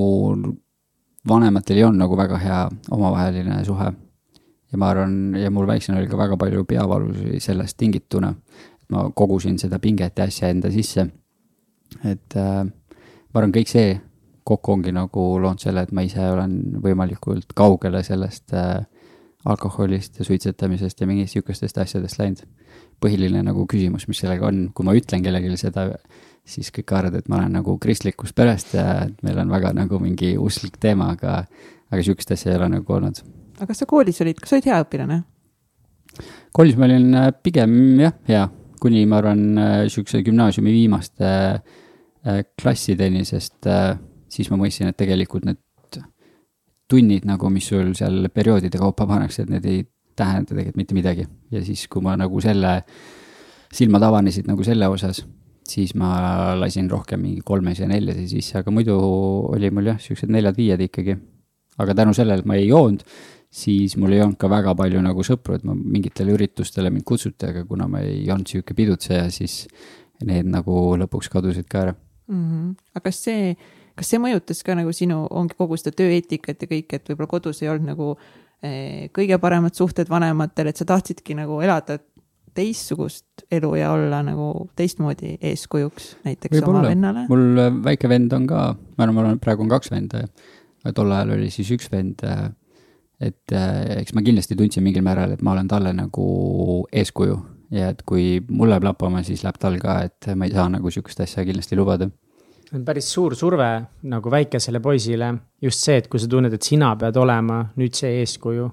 vanematel 1.29 1.77
ei 1.77 1.83
olnud 1.87 2.03
nagu 2.03 2.17
väga 2.17 2.37
hea 2.41 2.59
omavaheline 2.91 3.63
suhe. 3.65 3.91
ja 4.71 4.77
ma 4.77 4.89
arvan, 4.89 5.35
ja 5.35 5.49
mul 5.51 5.67
väiksena 5.67 5.97
oli 5.97 6.07
ka 6.07 6.17
väga 6.17 6.37
palju 6.37 6.65
peavalusi 6.65 7.39
sellest 7.39 7.77
tingituna. 7.77 8.33
ma 8.89 9.09
kogusin 9.15 9.59
seda 9.59 9.79
pinget 9.79 10.17
ja 10.17 10.23
asja 10.23 10.49
enda 10.49 10.71
sisse. 10.71 11.07
et 12.03 12.35
äh, 12.35 12.63
ma 12.65 13.41
arvan, 13.41 13.51
kõik 13.51 13.67
see 13.67 13.99
kokku 14.43 14.71
ongi 14.71 14.91
nagu 14.91 15.25
loonud 15.41 15.61
selle, 15.61 15.83
et 15.85 15.91
ma 15.91 16.01
ise 16.01 16.23
olen 16.31 16.81
võimalikult 16.81 17.53
kaugele 17.55 18.01
sellest 18.03 18.53
äh, 18.53 18.85
alkoholist 19.45 20.19
ja 20.19 20.25
suitsetamisest 20.25 21.01
ja 21.01 21.07
mingist 21.07 21.37
sihukestest 21.37 21.77
asjadest 21.77 22.19
läinud. 22.19 22.41
põhiline 22.99 23.39
nagu 23.47 23.63
küsimus, 23.63 24.09
mis 24.11 24.19
sellega 24.19 24.49
on, 24.49 24.73
kui 24.75 24.83
ma 24.83 24.91
ütlen 24.91 25.23
kellelegi 25.23 25.55
seda, 25.57 25.85
siis 26.47 26.71
kõik 26.73 26.93
arvavad, 26.95 27.19
et 27.21 27.29
ma 27.31 27.39
olen 27.39 27.57
nagu 27.59 27.75
kristlikust 27.81 28.35
perest 28.37 28.73
ja 28.77 28.85
et 29.07 29.19
meil 29.25 29.39
on 29.41 29.51
väga 29.51 29.73
nagu 29.77 29.99
mingi 30.01 30.35
usklik 30.39 30.79
teema, 30.81 31.11
aga, 31.15 31.43
aga 31.89 32.05
sihukest 32.05 32.33
asja 32.35 32.53
ei 32.53 32.59
ole 32.59 32.69
nagu 32.77 32.95
olnud. 32.95 33.21
aga 33.57 33.67
kas 33.71 33.83
sa 33.83 33.89
koolis 33.89 34.21
olid, 34.23 34.39
kas 34.39 34.53
sa 34.53 34.59
olid 34.59 34.69
hea 34.71 34.79
õpilane? 34.85 35.19
koolis 36.55 36.77
ma 36.79 36.89
olin 36.89 37.13
äh, 37.15 37.29
pigem 37.43 37.73
jah, 38.01 38.15
hea, 38.29 38.43
kuni 38.81 39.05
ma 39.09 39.21
arvan 39.21 39.45
äh, 39.57 39.77
sihukese 39.91 40.23
gümnaasiumi 40.25 40.73
viimaste 40.73 41.29
äh, 41.29 42.43
klassideni, 42.61 43.25
sest 43.27 43.69
siis 44.29 44.49
ma 44.51 44.59
mõistsin, 44.59 44.91
et 44.91 44.97
tegelikult 44.99 45.47
need 45.47 45.61
tunnid 46.89 47.25
nagu, 47.29 47.51
mis 47.53 47.67
sul 47.69 47.91
seal 47.97 48.31
perioodide 48.33 48.79
kaupa 48.81 49.05
pannakse, 49.09 49.43
et 49.43 49.51
need 49.53 49.65
ei 49.69 49.83
tähenda 50.17 50.49
tegelikult 50.55 50.79
mitte 50.79 50.95
midagi. 50.97 51.27
ja 51.51 51.61
siis, 51.63 51.85
kui 51.87 52.01
ma 52.01 52.15
nagu 52.17 52.41
selle, 52.41 52.79
silmad 53.73 54.03
avanesid 54.07 54.49
nagu 54.49 54.65
selle 54.65 54.89
osas 54.89 55.21
siis 55.69 55.95
ma 55.97 56.55
lasin 56.59 56.89
rohkem 56.91 57.21
mingi 57.23 57.43
kolmesi 57.45 57.83
ja 57.83 57.89
neljasi 57.91 58.27
sisse, 58.31 58.59
aga 58.59 58.73
muidu 58.73 58.95
oli 59.53 59.71
mul 59.73 59.91
jah, 59.91 59.99
siuksed 60.01 60.31
neljad-viied 60.33 60.87
ikkagi. 60.89 61.17
aga 61.79 61.93
tänu 61.95 62.11
sellele, 62.11 62.41
et 62.41 62.47
ma 62.49 62.57
ei 62.59 62.65
joonud, 62.67 63.05
siis 63.49 63.95
mul 63.97 64.11
ei 64.11 64.21
olnud 64.21 64.35
ka 64.39 64.49
väga 64.51 64.73
palju 64.75 64.99
nagu 65.01 65.23
sõpru, 65.23 65.55
et 65.55 65.63
ma 65.63 65.73
mingitele 65.77 66.33
üritustele 66.35 66.91
mind 66.91 67.05
kutsuti, 67.07 67.47
aga 67.47 67.63
kuna 67.69 67.87
ma 67.87 68.01
ei 68.03 68.25
olnud 68.27 68.51
sihuke 68.51 68.75
pidutseja, 68.75 69.29
siis 69.31 69.63
need 70.27 70.49
nagu 70.51 70.97
lõpuks 70.99 71.31
kadusid 71.31 71.69
ka 71.71 71.85
ära 71.85 71.93
mm. 71.95 72.43
-hmm. 72.43 72.75
aga 72.93 73.03
kas 73.07 73.23
see, 73.23 73.55
kas 73.95 74.11
see 74.11 74.19
mõjutas 74.19 74.61
ka 74.65 74.75
nagu 74.75 74.93
sinu, 74.93 75.25
ongi 75.29 75.55
kogu 75.57 75.77
seda 75.77 75.95
tööeetikat 75.95 76.61
ja 76.61 76.67
kõik, 76.67 76.93
et 76.93 77.09
võib-olla 77.09 77.31
kodus 77.31 77.63
ei 77.63 77.71
olnud 77.71 77.93
nagu 77.93 78.09
eh, 78.61 79.09
kõige 79.15 79.39
paremad 79.39 79.75
suhted 79.75 80.09
vanematel, 80.09 80.67
et 80.67 80.77
sa 80.77 80.85
tahtsidki 80.85 81.37
nagu 81.39 81.61
elada 81.61 81.99
teistsugust 82.53 83.45
elu 83.51 83.73
ja 83.79 83.91
olla 83.91 84.21
nagu 84.25 84.69
teistmoodi 84.75 85.37
eeskujuks 85.41 86.15
näiteks 86.25 86.57
Võib-olla. 86.57 86.79
oma 86.79 86.93
vennale? 86.93 87.25
mul 87.29 87.65
äh, 87.65 87.83
väike 87.91 88.09
vend 88.09 88.33
on 88.33 88.47
ka, 88.49 88.63
ma 88.75 89.05
arvan, 89.05 89.15
mul 89.17 89.29
on 89.33 89.43
praegu 89.43 89.65
on 89.65 89.71
kaks 89.71 89.91
venda 89.93 90.25
tol 90.95 91.11
ajal 91.11 91.35
oli 91.37 91.49
siis 91.53 91.69
üks 91.75 91.89
vend. 91.91 92.23
Äh, 92.23 92.49
et 93.19 93.51
äh, 93.51 93.99
eks 93.99 94.15
ma 94.15 94.23
kindlasti 94.23 94.55
tundsin 94.55 94.85
mingil 94.85 95.03
määral, 95.03 95.33
et 95.35 95.43
ma 95.43 95.51
olen 95.51 95.67
talle 95.67 95.91
nagu 95.95 96.27
eeskuju, 96.87 97.35
ja 97.75 97.91
et 97.91 98.05
kui 98.07 98.39
mul 98.47 98.71
läheb 98.71 98.87
lappama, 98.87 99.23
siis 99.27 99.43
läheb 99.43 99.59
tal 99.59 99.75
ka, 99.81 99.97
et 100.07 100.29
ma 100.39 100.47
ei 100.47 100.55
saa 100.55 100.69
nagu 100.71 100.93
sihukest 100.93 101.25
asja 101.25 101.43
kindlasti 101.47 101.75
lubada. 101.79 102.09
on 102.73 102.85
päris 102.85 103.11
suur 103.11 103.35
surve 103.35 103.67
nagu 104.07 104.31
väikesele 104.31 104.79
poisile, 104.79 105.33
just 105.61 105.83
see, 105.83 105.97
et 105.97 106.07
kui 106.07 106.19
sa 106.21 106.31
tunned, 106.31 106.53
et 106.53 106.63
sina 106.63 106.93
pead 106.95 107.17
olema 107.17 107.59
nüüd 107.75 107.97
see 107.97 108.21
eeskuju. 108.21 108.71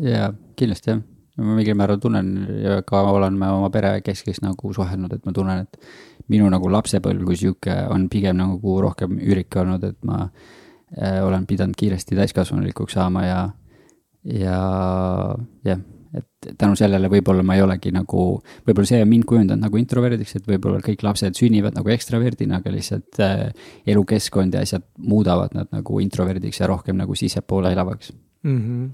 jaa, 0.00 0.32
kindlasti 0.56 0.94
jah 0.94 1.04
ma 1.38 1.56
mingil 1.58 1.76
määral 1.78 2.00
tunnen 2.02 2.30
ja 2.62 2.80
ka 2.86 3.02
olen 3.12 3.36
me 3.38 3.50
oma 3.54 3.70
pere 3.74 3.98
keskis 4.04 4.42
nagu 4.42 4.72
suhelnud, 4.74 5.12
et 5.14 5.26
ma 5.26 5.34
tunnen, 5.34 5.66
et 5.66 6.30
minu 6.32 6.48
nagu 6.50 6.70
lapsepõlv 6.72 7.26
kui 7.28 7.38
sihuke 7.38 7.74
on 7.92 8.08
pigem 8.12 8.38
nagu 8.40 8.78
rohkem 8.84 9.18
ürik 9.22 9.56
olnud, 9.60 9.84
et 9.86 9.98
ma 10.08 10.24
äh, 10.26 11.20
olen 11.24 11.46
pidanud 11.48 11.78
kiiresti 11.78 12.18
täiskasvanulikuks 12.18 12.98
saama 12.98 13.24
ja, 13.26 13.38
ja 14.34 14.58
jah, 15.68 15.86
et 16.18 16.52
tänu 16.58 16.76
sellele 16.78 17.10
võib-olla 17.12 17.44
ma 17.46 17.58
ei 17.58 17.62
olegi 17.62 17.92
nagu, 17.94 18.28
võib-olla 18.66 18.90
see 18.90 19.02
on 19.04 19.10
mind 19.10 19.26
kujundanud 19.28 19.68
nagu 19.68 19.80
introverdiks, 19.80 20.36
et 20.40 20.46
võib-olla 20.48 20.82
kõik 20.84 21.04
lapsed 21.06 21.38
sünnivad 21.38 21.76
nagu 21.78 21.94
ekstraverdina, 21.94 22.62
aga 22.62 22.74
lihtsalt 22.74 23.22
äh, 23.24 23.48
elukeskkond 23.86 24.58
ja 24.58 24.66
asjad 24.66 24.86
muudavad 24.98 25.54
nad 25.54 25.70
nagu 25.74 26.00
introverdiks 26.02 26.64
ja 26.64 26.70
rohkem 26.70 26.98
nagu 26.98 27.14
sissepoole 27.18 27.72
elavaks 27.76 28.12
mm. 28.42 28.58
-hmm 28.58 28.88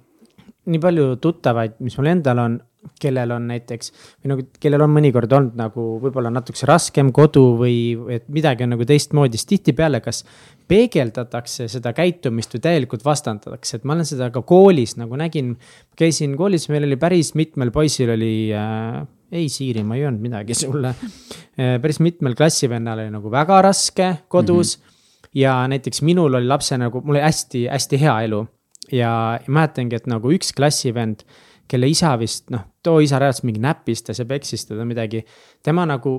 nii 0.64 0.80
palju 0.80 1.16
tuttavaid, 1.22 1.76
mis 1.84 1.96
mul 1.98 2.08
endal 2.12 2.40
on, 2.40 2.56
kellel 3.00 3.32
on 3.32 3.46
näiteks 3.48 3.90
või 3.94 4.30
nagu, 4.30 4.44
kellel 4.60 4.84
on 4.84 4.92
mõnikord 4.92 5.32
olnud 5.32 5.56
nagu 5.56 5.84
võib-olla 6.02 6.28
natukese 6.32 6.68
raskem 6.68 7.10
kodu 7.16 7.42
või 7.60 7.76
et 8.12 8.26
midagi 8.32 8.66
on 8.66 8.74
nagu 8.74 8.84
teistmoodi, 8.88 9.40
siis 9.40 9.48
tihtipeale 9.54 10.02
kas 10.04 10.22
peegeldatakse 10.68 11.68
seda 11.72 11.94
käitumist 11.96 12.56
või 12.56 12.64
täielikult 12.66 13.04
vastandatakse, 13.04 13.78
et 13.78 13.88
ma 13.88 13.96
olen 13.96 14.08
seda 14.08 14.30
ka 14.34 14.44
koolis 14.44 14.96
nagu 15.00 15.16
nägin. 15.20 15.54
käisin 15.96 16.36
koolis, 16.36 16.68
meil 16.72 16.84
oli 16.88 16.96
päris 17.00 17.34
mitmel 17.34 17.72
poisil 17.72 18.14
oli 18.16 18.52
äh,, 18.52 19.04
ei 19.32 19.48
Siiri, 19.48 19.84
ma 19.84 19.96
ei 19.96 20.04
öelnud 20.04 20.24
midagi 20.24 20.54
sulle 20.54 20.94
äh,. 20.94 21.76
päris 21.80 22.00
mitmel 22.00 22.34
klassivennal 22.34 23.04
oli 23.04 23.12
nagu 23.12 23.30
väga 23.30 23.62
raske 23.62 24.16
kodus 24.28 24.78
mm. 24.78 24.82
-hmm. 24.82 25.30
ja 25.34 25.68
näiteks 25.68 26.02
minul 26.02 26.34
oli 26.34 26.46
lapsena 26.46 26.88
nagu, 26.88 27.00
mul 27.00 27.16
oli 27.16 27.24
hästi-hästi 27.24 28.00
hea 28.00 28.20
elu 28.28 28.46
ja 28.92 29.40
mäletangi, 29.46 29.96
et 29.96 30.06
nagu 30.10 30.32
üks 30.34 30.52
klassivend, 30.56 31.24
kelle 31.70 31.88
isa 31.88 32.12
vist 32.20 32.50
noh, 32.52 32.66
too 32.84 33.00
isa 33.00 33.18
reaalselt 33.22 33.48
mingi 33.48 33.62
näpistas 33.64 34.20
ja 34.20 34.28
peksis 34.28 34.66
teda 34.68 34.84
midagi. 34.84 35.24
tema 35.62 35.86
nagu 35.88 36.18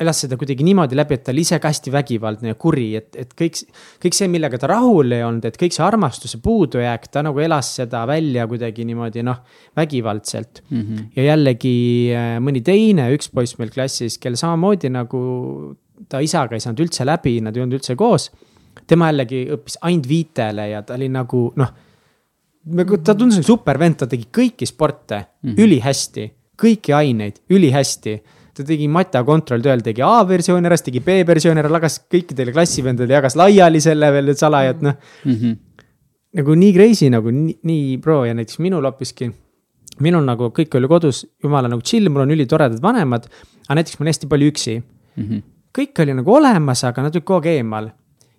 elas 0.00 0.18
seda 0.24 0.36
kuidagi 0.38 0.64
niimoodi 0.66 0.96
läbi, 0.98 1.16
et 1.16 1.22
ta 1.26 1.30
oli 1.30 1.44
ise 1.44 1.58
ka 1.62 1.70
hästi 1.70 1.92
vägivaldne 1.94 2.50
ja 2.50 2.56
kuri, 2.58 2.86
et, 2.98 3.12
et 3.20 3.34
kõik, 3.38 3.60
kõik 4.02 4.16
see, 4.16 4.28
millega 4.30 4.58
ta 4.58 4.68
rahul 4.72 5.14
ei 5.14 5.22
olnud, 5.22 5.44
et 5.46 5.58
kõik 5.60 5.76
see 5.76 5.84
armastuse 5.86 6.40
puudujääk, 6.42 7.06
ta 7.14 7.22
nagu 7.22 7.38
elas 7.42 7.70
seda 7.78 8.02
välja 8.10 8.48
kuidagi 8.50 8.86
niimoodi 8.88 9.22
noh, 9.26 9.44
vägivaldselt 9.78 10.64
mm. 10.68 10.80
-hmm. 10.80 11.04
ja 11.16 11.28
jällegi 11.30 11.76
äh, 12.10 12.34
mõni 12.42 12.64
teine, 12.66 13.06
üks 13.14 13.30
poiss 13.30 13.58
meil 13.60 13.70
klassis, 13.74 14.18
kel 14.18 14.38
samamoodi 14.40 14.90
nagu 14.90 15.22
ta 16.10 16.20
isaga 16.20 16.58
ei 16.58 16.64
saanud 16.64 16.84
üldse 16.88 17.06
läbi, 17.06 17.38
nad 17.40 17.56
ei 17.56 17.62
olnud 17.62 17.78
üldse 17.78 17.94
koos. 17.96 18.30
tema 18.86 19.12
jällegi 19.12 19.46
õppis 19.54 19.78
ainult 19.80 20.08
viitele 20.08 20.68
ja 20.68 20.82
ta 20.82 20.94
oli 20.98 21.08
nagu 21.08 21.52
noh 21.56 21.70
ta 22.64 23.14
tundus 23.14 23.38
nagu 23.40 23.46
super 23.46 23.78
vend, 23.80 23.98
ta 24.00 24.08
tegi 24.08 24.26
kõiki 24.32 24.66
sporte 24.68 25.18
mm 25.18 25.50
-hmm. 25.50 25.60
ülihästi, 25.60 26.30
kõiki 26.60 26.94
aineid 26.96 27.40
ülihästi. 27.50 28.22
ta 28.54 28.62
tegi 28.62 28.86
Mata 28.88 29.24
kontrolltööl, 29.24 29.82
tegi 29.82 30.02
A-versiooni 30.02 30.66
ära, 30.66 30.76
siis 30.76 30.84
tegi 30.86 31.00
B-versiooni 31.00 31.58
ära, 31.58 31.68
lagas 31.68 31.98
kõikidele 32.06 32.52
klassivendadele, 32.52 33.14
jagas 33.14 33.34
laiali 33.36 33.80
selle 33.80 34.12
veel 34.12 34.36
salajalt, 34.36 34.80
noh 34.80 34.94
mm 35.24 35.32
-hmm.. 35.32 35.56
nagu 36.38 36.54
nii 36.54 36.72
crazy 36.72 37.10
nagu 37.10 37.30
nii, 37.30 37.58
nii 37.62 37.98
pro 37.98 38.24
ja 38.24 38.34
näiteks 38.34 38.58
minul 38.58 38.84
hoopiski. 38.84 39.32
minul 40.00 40.24
nagu 40.24 40.50
kõik 40.50 40.76
oli 40.76 40.88
kodus, 40.88 41.26
jumala 41.42 41.68
nagu 41.68 41.82
chill, 41.82 42.08
mul 42.08 42.22
on 42.22 42.30
ülitoredad 42.30 42.82
vanemad, 42.82 43.26
aga 43.68 43.74
näiteks 43.74 43.98
ma 43.98 44.02
olen 44.02 44.12
hästi 44.12 44.26
palju 44.26 44.46
üksi 44.46 44.82
mm. 45.16 45.24
-hmm. 45.24 45.42
kõik 45.78 46.02
oli 46.02 46.14
nagu 46.14 46.34
olemas, 46.34 46.84
aga 46.84 47.02
nad 47.02 47.14
olid 47.14 47.24
kogu 47.24 47.42
aeg 47.42 47.58
eemal 47.58 47.90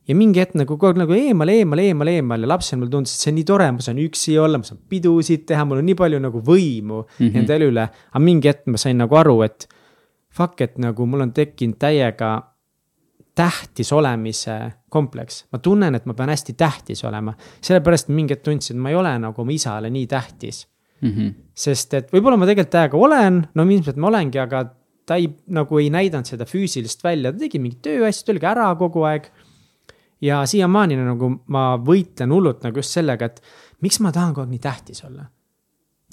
ja 0.07 0.15
mingi 0.17 0.41
hetk 0.41 0.55
nagu 0.59 0.75
kogu 0.75 0.91
aeg 0.91 0.99
nagu 1.01 1.15
eemal, 1.17 1.49
eemal, 1.49 1.81
eemal, 1.81 2.11
eemal 2.13 2.45
ja 2.45 2.49
lapsena 2.51 2.81
mulle 2.81 2.93
tundus, 2.93 3.15
et 3.15 3.23
see 3.23 3.31
on 3.31 3.39
nii 3.39 3.47
tore, 3.49 3.69
ma 3.73 3.85
saan 3.85 4.01
üksi 4.03 4.35
olla, 4.41 4.59
ma 4.61 4.67
saan 4.67 4.81
pidusid 4.89 5.45
teha, 5.49 5.65
mul 5.65 5.81
on 5.81 5.87
nii 5.89 5.97
palju 6.01 6.19
nagu 6.21 6.41
võimu 6.45 6.99
mm 7.01 7.07
-hmm. 7.21 7.37
enda 7.41 7.55
elu 7.57 7.71
üle. 7.73 7.87
aga 8.11 8.23
mingi 8.23 8.51
hetk 8.51 8.67
ma 8.67 8.81
sain 8.81 8.97
nagu 9.01 9.15
aru, 9.15 9.41
et 9.47 9.67
fuck, 10.29 10.61
et 10.61 10.77
nagu 10.77 11.05
mul 11.05 11.25
on 11.25 11.33
tekkinud 11.33 11.79
täiega 11.79 12.35
tähtis 13.35 13.91
olemise 13.93 14.71
kompleks. 14.89 15.45
ma 15.51 15.59
tunnen, 15.59 15.95
et 15.95 16.05
ma 16.05 16.13
pean 16.13 16.29
hästi 16.29 16.53
tähtis 16.53 17.03
olema, 17.03 17.33
sellepärast 17.61 18.07
mingi 18.09 18.33
hetk 18.33 18.43
tundsin, 18.43 18.77
et 18.77 18.81
ma 18.81 18.89
ei 18.89 18.95
ole 18.95 19.17
nagu 19.19 19.41
oma 19.41 19.51
isale 19.51 19.89
nii 19.89 20.07
tähtis 20.07 20.67
mm. 21.01 21.11
-hmm. 21.11 21.33
sest 21.53 21.93
et 21.93 22.11
võib-olla 22.13 22.37
ma 22.37 22.45
tegelikult 22.45 22.71
täiega 22.71 22.97
olen, 22.97 23.47
no 23.53 23.63
ilmselt 23.63 23.97
ma 23.97 24.07
olengi, 24.07 24.39
aga 24.39 24.65
ta 25.05 25.15
ei, 25.15 25.29
nagu 25.47 25.79
ei 25.79 25.89
näidanud 25.93 26.25
seda 26.25 26.47
füüsilist 26.49 27.03
välja, 27.03 27.31
ta 27.31 27.39
tegi 27.39 27.59
mingeid 27.61 27.81
tööasju, 27.85 28.25
ta 28.25 28.33
oli 28.33 28.43
ka 28.43 28.53
ära 28.55 28.69
kogu 28.79 29.05
aeg 29.05 29.29
ja 30.21 30.41
siiamaani 30.47 30.97
nagu 30.99 31.31
ma 31.51 31.67
võitlen 31.81 32.31
hullult 32.31 32.63
nagu 32.65 32.81
just 32.81 32.95
sellega, 32.95 33.29
et 33.29 33.41
miks 33.85 33.99
ma 34.03 34.13
tahan 34.15 34.33
kogu 34.33 34.45
aeg 34.45 34.55
nii 34.55 34.63
tähtis 34.63 35.03
olla. 35.07 35.27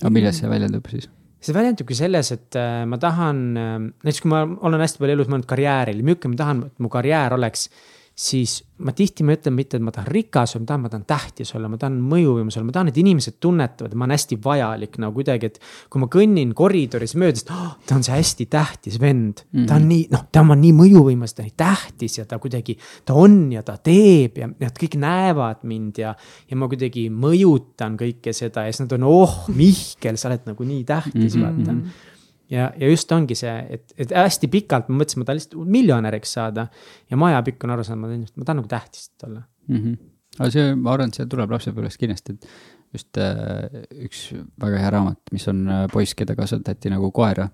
aga 0.02 0.10
milles 0.10 0.40
see 0.42 0.50
väljendub 0.50 0.88
siis? 0.90 1.08
see 1.42 1.54
väljendubki 1.56 1.96
selles, 1.98 2.30
et 2.34 2.58
äh, 2.58 2.84
ma 2.86 2.98
tahan, 3.02 3.42
äh, 3.58 3.72
näiteks 4.04 4.22
kui 4.22 4.30
ma 4.30 4.44
olen 4.46 4.82
hästi 4.82 5.02
palju 5.02 5.16
elus 5.16 5.30
mõelnud 5.30 5.48
karjääril, 5.50 6.02
milline 6.06 6.34
ma 6.34 6.38
tahan, 6.38 6.62
et 6.70 6.82
mu 6.82 6.90
karjäär 6.92 7.34
oleks 7.34 7.68
siis 8.14 8.61
ma 8.83 8.92
tihti 8.92 9.25
ma 9.25 9.33
ütlen 9.37 9.55
mitte, 9.55 9.79
et 9.79 9.85
ma 9.85 9.92
tahan 9.94 10.09
rikas 10.11 10.57
olla, 10.57 10.64
ma 10.64 10.68
tahan, 10.68 10.83
ma 10.83 10.90
tahan 10.92 11.05
tähtis 11.09 11.53
olla, 11.57 11.68
ma 11.70 11.79
tahan 11.81 11.96
mõjuvõimus 12.11 12.59
olla, 12.59 12.66
ma 12.68 12.75
tahan, 12.77 12.90
et 12.90 12.98
inimesed 13.01 13.38
tunnetavad, 13.40 13.92
et 13.92 13.98
ma 13.98 14.07
olen 14.07 14.16
hästi 14.16 14.38
vajalik 14.44 14.98
nagu 15.03 15.16
kuidagi, 15.16 15.48
et. 15.48 15.61
kui 15.92 16.03
ma 16.03 16.09
kõnnin 16.12 16.53
koridoris 16.57 17.14
mööda, 17.20 17.40
siis 17.40 17.48
oh, 17.55 17.72
ta 17.88 17.96
on 17.96 18.05
see 18.07 18.16
hästi 18.16 18.46
tähtis 18.53 18.98
vend 19.01 19.44
mm, 19.44 19.59
-hmm. 19.61 19.66
ta 19.70 19.79
on 19.79 19.88
nii, 19.88 20.07
noh, 20.12 20.27
ta 20.33 20.44
on 20.44 20.61
nii 20.61 20.75
mõjuvõimas, 20.83 21.35
ta 21.35 21.44
on 21.44 21.51
nii 21.51 21.59
tähtis 21.64 22.18
ja 22.18 22.27
ta 22.29 22.38
kuidagi. 22.42 22.77
ta 23.05 23.14
on 23.14 23.53
ja 23.53 23.62
ta 23.62 23.77
teeb 23.79 24.38
ja 24.38 24.48
nad 24.48 24.79
kõik 24.79 24.98
näevad 24.98 25.64
mind 25.64 25.98
ja, 25.98 26.14
ja 26.51 26.57
ma 26.57 26.68
kuidagi 26.68 27.09
mõjutan 27.11 27.96
kõike 27.96 28.33
seda 28.33 28.66
ja 28.66 28.72
siis 28.72 28.85
nad 28.85 28.98
on, 28.98 29.09
oh 29.09 29.48
Mihkel, 29.48 30.16
sa 30.16 30.29
oled 30.29 30.46
nagu 30.46 30.64
nii 30.64 30.85
tähtis 30.85 31.37
mm, 31.37 31.42
-hmm. 31.42 31.66
vaata 31.66 32.11
ja, 32.52 32.68
ja 32.78 32.90
just 32.90 33.12
ongi 33.14 33.36
see, 33.38 33.54
et, 33.76 33.94
et 34.00 34.14
hästi 34.16 34.50
pikalt 34.52 34.90
ma 34.90 35.00
mõtlesin, 35.00 35.22
ma 35.22 35.28
tahan 35.28 35.40
lihtsalt 35.40 35.72
miljonäriks 35.76 36.34
saada. 36.38 36.66
ja 37.10 37.18
ma 37.20 37.32
ajapikku 37.32 37.66
olen 37.66 37.76
aru 37.76 37.86
saanud, 37.88 38.02
ma 38.02 38.10
tahan, 38.12 38.26
ma 38.36 38.48
tahan 38.48 38.60
nagu 38.62 38.72
tähtis 38.72 39.10
olla 39.26 39.42
mm. 39.42 39.76
-hmm. 39.76 39.96
aga 40.38 40.50
see, 40.56 40.74
ma 40.74 40.96
arvan, 40.96 41.12
et 41.12 41.20
see 41.20 41.30
tuleb 41.36 41.56
lapsepõlvest 41.56 42.02
kindlasti, 42.02 42.36
et 42.36 42.98
just 42.98 43.22
äh, 43.22 43.86
üks 44.08 44.26
väga 44.60 44.82
hea 44.82 44.90
raamat, 44.96 45.22
mis 45.32 45.48
on 45.48 45.64
äh, 45.68 45.86
Poiss, 45.92 46.14
keda 46.14 46.36
kasvatati 46.36 46.92
nagu 46.92 47.10
koera, 47.10 47.48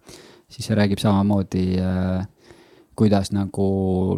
siis 0.50 0.66
see 0.66 0.78
räägib 0.78 1.02
samamoodi 1.02 1.68
äh, 1.82 2.26
kuidas 2.98 3.30
nagu 3.30 3.68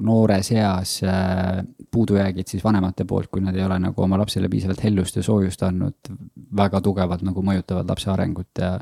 noores 0.01 0.53
eas 0.53 1.01
äh, 1.05 1.61
puudujäägid 1.91 2.49
siis 2.49 2.65
vanemate 2.65 3.05
poolt, 3.05 3.29
kui 3.29 3.43
nad 3.45 3.57
ei 3.57 3.65
ole 3.65 3.77
nagu 3.83 4.03
oma 4.03 4.19
lapsele 4.19 4.49
piisavalt 4.49 4.85
hellust 4.85 5.19
ja 5.19 5.25
soojust 5.27 5.63
andnud, 5.67 6.13
väga 6.57 6.81
tugevalt 6.81 7.25
nagu 7.27 7.45
mõjutavad 7.45 7.91
lapse 7.91 8.11
arengut 8.11 8.63
ja 8.63 8.79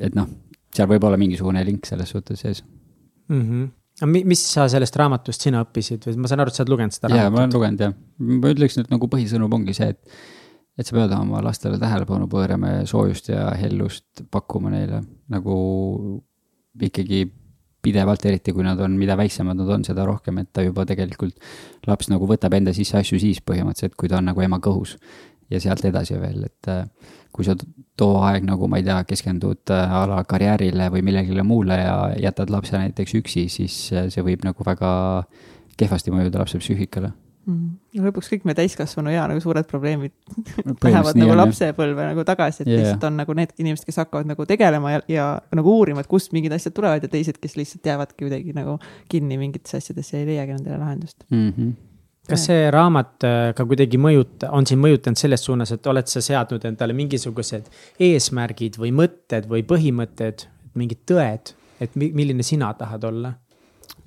et 0.00 0.16
noh, 0.16 0.30
seal 0.72 0.88
võib 0.90 1.06
olla 1.08 1.20
mingisugune 1.20 1.62
link 1.68 1.86
selles 1.88 2.12
suhtes 2.14 2.44
sees 2.44 2.64
mm. 3.28 3.40
-hmm 3.40 3.70
aga 4.00 4.08
mis 4.08 4.40
sa 4.40 4.64
sellest 4.72 4.96
raamatust 4.98 5.44
sina 5.44 5.60
õppisid 5.62 6.06
või 6.08 6.22
ma 6.24 6.30
saan 6.30 6.42
aru, 6.42 6.50
et 6.50 6.56
sa 6.56 6.64
oled 6.64 6.72
lugenud 6.72 6.94
seda 6.96 7.10
raamatut? 7.10 7.22
jaa, 7.22 7.32
ma 7.34 7.42
olen 7.42 7.52
lugenud 7.56 7.84
jah, 7.84 7.92
ma 8.40 8.52
ütleks 8.54 8.78
nüüd 8.78 8.88
nagu 8.94 9.08
põhisõnum 9.12 9.52
ongi 9.58 9.74
see, 9.76 9.92
et, 9.92 10.16
et 10.80 10.88
sa 10.88 10.96
pead 10.96 11.12
oma 11.18 11.42
lastele 11.44 11.78
tähelepanu 11.78 12.26
pöörama 12.32 12.72
ja 12.78 12.88
soojust 12.88 13.28
ja 13.30 13.50
hellust 13.60 14.24
pakkuma 14.32 14.72
neile 14.72 15.02
nagu 15.32 15.56
ikkagi 16.80 17.26
pidevalt, 17.82 18.24
eriti 18.30 18.54
kui 18.54 18.64
nad 18.64 18.80
on, 18.80 18.94
mida 18.98 19.16
väiksemad 19.18 19.58
nad 19.58 19.70
on, 19.74 19.84
seda 19.84 20.06
rohkem, 20.06 20.38
et 20.38 20.52
ta 20.54 20.62
juba 20.62 20.84
tegelikult, 20.86 21.34
laps 21.90 22.08
nagu 22.12 22.28
võtab 22.30 22.54
enda 22.54 22.74
sisse 22.74 23.00
asju 23.00 23.18
siis 23.20 23.42
põhimõtteliselt, 23.42 23.96
kui 23.98 24.10
ta 24.10 24.20
on 24.20 24.30
nagu 24.30 24.44
ema 24.44 24.60
kõhus 24.62 24.94
ja 25.52 25.60
sealt 25.62 25.84
edasi 25.88 26.18
veel, 26.20 26.44
et 26.48 26.70
äh, 26.72 26.84
kui 27.32 27.46
sa 27.46 27.56
too 27.98 28.20
aeg 28.24 28.44
nagu 28.48 28.68
ma 28.70 28.80
ei 28.80 28.86
tea, 28.86 29.00
keskendud 29.08 29.72
äh, 29.72 29.96
a 29.96 30.04
la 30.10 30.22
karjäärile 30.28 30.90
või 30.92 31.04
millegile 31.06 31.44
muule 31.46 31.78
ja 31.80 31.96
jätad 32.28 32.52
lapse 32.52 32.76
näiteks 32.78 33.16
üksi, 33.20 33.48
siis 33.52 33.82
äh, 33.94 34.08
see 34.12 34.24
võib 34.26 34.46
nagu 34.46 34.66
väga 34.66 34.92
kehvasti 35.80 36.14
mõjuda 36.14 36.42
lapse 36.42 36.60
psüühikale 36.60 37.12
mm.. 37.48 37.68
no 37.98 38.08
lõpuks 38.08 38.30
kõik 38.32 38.46
me 38.48 38.56
täiskasvanu 38.56 39.12
ja 39.12 39.26
nagu 39.30 39.42
suured 39.44 39.68
probleemid 39.70 40.14
lähevad 40.86 41.20
nagu 41.20 41.36
lapsepõlve 41.38 42.08
nagu 42.12 42.26
tagasi, 42.28 42.64
et 42.64 42.72
yeah. 42.72 42.82
lihtsalt 42.82 43.08
on 43.08 43.20
nagu 43.22 43.36
need 43.38 43.54
inimesed, 43.58 43.86
kes 43.88 44.02
hakkavad 44.04 44.28
nagu 44.28 44.46
tegelema 44.48 44.96
ja, 44.96 45.04
ja 45.10 45.28
nagu 45.56 45.78
uurima, 45.78 46.04
et 46.04 46.10
kust 46.10 46.36
mingid 46.36 46.54
asjad 46.56 46.76
tulevad 46.76 47.04
ja 47.04 47.12
teised, 47.12 47.40
kes 47.42 47.56
lihtsalt 47.60 47.92
jäävadki 47.92 48.26
kuidagi 48.26 48.56
nagu 48.56 48.78
kinni 49.12 49.40
mingitesse 49.40 49.82
asjadesse 49.82 50.18
ja 50.18 50.24
ei 50.24 50.34
leiagi 50.34 50.58
nendele 50.58 50.82
lahendust 50.82 51.24
mm. 51.30 51.48
-hmm 51.48 51.72
kas 52.28 52.46
see 52.48 52.66
raamat 52.72 53.26
äh, 53.26 53.38
ka 53.56 53.66
kuidagi 53.68 53.98
mõjuta-, 54.00 54.52
on 54.54 54.66
sind 54.68 54.82
mõjutanud 54.82 55.18
selles 55.18 55.42
suunas, 55.46 55.72
et 55.74 55.86
oled 55.90 56.10
sa 56.10 56.22
seadnud 56.24 56.64
endale 56.68 56.94
mingisugused 56.96 57.70
eesmärgid 58.02 58.78
või 58.80 58.92
mõtted 58.94 59.48
või 59.50 59.64
põhimõtted, 59.66 60.46
mingid 60.78 61.02
tõed, 61.10 61.54
et 61.82 61.96
milline 61.98 62.46
sina 62.46 62.72
tahad 62.78 63.08
olla? 63.10 63.34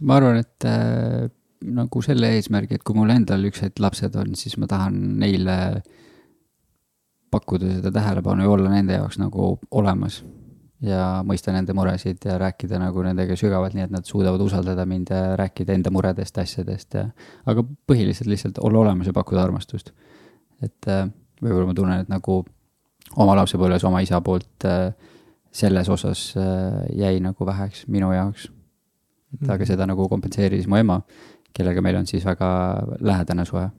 ma 0.05 0.17
arvan, 0.19 0.39
et 0.41 0.65
äh, 0.67 1.27
nagu 1.75 2.01
selle 2.03 2.31
eesmärgi, 2.37 2.77
et 2.77 2.83
kui 2.85 2.97
mul 2.97 3.11
endal 3.13 3.45
üks 3.47 3.63
hetk 3.63 3.79
lapsed 3.83 4.15
on, 4.19 4.33
siis 4.39 4.57
ma 4.61 4.67
tahan 4.69 4.97
neile 5.21 5.57
pakkuda 7.31 7.77
seda 7.77 7.91
tähelepanu 7.95 8.45
ja 8.45 8.51
olla 8.51 8.71
nende 8.71 8.97
jaoks 8.97 9.19
nagu 9.19 9.55
olemas. 9.71 10.21
Ja 10.85 11.01
mõista 11.25 11.53
nende 11.53 11.73
muresid 11.77 12.25
ja 12.27 12.37
rääkida 12.41 12.79
nagu 12.81 13.03
nendega 13.05 13.37
sügavalt, 13.39 13.75
nii 13.77 13.85
et 13.87 13.93
nad 13.93 14.07
suudavad 14.07 14.41
usaldada 14.45 14.85
mind 14.89 15.11
ja 15.13 15.35
rääkida 15.39 15.75
enda 15.75 15.91
muredest, 15.93 16.37
asjadest 16.41 16.97
ja 16.97 17.07
aga 17.49 17.63
põhiliselt 17.89 18.29
lihtsalt 18.31 18.61
olla 18.63 18.83
olemas 18.83 19.09
ja 19.09 19.15
pakkuda 19.15 19.43
armastust. 19.43 19.91
et 20.61 20.87
äh, 20.87 21.07
võib-olla 21.41 21.69
ma 21.69 21.77
tunnen, 21.77 22.05
et 22.05 22.11
nagu 22.11 22.43
oma 23.15 23.35
lapsepõlves 23.41 23.83
oma 23.87 24.01
isa 24.05 24.21
poolt 24.21 24.67
äh, 24.69 24.93
selles 25.51 25.89
osas 25.89 26.27
äh, 26.37 26.83
jäi 26.95 27.19
nagu 27.23 27.45
väheks 27.45 27.87
minu 27.87 28.11
jaoks. 28.13 28.49
et 29.33 29.49
aga 29.49 29.61
mhm. 29.63 29.67
seda 29.67 29.87
nagu 29.87 30.09
kompenseeris 30.09 30.67
mu 30.67 30.77
ema, 30.77 31.01
kellega 31.53 31.81
meil 31.81 32.01
on 32.01 32.07
siis 32.07 32.25
väga 32.25 32.47
lähedane 32.99 33.45
suhe 33.45 33.69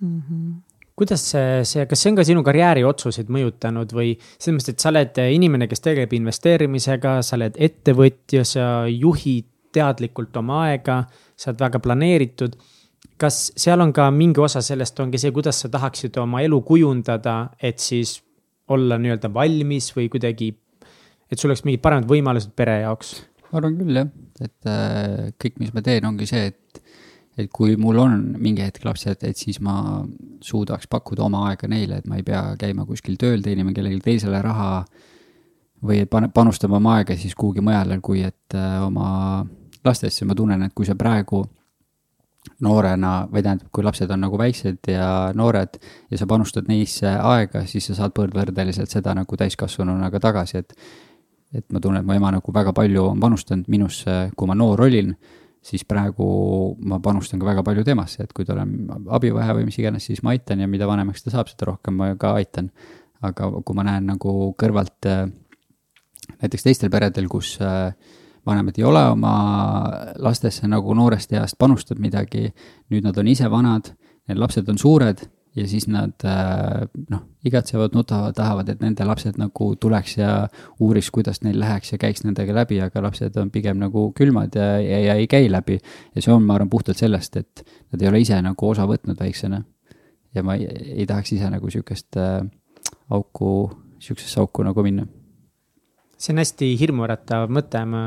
mm. 0.00 0.22
-hmm 0.22 0.69
kuidas 0.98 1.22
see, 1.32 1.62
see, 1.68 1.84
kas 1.88 2.02
see 2.02 2.12
on 2.12 2.18
ka 2.18 2.24
sinu 2.28 2.42
karjääriotsuseid 2.46 3.30
mõjutanud 3.32 3.92
või 3.96 4.14
selles 4.36 4.58
mõttes, 4.58 4.74
et 4.74 4.82
sa 4.82 4.90
oled 4.92 5.20
inimene, 5.36 5.68
kes 5.70 5.84
tegeleb 5.84 6.12
investeerimisega, 6.18 7.20
sa 7.26 7.38
oled 7.38 7.56
ettevõtja, 7.68 8.44
sa 8.48 8.66
juhid 8.90 9.48
teadlikult 9.74 10.36
oma 10.40 10.64
aega, 10.68 11.04
sa 11.38 11.50
oled 11.52 11.64
väga 11.66 11.82
planeeritud. 11.84 12.58
kas 13.20 13.50
seal 13.56 13.80
on 13.80 13.92
ka 13.92 14.10
mingi 14.10 14.40
osa 14.40 14.62
sellest 14.64 15.00
ongi 15.00 15.18
see, 15.20 15.32
kuidas 15.32 15.60
sa 15.60 15.68
tahaksid 15.68 16.16
oma 16.20 16.40
elu 16.40 16.60
kujundada, 16.64 17.50
et 17.62 17.78
siis 17.78 18.20
olla 18.68 18.96
nii-öelda 18.98 19.28
valmis 19.34 19.90
või 19.96 20.08
kuidagi, 20.08 20.54
et 21.30 21.38
sul 21.38 21.50
oleks 21.50 21.64
mingid 21.66 21.82
paremad 21.84 22.08
võimalused 22.08 22.54
pere 22.56 22.80
jaoks? 22.84 23.18
ma 23.50 23.58
arvan 23.58 23.76
küll 23.80 23.98
jah, 23.98 24.10
et 24.40 24.68
äh, 24.70 25.30
kõik, 25.42 25.58
mis 25.58 25.72
ma 25.74 25.82
teen, 25.82 26.06
ongi 26.06 26.28
see, 26.30 26.52
et 26.52 26.82
et 27.38 27.50
kui 27.52 27.76
mul 27.80 27.98
on 28.02 28.16
mingi 28.38 28.64
hetk 28.64 28.84
lapsed, 28.84 29.22
et 29.26 29.38
siis 29.38 29.60
ma 29.64 30.02
suudaks 30.44 30.88
pakkuda 30.90 31.24
oma 31.26 31.46
aega 31.50 31.68
neile, 31.70 32.00
et 32.00 32.08
ma 32.10 32.18
ei 32.18 32.26
pea 32.26 32.42
käima 32.60 32.86
kuskil 32.88 33.16
tööl, 33.20 33.42
teenima 33.44 33.74
kellelegi 33.76 34.02
teisele 34.04 34.42
raha. 34.42 34.84
või 35.80 36.04
panustama 36.04 36.76
oma 36.76 36.98
aega 36.98 37.14
siis 37.16 37.32
kuhugi 37.34 37.62
mujale, 37.64 37.96
kui 38.04 38.20
et 38.20 38.54
äh, 38.54 38.82
oma 38.84 39.46
lastesse, 39.84 40.26
ma 40.28 40.34
tunnen, 40.34 40.62
et 40.62 40.74
kui 40.76 40.84
sa 40.84 40.94
praegu 40.94 41.40
noorena 42.60 43.28
või 43.32 43.42
tähendab, 43.42 43.70
kui 43.72 43.84
lapsed 43.84 44.10
on 44.10 44.20
nagu 44.20 44.38
väiksed 44.38 44.90
ja 44.92 45.32
noored 45.36 45.78
ja 46.10 46.18
sa 46.20 46.26
panustad 46.28 46.68
neisse 46.68 47.08
aega, 47.08 47.64
siis 47.66 47.88
sa 47.88 47.96
saad 47.96 48.12
võrdvõrdeliselt 48.16 48.92
seda 48.92 49.14
nagu 49.16 49.36
täiskasvanuna 49.36 50.10
ka 50.10 50.20
tagasi, 50.20 50.58
et. 50.58 50.74
et 51.54 51.64
ma 51.72 51.80
tunnen, 51.80 52.00
et 52.00 52.06
mu 52.06 52.14
ema 52.14 52.30
nagu 52.30 52.52
väga 52.54 52.72
palju 52.72 53.08
on 53.08 53.20
panustanud 53.20 53.68
minusse, 53.68 54.30
kui 54.36 54.46
ma 54.46 54.54
noor 54.54 54.84
olin 54.84 55.16
siis 55.60 55.84
praegu 55.84 56.26
ma 56.88 57.00
panustan 57.04 57.40
ka 57.40 57.48
väga 57.50 57.64
palju 57.66 57.84
temasse, 57.84 58.24
et 58.24 58.32
kui 58.36 58.46
tal 58.48 58.62
on 58.62 58.72
abi 59.12 59.32
vaja 59.34 59.54
või 59.58 59.66
mis 59.68 59.78
iganes, 59.80 60.06
siis 60.08 60.22
ma 60.24 60.32
aitan 60.34 60.62
ja 60.62 60.68
mida 60.70 60.88
vanemaks 60.88 61.24
ta 61.24 61.34
saab, 61.34 61.50
seda 61.52 61.68
rohkem 61.68 61.98
ma 62.00 62.14
ka 62.20 62.34
aitan. 62.38 62.70
aga 63.20 63.50
kui 63.68 63.76
ma 63.76 63.84
näen 63.84 64.06
nagu 64.08 64.54
kõrvalt 64.56 65.04
äh, 65.04 65.26
näiteks 66.40 66.62
teistel 66.64 66.90
peredel, 66.90 67.26
kus 67.28 67.58
äh, 67.60 67.92
vanemad 68.46 68.78
ei 68.78 68.84
ole 68.88 69.02
oma 69.12 69.32
lastesse 70.16 70.68
nagu 70.68 70.94
noorest 70.96 71.32
east 71.36 71.58
panustanud 71.58 72.00
midagi, 72.00 72.48
nüüd 72.88 73.04
nad 73.04 73.18
on 73.20 73.28
ise 73.28 73.50
vanad, 73.52 73.92
need 74.28 74.40
lapsed 74.40 74.68
on 74.72 74.80
suured 74.80 75.20
ja 75.56 75.66
siis 75.68 75.86
nad 75.90 76.24
äh, 76.24 76.84
noh, 77.10 77.22
igatsevad, 77.46 77.94
nutavad, 77.96 78.34
tahavad, 78.36 78.68
et 78.70 78.82
nende 78.84 79.04
lapsed 79.06 79.38
nagu 79.40 79.72
tuleks 79.80 80.16
ja 80.20 80.30
uuriks, 80.82 81.10
kuidas 81.14 81.42
neil 81.42 81.58
läheks 81.60 81.94
ja 81.94 81.98
käiks 82.00 82.22
nendega 82.24 82.54
läbi, 82.54 82.78
aga 82.84 83.02
lapsed 83.02 83.36
on 83.40 83.50
pigem 83.50 83.80
nagu 83.82 84.10
külmad 84.16 84.54
ja, 84.56 84.72
ja, 84.82 85.00
ja 85.08 85.18
ei 85.18 85.26
käi 85.30 85.50
läbi. 85.50 85.80
ja 86.14 86.22
see 86.22 86.32
on, 86.34 86.46
ma 86.46 86.54
arvan, 86.58 86.70
puhtalt 86.70 87.00
sellest, 87.00 87.36
et 87.40 87.64
nad 87.90 88.02
ei 88.02 88.10
ole 88.10 88.22
ise 88.22 88.38
nagu 88.44 88.68
osa 88.68 88.86
võtnud 88.86 89.18
väiksena. 89.18 89.62
ja 90.34 90.46
ma 90.46 90.54
ei, 90.54 90.68
ei 91.02 91.06
tahaks 91.10 91.34
ise 91.34 91.50
nagu 91.50 91.70
sihukest 91.70 92.20
äh, 92.20 92.44
auku, 93.10 93.70
sihukesesse 93.98 94.40
auku 94.40 94.62
nagu 94.66 94.86
minna. 94.86 95.08
see 96.16 96.34
on 96.34 96.44
hästi 96.44 96.76
hirmuäratav 96.78 97.50
mõte, 97.50 97.82
ma 97.90 98.04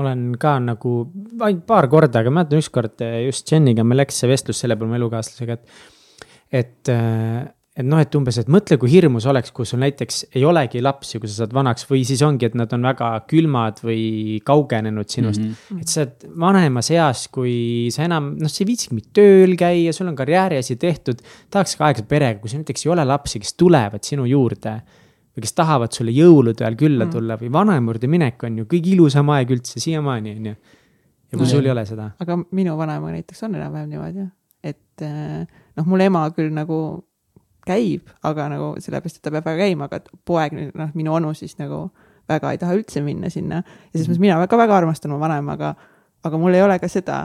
olen 0.00 0.34
ka 0.40 0.56
nagu 0.64 0.96
ainult 1.38 1.64
paar 1.68 1.86
korda, 1.92 2.24
aga 2.24 2.34
mäletan 2.34 2.58
ükskord 2.58 3.06
just 3.26 3.46
Jeniga 3.52 3.86
meil 3.86 4.02
läks 4.02 4.18
see 4.18 4.30
vestlus 4.30 4.58
selle 4.62 4.74
peale 4.74 4.90
mu 4.90 4.98
elukaaslasega, 4.98 5.58
et 5.60 5.98
et, 6.50 6.88
äh, 6.90 7.46
et 7.80 7.86
noh, 7.86 8.00
et 8.02 8.14
umbes, 8.18 8.36
et 8.40 8.48
mõtle, 8.50 8.76
kui 8.80 8.90
hirmus 8.92 9.26
oleks, 9.30 9.52
kui 9.56 9.68
sul 9.68 9.80
näiteks 9.80 10.22
ei 10.34 10.44
olegi 10.44 10.82
lapsi, 10.82 11.20
kui 11.22 11.30
sa 11.30 11.44
saad 11.44 11.54
vanaks 11.56 11.86
või 11.88 12.02
siis 12.08 12.22
ongi, 12.26 12.48
et 12.50 12.56
nad 12.58 12.72
on 12.76 12.88
väga 12.90 13.10
külmad 13.30 13.80
või 13.86 14.40
kaugenenud 14.46 15.08
sinust 15.08 15.40
mm. 15.40 15.52
-hmm. 15.54 15.82
et 15.84 15.92
sa 15.92 16.04
oled 16.04 16.26
vanemas 16.44 16.90
eas, 16.92 17.26
kui 17.32 17.88
sa 17.94 18.04
enam, 18.08 18.34
noh, 18.40 18.50
sa 18.50 18.64
ei 18.64 18.70
viitsigi 18.72 18.98
mitte 18.98 19.14
tööl 19.20 19.54
käia, 19.60 19.94
sul 19.96 20.10
on 20.10 20.18
karjääriasi 20.18 20.76
tehtud. 20.76 21.22
tahaks 21.50 21.76
ka 21.76 21.86
aega 21.88 22.02
perega, 22.02 22.40
kui 22.40 22.50
sul 22.50 22.64
näiteks 22.64 22.86
ei 22.86 22.92
ole 22.96 23.06
lapsi, 23.06 23.40
kes 23.40 23.54
tulevad 23.54 24.04
sinu 24.04 24.26
juurde 24.28 24.80
või 25.30 25.46
kes 25.46 25.54
tahavad 25.56 25.94
sulle 25.94 26.12
jõulude 26.14 26.64
ajal 26.64 26.76
külla 26.76 27.06
mm. 27.06 27.14
tulla 27.14 27.38
või 27.40 27.52
vanaema 27.54 27.92
juurde 27.92 28.10
minek 28.10 28.44
on 28.44 28.60
ju 28.60 28.66
kõige 28.70 28.94
ilusam 28.96 29.30
aeg 29.30 29.54
üldse 29.54 29.80
siiamaani, 29.80 30.34
on 30.36 30.50
ju. 30.50 30.54
ja 31.30 31.38
kui 31.38 31.46
no, 31.46 31.50
sul 31.54 31.64
ei 31.64 31.72
ole 31.72 31.86
seda. 31.86 32.10
aga 32.20 32.36
minu 32.50 32.76
vanaema 32.76 33.14
näiteks 33.14 33.46
on 33.46 33.54
enam-vähem 33.54 33.88
niimoodi 33.94 34.24
jah, 34.24 34.30
et 35.00 35.06
äh, 35.06 35.64
noh, 35.78 35.88
mul 35.88 36.04
ema 36.04 36.26
küll 36.36 36.52
nagu 36.54 36.80
käib, 37.66 38.08
aga 38.26 38.48
nagu 38.52 38.70
sellepärast, 38.80 39.20
et 39.20 39.24
ta 39.26 39.32
peab 39.34 39.48
väga 39.50 39.66
käima, 39.66 39.88
aga 39.90 40.00
poeg, 40.26 40.54
noh, 40.76 40.94
minu 40.96 41.14
onu 41.16 41.32
siis 41.36 41.58
nagu 41.60 41.88
väga 42.30 42.54
ei 42.54 42.60
taha 42.60 42.76
üldse 42.78 43.02
minna 43.04 43.30
sinna. 43.32 43.62
ja 43.64 43.98
selles 43.98 44.08
mõttes 44.08 44.22
mina 44.22 44.38
ka 44.38 44.44
väga, 44.44 44.62
väga 44.64 44.78
armastan 44.80 45.12
oma 45.12 45.26
vanemaga, 45.26 45.74
aga 46.24 46.40
mul 46.40 46.56
ei 46.56 46.62
ole 46.64 46.78
ka 46.80 46.88
seda, 46.88 47.24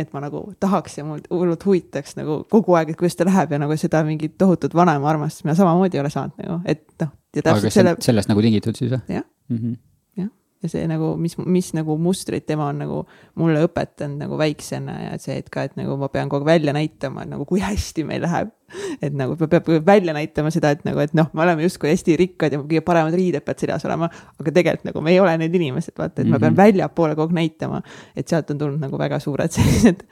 et 0.00 0.12
ma 0.14 0.22
nagu 0.24 0.42
tahaks 0.60 0.98
ja 0.98 1.04
mul 1.04 1.20
hullult 1.30 1.64
huvitaks 1.66 2.16
nagu 2.18 2.40
kogu 2.50 2.76
aeg, 2.78 2.92
et 2.92 3.00
kuidas 3.00 3.18
ta 3.18 3.26
läheb 3.28 3.52
ja 3.52 3.60
nagu 3.60 3.76
seda 3.80 4.02
mingit 4.06 4.38
tohutut 4.40 4.74
vanema 4.74 5.10
armastust 5.12 5.44
mina 5.44 5.56
samamoodi 5.58 5.98
ei 5.98 6.04
ole 6.04 6.12
saanud 6.14 6.40
nagu, 6.40 6.60
et 6.64 6.86
noh. 7.02 7.12
aga 7.44 7.72
selle... 7.74 7.94
sellest 8.00 8.32
nagu 8.32 8.44
tingitud 8.44 8.78
siis 8.78 8.92
või? 8.94 9.02
jah 9.18 9.26
mm 9.50 9.56
-hmm., 9.56 9.78
ja 10.60 10.68
see 10.68 10.86
nagu, 10.88 11.14
mis, 11.16 11.36
mis 11.40 11.70
nagu 11.76 11.94
mustrit 12.00 12.44
tema 12.48 12.66
on 12.68 12.80
nagu 12.82 12.96
mulle 13.40 13.62
õpetanud 13.64 14.20
nagu 14.20 14.36
väiksena 14.40 14.96
ja 15.06 15.12
see, 15.20 15.38
et 15.40 15.48
ka, 15.52 15.64
et 15.68 15.76
nagu 15.78 15.96
ma 16.00 16.10
pean 16.12 16.28
kogu 16.28 16.44
aeg 16.44 16.50
välja 16.50 16.74
näitama, 16.76 17.24
et 17.24 17.30
nagu 17.32 17.46
kui 17.48 17.62
hästi 17.64 18.04
meil 18.08 18.20
läheb. 18.26 18.50
et 19.02 19.14
nagu 19.16 19.34
peab 19.40 19.66
välja 19.86 20.12
näitama 20.14 20.52
seda, 20.54 20.70
et 20.76 20.84
nagu, 20.86 21.00
et 21.02 21.14
noh, 21.16 21.26
me 21.34 21.42
oleme 21.42 21.64
justkui 21.64 21.90
hästi 21.90 22.14
rikkad 22.20 22.54
ja 22.54 22.60
kõige 22.60 22.84
paremad 22.86 23.16
riided 23.16 23.42
peavad 23.42 23.64
seljas 23.64 23.88
olema. 23.88 24.10
aga 24.38 24.52
tegelikult 24.58 24.90
nagu 24.90 25.02
me 25.06 25.14
ei 25.14 25.22
ole 25.22 25.32
need 25.40 25.56
inimesed, 25.58 25.96
vaata, 25.96 26.20
et 26.20 26.26
mm 26.26 26.28
-hmm. 26.28 26.36
ma 26.36 26.38
pean 26.38 26.52
mhm. 26.52 26.60
väljapoole 26.60 27.16
kogu 27.16 27.32
aeg 27.32 27.38
näitama. 27.40 27.82
et 28.16 28.28
sealt 28.28 28.50
on 28.50 28.58
tulnud 28.58 28.80
nagu 28.80 28.98
väga 28.98 29.18
suured 29.18 29.50
sellised 29.56 30.04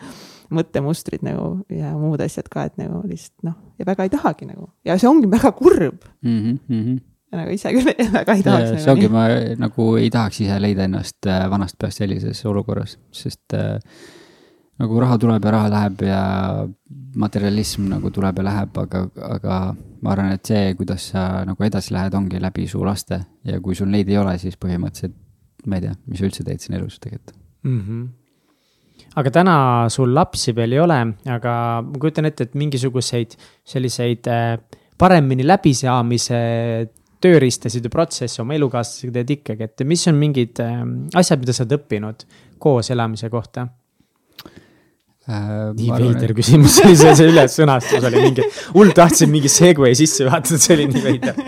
mõttemustrid 0.51 1.21
nagu 1.23 1.61
ja 1.69 1.93
muud 1.93 2.21
asjad 2.25 2.49
ka, 2.49 2.65
et 2.65 2.77
nagu 2.81 3.03
lihtsalt 3.05 3.45
noh, 3.45 3.55
ja 3.79 3.85
väga 3.85 4.03
ei 4.03 4.11
tahagi 4.11 4.49
nagu 4.49 4.71
ja 4.85 4.97
see 4.99 5.09
ongi 5.09 5.29
väga 5.31 5.53
kurb 5.53 6.09
mm. 6.23 6.59
-hmm 6.69 7.08
nagu 7.37 7.53
ise 7.53 7.73
küll 7.77 7.91
väga 8.19 8.37
ei 8.37 8.45
tahaks. 8.47 8.85
see 8.85 8.93
ongi, 8.93 9.09
ma 9.13 9.27
nagu 9.61 9.89
ei 10.01 10.09
tahaks 10.13 10.41
ise 10.45 10.61
leida 10.63 10.87
ennast 10.89 11.29
äh, 11.29 11.45
vanast 11.51 11.79
peast 11.81 12.01
sellises 12.01 12.41
olukorras, 12.49 12.97
sest 13.13 13.57
äh, 13.57 13.77
nagu 14.79 15.01
raha 15.03 15.19
tuleb 15.21 15.45
ja 15.45 15.55
raha 15.57 15.71
läheb 15.75 16.05
ja 16.07 16.23
materialism 17.19 17.89
nagu 17.91 18.13
tuleb 18.15 18.39
ja 18.41 18.47
läheb, 18.49 18.79
aga, 18.85 19.05
aga 19.29 19.59
ma 20.03 20.15
arvan, 20.15 20.37
et 20.39 20.47
see, 20.47 20.73
kuidas 20.79 21.11
sa 21.13 21.45
nagu 21.49 21.67
edasi 21.67 21.95
lähed, 21.97 22.15
ongi 22.15 22.41
läbi 22.41 22.69
su 22.71 22.85
laste 22.87 23.21
ja 23.49 23.61
kui 23.61 23.77
sul 23.77 23.91
neid 23.93 24.09
ei 24.09 24.21
ole, 24.21 24.37
siis 24.39 24.57
põhimõtteliselt 24.61 25.19
ma 25.67 25.79
ei 25.79 25.89
tea, 25.89 25.99
mis 26.07 26.23
sa 26.23 26.29
üldse 26.29 26.47
teed 26.47 26.63
siin 26.63 26.79
elus 26.79 27.01
tegelikult 27.03 27.37
mm. 27.67 27.83
-hmm 27.83 28.09
aga 29.19 29.31
täna 29.35 29.55
sul 29.91 30.13
lapsi 30.15 30.53
veel 30.55 30.75
ei 30.75 30.81
ole, 30.83 30.99
aga 31.33 31.53
ma 31.83 32.01
kujutan 32.03 32.29
ette, 32.29 32.49
et 32.49 32.55
mingisuguseid 32.59 33.35
selliseid 33.67 34.27
äh, 34.31 34.59
paremini 34.99 35.47
läbisaamise 35.47 36.39
tööriistasid 37.25 37.87
ja 37.87 37.93
protsesse 37.93 38.43
oma 38.43 38.57
elukaaslasega 38.59 39.19
teed 39.19 39.35
ikkagi, 39.39 39.69
et 39.69 39.85
mis 39.89 40.07
on 40.11 40.17
mingid 40.21 40.63
äh, 40.63 40.81
asjad, 41.19 41.43
mida 41.43 41.57
sa 41.57 41.65
oled 41.65 41.77
õppinud 41.81 42.25
koos 42.63 42.91
elamise 42.95 43.31
kohta 43.33 43.67
äh,? 45.29 45.75
nii 45.77 45.91
veider 45.93 46.33
et... 46.33 46.37
küsimus 46.39 46.79
oli 46.85 46.97
see, 46.99 47.15
see 47.19 47.31
ülessõnastus 47.33 48.07
oli 48.11 48.25
mingi, 48.29 48.47
hull 48.77 48.95
tahtsin 48.97 49.33
mingi 49.33 49.51
segway 49.53 49.97
sisse 49.99 50.27
juhatada, 50.27 50.61
see 50.63 50.77
oli 50.79 50.89
nii 50.93 51.05
veider 51.05 51.43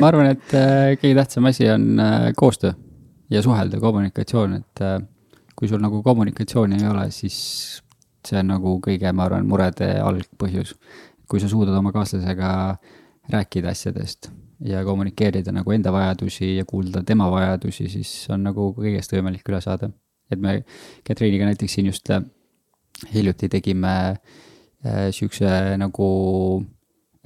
ma 0.00 0.10
arvan, 0.10 0.32
et 0.36 0.56
äh, 0.56 0.94
kõige 1.00 1.16
tähtsam 1.20 1.50
asi 1.50 1.68
on 1.72 1.90
äh, 2.02 2.30
koostöö 2.38 2.72
ja 3.30 3.42
suhelda, 3.44 3.80
kommunikatsioon, 3.80 4.56
et 4.62 4.84
äh, 4.84 4.96
kui 5.58 5.68
sul 5.68 5.82
nagu 5.82 6.00
kommunikatsiooni 6.02 6.80
ei 6.80 6.88
ole, 6.88 7.08
siis 7.14 7.38
see 8.28 8.40
on 8.40 8.52
nagu 8.54 8.78
kõige, 8.84 9.12
ma 9.12 9.26
arvan, 9.28 9.46
murede 9.48 9.94
algpõhjus. 10.04 10.74
kui 11.28 11.40
sa 11.42 11.48
suudad 11.48 11.76
oma 11.76 11.92
kaaslasega 11.92 12.50
rääkida 13.28 13.68
asjadest 13.74 14.30
ja 14.64 14.84
kommunikeerida 14.84 15.52
nagu 15.54 15.72
enda 15.72 15.92
vajadusi 15.94 16.56
ja 16.56 16.64
kuulda 16.66 17.02
tema 17.06 17.30
vajadusi, 17.30 17.88
siis 17.92 18.12
on 18.34 18.42
nagu 18.48 18.72
kõigest 18.76 19.12
võimalik 19.14 19.46
üle 19.48 19.60
saada. 19.60 19.90
et 20.30 20.40
me 20.40 20.62
Katriiniga 21.06 21.46
näiteks 21.48 21.74
siin 21.74 21.86
just 21.86 22.10
äh, 22.10 22.22
hiljuti 23.14 23.48
tegime 23.48 23.94
äh, 24.10 25.08
sihukese 25.10 25.76
nagu 25.78 26.08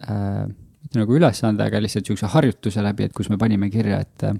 äh,, 0.09 0.47
mitte 0.83 1.01
nagu 1.01 1.16
ülesande, 1.16 1.64
aga 1.64 1.80
lihtsalt 1.80 2.07
sihukese 2.07 2.30
harjutuse 2.35 2.83
läbi, 2.83 3.09
et 3.09 3.12
kus 3.16 3.30
me 3.30 3.39
panime 3.39 3.70
kirja, 3.70 4.01
et 4.01 4.24
äh, 4.28 4.37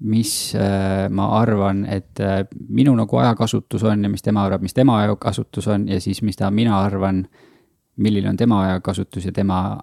mis 0.00 0.54
äh, 0.54 1.08
ma 1.10 1.28
arvan, 1.40 1.84
et 1.90 2.20
äh, 2.20 2.44
minu 2.68 2.94
nagu 2.96 3.20
ajakasutus 3.20 3.84
on 3.84 4.04
ja 4.04 4.10
mis 4.12 4.22
tema 4.22 4.46
arvab, 4.46 4.62
mis 4.62 4.74
tema 4.74 5.00
ajakasutus 5.02 5.68
on 5.68 5.88
ja 5.88 6.00
siis, 6.00 6.22
mis 6.22 6.36
ta, 6.36 6.50
mina 6.50 6.78
arvan, 6.80 7.26
milline 7.96 8.30
on 8.30 8.36
tema 8.36 8.62
ajakasutus 8.68 9.26
ja 9.26 9.32
tema 9.32 9.80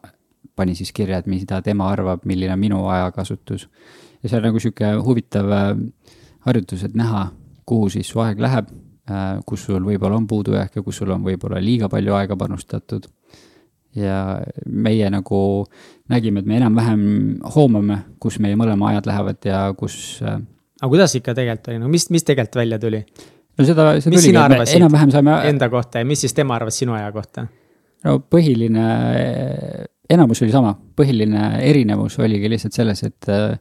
panin 0.57 0.77
siis 0.77 0.91
kirja, 0.95 1.21
et 1.21 1.29
mida 1.29 1.61
tema 1.65 1.89
arvab, 1.93 2.25
milline 2.25 2.55
on 2.55 2.61
minu 2.61 2.81
ajakasutus. 2.91 3.67
ja 4.23 4.29
see 4.29 4.39
on 4.39 4.47
nagu 4.49 4.59
sihuke 4.59 4.93
huvitav 5.05 5.51
äh, 5.53 5.69
harjutus, 6.47 6.83
et 6.87 6.95
näha, 6.97 7.27
kuhu 7.67 7.89
siis 7.93 8.09
su 8.09 8.21
aeg 8.23 8.41
läheb, 8.41 8.71
äh, 9.11 9.27
kus 9.45 9.67
sul 9.69 9.85
võib-olla 9.85 10.17
on 10.17 10.27
puudujääk 10.27 10.79
ja 10.79 10.83
kus 10.83 11.01
sul 11.01 11.13
on 11.13 11.23
võib-olla 11.25 11.61
liiga 11.63 11.89
palju 11.89 12.17
aega 12.17 12.37
panustatud. 12.39 13.07
ja 13.97 14.41
meie 14.69 15.07
nagu 15.09 15.65
nägime, 16.09 16.43
et 16.43 16.45
me 16.45 16.57
enam-vähem 16.59 17.01
hoomame, 17.55 17.97
kus 18.21 18.37
meie 18.39 18.55
mõlema 18.59 18.91
ajad 18.91 19.07
lähevad 19.09 19.47
ja 19.47 19.61
kus. 19.77 20.19
Äh, 20.21 20.41
aga 20.81 20.89
kuidas 20.91 21.15
ikka 21.17 21.33
tegelikult 21.33 21.71
oli, 21.73 21.79
no 21.81 21.89
mis, 21.89 22.09
mis 22.13 22.25
tegelikult 22.27 22.61
välja 22.61 22.79
tuli? 22.79 23.01
no 23.57 23.65
seda, 23.65 23.87
see 24.01 24.13
mis 24.13 24.27
tuligi, 24.27 24.77
enam-vähem 24.77 25.13
saime. 25.13 25.39
Enda 25.49 25.69
kohta 25.73 26.03
ja 26.03 26.05
mis 26.05 26.21
siis 26.21 26.35
tema 26.37 26.55
arvas 26.59 26.77
sinu 26.77 26.93
aja 26.97 27.09
kohta? 27.15 27.47
no 28.05 28.19
põhiline, 28.21 28.87
enamus 30.09 30.41
oli 30.43 30.53
sama, 30.53 30.73
põhiline 30.97 31.61
erinevus 31.65 32.17
oligi 32.23 32.49
lihtsalt 32.51 32.75
selles, 32.77 33.03
et 33.07 33.29
äh, 33.31 33.57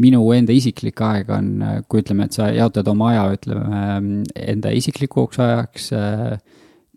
minu 0.00 0.22
enda 0.32 0.54
isiklik 0.54 1.00
aeg 1.04 1.30
on, 1.34 1.52
kui 1.88 2.02
ütleme, 2.02 2.26
et 2.26 2.36
sa 2.36 2.48
jaotad 2.54 2.88
oma 2.92 3.10
aja, 3.12 3.26
ütleme 3.36 4.22
enda 4.40 4.72
isiklikuks 4.72 5.40
ajaks, 5.42 5.90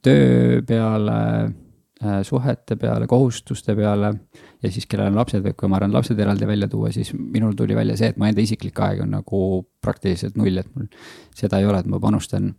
töö 0.06 0.62
peale, 0.68 1.18
suhete 2.28 2.78
peale, 2.80 3.08
kohustuste 3.10 3.76
peale 3.76 4.12
ja 4.64 4.72
siis 4.72 4.88
kellel 4.88 5.12
on 5.12 5.20
lapsed, 5.20 5.48
kui 5.58 5.70
ma 5.72 5.80
arvan, 5.80 5.94
lapsed 5.96 6.20
eraldi 6.20 6.48
välja 6.48 6.70
tuua, 6.72 6.92
siis 6.96 7.12
minul 7.16 7.56
tuli 7.58 7.76
välja 7.76 7.98
see, 8.00 8.14
et 8.14 8.20
mu 8.22 8.28
enda 8.30 8.44
isiklik 8.44 8.80
aeg 8.86 9.04
on 9.04 9.16
nagu 9.18 9.42
praktiliselt 9.84 10.38
null, 10.40 10.62
et 10.62 10.72
mul 10.76 10.88
seda 11.36 11.60
ei 11.60 11.68
ole, 11.68 11.82
et 11.82 11.92
ma 11.92 12.00
panustan 12.04 12.54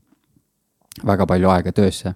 väga 1.07 1.27
palju 1.29 1.53
aega 1.53 1.72
töösse, 1.77 2.12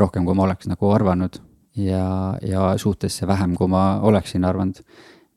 rohkem 0.00 0.26
kui 0.26 0.36
ma 0.36 0.48
oleks 0.48 0.68
nagu 0.68 0.92
arvanud 0.92 1.40
ja, 1.76 2.38
ja 2.42 2.70
suhtesse 2.78 3.26
vähem, 3.26 3.54
kui 3.58 3.68
ma 3.68 4.00
oleksin 4.02 4.44
arvanud 4.44 4.82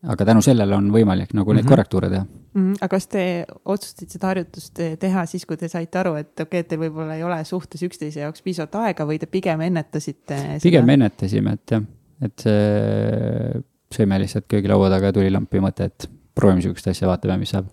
aga 0.06 0.28
tänu 0.30 0.44
sellele 0.46 0.76
on 0.78 0.92
võimalik 0.94 1.34
nagu 1.34 1.54
neid 1.54 1.64
mm 1.64 1.66
-hmm. 1.66 1.70
korrektuure 1.70 2.10
teha 2.10 2.24
mm. 2.24 2.62
-hmm. 2.62 2.76
aga 2.82 2.88
kas 2.88 3.08
te 3.08 3.46
otsustasite 3.66 4.12
seda 4.12 4.28
harjutust 4.28 4.82
teha 5.00 5.26
siis, 5.26 5.46
kui 5.46 5.58
te 5.58 5.68
saite 5.68 6.00
aru, 6.00 6.16
et 6.16 6.34
okei 6.34 6.44
okay,, 6.44 6.60
et 6.60 6.68
teil 6.68 6.82
võib-olla 6.82 7.16
ei 7.16 7.24
ole 7.24 7.44
suhtes 7.44 7.84
üksteise 7.84 8.20
jaoks 8.20 8.42
piisavalt 8.42 8.76
aega 8.76 9.06
või 9.06 9.20
te 9.20 9.26
pigem 9.26 9.62
ennetasite? 9.62 10.60
pigem 10.64 10.90
ennetasime, 10.90 11.54
et 11.54 11.72
jah, 11.72 11.84
et 12.22 12.40
see, 12.40 13.64
sõime 13.94 14.20
lihtsalt 14.20 14.46
köögilaua 14.48 14.90
taga 14.90 15.14
tuli 15.14 15.32
lampi 15.32 15.60
mõte, 15.60 15.90
et 15.90 16.10
proovime 16.36 16.62
sihukest 16.62 16.88
asja, 16.88 17.08
vaatame, 17.08 17.38
mis 17.38 17.50
saab 17.50 17.66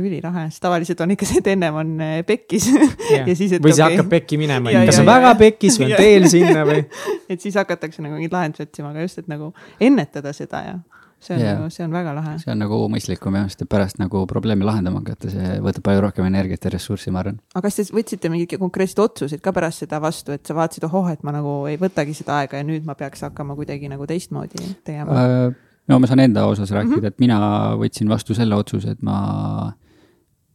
ülilahe, 0.00 0.46
sest 0.50 0.62
tavaliselt 0.64 1.02
on 1.04 1.14
ikka 1.14 1.28
see, 1.28 1.42
et 1.42 1.50
ennem 1.54 1.76
on 1.82 1.92
eh, 2.04 2.14
pekkis 2.28 2.68
yeah. 2.72 3.26
ja 3.28 3.36
siis, 3.36 3.56
et. 3.56 3.64
või 3.64 3.74
see 3.74 3.84
okay. 3.84 3.98
hakkab 3.98 4.10
pekki 4.12 4.38
minema, 4.40 4.72
kas 4.88 5.02
on 5.02 5.10
väga 5.10 5.34
pekkis 5.40 5.78
või 5.80 5.90
on 5.90 6.00
teel 6.00 6.28
sinna 6.32 6.64
või 6.68 6.80
et 7.32 7.42
siis 7.42 7.58
hakatakse 7.60 8.04
nagu 8.04 8.16
mingeid 8.16 8.34
lahendusi 8.34 8.68
otsima, 8.68 8.94
aga 8.94 9.06
just, 9.06 9.22
et 9.22 9.30
nagu 9.32 9.52
ennetada 9.82 10.34
seda 10.36 10.64
ja 10.68 10.76
see 11.22 11.36
on 11.36 11.40
yeah. 11.40 11.58
nagu, 11.58 11.70
see 11.70 11.84
on 11.84 11.92
väga 11.94 12.14
lahe. 12.16 12.34
see 12.42 12.52
on 12.52 12.62
nagu 12.62 12.78
mõistlikum 12.90 13.36
jah, 13.38 13.48
sest 13.50 13.64
et 13.64 13.70
pärast 13.70 13.98
nagu 14.02 14.24
probleemi 14.30 14.66
lahendama 14.66 15.02
hakata, 15.02 15.30
see 15.32 15.58
võtab 15.62 15.86
palju 15.86 16.04
rohkem 16.06 16.26
energiat 16.26 16.66
ja 16.66 16.72
ressurssi, 16.74 17.12
ma 17.14 17.22
arvan. 17.22 17.38
aga 17.54 17.64
kas 17.66 17.78
te 17.78 17.86
võtsite 17.94 18.30
mingeid 18.32 18.58
konkreetseid 18.62 19.02
otsuseid 19.04 19.42
ka 19.44 19.54
pärast 19.54 19.84
seda 19.84 20.00
vastu, 20.02 20.34
et 20.34 20.46
sa 20.46 20.56
vaatasid, 20.58 20.86
ohoh, 20.88 21.10
et 21.12 21.22
ma 21.26 21.34
nagu 21.36 21.60
ei 21.70 21.78
võtagi 21.80 22.16
seda 22.18 22.40
aega 22.42 22.60
ja 22.60 22.66
nüüd 22.66 22.88
ma 22.88 22.98
peaks 22.98 23.22
hakkama 23.28 23.56
kuidagi 23.58 23.92
nagu 23.92 24.08
teistmoodi 24.10 24.72
tegema 24.82 25.20
uh,? 25.22 25.60
no 25.90 25.98
ma 25.98 26.10
saan 26.10 26.22
enda 26.24 26.46
osas 26.46 26.70
rääkida 26.70 26.96
mm, 26.96 27.00
-hmm. 27.02 27.14
et 27.14 27.22
mina 27.22 27.38
võtsin 27.78 28.10
vastu 28.10 28.34
selle 28.34 28.58
otsuse, 28.58 28.96
et 28.96 29.02
ma 29.02 29.72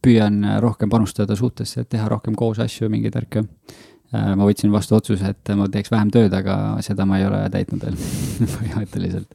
püüan 0.02 0.40
rohkem 0.62 0.90
panustada 0.90 1.36
suhtesse, 1.36 1.82
et 1.82 1.88
teha 1.90 2.08
rohkem 2.08 2.36
koos 2.38 2.58
asju, 2.62 2.90
mingeid 2.92 3.14
värke 3.14 3.44
uh,. 3.44 4.34
ma 4.34 4.44
võtsin 4.44 4.72
vastu 4.72 4.96
otsuse, 4.96 5.34
et 5.34 5.54
ma 5.56 5.66
teeks 5.68 5.90
vähem 5.92 6.12
tööd, 6.14 6.32
aga 6.34 6.78
seda 6.84 7.04
ma 7.06 7.18
ei 7.18 7.26
ole 7.28 7.42
täitnud 7.52 7.82
veel 7.84 7.98
põhimõtteliselt 8.56 9.34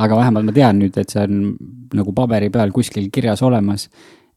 aga 0.00 0.16
vähemalt 0.16 0.48
ma 0.48 0.54
tean 0.56 0.80
nüüd, 0.80 0.96
et 1.00 1.12
see 1.12 1.22
on 1.26 1.54
nagu 1.96 2.14
paberi 2.16 2.50
peal 2.52 2.72
kuskil 2.74 3.10
kirjas 3.12 3.42
olemas. 3.46 3.88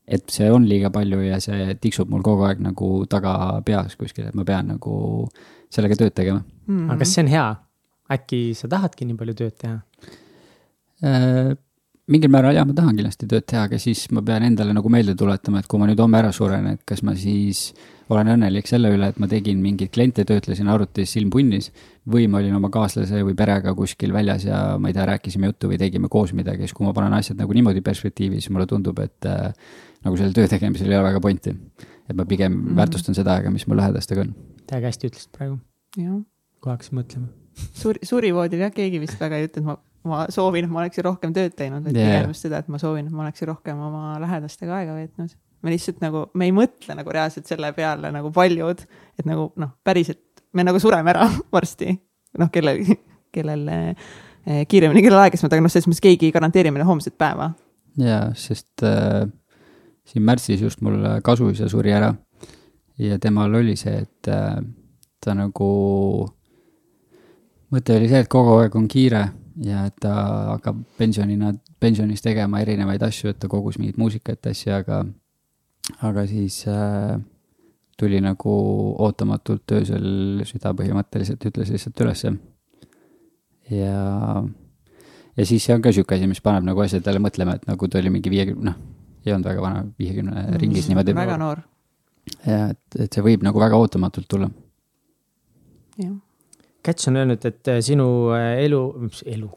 et 0.03 0.27
see 0.27 0.49
on 0.51 0.65
liiga 0.67 0.89
palju 0.91 1.21
ja 1.23 1.37
see 1.39 1.77
tiksub 1.79 2.09
mul 2.11 2.23
kogu 2.25 2.43
aeg 2.43 2.59
nagu 2.59 2.87
taga 3.07 3.61
peas 3.63 3.93
kuskil, 3.95 4.25
et 4.27 4.35
ma 4.35 4.43
pean 4.43 4.73
nagu 4.73 4.95
sellega 5.71 5.95
tööd 5.95 6.11
tegema 6.13 6.41
mm. 6.41 6.73
-hmm. 6.73 6.89
aga 6.91 6.99
kas 6.99 7.13
see 7.13 7.23
on 7.23 7.29
hea? 7.31 7.45
äkki 8.11 8.39
sa 8.53 8.67
tahadki 8.67 9.05
nii 9.05 9.15
palju 9.21 9.33
tööd 9.33 9.55
teha 9.61 9.77
äh,? 11.03 11.55
Mingil 12.11 12.31
määral 12.31 12.55
jah, 12.57 12.65
ma 12.67 12.75
tahan 12.75 12.97
kindlasti 12.97 13.27
tööd 13.31 13.45
teha, 13.47 13.63
aga 13.69 13.79
siis 13.79 14.03
ma 14.11 14.21
pean 14.25 14.43
endale 14.43 14.73
nagu 14.75 14.89
meelde 14.91 15.15
tuletama, 15.19 15.61
et 15.61 15.69
kui 15.71 15.79
ma 15.79 15.87
nüüd 15.87 16.01
homme 16.03 16.19
ära 16.19 16.33
suren, 16.35 16.65
et 16.73 16.81
kas 16.87 17.03
ma 17.07 17.13
siis 17.15 17.69
olen 18.11 18.33
õnnelik 18.33 18.67
selle 18.67 18.91
üle, 18.91 19.07
et 19.13 19.19
ma 19.21 19.29
tegin 19.31 19.61
mingeid 19.63 19.93
kliente, 19.93 20.25
töötlesin 20.27 20.67
arvutis 20.71 21.13
silm 21.15 21.31
punnis. 21.33 21.71
või 22.03 22.27
ma 22.27 22.41
olin 22.41 22.57
oma 22.57 22.67
kaaslase 22.67 23.21
või 23.23 23.35
perega 23.39 23.71
kuskil 23.73 24.11
väljas 24.11 24.43
ja 24.43 24.57
ma 24.77 24.89
ei 24.89 24.95
tea, 24.95 25.05
rääkisime 25.07 25.47
juttu 25.47 25.69
või 25.71 25.77
tegime 25.79 26.09
koos 26.11 26.33
midagi, 26.35 26.67
siis 26.67 26.73
kui 26.75 26.83
ma 26.83 26.91
panen 26.93 27.13
asjad 27.15 27.39
nagu 27.39 27.53
niimoodi 27.55 27.79
perspektiivi, 27.81 28.41
siis 28.41 28.51
mulle 28.51 28.67
tundub, 28.67 28.99
et 28.99 29.23
äh, 29.23 29.53
nagu 30.03 30.19
sellel 30.19 30.35
töö 30.35 30.49
tegemisel 30.51 30.91
ei 30.91 30.97
ole 30.97 31.07
väga 31.07 31.21
pointi. 31.23 31.55
et 32.09 32.15
ma 32.15 32.25
pigem 32.25 32.51
mm 32.51 32.67
-hmm. 32.67 32.75
väärtustan 32.75 33.15
seda 33.15 33.33
aega, 33.33 33.51
mis 33.51 33.67
mul 33.67 33.77
lähedastega 33.77 34.21
on. 34.21 34.35
täiega 34.67 34.87
hästi 34.87 35.07
ütlesid 35.07 35.31
praegu. 35.31 35.59
kui 35.95 36.69
hakkasin 36.71 36.99
mõtlema. 36.99 37.27
Suur, 37.73 37.95
surivoodil 38.03 38.59
jah, 38.59 38.71
keegi 38.71 38.99
vist 38.99 39.19
väga 39.19 39.37
ei 39.37 39.43
et 39.43 39.63
ma 39.63 39.77
ma 40.09 40.25
soovin, 40.33 40.67
et 40.67 40.73
ma 40.73 40.83
oleksin 40.83 41.07
rohkem 41.07 41.33
tööd 41.35 41.55
teinud, 41.55 41.85
vaid 41.85 41.95
yeah. 41.95 42.19
pigem 42.19 42.33
just 42.33 42.47
seda, 42.47 42.59
et 42.63 42.69
ma 42.71 42.81
soovin, 42.81 43.07
et 43.07 43.15
ma 43.15 43.25
oleksin 43.25 43.49
rohkem 43.51 43.79
oma 43.79 44.17
lähedastega 44.23 44.81
aega 44.81 44.97
veetnud 44.97 45.35
me 45.63 45.71
lihtsalt 45.71 46.01
nagu, 46.03 46.25
me 46.35 46.47
ei 46.49 46.53
mõtle 46.55 46.95
nagu 46.97 47.13
reaalselt 47.15 47.47
selle 47.47 47.71
peale 47.75 48.11
nagu 48.13 48.31
paljud, 48.35 48.83
et 49.19 49.27
nagu 49.27 49.47
noh, 49.59 49.71
päriselt 49.85 50.43
me 50.53 50.65
nagu 50.67 50.79
sureme 50.81 51.13
ära 51.13 51.27
varsti. 51.55 51.95
noh, 52.39 52.49
kellel, 52.53 52.81
kellel 53.33 53.67
eh, 53.71 54.65
kiiremini, 54.69 55.03
kellel 55.05 55.23
aeglasemalt, 55.23 55.55
aga 55.55 55.65
noh, 55.65 55.71
selles 55.71 55.89
mõttes 55.89 56.03
keegi 56.03 56.29
ei 56.29 56.35
garanteeri 56.35 56.73
meile 56.73 56.87
homset 56.87 57.15
päeva. 57.17 57.51
jaa, 58.01 58.27
sest 58.37 58.83
äh, 58.87 59.23
siin 60.09 60.25
märtsis 60.27 60.61
just 60.61 60.81
mul 60.83 60.99
kasuisa 61.23 61.69
suri 61.71 61.93
ära 61.95 62.11
ja 62.99 63.19
temal 63.21 63.53
oli 63.61 63.77
see, 63.79 64.03
et 64.03 64.31
äh, 64.33 64.57
ta 65.23 65.37
nagu, 65.37 65.69
mõte 67.71 67.97
oli 67.99 68.11
see, 68.11 68.25
et 68.25 68.31
kogu 68.31 68.57
aeg 68.59 68.75
on 68.75 68.89
kiire 68.91 69.27
ja 69.61 69.85
et 69.89 69.95
ta 70.01 70.13
hakkab 70.53 70.79
pensionina, 70.97 71.53
pensionis 71.79 72.23
tegema 72.25 72.61
erinevaid 72.63 73.03
asju, 73.05 73.33
et 73.33 73.39
ta 73.39 73.49
kogus 73.51 73.77
mingit 73.77 73.99
muusikat, 74.01 74.47
asja, 74.49 74.79
aga 74.81 75.03
aga 76.07 76.25
siis 76.27 76.63
äh, 76.71 77.19
tuli 77.99 78.21
nagu 78.23 78.55
ootamatult 79.03 79.75
öösel 79.77 80.43
süda 80.47 80.73
põhimõtteliselt 80.77 81.43
ütles 81.49 81.71
lihtsalt 81.73 82.01
ülesse. 82.05 82.33
ja, 83.69 84.43
ja 85.37 85.45
siis 85.45 85.65
see 85.65 85.75
on 85.75 85.83
ka 85.83 85.93
sihuke 85.93 86.17
asi, 86.17 86.27
mis 86.29 86.41
paneb 86.41 86.65
nagu 86.67 86.81
asjadele 86.83 87.21
mõtlema, 87.23 87.57
et 87.59 87.69
nagu 87.69 87.87
ta 87.87 88.01
oli 88.01 88.13
mingi 88.13 88.33
viiekümne, 88.33 88.71
noh, 88.71 88.81
ei 89.25 89.35
olnud 89.35 89.47
väga 89.47 89.63
vana, 89.63 89.85
viiekümne 89.99 90.33
mm, 90.33 90.59
ringis 90.63 90.89
niimoodi. 90.89 91.15
väga 91.15 91.37
noor. 91.41 91.63
ja 92.47 92.69
et, 92.73 92.99
et 93.05 93.13
see 93.13 93.25
võib 93.25 93.45
nagu 93.45 93.61
väga 93.61 93.79
ootamatult 93.79 94.29
tulla. 94.29 94.49
jah. 95.99 96.15
Käts 96.83 97.07
on 97.07 97.15
öelnud, 97.15 97.45
et 97.47 97.69
äh, 97.71 97.79
sinu 97.83 98.05
äh, 98.35 98.57
elu, 98.65 98.81
elu, 99.31 99.49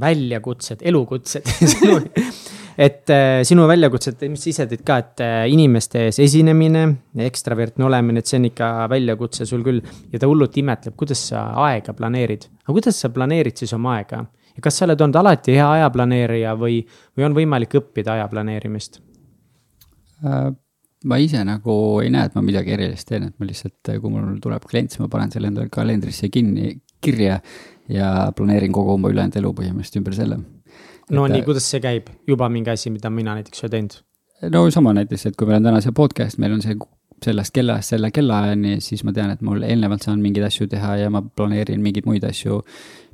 väljakutsed, 0.00 0.80
elukutsed 0.88 1.48
et 2.86 3.10
äh, 3.12 3.40
sinu 3.44 3.66
väljakutsed, 3.68 4.22
mis 4.32 4.46
sa 4.46 4.48
ise 4.54 4.66
tõid 4.70 4.84
ka, 4.86 4.96
et 5.02 5.22
inimeste 5.52 6.06
ees 6.06 6.20
esinemine, 6.24 6.86
ekstravertne 7.26 7.84
olemine, 7.84 8.22
et 8.22 8.30
see 8.30 8.40
on 8.40 8.48
ikka 8.48 8.70
väljakutse 8.88 9.44
sul 9.48 9.66
küll. 9.66 9.82
ja 10.12 10.20
ta 10.22 10.30
hullult 10.30 10.56
imetleb, 10.56 10.96
kuidas 10.96 11.26
sa 11.32 11.50
aega 11.66 11.92
planeerid. 11.98 12.48
aga 12.64 12.76
kuidas 12.78 13.02
sa 13.02 13.12
planeerid 13.12 13.60
siis 13.60 13.76
oma 13.76 13.98
aega? 13.98 14.24
ja 14.56 14.64
kas 14.64 14.80
sa 14.80 14.86
oled 14.88 15.04
olnud 15.04 15.20
alati 15.20 15.58
hea 15.58 15.68
ajaplaneerija 15.80 16.56
või, 16.56 16.80
või 17.12 17.28
on 17.28 17.36
võimalik 17.36 17.76
õppida 17.82 18.16
aja 18.16 18.30
planeerimist 18.32 19.02
äh,? 20.24 20.48
Ma 21.04 21.18
ise 21.22 21.44
nagu 21.46 21.72
ei 22.02 22.10
näe, 22.10 22.26
et 22.26 22.34
ma 22.34 22.42
midagi 22.42 22.74
erilist 22.74 23.08
teen, 23.08 23.28
et 23.30 23.34
ma 23.38 23.46
lihtsalt, 23.46 23.92
kui 24.02 24.10
mul 24.10 24.38
tuleb 24.42 24.64
klient, 24.68 24.90
siis 24.90 25.02
ma 25.02 25.10
panen 25.12 25.30
selle 25.34 25.52
endale 25.52 25.70
kalendrisse 25.72 26.30
kinni, 26.34 26.72
kirja 27.04 27.38
ja 27.88 28.12
planeerin 28.36 28.74
kogu 28.74 28.96
oma 28.96 29.12
ülejäänud 29.12 29.38
elu 29.38 29.52
põhimõtteliselt 29.60 30.00
ümber 30.00 30.16
selle 30.16 30.40
no 31.14 31.24
et, 31.26 31.34
nii, 31.36 31.44
kuidas 31.46 31.66
see 31.70 31.80
käib, 31.82 32.10
juba 32.28 32.48
mingi 32.52 32.72
asi, 32.74 32.92
mida 32.92 33.10
mina 33.12 33.36
näiteks 33.38 33.64
ei 33.64 33.74
teinud? 33.74 33.98
no 34.54 34.64
sama 34.74 34.94
näiteks, 34.96 35.28
et 35.30 35.38
kui 35.38 35.48
meil 35.48 35.60
on 35.62 35.68
täna 35.70 35.82
see 35.84 35.94
podcast, 35.96 36.38
meil 36.42 36.56
on 36.56 36.62
see 36.64 36.76
sellest 37.24 37.54
kellaajast 37.54 37.94
selle 37.94 38.10
kellaajani, 38.14 38.78
siis 38.84 39.02
ma 39.06 39.14
tean, 39.14 39.32
et 39.34 39.42
mul 39.42 39.64
eelnevalt 39.66 40.06
saan 40.06 40.22
mingeid 40.22 40.46
asju 40.46 40.68
teha 40.70 40.94
ja 41.00 41.10
ma 41.10 41.22
planeerin 41.22 41.82
mingeid 41.82 42.06
muid 42.06 42.26
asju 42.28 42.60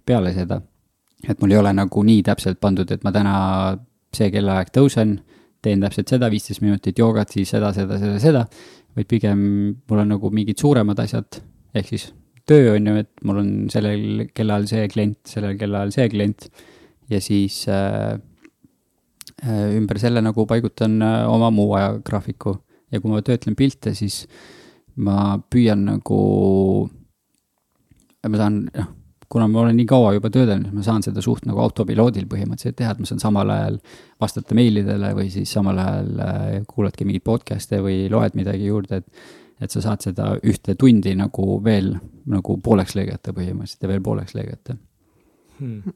peale 0.05 0.35
seda. 0.37 0.61
et 1.29 1.41
mul 1.41 1.55
ei 1.55 1.57
ole 1.57 1.73
nagu 1.73 2.03
nii 2.05 2.23
täpselt 2.23 2.61
pandud, 2.61 2.91
et 2.93 3.05
ma 3.05 3.13
täna 3.13 3.37
see 4.15 4.29
kellaaeg 4.31 4.69
tõusen, 4.75 5.17
teen 5.65 5.85
täpselt 5.85 6.13
seda, 6.13 6.29
viisteist 6.33 6.63
minutit 6.65 6.99
joogat, 7.01 7.33
siis 7.35 7.51
seda, 7.55 7.73
seda, 7.77 7.99
seda, 8.01 8.19
seda, 8.23 8.45
vaid 8.95 9.09
pigem 9.11 9.41
mul 9.89 10.05
on 10.05 10.15
nagu 10.15 10.31
mingid 10.35 10.61
suuremad 10.61 11.01
asjad, 11.03 11.41
ehk 11.75 11.91
siis 11.91 12.11
töö 12.49 12.75
on 12.75 12.89
ju, 12.89 12.97
et 13.01 13.25
mul 13.25 13.41
on 13.41 13.51
sellel 13.73 14.27
kellaajal 14.37 14.69
see 14.71 14.89
klient, 14.93 15.21
sellel 15.29 15.59
kellaajal 15.61 15.95
see 15.95 16.09
klient. 16.13 16.49
Ja 17.13 17.21
siis 17.21 17.63
äh, 17.69 18.17
äh, 19.45 19.77
ümber 19.77 20.01
selle 20.01 20.23
nagu 20.25 20.47
paigutan 20.49 21.01
äh, 21.05 21.23
oma 21.29 21.51
muu 21.53 21.75
ajagraafiku. 21.79 22.57
Ja 22.93 23.01
kui 23.01 23.13
ma 23.13 23.23
töötlen 23.25 23.57
pilte, 23.59 23.93
siis 23.97 24.25
ma 25.05 25.37
püüan 25.51 25.83
nagu, 25.89 26.19
ma 28.29 28.41
saan, 28.41 28.61
noh, 28.71 28.93
kuna 29.35 29.49
ma 29.51 29.65
olen 29.65 29.75
nii 29.81 29.87
kaua 29.91 30.13
juba 30.15 30.31
töödelnud, 30.31 30.71
ma 30.77 30.85
saan 30.87 31.03
seda 31.03 31.23
suht 31.25 31.47
nagu 31.49 31.59
autopiloodil 31.65 32.29
põhimõtteliselt 32.31 32.79
teha, 32.79 32.93
et 32.95 33.01
ma 33.03 33.09
saan 33.09 33.23
samal 33.23 33.51
ajal 33.51 33.81
vastata 34.23 34.55
meilidele 34.55 35.11
või 35.19 35.27
siis 35.35 35.51
samal 35.57 35.81
ajal 35.83 36.23
äh, 36.23 36.45
kuuladki 36.71 37.07
mingeid 37.09 37.27
podcast'e 37.27 37.81
või 37.83 38.05
loed 38.13 38.39
midagi 38.39 38.71
juurde, 38.71 39.03
et 39.03 39.41
et 39.63 39.71
sa 39.71 39.81
saad 39.81 40.03
seda 40.03 40.33
ühte 40.43 40.75
tundi 40.79 41.13
nagu 41.17 41.61
veel 41.65 41.93
nagu 42.31 42.57
pooleks 42.63 42.97
lõigata 42.99 43.33
põhimõtteliselt 43.37 43.87
ja 43.87 43.91
veel 43.93 44.01
pooleks 44.03 44.35
lõigata. 44.35 44.75
Hmm.. 45.61 45.95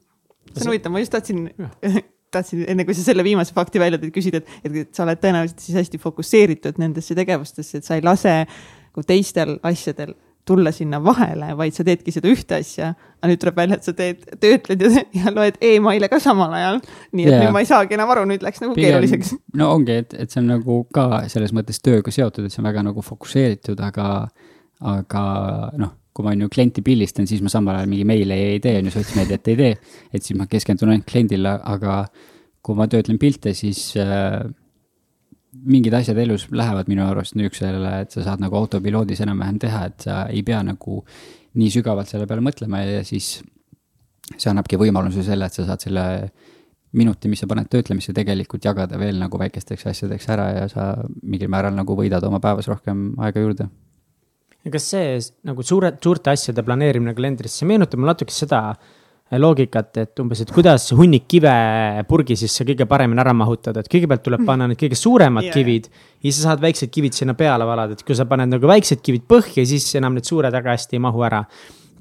see 0.53 0.63
on 0.63 0.71
huvitav, 0.71 0.93
ma 0.95 1.01
just 1.03 1.11
tahtsin 1.13 1.49
tahtsin, 2.33 2.63
enne 2.71 2.85
kui 2.87 2.95
sa 2.95 3.03
selle 3.03 3.25
viimase 3.25 3.53
fakti 3.55 3.81
välja 3.81 3.99
tõid, 4.01 4.13
küsida, 4.15 4.41
et, 4.63 4.71
et 4.83 4.95
sa 4.95 5.03
oled 5.05 5.21
tõenäoliselt 5.21 5.63
siis 5.63 5.79
hästi 5.79 5.99
fokusseeritud 6.01 6.79
nendesse 6.81 7.17
tegevustesse, 7.17 7.81
et 7.81 7.87
sa 7.87 7.97
ei 7.97 8.05
lase 8.05 8.35
nagu 8.45 9.05
teistel 9.07 9.57
asjadel 9.67 10.15
tulla 10.49 10.73
sinna 10.75 10.99
vahele, 11.03 11.51
vaid 11.59 11.77
sa 11.77 11.85
teedki 11.87 12.13
seda 12.15 12.31
ühte 12.31 12.57
asja. 12.59 12.93
aga 13.19 13.29
nüüd 13.31 13.41
tuleb 13.41 13.59
välja, 13.59 13.77
et 13.79 13.87
sa 13.87 13.93
teed, 13.95 14.25
töötled 14.41 14.83
ja, 14.85 15.03
ja 15.19 15.33
loed 15.35 15.59
email'e 15.69 16.09
ka 16.11 16.19
samal 16.23 16.53
ajal. 16.57 16.81
nii 17.13 17.27
et 17.27 17.33
yeah. 17.33 17.45
nüüd 17.45 17.55
ma 17.55 17.63
ei 17.63 17.69
saagi 17.69 17.97
enam 17.97 18.11
aru, 18.15 18.25
nüüd 18.29 18.43
läks 18.45 18.63
nagu 18.63 18.75
Pigem, 18.77 18.95
keeruliseks. 18.95 19.33
no 19.61 19.71
ongi, 19.75 20.01
et, 20.03 20.17
et 20.25 20.33
see 20.33 20.41
on 20.43 20.51
nagu 20.55 20.81
ka 20.95 21.23
selles 21.31 21.55
mõttes 21.55 21.81
tööga 21.85 22.13
seotud, 22.13 22.47
et 22.47 22.55
see 22.55 22.63
on 22.63 22.69
väga 22.69 22.85
nagu 22.89 23.05
fokusseeritud, 23.05 23.79
aga, 23.85 24.09
aga 24.97 25.23
noh 25.79 25.95
kui 26.19 26.25
ma 26.25 26.33
on 26.35 26.41
ju 26.43 26.49
klienti 26.51 26.81
pildistan, 26.83 27.27
siis 27.29 27.39
ma 27.39 27.51
samal 27.51 27.77
ajal 27.79 27.87
mingi 27.87 28.03
meile 28.03 28.35
ei 28.35 28.57
tee, 28.59 28.73
on 28.81 28.89
ju, 28.89 28.91
sotsmeediat 28.97 29.45
ei 29.53 29.55
tee. 29.55 29.75
et 30.11 30.25
siis 30.25 30.35
ma 30.35 30.49
keskendun 30.51 30.91
ainult 30.91 31.07
kliendile, 31.07 31.53
aga 31.63 32.01
kui 32.65 32.75
ma 32.75 32.89
töötlen 32.91 33.19
pilte, 33.21 33.53
siis 33.55 33.93
äh, 33.95 34.41
mingid 35.65 35.93
asjad 35.93 36.17
elus 36.21 36.47
lähevad 36.51 36.89
minu 36.91 37.05
arust 37.07 37.35
niisugusele, 37.37 37.93
et 38.03 38.13
sa 38.15 38.23
saad 38.25 38.43
nagu 38.43 38.57
autopiloodis 38.59 39.21
enam-vähem 39.25 39.59
teha, 39.61 39.85
et 39.89 40.05
sa 40.07 40.19
ei 40.31 40.43
pea 40.45 40.61
nagu 40.65 41.01
nii 41.59 41.71
sügavalt 41.73 42.11
selle 42.11 42.27
peale 42.29 42.43
mõtlema 42.45 42.83
ja 42.83 43.01
siis 43.07 43.39
see 44.35 44.51
annabki 44.51 44.77
võimaluse 44.79 45.25
selle, 45.25 45.49
et 45.49 45.57
sa 45.57 45.65
saad 45.67 45.85
selle 45.87 46.05
minuti, 46.99 47.29
mis 47.29 47.41
sa 47.41 47.49
paned 47.49 47.69
töötlemisse, 47.69 48.13
tegelikult 48.17 48.65
jagada 48.65 48.97
veel 49.01 49.19
nagu 49.21 49.41
väikesteks 49.41 49.89
asjadeks 49.91 50.29
ära 50.33 50.47
ja 50.55 50.69
sa 50.71 50.91
mingil 51.21 51.51
määral 51.51 51.75
nagu 51.77 51.97
võidad 51.97 52.23
oma 52.25 52.41
päevas 52.41 52.69
rohkem 52.69 53.11
aega 53.21 53.43
juurde. 53.43 53.69
ja 54.65 54.71
kas 54.71 54.89
see 54.91 55.19
nagu 55.47 55.63
suure, 55.63 55.93
suurte 56.01 56.33
asjade 56.33 56.63
planeerimine 56.65 57.13
kalendrisse 57.17 57.65
meenutab 57.65 58.01
mulle 58.01 58.15
natuke 58.15 58.33
seda 58.33 58.63
äh, 58.71 58.98
loogikat, 59.37 59.97
et 60.01 60.19
umbes, 60.23 60.41
et 60.41 60.51
kuidas 60.53 60.87
hunnik 60.97 61.27
kive 61.29 61.51
purgi 62.09 62.37
sisse 62.39 62.65
kõige 62.65 62.87
paremini 62.89 63.21
ära 63.21 63.33
mahutada, 63.37 63.83
et 63.83 63.91
kõigepealt 63.91 64.23
tuleb 64.25 64.45
panna 64.47 64.65
need 64.71 64.79
kõige 64.81 64.97
suuremad 64.97 65.45
yeah. 65.45 65.53
kivid. 65.53 65.89
ja 66.17 66.23
siis 66.25 66.39
sa 66.39 66.47
saad 66.49 66.63
väiksed 66.63 66.89
kivid 66.93 67.17
sinna 67.17 67.35
peale 67.37 67.67
valada, 67.69 67.93
et 67.93 68.01
kui 68.05 68.17
sa 68.17 68.25
paned 68.29 68.49
nagu 68.49 68.71
väiksed 68.71 69.03
kivid 69.05 69.27
põhja, 69.29 69.67
siis 69.69 69.85
enam 69.99 70.17
need 70.17 70.25
suured 70.25 70.53
väga 70.55 70.73
hästi 70.73 70.97
ei 70.97 71.03
mahu 71.05 71.25
ära. 71.27 71.43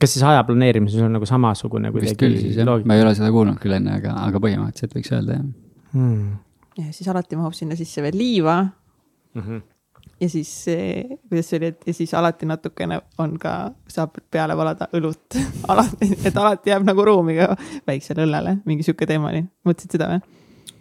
kas 0.01 0.15
siis 0.15 0.25
aja 0.25 0.45
planeerimises 0.47 1.05
on 1.05 1.13
nagu 1.19 1.27
samasugune 1.27 1.93
kuidagi 1.93 2.33
loogika? 2.65 2.89
ma 2.89 2.97
ei 2.97 3.05
ole 3.05 3.15
seda 3.19 3.33
kuulnud 3.35 3.61
küll 3.61 3.77
enne, 3.77 3.99
aga, 4.01 4.15
aga 4.25 4.41
põhimõtteliselt 4.41 4.95
võiks 4.97 5.13
öelda 5.13 5.41
jah 5.41 5.49
hmm.. 5.93 6.37
ja 6.79 6.93
siis 6.95 7.11
alati 7.13 7.37
mahub 7.37 7.57
sinna 7.57 7.77
sisse 7.77 8.05
veel 8.05 8.17
liiva 8.17 8.63
mm. 8.63 9.43
-hmm 9.43 9.67
ja 10.21 10.29
siis, 10.29 10.51
kuidas 11.29 11.51
see 11.51 11.61
oli, 11.61 11.71
et 11.73 11.87
ja 11.87 11.95
siis 11.95 12.15
alati 12.19 12.47
natukene 12.49 13.01
on 13.23 13.37
ka, 13.41 13.55
saab 13.91 14.19
peale 14.31 14.57
valada 14.59 14.89
õlut 14.99 15.39
alati, 15.73 16.11
et 16.25 16.35
alati 16.37 16.75
jääb 16.75 16.87
nagu 16.89 17.05
ruumi 17.07 17.39
ka 17.39 17.53
väiksele 17.89 18.27
õllele, 18.27 18.59
mingi 18.69 18.87
sihuke 18.87 19.07
teema 19.09 19.33
oli, 19.33 19.45
mõtlesid 19.69 19.99
seda 19.99 20.11
või? 20.15 20.25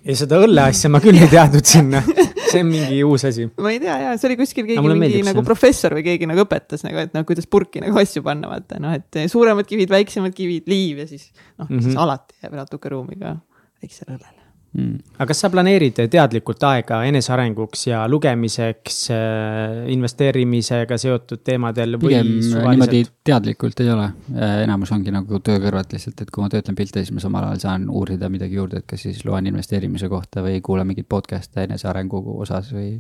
ei, 0.07 0.15
seda 0.15 0.39
õlle 0.43 0.63
asja 0.71 0.91
ma 0.91 1.01
küll 1.03 1.19
ei 1.19 1.29
teadnud 1.35 1.67
sinna, 1.67 2.01
see 2.47 2.63
on 2.63 2.71
mingi 2.71 3.01
uus 3.05 3.27
asi. 3.29 3.47
ma 3.61 3.73
ei 3.73 3.81
tea 3.83 3.97
ja 4.05 4.15
see 4.17 4.31
oli 4.31 4.39
kuskil 4.39 4.65
keegi 4.69 4.83
mingi 4.83 5.01
meeldib, 5.03 5.27
nagu 5.29 5.43
professor 5.47 5.97
või 5.97 6.05
keegi 6.07 6.29
nagu 6.29 6.45
õpetas 6.45 6.85
nagu, 6.87 7.03
et 7.03 7.13
noh, 7.17 7.27
kuidas 7.27 7.49
purki 7.51 7.83
nagu 7.83 7.99
asju 8.01 8.23
panna, 8.25 8.49
vaata 8.51 8.81
noh, 8.83 8.95
et 8.97 9.21
suuremad 9.31 9.67
kivid, 9.69 9.91
väiksemad 9.93 10.35
kivid, 10.37 10.65
liiv 10.71 11.03
ja 11.03 11.09
siis 11.09 11.29
noh 11.29 11.67
mm, 11.67 11.69
-hmm. 11.69 11.83
siis 11.83 11.93
mhm. 11.93 12.03
alati 12.05 12.41
jääb 12.43 12.59
natuke 12.63 12.93
ruumi 12.93 13.19
ka 13.19 13.37
väiksele 13.83 14.17
õllele 14.17 14.36
mm.. 14.77 15.17
aga 15.17 15.27
kas 15.31 15.41
sa 15.43 15.49
planeerid 15.53 15.99
teadlikult 16.11 16.63
aega 16.69 16.99
enesearenguks 17.09 17.87
ja 17.89 18.03
lugemiseks, 18.09 18.99
äh, 19.13 19.87
investeerimisega 19.93 20.99
seotud 21.01 21.43
teemadel 21.47 21.97
või 21.97 22.13
Pigem 22.13 22.31
suvaliselt? 22.35 22.71
niimoodi 22.71 23.03
teadlikult 23.29 23.83
ei 23.83 23.91
ole, 23.93 24.07
äh, 24.35 24.55
enamus 24.65 24.93
ongi 24.95 25.13
nagu 25.13 25.41
töö 25.43 25.59
kõrvalt 25.63 25.95
lihtsalt, 25.97 26.23
et 26.23 26.33
kui 26.33 26.45
ma 26.45 26.51
töötlen 26.53 26.77
pilte, 26.77 27.03
siis 27.03 27.15
ma 27.15 27.23
samal 27.23 27.49
ajal 27.49 27.63
saan 27.65 27.89
uurida 27.89 28.31
midagi 28.33 28.59
juurde, 28.59 28.83
et 28.83 28.89
kas 28.89 29.05
siis 29.07 29.23
loen 29.27 29.49
investeerimise 29.51 30.09
kohta 30.11 30.45
või 30.45 30.61
kuulan 30.65 30.89
mingeid 30.89 31.09
podcast'e 31.09 31.67
enesearengu 31.67 32.23
osas 32.37 32.71
või, 32.75 32.97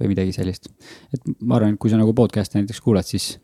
või 0.00 0.14
midagi 0.14 0.34
sellist. 0.36 0.70
et 1.14 1.30
ma 1.40 1.58
arvan, 1.60 1.76
et 1.76 1.82
kui 1.82 1.92
sa 1.92 2.00
nagu 2.00 2.14
podcast'e 2.16 2.60
näiteks 2.60 2.82
kuulad, 2.84 3.08
siis 3.08 3.34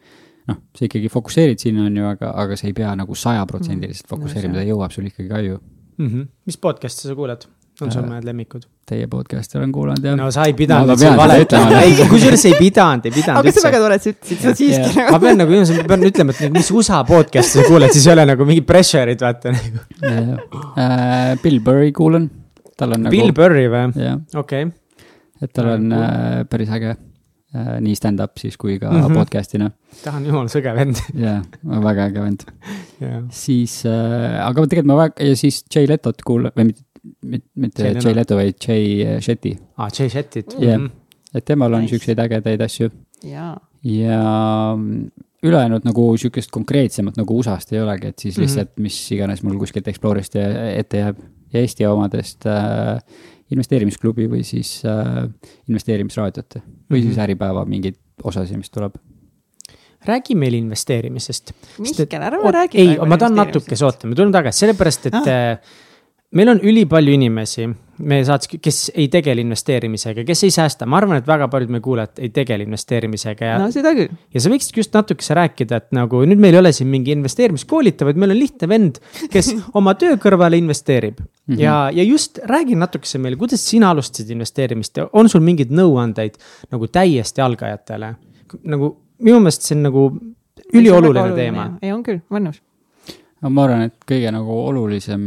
noh, 0.51 0.61
sa 0.77 0.87
ikkagi 0.87 1.11
fokusseerid 1.13 1.63
sinna, 1.63 1.87
on 1.89 1.97
ju, 1.97 2.09
aga, 2.11 2.33
aga 2.43 2.57
sa 2.59 2.69
ei 2.69 2.77
pea 2.77 2.93
nagu 2.99 3.17
sajaprotsendiliselt 3.17 4.07
mm. 4.07 4.15
fokusseerima, 4.15 4.59
ta 4.59 4.67
jõuab 4.67 4.95
sul 4.95 5.09
ikkagi 5.11 5.33
aju 5.37 5.61
mm. 5.61 6.07
-hmm. 6.07 6.29
mis 6.47 6.59
podcast'e 6.61 7.09
sa 7.09 7.17
kuulad? 7.17 7.47
On 7.85 7.93
sul 7.95 8.07
mõned 8.07 8.27
lemmikud? 8.29 8.65
Teie 8.91 9.07
podcast'i 9.11 9.59
olen 9.59 9.73
kuulanud 9.75 10.05
jah. 10.05 10.17
no 10.19 10.29
sa 10.35 10.47
ei 10.49 10.55
pidanud 10.59 10.99
siin 10.99 11.17
valetama, 11.19 11.83
ei 11.85 12.07
kusjuures 12.11 12.45
ei 12.51 12.57
pidanud, 12.59 13.07
ei 13.07 13.15
pidanud 13.15 13.43
aga 13.43 13.53
see 13.55 13.63
on 13.63 13.67
väga 13.69 13.83
tore, 13.85 13.99
et 13.99 14.07
sa 14.07 14.13
ütlesid 14.15 14.43
seda 14.45 14.55
siiski 14.59 14.89
nagu. 14.97 15.13
ma 15.15 15.21
pean 15.25 15.39
nagu, 15.41 15.61
ma 15.61 15.87
pean 15.93 16.07
ütlema, 16.11 16.35
et 16.35 16.43
nagu, 16.45 16.55
mis 16.59 16.71
USA 16.75 17.03
podcast'i 17.09 17.61
sa 17.61 17.69
kuuled, 17.69 17.95
siis 17.97 18.09
ei 18.09 18.15
ole 18.17 18.27
nagu 18.33 18.49
mingit 18.49 18.67
pressure'it 18.69 19.23
vaata 19.27 19.55
nagu. 19.55 19.85
Uh, 20.01 21.37
Bill 21.45 21.63
Burry 21.65 21.93
kuulan, 21.97 22.27
tal 22.81 22.97
on 22.97 23.07
nagu. 23.07 23.15
Bill 23.15 23.37
Burry 23.37 23.69
või? 23.73 24.11
okei. 24.43 24.67
et 25.41 25.55
tal 25.57 25.73
on 25.77 25.95
uh, 25.95 26.43
päris 26.51 26.75
äge 26.77 26.97
uh, 26.97 27.79
nii 27.83 27.97
stand-up 27.99 28.39
siis 28.41 28.59
kui 28.61 28.79
ka 28.83 28.91
mm 28.91 29.07
-hmm. 29.07 29.23
podcast'ina. 29.23 29.71
ta 30.05 30.13
on 30.17 30.27
jumala 30.27 30.51
sõge 30.53 30.75
vend. 30.75 31.01
jah, 31.15 31.43
väga 31.63 32.11
äge 32.11 32.23
vend 32.27 32.47
yeah.. 33.01 33.25
siis 33.31 33.83
uh,, 33.87 34.47
aga 34.47 34.67
tegelikult 34.67 34.93
ma 34.93 35.03
väga, 35.05 35.31
ja 35.31 35.37
siis 35.37 35.65
Jay 35.75 35.87
Letot 35.89 36.23
kuulan, 36.27 36.53
või 36.57 36.73
mitte 36.73 36.90
mitte 37.55 37.93
Jay 37.97 38.15
Leto, 38.15 38.37
vaid 38.37 38.59
Jay 38.69 39.21
Shetty. 39.21 39.57
aa, 39.77 39.89
Jay 39.99 40.09
Shettit. 40.09 40.55
jah, 40.59 40.79
mhm. 40.79 40.91
et 41.35 41.45
temal 41.45 41.73
on 41.73 41.85
nice. 41.87 41.97
siukseid 41.97 42.19
ägedaid 42.19 42.61
asju. 42.67 42.91
ja 43.25 44.21
ülejäänud 45.43 45.85
nagu 45.89 46.07
sihukest 46.21 46.51
konkreetsemat 46.53 47.17
nagu 47.17 47.39
USA-st 47.41 47.75
ei 47.75 47.83
olegi, 47.83 48.13
et 48.13 48.19
siis 48.19 48.37
mhm. 48.37 48.43
lihtsalt 48.45 48.69
mm 48.69 48.73
-hmm. 48.79 48.89
mis 48.89 49.13
iganes 49.13 49.43
mul 49.43 49.59
kuskilt 49.59 49.89
Explorist 49.89 50.37
ette 50.37 51.05
jääb 51.05 51.19
ja 51.53 51.61
Eesti 51.61 51.87
omadest 51.87 52.47
äh, 52.47 52.99
investeerimisklubi 53.51 54.29
või 54.31 54.43
siis 54.45 54.83
äh, 54.85 55.25
investeerimisraadiot 55.69 56.55
või 56.55 56.63
mm 56.63 56.97
-hmm. 56.97 57.07
siis 57.07 57.19
Äripäeva 57.19 57.65
mingeid 57.65 57.97
osasid, 58.25 58.57
mis 58.57 58.71
tuleb 58.71 58.95
räägi 60.07 60.35
meil 60.35 60.55
investeerimisest. 60.55 61.53
Mihkel, 61.79 62.23
ärme 62.23 62.51
räägi. 62.51 62.79
ei, 62.79 62.99
ma 63.07 63.19
tahan 63.19 63.35
natuke, 63.37 63.77
oota, 63.85 64.07
ma 64.07 64.15
tulen 64.15 64.33
tagasi, 64.33 64.59
sellepärast 64.59 65.07
et 65.07 65.15
ah 65.15 65.59
meil 66.37 66.53
on 66.53 66.61
ülipalju 66.63 67.15
inimesi 67.15 67.69
meie 68.01 68.25
saates, 68.25 68.49
kes 68.63 68.79
ei 68.97 69.09
tegele 69.13 69.43
investeerimisega, 69.45 70.23
kes 70.25 70.45
ei 70.47 70.53
säästa, 70.55 70.87
ma 70.89 70.97
arvan, 71.01 71.19
et 71.21 71.27
väga 71.29 71.51
paljud 71.53 71.73
meie 71.75 71.83
kuulajad 71.85 72.23
ei 72.25 72.31
tegele 72.35 72.65
investeerimisega 72.65 73.51
ja. 73.51 73.59
no 73.61 73.69
seda 73.75 73.93
küll. 73.97 74.15
ja 74.33 74.43
sa 74.43 74.53
võiksid 74.53 74.79
just 74.81 74.97
natukese 74.97 75.37
rääkida, 75.37 75.81
et 75.83 75.91
nagu 75.97 76.23
nüüd 76.29 76.41
meil 76.41 76.57
ei 76.57 76.63
ole 76.63 76.73
siin 76.77 76.89
mingi 76.93 77.13
investeerimiskoolitaja, 77.17 78.09
vaid 78.09 78.23
meil 78.23 78.35
on 78.35 78.41
lihtne 78.41 78.71
vend, 78.71 79.03
kes 79.33 79.53
oma 79.79 79.95
töö 80.01 80.17
kõrvale 80.23 80.61
investeerib 80.61 81.21
mm. 81.21 81.27
-hmm. 81.27 81.61
ja, 81.61 81.77
ja 81.95 82.07
just 82.07 82.41
räägi 82.49 82.79
natukese 82.79 83.21
meile, 83.21 83.37
kuidas 83.41 83.67
sina 83.67 83.93
alustasid 83.93 84.31
investeerimist 84.33 84.97
ja 84.97 85.09
on 85.13 85.29
sul 85.29 85.45
mingeid 85.45 85.75
nõuandeid 85.75 86.41
nagu 86.71 86.89
täiesti 86.89 87.45
algajatele? 87.45 88.15
nagu 88.65 88.95
minu 89.21 89.45
meelest 89.45 89.69
see 89.69 89.77
on 89.77 89.87
nagu 89.91 90.09
ülioluline 90.73 91.37
teema. 91.37 91.71
ei, 91.83 91.93
on 91.93 92.03
küll, 92.07 92.25
olen 92.31 92.49
nõus 92.49 92.63
no 93.41 93.51
ma 93.55 93.67
arvan, 93.67 93.89
et 93.89 94.07
kõige 94.09 94.31
nagu 94.35 94.57
olulisem 94.69 95.21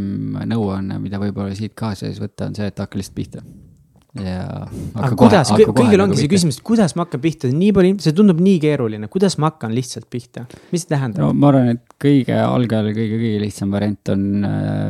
nõuanne, 0.49 0.99
mida 1.01 1.19
võib-olla 1.21 1.53
siit 1.57 1.75
kaasa 1.77 2.07
siis 2.07 2.21
võtta, 2.21 2.49
on 2.49 2.57
see, 2.57 2.69
et 2.69 2.81
hakka 2.83 2.99
lihtsalt 2.99 3.17
pihta. 3.17 3.43
ja. 4.21 4.43
aga 4.93 5.13
kuidas, 5.17 5.53
kõigil 5.53 5.97
nagu 5.97 6.11
ongi 6.11 6.19
see 6.21 6.31
küsimus, 6.31 6.59
et 6.59 6.65
kuidas 6.67 6.93
ma 6.97 7.07
hakkan 7.07 7.23
pihta, 7.23 7.49
nii 7.53 7.71
palju, 7.75 7.95
see 8.05 8.17
tundub 8.17 8.43
nii 8.43 8.59
keeruline, 8.63 9.09
kuidas 9.13 9.39
ma 9.41 9.49
hakkan 9.51 9.73
lihtsalt 9.75 10.09
pihta, 10.13 10.45
mis 10.73 10.85
see 10.85 10.93
tähendab? 10.93 11.25
no 11.25 11.31
ma 11.37 11.49
arvan, 11.53 11.73
et 11.77 11.97
kõige 12.01 12.37
algajal 12.37 12.91
kõige, 12.93 13.17
kõige 13.17 13.41
lihtsam 13.47 13.73
variant 13.73 14.13
on 14.13 14.27
äh, 14.49 14.85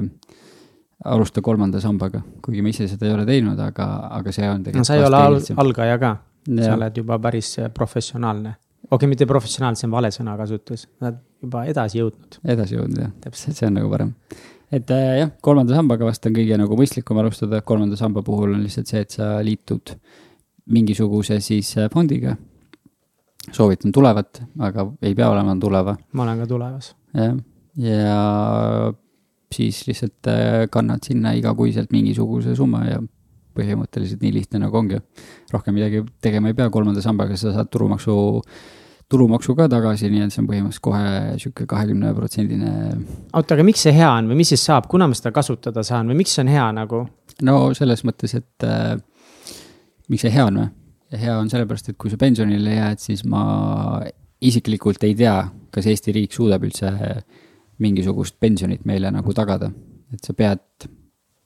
alusta 1.14 1.44
kolmanda 1.46 1.80
sambaga, 1.84 2.24
kuigi 2.44 2.64
ma 2.64 2.74
ise 2.74 2.90
seda 2.92 3.08
ei 3.08 3.16
ole 3.16 3.28
teinud, 3.28 3.60
aga, 3.60 3.90
aga 4.20 4.36
see 4.36 4.50
on 4.50 4.68
tegelikult 4.68 4.84
no,. 4.84 4.92
sa 4.92 5.00
ei 5.00 5.08
ole 5.08 5.24
al 5.30 5.40
algaja 5.64 5.98
ka, 6.02 6.14
sa 6.60 6.76
oled 6.76 7.00
juba 7.04 7.22
päris 7.24 7.56
professionaalne 7.76 8.58
okei 8.94 9.08
okay,, 9.08 9.10
mitte 9.10 9.28
professionaal, 9.30 9.78
see 9.78 9.88
on 9.88 9.94
vale 9.96 10.12
sõnakasutus, 10.14 10.88
nad 11.04 11.18
juba 11.42 11.66
edasi 11.70 12.00
jõudnud. 12.00 12.40
edasi 12.56 12.78
jõudnud 12.78 13.02
jah, 13.02 13.14
täpselt, 13.24 13.58
see 13.58 13.70
on 13.70 13.78
nagu 13.80 13.92
parem. 13.92 14.14
et 14.74 14.94
äh, 14.94 15.14
jah, 15.24 15.32
kolmanda 15.46 15.76
sambaga 15.78 16.08
vast 16.08 16.26
on 16.30 16.36
kõige 16.38 16.58
nagu 16.62 16.78
mõistlikum 16.80 17.22
alustada, 17.22 17.62
kolmanda 17.66 17.98
samba 18.00 18.24
puhul 18.26 18.54
on 18.54 18.66
lihtsalt 18.66 18.92
see, 18.92 19.04
et 19.06 19.16
sa 19.18 19.36
liitud 19.46 19.96
mingisuguse 20.74 21.40
siis 21.44 21.74
äh, 21.78 21.90
fondiga. 21.94 22.36
soovitan 23.52 23.92
tulevat, 23.92 24.44
aga 24.60 24.88
ei 25.02 25.16
pea 25.16 25.32
olema 25.32 25.58
tuleva. 25.60 25.98
ma 26.14 26.28
olen 26.28 26.44
ka 26.44 26.50
tulevas. 26.54 26.94
jah, 27.18 27.40
ja 27.90 28.20
siis 29.54 29.88
lihtsalt 29.88 30.30
äh, 30.30 30.68
kannad 30.70 31.02
sinna 31.06 31.34
igakuiselt 31.38 31.92
mingisuguse 31.94 32.56
summa 32.56 32.86
ja 32.90 33.02
põhimõtteliselt 33.54 34.22
nii 34.24 34.34
lihtne 34.40 34.64
nagu 34.64 34.78
ongi. 34.78 35.00
rohkem 35.54 35.76
midagi 35.78 36.04
tegema 36.22 36.50
ei 36.50 36.58
pea, 36.58 36.70
kolmanda 36.74 37.02
sambaga 37.02 37.38
sa 37.38 37.54
saad 37.54 37.70
tulumaksu 37.74 38.16
tulumaksu 39.12 39.56
ka 39.56 39.68
tagasi, 39.70 40.10
nii 40.10 40.26
et 40.26 40.34
see 40.34 40.42
on 40.42 40.50
põhimõtteliselt 40.50 40.84
kohe 40.84 41.40
sihuke 41.42 41.66
kahekümne 41.70 42.14
protsendine. 42.18 42.72
oota, 43.34 43.56
aga 43.56 43.66
miks 43.68 43.84
see 43.86 43.94
hea 43.96 44.10
on 44.10 44.30
või 44.32 44.40
mis 44.42 44.54
siis 44.54 44.64
saab, 44.70 44.88
kuna 44.92 45.08
ma 45.10 45.18
seda 45.18 45.34
kasutada 45.36 45.84
saan 45.86 46.10
või 46.12 46.22
miks 46.24 46.36
see 46.36 46.46
on 46.46 46.54
hea 46.54 46.70
nagu? 46.80 47.04
no 47.42 47.58
selles 47.78 48.06
mõttes, 48.08 48.36
et 48.40 48.68
äh, 48.68 48.96
miks 50.10 50.26
see 50.26 50.34
hea 50.34 50.48
on 50.50 50.62
või? 50.64 50.72
hea 51.20 51.38
on 51.38 51.50
sellepärast, 51.52 51.92
et 51.92 51.98
kui 52.00 52.10
sa 52.10 52.18
pensionile 52.18 52.74
jääd, 52.74 53.02
siis 53.02 53.22
ma 53.30 53.44
isiklikult 54.44 55.04
ei 55.08 55.16
tea, 55.18 55.36
kas 55.74 55.88
Eesti 55.90 56.14
riik 56.16 56.34
suudab 56.36 56.64
üldse 56.66 56.90
mingisugust 57.84 58.40
pensionit 58.42 58.86
meile 58.86 59.12
nagu 59.14 59.34
tagada. 59.36 59.72
et 60.14 60.22
sa 60.22 60.34
pead, 60.38 60.62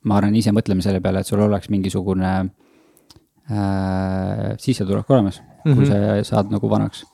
ma 0.07 0.17
arvan, 0.19 0.35
ise 0.35 0.51
mõtlema 0.51 0.83
selle 0.83 0.99
peale, 1.03 1.21
et 1.23 1.27
sul 1.29 1.39
oleks 1.39 1.69
mingisugune 1.71 2.31
äh, 3.47 4.55
sissetulek 4.59 5.09
olemas 5.09 5.39
mm, 5.39 5.45
-hmm. 5.71 5.75
kui 5.75 5.85
mhm. 5.85 5.91
sa 6.23 6.23
saad 6.35 6.51
nagu 6.51 6.69
vanaks. 6.69 7.05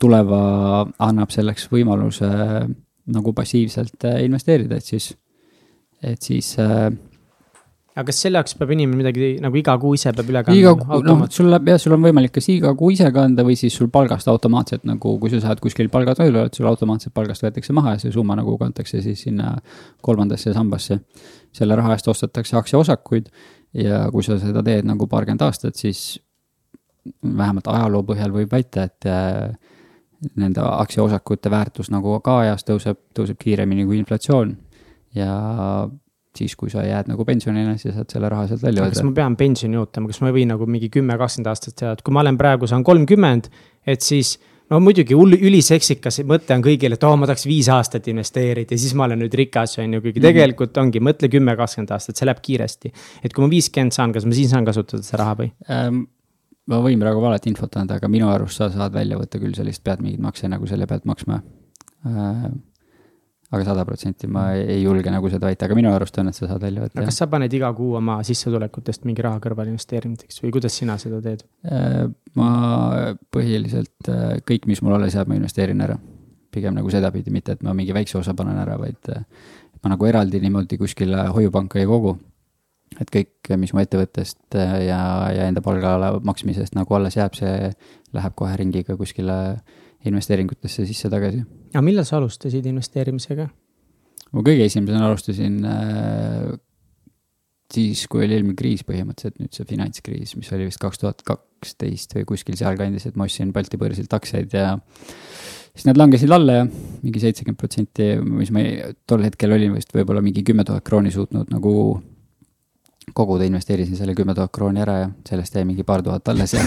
Tuleva 0.00 0.84
annab 1.02 1.32
selleks 1.34 1.68
võimaluse 1.72 2.28
äh, 2.28 2.68
nagu 3.14 3.34
passiivselt 3.36 4.06
äh, 4.08 4.22
investeerida, 4.26 4.78
et 4.80 4.94
siis, 4.94 5.10
et 6.02 6.22
siis 6.22 6.54
äh, 6.62 6.88
aga 7.94 8.08
kas 8.08 8.18
selle 8.24 8.40
jaoks 8.40 8.56
peab 8.58 8.72
inimene 8.74 8.98
midagi 8.98 9.28
nagu 9.42 9.58
iga 9.58 9.76
kuu 9.80 9.94
ise 9.94 10.10
peab 10.16 10.30
üle 10.32 10.42
kandma? 10.46 10.58
iga 10.58 10.72
kuu, 10.80 11.02
noh, 11.06 11.24
sul 11.30 11.46
läheb 11.52 11.70
jah, 11.70 11.80
sul 11.82 11.94
on 11.94 12.02
võimalik 12.02 12.34
kas 12.34 12.48
iga 12.50 12.72
kuu 12.78 12.90
ise 12.94 13.10
kanda 13.14 13.44
või 13.46 13.54
siis 13.58 13.76
sul 13.78 13.90
palgast 13.94 14.30
automaatselt 14.32 14.86
nagu, 14.88 15.14
kui 15.22 15.30
sa 15.30 15.42
saad 15.44 15.62
kuskil 15.62 15.90
palgatööl 15.92 16.34
oled, 16.34 16.56
sul 16.58 16.66
automaatselt 16.70 17.14
palgast 17.14 17.46
võetakse 17.46 17.76
maha 17.76 17.94
ja 17.94 18.02
see 18.02 18.14
summa 18.14 18.34
nagu 18.40 18.56
kantakse 18.58 19.02
siis 19.04 19.22
sinna 19.28 19.54
kolmandasse 20.02 20.54
sambasse. 20.56 20.98
selle 21.54 21.76
raha 21.78 21.94
eest 21.94 22.08
ostetakse 22.10 22.56
aktsiaosakuid 22.58 23.30
ja 23.78 24.08
kui 24.10 24.26
sa 24.26 24.40
seda 24.42 24.62
teed 24.66 24.90
nagu 24.90 25.06
paarkümmend 25.10 25.46
aastat, 25.46 25.78
siis 25.78 26.18
vähemalt 27.22 27.68
ajaloo 27.70 28.02
põhjal 28.08 28.34
võib 28.34 28.50
väita, 28.50 28.88
et 28.88 29.06
äh, 29.06 29.54
nende 30.40 30.62
aktsiaosakute 30.64 31.50
väärtus 31.52 31.90
nagu 31.94 32.20
ka 32.24 32.38
ajas 32.44 32.64
tõuseb, 32.64 33.00
tõuseb 33.16 33.38
kiiremini 33.40 33.86
kui 33.88 33.98
inflatsioon 34.00 34.56
ja 35.14 35.34
siis, 36.38 36.56
kui 36.58 36.72
sa 36.72 36.82
jääd 36.84 37.10
nagu 37.10 37.24
pensionile, 37.26 37.76
siis 37.78 37.94
saad 37.94 38.10
selle 38.10 38.30
raha 38.32 38.48
sealt 38.50 38.64
välja 38.64 38.82
võtta. 38.84 38.98
kas 38.98 39.06
ma 39.06 39.14
pean 39.16 39.36
pensioni 39.38 39.78
ootama, 39.78 40.10
kas 40.10 40.20
ma 40.24 40.32
võin 40.34 40.50
nagu 40.54 40.66
mingi 40.70 40.90
kümme, 40.92 41.18
kakskümmend 41.20 41.52
aastat 41.52 41.76
teha, 41.78 41.92
et 41.94 42.02
kui 42.02 42.14
ma 42.14 42.24
olen 42.24 42.38
praegu, 42.40 42.68
saan 42.70 42.84
kolmkümmend, 42.86 43.50
et 43.86 44.02
siis 44.04 44.34
no 44.72 44.80
muidugi 44.82 45.16
hull, 45.16 45.36
üliseksikas 45.36 46.22
mõte 46.28 46.56
on 46.56 46.64
kõigil, 46.64 46.96
et 46.96 47.06
oo 47.06 47.12
oh,, 47.12 47.20
ma 47.20 47.28
tahaks 47.28 47.46
viis 47.48 47.68
aastat 47.72 48.08
investeerida 48.10 48.74
ja 48.74 48.80
siis 48.80 48.96
ma 48.98 49.06
olen 49.08 49.22
nüüd 49.24 49.36
rikas, 49.38 49.78
on 49.82 49.98
ju, 49.98 50.00
kuigi 50.00 50.18
-hmm. 50.18 50.30
tegelikult 50.30 50.82
ongi, 50.82 51.04
mõtle 51.04 51.30
kümme, 51.32 51.56
kakskümmend 51.60 51.94
aastat, 51.94 52.16
see 52.16 52.26
läheb 52.26 52.42
kiiresti. 52.42 52.92
et 53.22 53.32
kui 53.32 53.44
ma 53.44 53.50
viiskümmend 53.50 53.94
saan, 53.94 54.12
kas 54.12 54.26
ma 54.26 54.34
siis 54.34 54.50
saan 54.50 54.64
kasutada 54.64 55.02
seda 55.02 55.22
raha 55.22 55.38
või 55.44 55.52
ähm,? 55.70 56.04
Ma 56.70 56.80
võin 56.84 57.00
praegu 57.00 57.20
valet 57.24 57.50
infot 57.50 57.80
anda, 57.80 57.98
aga 58.00 58.08
minu 58.08 58.30
arust 58.32 58.60
sa 58.60 58.70
saad 58.72 58.94
välja 58.94 59.18
võtta 59.20 59.40
küll 59.42 59.56
sellist, 59.56 59.84
pead 59.84 60.04
mingeid 60.04 60.22
makse 60.24 60.48
nagu 60.48 60.68
selle 60.70 60.86
pealt 60.90 61.04
maksma 61.08 61.42
äh, 62.06 62.46
aga 63.54 63.64
sada 63.66 63.84
protsenti 63.86 64.28
ma 64.30 64.44
ei 64.56 64.80
julge 64.82 65.12
nagu 65.12 65.28
seda 65.32 65.48
väita, 65.48 65.68
aga 65.68 65.76
minu 65.78 65.90
arust 65.92 66.16
on, 66.20 66.30
et 66.30 66.36
sa 66.36 66.48
saad 66.48 66.62
välja 66.64 66.84
võtta. 66.84 67.04
kas 67.06 67.20
sa 67.20 67.28
paned 67.30 67.52
iga 67.54 67.70
kuu 67.76 67.94
oma 67.98 68.18
sissetulekutest 68.26 69.06
mingi 69.08 69.24
raha 69.24 69.40
kõrvale 69.44 69.72
investeerimiseks 69.72 70.42
või 70.44 70.54
kuidas 70.56 70.76
sina 70.80 70.96
seda 71.00 71.20
teed? 71.24 71.44
Äh, 71.68 72.04
ma 72.38 72.50
põhiliselt 73.34 74.10
äh, 74.10 74.36
kõik, 74.48 74.68
mis 74.70 74.82
mul 74.84 74.96
alles 74.98 75.16
jääb, 75.16 75.30
ma 75.30 75.38
investeerin 75.38 75.84
ära. 75.84 75.98
pigem 76.54 76.70
nagu 76.70 76.86
sedapidi, 76.90 77.32
mitte 77.34 77.56
et 77.56 77.62
ma 77.66 77.72
mingi 77.74 77.90
väikse 77.90 78.14
osa 78.20 78.30
panen 78.38 78.58
ära, 78.62 78.76
vaid 78.78 79.10
äh, 79.10 79.24
ma 79.82 79.90
nagu 79.90 80.06
eraldi 80.06 80.38
niimoodi 80.40 80.78
kuskile 80.78 81.28
hoiupanka 81.34 81.80
ei 81.80 81.86
kogu. 81.90 82.16
Et 83.00 83.10
kõik, 83.10 83.54
mis 83.58 83.72
mu 83.74 83.82
ettevõttest 83.82 84.54
ja, 84.54 85.00
ja 85.34 85.48
enda 85.48 85.62
palga 85.64 86.14
maksmisest 86.24 86.76
nagu 86.78 86.94
alles 86.94 87.18
jääb, 87.18 87.34
see 87.38 87.72
läheb 88.14 88.36
kohe 88.38 88.54
ringiga 88.60 88.96
kuskile 88.96 89.38
investeeringutesse 90.04 90.86
sisse 90.86 91.10
tagasi 91.10 91.42
aga 91.74 91.82
millal 91.82 92.06
sa 92.06 92.20
alustasid 92.20 92.66
investeerimisega? 92.70 93.48
ma 94.34 94.44
kõige 94.46 94.68
esimesena 94.68 95.08
alustasin 95.08 95.58
äh, 95.66 96.54
siis, 97.74 98.06
kui 98.10 98.24
oli 98.24 98.36
eelmine 98.36 98.56
kriis 98.58 98.84
põhimõtteliselt, 98.86 99.40
nüüd 99.42 99.56
see 99.56 99.68
finantskriis, 99.68 100.36
mis 100.38 100.50
oli 100.54 100.68
vist 100.68 100.80
kaks 100.82 101.02
tuhat 101.02 101.22
kaksteist 101.26 102.14
või 102.18 102.26
kuskil 102.34 102.58
sealkandis, 102.58 103.08
et 103.08 103.18
ma 103.18 103.26
ostsin 103.28 103.52
Balti 103.54 103.80
börsilt 103.80 104.14
aktsiaid 104.14 104.54
ja 104.54 104.74
siis 105.74 105.86
nad 105.88 105.98
langesid 105.98 106.30
alla 106.34 106.60
ja 106.60 106.66
mingi 106.66 107.22
seitsekümmend 107.22 107.60
protsenti, 107.60 108.10
mis 108.22 108.52
ma 108.54 108.64
tol 109.10 109.26
hetkel 109.26 109.54
olin 109.56 109.74
vist 109.78 109.94
võib-olla 109.94 110.22
mingi 110.24 110.44
kümme 110.46 110.66
tuhat 110.66 110.86
krooni 110.86 111.14
suutnud 111.14 111.50
nagu 111.54 111.74
koguda, 113.14 113.44
investeerisin 113.44 113.96
selle 113.96 114.14
kümme 114.14 114.34
tuhat 114.34 114.52
krooni 114.52 114.80
ära 114.80 114.96
ja 114.98 115.10
sellest 115.28 115.54
jäi 115.54 115.64
mingi 115.68 115.84
paar 115.84 116.02
tuhat 116.02 116.28
alles 116.28 116.54
ja 116.54 116.62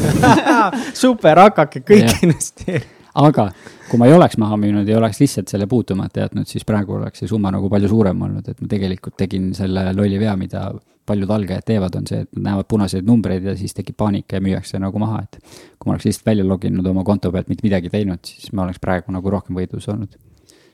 super, 1.05 1.39
hakake 1.47 1.81
kõik 1.87 2.23
investeerima 2.27 2.95
aga 3.17 3.47
kui 3.89 3.99
ma 3.99 4.07
ei 4.09 4.13
oleks 4.13 4.37
maha 4.41 4.57
müünud 4.61 4.87
ja 4.89 4.99
oleks 4.99 5.21
lihtsalt 5.21 5.49
selle 5.49 5.67
puutumata 5.69 6.25
jätnud, 6.25 6.47
siis 6.49 6.65
praegu 6.67 6.97
oleks 6.99 7.23
see 7.23 7.31
summa 7.31 7.51
nagu 7.53 7.69
palju 7.71 7.89
suurem 7.89 8.21
olnud, 8.27 8.45
et 8.45 8.61
ma 8.61 8.69
tegelikult 8.69 9.17
tegin 9.17 9.49
selle 9.57 9.87
lolli 9.95 10.19
vea, 10.21 10.35
mida 10.37 10.67
paljud 11.07 11.31
algajad 11.31 11.65
teevad, 11.65 11.95
on 11.95 12.07
see, 12.09 12.19
et 12.25 12.29
nad 12.35 12.49
näevad 12.49 12.67
punaseid 12.69 13.07
numbreid 13.07 13.45
ja 13.47 13.55
siis 13.57 13.73
tekib 13.77 13.95
paanika 13.97 14.37
ja 14.37 14.43
müüakse 14.43 14.79
nagu 14.83 14.99
maha, 14.99 15.23
et 15.23 15.39
kui 15.39 15.87
ma 15.87 15.95
oleks 15.95 16.09
lihtsalt 16.09 16.27
välja 16.27 16.45
loginud 16.47 16.87
oma 16.91 17.05
konto 17.07 17.31
pealt, 17.33 17.47
mitte 17.51 17.65
midagi 17.65 17.91
teinud, 17.93 18.21
siis 18.27 18.51
ma 18.53 18.65
oleks 18.67 18.81
praegu 18.83 19.15
nagu 19.15 19.33
rohkem 19.33 19.57
võidus 19.57 19.87
olnud 19.93 20.17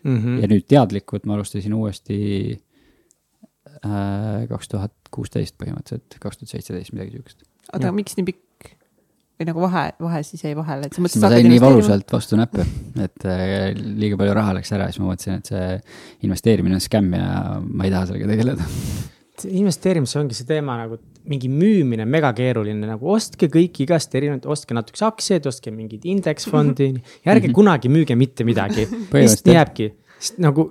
mm. 0.03 0.17
-hmm. 0.17 0.39
ja 0.41 0.49
nüüd 0.49 0.65
teadlikult 0.67 1.29
ma 1.29 1.37
alustasin 1.37 1.73
uuesti 1.77 2.17
kaks 3.83 4.71
tuhat 4.71 4.93
kuusteist 5.13 5.57
põhimõtteliselt, 5.59 6.17
kaks 6.23 6.39
tuhat 6.39 6.55
seitseteist, 6.55 6.93
midagi 6.95 7.17
sihukest. 7.17 7.43
oota, 7.73 7.91
miks 7.95 8.17
nii 8.17 8.27
pikk 8.31 8.43
või 9.39 9.49
nagu 9.49 9.63
vahe, 9.63 9.85
vahe 10.01 10.21
siis 10.25 10.43
jäi 10.45 10.53
vahele, 10.57 10.87
et 10.87 10.95
sa 10.95 11.03
mõtlesid. 11.03 11.23
ma 11.23 11.31
sain 11.33 11.49
nii 11.49 11.61
valusalt 11.61 12.13
vastu 12.13 12.37
näppe, 12.39 12.65
et 13.03 13.25
äh, 13.29 13.71
liiga 13.73 14.19
palju 14.19 14.35
raha 14.37 14.57
läks 14.59 14.73
ära 14.75 14.87
ja 14.87 14.93
siis 14.93 15.01
ma 15.03 15.09
mõtlesin, 15.09 15.41
et 15.41 15.49
see 15.51 16.27
investeerimine 16.27 16.77
on 16.77 16.83
skämm 16.83 17.17
ja 17.17 17.31
ma 17.63 17.87
ei 17.87 17.93
taha 17.93 18.11
sellega 18.11 18.29
tegeleda. 18.29 18.67
investeerimises 19.49 20.19
ongi 20.21 20.37
see 20.37 20.47
teema 20.47 20.77
nagu 20.79 20.99
mingi 21.27 21.49
müümine 21.49 22.05
megakeeruline, 22.05 22.85
nagu 22.87 23.09
ostke 23.15 23.49
kõik 23.51 23.81
igast 23.85 24.13
erinevat, 24.15 24.45
ostke 24.45 24.75
natukese 24.77 25.07
aktsiaid, 25.07 25.47
ostke 25.49 25.73
mingit 25.73 26.05
indeksfondi 26.05 26.91
ja 26.93 27.33
ärge 27.33 27.47
-hmm. 27.47 27.57
kunagi 27.57 27.89
müüge 27.89 28.15
mitte 28.19 28.45
midagi. 28.47 28.85
lihtsalt 28.87 29.49
nii 29.49 29.57
jääbki, 29.57 29.89
sest 30.19 30.39
nagu 30.43 30.69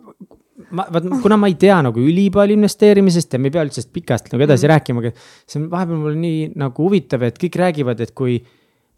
ma, 0.71 0.87
vaat 0.93 1.09
kuna 1.23 1.39
ma 1.41 1.51
ei 1.51 1.59
tea 1.61 1.79
nagu 1.85 2.01
ülipalju 2.01 2.57
investeerimisest 2.59 3.33
ja 3.33 3.41
me 3.41 3.51
ei 3.51 3.55
pea 3.55 3.67
üldse 3.67 3.85
pikast 3.93 4.33
nagu 4.33 4.43
edasi 4.45 4.67
mm 4.67 4.71
-hmm. 4.71 4.75
rääkima, 4.75 4.99
aga 5.05 5.13
see 5.47 5.61
on 5.61 5.71
vahepeal 5.71 6.03
mul 6.03 6.19
nii 6.25 6.51
nagu 6.57 6.89
huvitav, 6.89 7.23
et 7.29 7.39
kõik 7.41 7.57
räägivad, 7.59 8.01
et 8.01 8.13
kui 8.15 8.43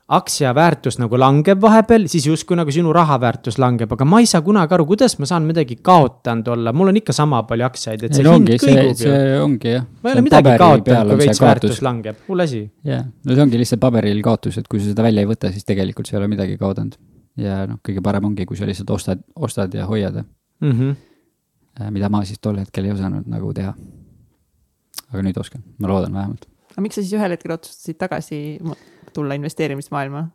aktsia 0.08 0.50
väärtus 0.54 0.98
nagu 1.00 1.16
langeb 1.16 1.60
vahepeal, 1.60 2.04
siis 2.12 2.26
justkui 2.26 2.56
nagu 2.56 2.72
sinu 2.74 2.92
raha 2.92 3.16
väärtus 3.20 3.56
langeb, 3.58 3.92
aga 3.92 4.04
ma 4.04 4.20
ei 4.20 4.26
saa 4.28 4.42
kunagi 4.44 4.76
aru, 4.76 4.84
kuidas 4.90 5.16
ma 5.18 5.26
saan 5.26 5.46
midagi 5.48 5.78
kaotanud 5.80 6.48
olla, 6.48 6.72
mul 6.72 6.92
on 6.92 7.00
ikka 7.00 7.12
sama 7.16 7.42
palju 7.48 7.64
aktsiaid, 7.64 8.04
et 8.04 8.12
see 8.14 8.26
ei, 8.26 8.34
hind 8.34 8.52
kõigub 8.52 8.90
ju. 8.90 9.06
see 9.06 9.38
ongi 9.40 9.72
jah. 9.72 9.86
ma 10.02 10.10
ei 10.10 10.18
ole 10.18 10.26
midagi 10.26 10.58
kaotanud, 10.60 11.08
kui 11.08 11.18
veits 11.22 11.40
väärtus 11.40 11.80
langeb, 11.82 12.20
hull 12.28 12.44
asi. 12.44 12.70
jah, 12.84 13.08
no 13.24 13.38
see 13.38 13.46
ongi 13.46 13.62
lihtsalt 13.62 13.80
paberil 13.80 14.20
kaotus, 14.26 14.60
et 14.60 14.68
kui 14.68 14.82
sa 14.82 14.90
seda 14.90 15.08
välja 15.08 15.24
ei 15.24 15.30
võta, 15.30 15.52
siis 15.54 15.64
tegelikult 15.64 16.06
sa 16.06 16.18
ei 16.18 16.20
ole 16.20 16.28
midagi 16.28 16.60
kaotanud. 16.60 17.00
ja 17.40 17.64
noh, 17.66 17.80
kõige 17.80 18.04
parem 18.04 18.28
ongi, 18.28 18.44
kui 18.44 18.60
sa 18.60 18.68
lihtsalt 18.68 18.90
ostad, 18.90 19.24
ostad 19.34 19.72
ja 19.74 19.88
hoiad 19.88 20.20
mm. 20.20 20.70
-hmm 20.70 20.94
mida 21.90 22.10
ma 22.12 22.22
siis 22.26 22.38
tol 22.42 22.60
hetkel 22.60 22.86
ei 22.86 22.94
osanud 22.94 23.28
nagu 23.30 23.52
teha. 23.56 23.74
aga 25.10 25.22
nüüd 25.26 25.38
oskan, 25.40 25.62
ma 25.78 25.90
loodan 25.90 26.14
vähemalt. 26.14 26.46
aga 26.72 26.84
miks 26.84 26.98
sa 26.98 27.04
siis 27.04 27.16
ühel 27.18 27.34
hetkel 27.34 27.56
otsustasid 27.56 27.98
tagasi 27.98 28.40
tulla 29.14 29.38
investeerimismaailma? 29.38 30.28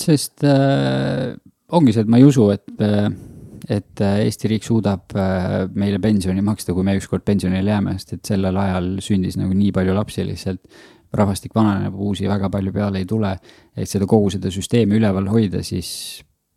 sest 0.00 0.44
äh, 0.46 1.36
ongi 1.70 1.94
see, 1.94 2.06
et 2.06 2.10
ma 2.10 2.20
ei 2.20 2.26
usu, 2.28 2.48
et 2.54 2.86
äh, 2.86 3.10
et 3.70 4.00
äh, 4.00 4.24
Eesti 4.24 4.48
riik 4.50 4.64
suudab 4.66 5.12
äh, 5.14 5.66
meile 5.78 6.00
pensioni 6.02 6.42
maksta, 6.44 6.74
kui 6.74 6.86
me 6.86 6.96
ükskord 6.98 7.24
pensionile 7.26 7.70
jääme, 7.74 7.94
sest 7.98 8.16
et 8.16 8.32
sellel 8.32 8.56
ajal 8.56 8.88
sündis 9.04 9.36
nagu 9.40 9.54
nii 9.56 9.74
palju 9.76 9.94
lapsi 9.96 10.26
lihtsalt. 10.26 10.64
rahvastik 11.10 11.50
vananeb, 11.54 11.94
uusi 11.98 12.28
väga 12.30 12.46
palju 12.54 12.70
peale 12.70 13.00
ei 13.02 13.06
tule, 13.10 13.32
et 13.74 13.88
seda 13.90 14.06
kogu 14.06 14.28
seda 14.30 14.50
süsteemi 14.54 14.94
üleval 14.94 15.26
hoida, 15.26 15.58
siis 15.66 15.88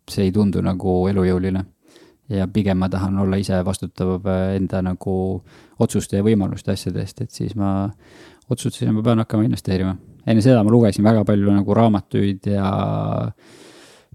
see 0.06 0.28
ei 0.28 0.32
tundu 0.32 0.62
nagu 0.62 0.92
elujõuline 1.10 1.64
ja 2.28 2.46
pigem 2.48 2.78
ma 2.80 2.88
tahan 2.88 3.18
olla 3.18 3.36
ise 3.36 3.58
vastutav 3.64 4.26
äh, 4.26 4.54
enda 4.56 4.82
nagu 4.82 5.16
otsuste 5.78 6.20
ja 6.20 6.24
võimaluste 6.24 6.72
asjade 6.72 7.02
eest, 7.02 7.20
et 7.20 7.30
siis 7.30 7.54
ma 7.58 7.90
otsustasin, 8.48 8.90
et 8.90 8.96
ma 8.96 9.04
pean 9.04 9.22
hakkama 9.22 9.46
investeerima. 9.48 9.96
enne 10.26 10.42
seda 10.42 10.62
ma 10.64 10.72
lugesin 10.72 11.04
väga 11.04 11.24
palju 11.28 11.52
nagu 11.52 11.74
raamatuid 11.74 12.46
ja 12.48 12.70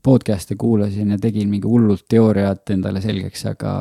podcast'e 0.03 0.55
kuulasin 0.55 1.11
ja 1.11 1.17
tegin 1.21 1.49
mingi 1.49 1.67
hullult 1.67 2.05
teooriat 2.09 2.69
endale 2.73 3.01
selgeks, 3.01 3.45
aga 3.51 3.73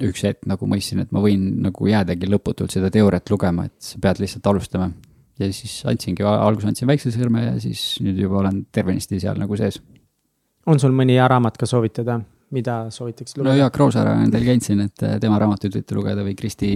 üks 0.00 0.24
hetk 0.24 0.48
nagu 0.50 0.66
mõistsin, 0.68 1.02
et 1.04 1.12
ma 1.12 1.22
võin 1.24 1.46
nagu 1.64 1.86
jäädagi 1.88 2.28
lõputult 2.30 2.72
seda 2.72 2.90
teooriat 2.92 3.30
lugema, 3.30 3.66
et 3.68 3.76
sa 3.84 4.00
pead 4.02 4.20
lihtsalt 4.22 4.46
alustama. 4.46 4.90
ja 5.40 5.48
siis 5.52 5.78
andsingi, 5.88 6.22
alguses 6.22 6.68
andsin 6.68 6.88
väikse 6.88 7.12
sõrme 7.14 7.46
ja 7.46 7.54
siis 7.60 7.96
nüüd 8.04 8.18
juba 8.20 8.42
olen 8.42 8.66
tervenisti 8.72 9.20
seal 9.20 9.38
nagu 9.40 9.56
sees. 9.56 9.80
on 10.66 10.80
sul 10.80 10.92
mõni 10.92 11.16
hea 11.16 11.28
raamat 11.28 11.56
ka 11.56 11.66
soovitada? 11.66 12.20
Mida 12.54 12.76
soovitaks 12.90 13.36
lugeda? 13.36 13.52
no 13.52 13.58
Jaak 13.58 13.78
Roosaare 13.80 14.14
on 14.18 14.32
teil 14.32 14.46
käinud 14.48 14.66
siin, 14.66 14.82
et 14.86 15.06
äh, 15.06 15.18
tema 15.22 15.38
raamatuid 15.42 15.76
võite 15.78 15.96
lugeda 15.98 16.24
või 16.26 16.36
Kristi, 16.38 16.72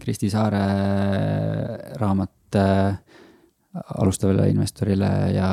Kristi 0.00 0.30
Saare 0.32 0.62
raamat 2.00 2.58
äh, 2.60 2.98
alustavale 3.98 4.48
investorile 4.50 5.10
ja 5.34 5.48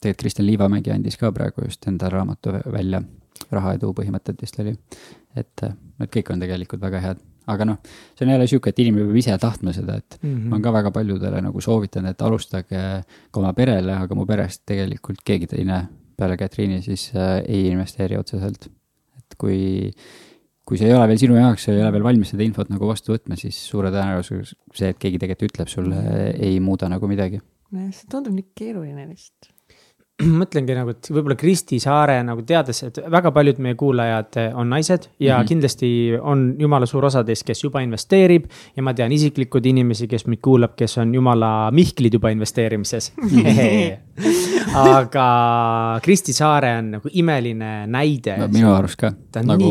tegelikult 0.00 0.22
Kristjan 0.22 0.46
Liivamägi 0.46 0.92
andis 0.94 1.16
ka 1.20 1.32
praegu 1.34 1.64
just 1.66 1.86
enda 1.90 2.10
raamatu 2.12 2.54
välja, 2.72 3.00
rahaedu 3.50 3.92
põhimõtted 3.96 4.38
vist 4.40 4.60
oli. 4.62 4.76
et 5.36 5.64
need 6.00 6.12
kõik 6.12 6.30
on 6.32 6.40
tegelikult 6.40 6.80
väga 6.80 7.00
head, 7.04 7.18
aga 7.52 7.66
noh, 7.68 7.76
see 8.16 8.24
on 8.24 8.32
jälle 8.32 8.46
sihuke, 8.48 8.72
et 8.72 8.78
inimene 8.80 9.04
peab 9.08 9.18
ise 9.20 9.36
tahtma 9.40 9.74
seda, 9.76 9.98
et 10.00 10.18
mm 10.22 10.30
-hmm. 10.30 10.48
ma 10.48 10.56
olen 10.56 10.62
ka 10.62 10.72
väga 10.72 10.90
paljudele 10.90 11.42
nagu 11.42 11.60
soovitanud, 11.60 12.10
et 12.10 12.22
alustage 12.22 12.82
ka 13.30 13.40
oma 13.40 13.52
perele, 13.52 13.92
aga 13.92 14.14
mu 14.14 14.26
perest 14.26 14.62
tegelikult 14.66 15.20
keegi 15.24 15.46
teine 15.46 15.86
peale 16.16 16.36
Katriini 16.36 16.82
siis 16.82 17.12
äh, 17.14 17.42
ei 17.48 17.68
investeeri 17.68 18.16
otseselt. 18.16 18.70
Et 19.26 19.38
kui 19.40 19.58
kui 20.66 20.78
see 20.80 20.88
ei 20.90 20.96
ole 20.96 21.06
veel 21.06 21.20
sinu 21.22 21.36
jaoks, 21.38 21.68
sa 21.68 21.74
ei 21.74 21.82
ole 21.82 21.92
veel 21.94 22.06
valmis 22.06 22.32
seda 22.34 22.42
infot 22.42 22.70
nagu 22.72 22.88
vastu 22.88 23.12
võtma, 23.14 23.38
siis 23.38 23.58
suure 23.70 23.92
tõenäosusega 23.94 24.48
see, 24.74 24.88
et 24.90 24.98
keegi 25.02 25.20
tegelikult 25.22 25.52
ütleb 25.52 25.70
sulle, 25.70 26.00
ei 26.42 26.58
muuda 26.62 26.90
nagu 26.90 27.06
midagi. 27.10 27.38
see 27.70 28.10
tundub 28.10 28.34
nii 28.34 28.48
keeruline 28.58 29.06
lihtsalt 29.06 29.52
mõtlengi 30.40 30.72
nagu, 30.76 30.94
et 30.94 31.08
võib-olla 31.12 31.36
Kristi 31.36 31.76
Saare 31.82 32.16
nagu 32.24 32.40
teades, 32.46 32.80
et 32.86 33.00
väga 33.12 33.32
paljud 33.36 33.58
meie 33.60 33.76
kuulajad 33.76 34.38
on 34.56 34.70
naised 34.72 35.10
ja 35.20 35.36
mm 35.36 35.42
-hmm. 35.42 35.48
kindlasti 35.48 35.88
on 36.20 36.46
jumala 36.58 36.86
suur 36.86 37.04
osa 37.04 37.24
teist, 37.24 37.44
kes 37.44 37.64
juba 37.64 37.80
investeerib. 37.84 38.46
ja 38.76 38.82
ma 38.82 38.94
tean 38.94 39.12
isiklikud 39.12 39.66
inimesi, 39.66 40.08
kes 40.08 40.26
meid 40.26 40.40
kuulab, 40.40 40.72
kes 40.76 40.98
on 40.98 41.14
jumala 41.14 41.70
Mihklid 41.70 42.12
juba 42.12 42.30
investeerimises 42.30 43.12
aga 44.92 46.00
Kristi 46.02 46.32
Saare 46.32 46.78
on 46.78 46.90
nagu 46.90 47.08
imeline 47.12 47.86
näide 47.86 48.36
no,. 48.36 48.48
minu 48.48 48.72
arust 48.72 48.96
ka, 48.96 49.12
nagu 49.42 49.64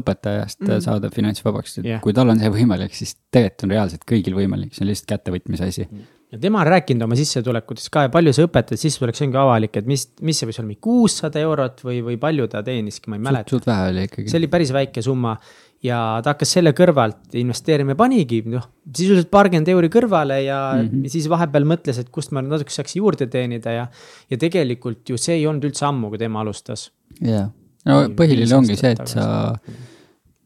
õpetajast 0.00 0.60
mm 0.60 0.66
-hmm. 0.66 0.80
saada 0.80 1.10
finantsvabaks, 1.10 1.78
et 1.78 1.84
yeah. 1.84 2.00
kui 2.00 2.12
tal 2.12 2.28
on 2.28 2.38
see 2.38 2.50
võimalik, 2.50 2.92
siis 2.92 3.16
tegelikult 3.30 3.62
on 3.62 3.70
reaalselt 3.70 4.02
kõigil 4.10 4.34
võimalik, 4.34 4.74
see 4.74 4.84
on 4.84 4.88
lihtsalt 4.88 5.08
kättevõtmise 5.08 5.64
asi 5.64 5.88
mm. 5.90 5.98
-hmm 5.98 6.13
ja 6.34 6.40
tema 6.40 6.60
on 6.64 6.66
rääkinud 6.66 7.04
oma 7.06 7.16
sissetulekutest 7.18 7.90
ka 7.94 8.08
ja 8.08 8.10
palju 8.12 8.32
see 8.34 8.46
õpetaja 8.48 8.80
sissetulek, 8.80 9.16
see 9.18 9.28
ongi 9.28 9.38
avalik, 9.38 9.76
et 9.78 9.86
mis, 9.88 10.06
mis 10.26 10.40
see 10.40 10.48
võis 10.48 10.58
olla, 10.58 10.70
mingi 10.72 10.82
kuussada 10.82 11.42
eurot 11.42 11.84
või, 11.86 12.00
või 12.08 12.18
palju 12.20 12.48
ta 12.50 12.62
teeniski, 12.66 13.10
ma 13.12 13.20
ei 13.20 13.22
mäleta. 13.28 13.54
suht 13.54 13.68
vähe 13.70 13.92
oli 13.92 14.06
ikkagi. 14.08 14.32
see 14.32 14.40
oli 14.40 14.50
päris 14.50 14.72
väike 14.74 15.04
summa 15.04 15.36
ja 15.84 16.00
ta 16.24 16.34
hakkas 16.34 16.56
selle 16.56 16.74
kõrvalt 16.76 17.36
investeerima 17.38 17.94
ja 17.94 18.00
panigi 18.00 18.40
noh, 18.50 18.66
sisuliselt 18.88 19.30
paarkümmend 19.34 19.70
euri 19.76 19.90
kõrvale 19.94 20.40
ja 20.42 20.58
mm 20.74 20.88
-hmm. 20.88 21.14
siis 21.14 21.30
vahepeal 21.30 21.68
mõtles, 21.70 22.00
et 22.02 22.10
kust 22.10 22.34
ma 22.34 22.42
natuke 22.42 22.74
saaks 22.74 22.96
juurde 22.98 23.28
teenida 23.30 23.78
ja. 23.78 23.88
ja 24.30 24.40
tegelikult 24.40 25.14
ju 25.14 25.20
see 25.20 25.38
ei 25.38 25.46
olnud 25.46 25.70
üldse 25.70 25.86
ammu, 25.86 26.10
kui 26.10 26.18
tema 26.18 26.42
alustas. 26.42 26.90
jaa, 27.20 27.50
no 27.86 28.00
põhiline 28.18 28.58
ongi 28.58 28.76
see, 28.80 28.90
et 28.96 29.06
sa 29.06 29.54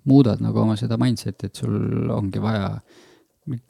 muudad 0.05 0.41
nagu 0.45 0.61
oma 0.61 0.77
seda 0.77 0.99
mindset'i, 1.01 1.47
et 1.47 1.55
sul 1.55 2.11
ongi 2.11 2.43
vaja 2.43 2.81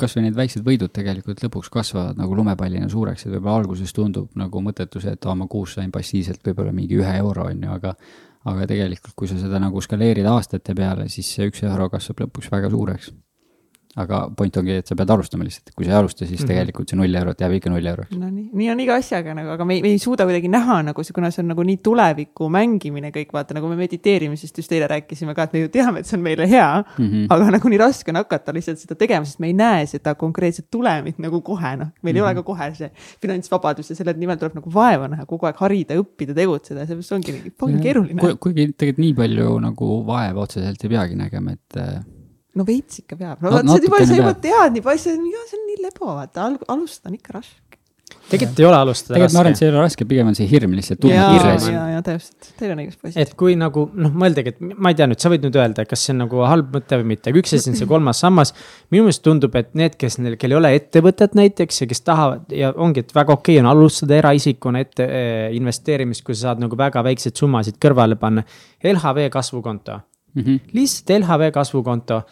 kasvõi 0.01 0.25
need 0.25 0.37
väiksed 0.39 0.65
võidud 0.67 0.93
tegelikult 0.95 1.43
lõpuks 1.45 1.71
kasvavad 1.73 2.19
nagu 2.19 2.37
lumepallina 2.39 2.89
suureks, 2.91 3.27
et 3.27 3.35
võib-olla 3.35 3.63
alguses 3.63 3.95
tundub 3.95 4.35
nagu 4.39 4.63
mõttetus, 4.65 5.07
et 5.11 5.27
aa, 5.27 5.37
ma 5.39 5.47
kuus 5.51 5.77
sain 5.79 5.93
passiivselt 5.95 6.43
võib-olla 6.47 6.75
mingi 6.75 6.99
ühe 6.99 7.15
euro, 7.21 7.47
on 7.53 7.63
ju, 7.63 7.77
aga 7.79 7.95
aga 8.49 8.67
tegelikult, 8.71 9.15
kui 9.19 9.29
sa 9.29 9.37
seda 9.37 9.59
nagu 9.61 9.81
skaleerid 9.85 10.27
aastate 10.31 10.75
peale, 10.75 11.09
siis 11.13 11.31
see 11.35 11.51
üks 11.51 11.65
euro 11.67 11.91
kasvab 11.93 12.25
lõpuks 12.25 12.53
väga 12.53 12.71
suureks 12.73 13.11
aga 13.99 14.21
point 14.37 14.57
ongi, 14.61 14.79
et 14.83 14.91
sa 14.91 14.97
pead 14.99 15.11
alustama 15.11 15.47
lihtsalt, 15.47 15.73
kui 15.77 15.87
sa 15.87 15.95
ei 15.95 15.99
alusta, 15.99 16.25
siis 16.25 16.41
mm 16.41 16.45
-hmm. 16.45 16.49
tegelikult 16.53 16.91
see 16.91 16.99
null 16.99 17.21
eurot 17.21 17.41
jääb 17.41 17.55
ikka 17.59 17.71
null 17.73 17.87
euroks. 17.93 18.17
no 18.17 18.31
nii, 18.31 18.49
nii 18.53 18.71
on 18.73 18.81
iga 18.85 18.99
asjaga 19.03 19.35
nagu, 19.35 19.51
aga 19.55 19.65
me 19.65 19.75
ei, 19.75 19.83
me 19.83 19.93
ei 19.95 19.99
suuda 19.99 20.27
kuidagi 20.29 20.49
näha 20.49 20.83
nagu 20.89 21.03
kuna 21.15 21.31
see 21.31 21.43
on 21.43 21.49
nagu 21.53 21.63
nii 21.67 21.79
tuleviku 21.89 22.49
mängimine 22.53 23.11
kõik, 23.15 23.33
vaata 23.33 23.57
nagu 23.57 23.69
me 23.69 23.77
mediteerimisest 23.81 24.59
just 24.59 24.73
eile 24.73 24.89
rääkisime 24.91 25.35
ka, 25.35 25.49
et 25.49 25.57
me 25.57 25.65
ju 25.65 25.69
teame, 25.75 26.01
et 26.01 26.07
see 26.07 26.19
on 26.19 26.23
meile 26.23 26.49
hea 26.49 26.69
mm. 26.83 27.05
-hmm. 27.05 27.27
aga 27.35 27.51
nagu 27.57 27.69
nii 27.69 27.79
raske 27.79 28.13
on 28.13 28.21
hakata 28.21 28.55
lihtsalt 28.55 28.79
seda 28.79 28.95
tegema, 28.95 29.25
sest 29.25 29.41
me 29.41 29.51
ei 29.51 29.57
näe 29.57 29.87
seda 29.87 30.15
konkreetset 30.15 30.69
tulemit 30.71 31.19
nagu 31.19 31.41
kohe, 31.41 31.77
noh. 31.77 31.89
meil 32.03 32.15
mm 32.15 32.17
-hmm. 32.17 32.17
ei 32.17 32.23
ole 32.23 32.33
mhm. 32.33 32.39
ka 32.39 32.43
kohe 32.43 32.75
see 32.75 32.91
finantsvabadus 33.23 33.91
ja 33.91 33.97
selle 33.97 34.13
nimel 34.13 34.37
tuleb 34.37 34.55
nagu 34.61 34.75
vaeva 34.75 35.09
näha, 35.09 35.27
kogu 35.27 35.47
aeg 35.47 35.57
harida, 35.57 35.95
õppida, 35.95 36.35
tegutseda, 36.35 36.87
seepärast 36.87 37.13
ongi 37.13 37.33
nii 37.33 37.83
keeruline. 37.83 38.37
kuigi 38.41 38.73
tegelikult 38.77 38.99
nii 38.99 39.15
palju 39.15 39.59
nagu 39.61 39.91
vaeva 40.07 40.47
otseselt 40.47 40.85
ei 40.85 40.91
peagi 40.91 41.19
nägema, 41.19 41.53
et 41.53 41.83
no 42.57 42.67
veits 42.69 43.03
ikka 43.03 43.19
peab, 43.19 43.43
no, 43.45 43.53
no 43.63 43.77
sa 43.77 43.83
juba, 43.85 44.03
sa 44.07 44.19
juba 44.19 44.35
tead 44.43 44.77
nii 44.77 44.85
palju, 44.85 45.05
see 45.05 45.17
on 45.19 45.67
nii 45.69 45.81
lebo, 45.85 46.13
vaata, 46.15 46.51
alustada 46.69 47.13
on 47.13 47.19
ikka 47.19 47.39
raske 47.39 47.69
tegelikult 48.29 48.61
ei 48.61 48.67
ole 48.69 48.77
alustada 48.77 49.17
tegelikult 49.17 49.35
ma 49.35 49.41
arvan, 49.43 49.55
et 49.55 49.61
see 49.61 49.67
ei 49.67 49.73
ole 49.73 49.83
raske, 49.83 50.07
pigem 50.09 50.31
on 50.31 50.37
see 50.37 50.49
hirm 50.51 50.75
lihtsalt. 50.77 51.05
ja, 51.09 51.29
ja, 51.73 51.85
ja 51.95 52.01
täpselt, 52.05 52.51
teil 52.61 52.73
on 52.75 52.83
õigus 52.83 52.99
poiss. 53.01 53.19
et 53.21 53.33
kui 53.41 53.55
nagu 53.59 53.85
noh, 53.89 54.17
mõeldagi, 54.23 54.53
et 54.53 54.61
ma 54.69 54.93
ei 54.93 54.99
tea 54.99 55.09
nüüd, 55.09 55.21
sa 55.23 55.33
võid 55.33 55.47
nüüd 55.47 55.57
öelda, 55.59 55.85
kas 55.89 56.05
see 56.05 56.15
on 56.15 56.23
nagu 56.25 56.43
halb 56.49 56.75
mõte 56.77 57.01
või 57.01 57.11
mitte, 57.15 57.33
aga 57.33 57.41
üks 57.43 57.55
asi 57.57 57.73
on 57.73 57.79
see 57.79 57.89
kolmas 57.89 58.21
sammas. 58.25 58.53
minu 58.93 59.07
meelest 59.07 59.25
tundub, 59.25 59.57
et 59.61 59.73
need, 59.79 59.97
kes 60.01 60.19
neil, 60.21 60.37
kel 60.41 60.55
ei 60.55 60.61
ole 60.61 60.75
ettevõtet 60.77 61.37
näiteks 61.39 61.83
ja 61.85 61.91
kes 61.91 62.05
tahavad 62.05 62.53
ja 62.55 62.73
ongi, 62.77 63.07
et 63.07 63.17
väga 63.17 63.37
okei 63.37 63.57
okay 63.57 63.65
on 63.65 63.71
alustada 63.73 64.19
eraisikuna 64.21 64.85
ette 64.85 65.09
eh, 65.09 65.49
investeerimist, 65.57 66.25
kui 66.27 66.37
sa 66.37 66.51
saad 66.51 66.65
nagu 66.65 66.79
väga 66.79 67.05
väikseid 67.07 67.37
summasid 67.39 67.81
kõrvale 67.83 68.21
panna. 68.21 68.45
LHV 68.85 69.29
kasvukonto 69.33 70.03
mm, 70.35 70.43
-hmm. 70.43 70.61
lihtsalt 70.73 71.21
LHV 71.21 71.51
kasvukonto. 71.53 72.23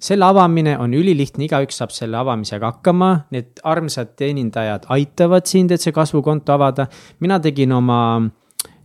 Selle 0.00 0.24
avamine 0.24 0.78
on 0.78 0.94
ülilihtne, 0.94 1.46
igaüks 1.46 1.78
saab 1.80 1.92
selle 1.94 2.16
avamisega 2.16 2.66
hakkama, 2.66 3.24
need 3.32 3.60
armsad 3.64 4.12
teenindajad 4.16 4.84
aitavad 4.92 5.46
sind, 5.46 5.70
et 5.70 5.80
see 5.80 5.92
kasvukonto 5.92 6.52
avada. 6.52 6.86
mina 7.20 7.40
tegin 7.40 7.72
oma 7.72 8.00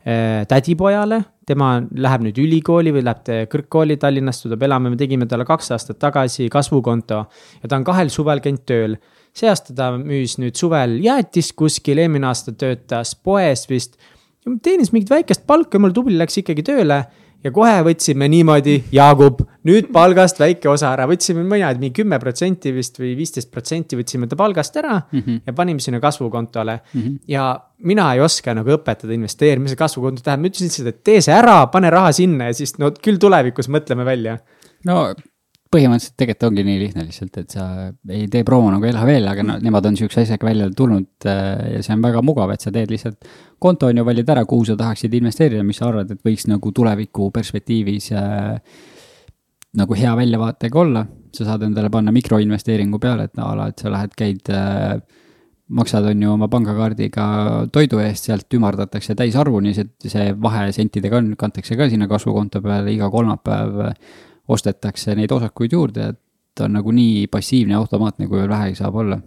äh, 0.08 0.46
tädipojale, 0.48 1.24
tema 1.50 1.82
läheb 1.92 2.24
nüüd 2.28 2.40
ülikooli 2.40 2.94
või 2.94 3.04
läheb 3.04 3.50
kõrgkooli 3.52 3.98
Tallinnast, 4.00 4.46
tuleb 4.46 4.64
elama, 4.64 4.90
me 4.94 5.00
tegime 5.00 5.26
talle 5.26 5.46
kaks 5.50 5.72
aastat 5.76 6.00
tagasi 6.00 6.50
kasvukonto. 6.50 7.24
Ja 7.64 7.70
ta 7.70 7.80
on 7.80 7.84
kahel 7.88 8.10
suvel 8.14 8.40
käinud 8.40 8.66
tööl. 8.70 8.96
See 9.36 9.50
aasta 9.50 9.76
ta 9.76 9.92
müüs 9.98 10.38
nüüd 10.42 10.58
suvel 10.58 10.98
jäätist 11.04 11.56
kuskil, 11.58 12.02
eelmine 12.02 12.30
aasta 12.30 12.54
töötas 12.54 13.16
poes 13.16 13.68
vist. 13.70 13.98
teenis 14.64 14.94
mingit 14.94 15.10
väikest 15.10 15.46
palka, 15.48 15.78
jumala 15.78 15.94
tubli, 15.94 16.18
läks 16.18 16.40
ikkagi 16.42 16.64
tööle 16.64 17.04
ja 17.44 17.52
kohe 17.56 17.76
võtsime 17.88 18.28
niimoodi, 18.32 18.76
Jaagup, 18.94 19.42
nüüd 19.68 19.90
palgast 19.96 20.40
väike 20.42 20.70
osa 20.72 20.92
ära, 20.94 21.08
võtsime 21.10 21.44
mina, 21.46 21.72
et 21.72 21.80
mingi 21.82 22.02
kümme 22.02 22.20
protsenti 22.22 22.74
vist 22.76 23.00
või 23.00 23.14
viisteist 23.20 23.52
protsenti 23.54 24.00
võtsime 24.00 24.30
ta 24.30 24.38
palgast 24.40 24.76
ära 24.82 24.98
mm 25.00 25.20
-hmm. 25.20 25.42
ja 25.48 25.56
panime 25.56 25.84
sinna 25.84 26.00
kasvukontole 26.04 26.80
mm. 26.80 27.02
-hmm. 27.02 27.18
ja 27.28 27.48
mina 27.84 28.14
ei 28.14 28.22
oska 28.22 28.54
nagu 28.54 28.76
õpetada 28.76 29.14
investeerimise 29.16 29.76
kasvukonto 29.76 30.22
tähendab, 30.24 30.46
ma 30.46 30.52
ütlesin 30.52 30.68
lihtsalt, 30.68 30.88
et 30.88 31.04
tee 31.04 31.22
see 31.22 31.34
ära, 31.34 31.68
pane 31.68 31.90
raha 31.90 32.12
sinna 32.12 32.52
ja 32.52 32.54
siis 32.54 32.78
no 32.78 32.92
küll 32.92 33.18
tulevikus 33.18 33.70
mõtleme 33.70 34.06
välja. 34.06 34.38
no 34.86 35.14
põhimõtteliselt 35.70 36.16
tegelikult 36.18 36.48
ongi 36.50 36.64
nii 36.66 36.80
lihtne 36.82 37.04
lihtsalt, 37.06 37.36
et 37.44 37.54
sa 37.54 37.66
ei 38.10 38.26
tee 38.32 38.46
promo 38.48 38.72
nagu 38.74 38.88
LHV-l, 38.90 39.28
aga 39.30 39.46
no 39.46 39.58
nemad 39.62 39.86
on 39.86 39.98
sihukese 40.00 40.24
asjaga 40.26 40.48
välja 40.50 40.70
tulnud 40.76 41.28
äh, 41.30 41.76
ja 41.76 41.84
see 41.86 41.94
on 41.94 42.06
väga 42.06 42.24
mugav, 42.26 42.54
et 42.54 42.66
sa 42.66 42.74
teed 42.74 42.90
lihtsalt 42.90 43.30
konto 43.62 43.90
on 43.90 44.02
ju, 44.02 44.06
valid 44.08 44.32
ära, 44.34 44.46
kuhu 44.50 44.66
sa 44.66 44.78
tahaksid 44.80 45.14
investeerida, 45.20 45.62
mis 45.68 45.78
sa 45.78 45.92
arvad, 45.92 46.10
et 46.10 46.26
võiks 46.26 46.48
nagu 46.50 46.74
tuleviku 46.74 47.30
perspektiivis 47.36 48.10
äh, 48.18 48.58
nagu 49.78 49.98
hea 49.98 50.16
väljavaatega 50.18 50.82
olla. 50.82 51.06
sa 51.30 51.46
saad 51.46 51.62
endale 51.62 51.92
panna 51.94 52.10
mikroinvesteeringu 52.10 52.98
peale, 53.00 53.28
et 53.30 53.38
a 53.38 53.52
la, 53.54 53.68
et 53.70 53.78
sa 53.78 53.92
lähed, 53.94 54.16
käid 54.18 54.50
äh, 54.50 54.96
maksad, 55.70 56.08
on 56.10 56.24
ju, 56.24 56.32
oma 56.34 56.48
pangakaardiga 56.50 57.26
toidu 57.72 58.00
eest, 58.02 58.26
sealt 58.26 58.58
ümardatakse 58.58 59.14
täisarvuni, 59.14 59.76
see, 59.78 59.86
see 60.10 60.32
vahe 60.42 60.72
sentidega 60.74 61.22
on, 61.22 61.36
kantakse 61.38 61.78
ka 61.78 61.86
sinna 61.92 62.08
kasvukonto 62.10 62.64
peale 62.66 62.96
iga 62.96 63.12
kolmapäev 63.14 63.94
ostetakse 64.50 65.16
neid 65.16 65.32
osakuid 65.32 65.74
juurde, 65.74 66.14
et 66.14 66.64
on 66.66 66.74
nagu 66.76 66.92
nii 66.92 67.28
passiivne 67.32 67.76
ja 67.76 67.80
automaatne, 67.80 68.28
kui 68.28 68.40
veel 68.40 68.50
vähegi 68.50 68.80
saab 68.80 68.96
olla 69.00 69.20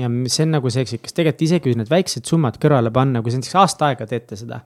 ja 0.00 0.08
see 0.30 0.46
on 0.46 0.54
nagu 0.54 0.70
see 0.70 0.84
eksikas, 0.84 1.14
tegelikult 1.16 1.44
isegi 1.46 1.64
kui 1.66 1.78
need 1.78 1.90
väiksed 1.90 2.28
summad 2.28 2.58
kõrvale 2.62 2.92
panna, 2.94 3.22
kui 3.22 3.32
sa 3.32 3.40
näiteks 3.40 3.56
aasta 3.60 3.90
aega 3.90 4.06
teete 4.08 4.38
seda. 4.38 4.60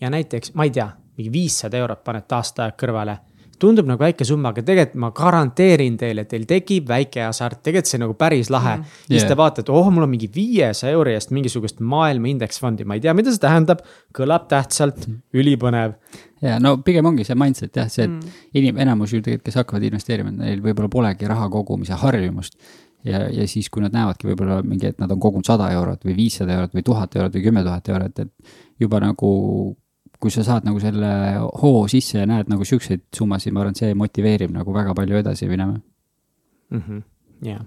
ja 0.00 0.10
näiteks, 0.10 0.54
ma 0.54 0.66
ei 0.66 0.72
tea, 0.74 0.88
mingi 1.18 1.32
viissada 1.32 1.78
eurot 1.78 2.04
panete 2.04 2.34
aasta 2.34 2.66
aega 2.66 2.76
kõrvale 2.80 3.18
tundub 3.60 3.88
nagu 3.88 4.00
väike 4.02 4.26
summa, 4.26 4.52
aga 4.52 4.64
tegelikult 4.66 5.00
ma 5.02 5.10
garanteerin 5.16 5.96
teile, 6.00 6.26
teil 6.30 6.46
tekib 6.48 6.88
väike 6.90 7.24
hasart, 7.26 7.62
tegelikult 7.64 7.92
see 7.92 8.02
nagu 8.02 8.16
päris 8.18 8.50
lahe 8.52 8.76
mm.. 8.78 8.92
Yeah. 9.04 9.18
siis 9.18 9.28
te 9.30 9.36
vaatate, 9.38 9.72
oh, 9.74 9.90
mul 9.94 10.06
on 10.06 10.12
mingi 10.12 10.28
viiesaja 10.34 10.94
euri 10.96 11.16
eest 11.18 11.34
mingisugust 11.34 11.82
maailma 11.84 12.30
indeksfondi, 12.32 12.86
ma 12.88 12.98
ei 12.98 13.04
tea, 13.04 13.14
mida 13.16 13.34
see 13.34 13.42
tähendab, 13.42 13.84
kõlab 14.16 14.48
tähtsalt 14.50 15.04
mm., 15.06 15.20
ülipõnev. 15.40 15.98
ja 16.44 16.56
no 16.62 16.76
pigem 16.86 17.10
ongi 17.10 17.26
see 17.26 17.38
mindset 17.38 17.76
jah, 17.80 17.90
see, 17.92 18.08
et 18.08 18.14
mm. 18.14 18.40
inim-, 18.60 18.80
enamus 18.86 19.14
ju 19.14 19.22
tegelikult, 19.22 19.46
kes 19.50 19.60
hakkavad 19.62 19.88
investeerima, 19.90 20.34
neil 20.44 20.64
võib-olla 20.64 20.90
polegi 20.92 21.30
raha 21.30 21.50
kogumise 21.52 21.98
harjumust 22.00 22.58
ja, 23.04 23.24
ja 23.30 23.48
siis, 23.48 23.68
kui 23.70 23.84
nad 23.84 23.94
näevadki 23.94 24.28
võib-olla 24.30 24.60
mingi, 24.64 24.90
et 24.90 25.00
nad 25.02 25.12
on 25.12 25.20
kogunud 25.20 25.46
sada 25.46 25.68
eurot 25.74 26.04
või 26.06 26.16
viissada 26.18 26.56
eurot 26.56 26.76
või 26.76 26.84
tuhat 26.86 27.16
eurot 27.18 27.36
või 27.36 27.46
kümme 27.46 27.64
tuhat 27.66 27.90
eurot, 27.92 28.22
et 28.24 28.54
juba 28.80 29.00
nagu 29.04 29.32
kui 30.24 30.32
sa 30.32 30.40
saad 30.46 30.64
nagu 30.64 30.80
selle 30.80 31.08
hoo 31.60 31.84
sisse 31.92 32.22
ja 32.22 32.28
näed 32.28 32.48
nagu 32.48 32.64
siukseid 32.64 33.02
summasid, 33.12 33.52
ma 33.52 33.60
arvan, 33.60 33.76
et 33.76 33.82
see 33.82 33.96
motiveerib 33.98 34.54
nagu 34.54 34.72
väga 34.72 34.94
palju 34.96 35.18
edasi 35.20 35.48
minema 35.50 35.74
mm. 35.76 36.80
-hmm. 36.80 37.02
jah, 37.50 37.60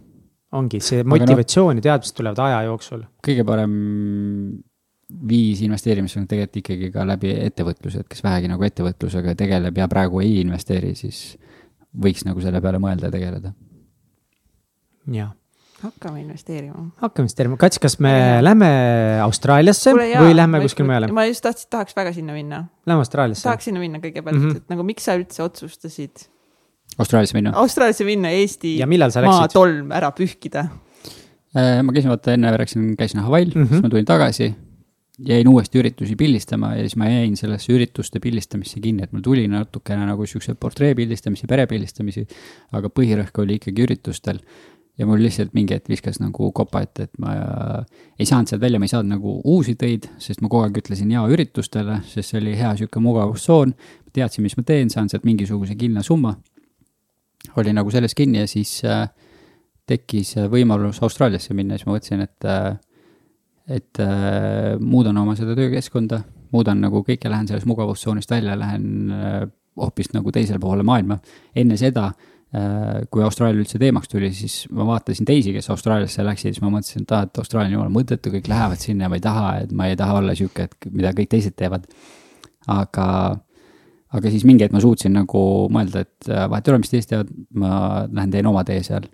ongi 0.58 0.82
see 0.82 1.04
motivatsioon 1.06 1.76
no, 1.76 1.84
ja 1.84 1.90
teadmised 1.90 2.18
tulevad 2.18 2.42
aja 2.48 2.64
jooksul. 2.72 3.06
kõige 3.28 3.46
parem 3.46 3.76
viis 5.30 5.62
investeerimist 5.64 6.18
on 6.18 6.26
tegelikult 6.28 6.64
ikkagi 6.64 6.92
ka 6.92 7.06
läbi 7.08 7.32
ettevõtluse, 7.46 8.02
et 8.02 8.10
kes 8.10 8.24
vähegi 8.26 8.50
nagu 8.52 8.66
ettevõtlusega 8.66 9.36
tegeleb 9.40 9.78
ja 9.78 9.88
praegu 9.88 10.20
ei 10.26 10.42
investeeri, 10.42 10.96
siis 10.96 11.38
võiks 11.94 12.26
nagu 12.26 12.42
selle 12.42 12.62
peale 12.62 12.82
mõelda 12.82 13.12
ja 13.12 13.12
tegeleda. 13.20 13.54
jah 15.14 15.32
hakkame 15.84 16.22
investeerima. 16.22 16.88
hakkame 17.02 17.28
investeerima, 17.28 17.58
Kats, 17.62 17.80
kas 17.82 17.98
me 18.04 18.14
ja. 18.14 18.40
lähme 18.44 18.70
Austraaliasse 19.24 19.94
Kule, 19.94 20.08
jaa, 20.10 20.24
või 20.26 20.36
lähme 20.38 20.62
kuskile 20.64 20.90
mujale? 20.90 21.12
ma 21.14 21.28
just 21.30 21.44
tahtsin, 21.46 21.70
tahaks 21.74 21.98
väga 21.98 22.14
sinna 22.16 22.36
minna. 22.38 22.64
Lähme 22.90 23.06
Austraaliasse. 23.06 23.46
tahaks 23.46 23.70
sinna 23.70 23.84
minna 23.84 24.02
kõigepealt 24.04 24.40
mm, 24.40 24.50
-hmm. 24.50 24.64
et 24.64 24.76
nagu 24.76 24.86
miks 24.88 25.08
sa 25.08 25.18
üldse 25.20 25.44
otsustasid? 25.46 26.28
Austraaliasse 26.98 27.38
minna? 27.38 27.54
Austraaliasse 27.62 28.08
minna, 28.08 28.34
Eesti 28.34 28.78
maatolm 29.26 29.92
ära 29.94 30.12
pühkida. 30.18 30.68
Äh, 31.58 31.82
ma 31.84 31.94
käisin, 31.94 32.10
vaata 32.12 32.34
enne 32.34 32.54
rääkisin, 32.58 32.96
käisin 32.98 33.22
Hawaii'l 33.26 33.54
mm, 33.54 33.64
-hmm. 33.64 33.68
siis 33.70 33.84
ma 33.84 33.90
tulin 33.90 34.06
tagasi 34.06 34.54
jäin 35.18 35.48
uuesti 35.48 35.80
üritusi 35.80 36.16
pildistama 36.16 36.76
ja 36.76 36.86
siis 36.86 36.96
ma 36.96 37.10
jäin 37.10 37.38
sellesse 37.38 37.74
ürituste 37.74 38.20
pildistamisse 38.22 38.80
kinni, 38.80 39.04
et 39.04 39.14
mul 39.14 39.24
tuli 39.26 39.48
natukene 39.50 40.06
nagu 40.06 40.26
siukse 40.30 40.54
portree 40.56 40.94
pildistamisi, 40.96 41.48
pere 41.50 41.66
pildistamisi, 41.68 42.26
aga 42.78 42.92
põhirõhk 42.94 43.42
oli 43.42 43.58
ikkagi 43.58 43.86
üritustel. 43.88 44.42
Ja 44.98 45.06
mul 45.06 45.22
lihtsalt 45.22 45.54
mingi 45.54 45.76
hetk 45.78 45.90
viskas 45.92 46.18
nagu 46.22 46.50
kopa 46.56 46.82
ette, 46.86 47.08
et 47.08 47.20
ma 47.22 47.36
ei 48.18 48.26
saanud 48.26 48.50
sealt 48.50 48.64
välja, 48.64 48.80
ma 48.82 48.88
ei 48.88 48.94
saanud 48.94 49.14
nagu 49.14 49.36
uusi 49.46 49.76
töid, 49.80 50.08
sest 50.22 50.42
ma 50.42 50.50
kogu 50.50 50.66
aeg 50.66 50.80
ütlesin 50.82 51.12
jaa 51.14 51.26
üritustele, 51.30 52.00
sest 52.10 52.34
see 52.34 52.42
oli 52.42 52.56
hea 52.58 52.74
sihuke 52.80 53.02
mugavustsoon. 53.04 53.76
teadsin, 54.18 54.42
mis 54.42 54.58
ma 54.58 54.64
teen, 54.66 54.90
saan 54.90 55.10
sealt 55.10 55.28
mingisuguse 55.28 55.76
kindla 55.78 56.02
summa. 56.04 56.36
oli 57.58 57.74
nagu 57.74 57.92
selles 57.92 58.16
kinni 58.16 58.40
ja 58.40 58.48
siis 58.48 58.82
äh, 58.86 59.08
tekkis 59.86 60.36
võimalus 60.52 61.02
Austraaliasse 61.02 61.54
minna, 61.54 61.78
siis 61.78 61.86
ma 61.88 61.94
mõtlesin, 61.94 62.24
et 62.26 62.46
äh, 62.46 62.78
et 63.68 64.00
äh, 64.00 64.80
muudan 64.80 65.18
oma 65.18 65.36
seda 65.36 65.56
töökeskkonda, 65.56 66.22
muudan 66.52 66.82
nagu 66.82 67.04
kõike, 67.04 67.30
lähen 67.30 67.48
sellest 67.48 67.68
mugavustsoonist 67.68 68.32
välja, 68.32 68.56
lähen 68.60 69.12
äh, 69.12 69.46
hoopis 69.78 70.10
nagu 70.14 70.32
teisele 70.32 70.60
poole 70.60 70.84
maailma. 70.84 71.20
enne 71.56 71.78
seda 71.78 72.08
äh,, 72.08 72.37
kui 73.12 73.24
Austraalia 73.26 73.60
üldse 73.60 73.80
teemaks 73.82 74.08
tuli, 74.08 74.30
siis 74.36 74.62
ma 74.72 74.86
vaatasin 74.88 75.28
teisi, 75.28 75.52
kes 75.56 75.68
Austraaliasse 75.74 76.24
läksid, 76.24 76.56
siis 76.56 76.64
ma 76.64 76.72
mõtlesin, 76.72 77.04
et 77.04 77.12
aa, 77.12 77.26
et 77.28 77.42
Austraalia 77.42 77.74
on 77.74 77.76
jumala 77.76 77.92
mõttetu, 77.92 78.32
kõik 78.32 78.48
lähevad 78.48 78.80
sinna 78.80 79.10
ma 79.12 79.20
ei 79.20 79.24
taha, 79.26 79.50
et 79.66 79.74
ma 79.76 79.90
ei 79.92 79.98
taha 80.00 80.22
olla 80.22 80.36
sihuke, 80.38 80.70
et 80.70 80.88
mida 80.94 81.12
kõik 81.18 81.32
teised 81.34 81.58
teevad. 81.60 81.90
aga, 82.68 83.08
aga 84.16 84.32
siis 84.32 84.44
mingi 84.48 84.66
hetk 84.66 84.76
ma 84.76 84.84
suutsin 84.84 85.14
nagu 85.16 85.42
mõelda, 85.72 86.04
et 86.08 86.30
äh, 86.32 86.48
vahet 86.52 86.68
ei 86.68 86.74
ole, 86.74 86.82
mis 86.84 86.92
teised 86.92 87.12
teevad, 87.12 87.36
ma 87.56 87.72
lähen 88.08 88.32
teen 88.32 88.48
oma 88.48 88.64
tee 88.68 88.80
seal. 88.84 89.10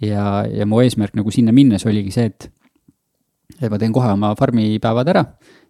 ja, 0.00 0.44
ja 0.44 0.66
mu 0.66 0.80
eesmärk 0.84 1.16
nagu 1.16 1.30
sinna 1.32 1.52
minnes 1.52 1.86
oligi 1.86 2.12
see, 2.12 2.28
et 2.32 2.50
et 3.60 3.70
ma 3.70 3.78
teen 3.78 3.92
kohe 3.92 4.08
oma 4.12 4.34
farmi 4.36 4.78
päevad 4.82 5.08
ära 5.08 5.24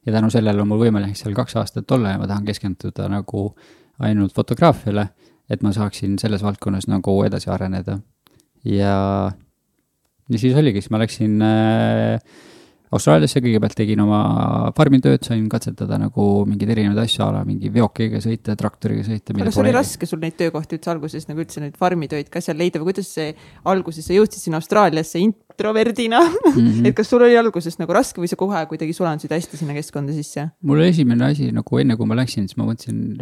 ja 0.07 0.13
tänu 0.13 0.31
sellele 0.31 0.63
on 0.63 0.69
mul 0.69 0.83
võimalik 0.87 1.17
seal 1.19 1.35
kaks 1.35 1.57
aastat 1.61 1.91
olla 1.95 2.15
ja 2.15 2.19
ma 2.19 2.27
tahan 2.31 2.47
keskenduda 2.47 3.09
nagu 3.11 3.49
ainult 4.03 4.35
fotograafiale, 4.35 5.09
et 5.51 5.63
ma 5.63 5.73
saaksin 5.77 6.19
selles 6.21 6.45
valdkonnas 6.45 6.89
nagu 6.89 7.19
edasi 7.27 7.51
areneda. 7.53 7.99
ja, 8.65 8.97
ja 10.29 10.41
siis 10.41 10.57
oligi, 10.57 10.83
siis 10.83 10.93
ma 10.95 11.03
läksin 11.03 11.41
äh, 11.45 12.19
Austraaliasse 12.95 13.41
kõigepealt 13.43 13.75
tegin 13.75 13.99
oma 14.05 14.19
farmitööd, 14.77 15.25
sain 15.27 15.47
katsetada 15.51 15.97
nagu 15.99 16.45
mingeid 16.47 16.71
erinevaid 16.77 17.01
asju, 17.03 17.25
a 17.25 17.31
la 17.35 17.41
mingi 17.47 17.71
veokiga 17.75 18.21
sõita, 18.23 18.55
traktoriga 18.59 19.03
sõita. 19.07 19.35
aga 19.35 19.49
kas 19.49 19.59
oli 19.63 19.73
raske 19.75 20.07
sul 20.07 20.21
neid 20.23 20.37
töökohti 20.39 20.79
üldse 20.79 20.93
alguses 20.93 21.27
nagu 21.31 21.43
üldse 21.43 21.63
neid 21.65 21.79
farmitöid 21.81 22.31
ka 22.31 22.43
seal 22.45 22.61
leida 22.61 22.79
või 22.79 22.93
kuidas 22.93 23.11
see 23.17 23.33
alguses 23.73 24.07
sa 24.07 24.15
jõudsid 24.15 24.47
sinna 24.47 24.61
Austraaliasse 24.63 25.19
introverdina 25.55 26.21
mm, 26.21 26.53
-hmm. 26.53 26.87
et 26.89 26.97
kas 26.99 27.09
sul 27.11 27.23
oli 27.23 27.39
alguses 27.39 27.79
nagu 27.79 27.95
raske 27.95 28.21
või 28.21 28.29
sa 28.29 28.37
kohe 28.37 28.67
kuidagi 28.67 28.93
sulandusid 28.93 29.33
hästi 29.33 29.63
sinna 29.63 29.75
keskkonda 29.75 30.13
sisse? 30.13 30.49
mul 30.63 30.83
esimene 30.83 31.31
asi 31.31 31.51
nagu 31.53 31.79
enne 31.79 31.97
kui 31.97 32.07
ma 32.07 32.19
läksin, 32.19 32.49
siis 32.49 32.59
ma 32.59 32.69
mõtlesin, 32.69 33.17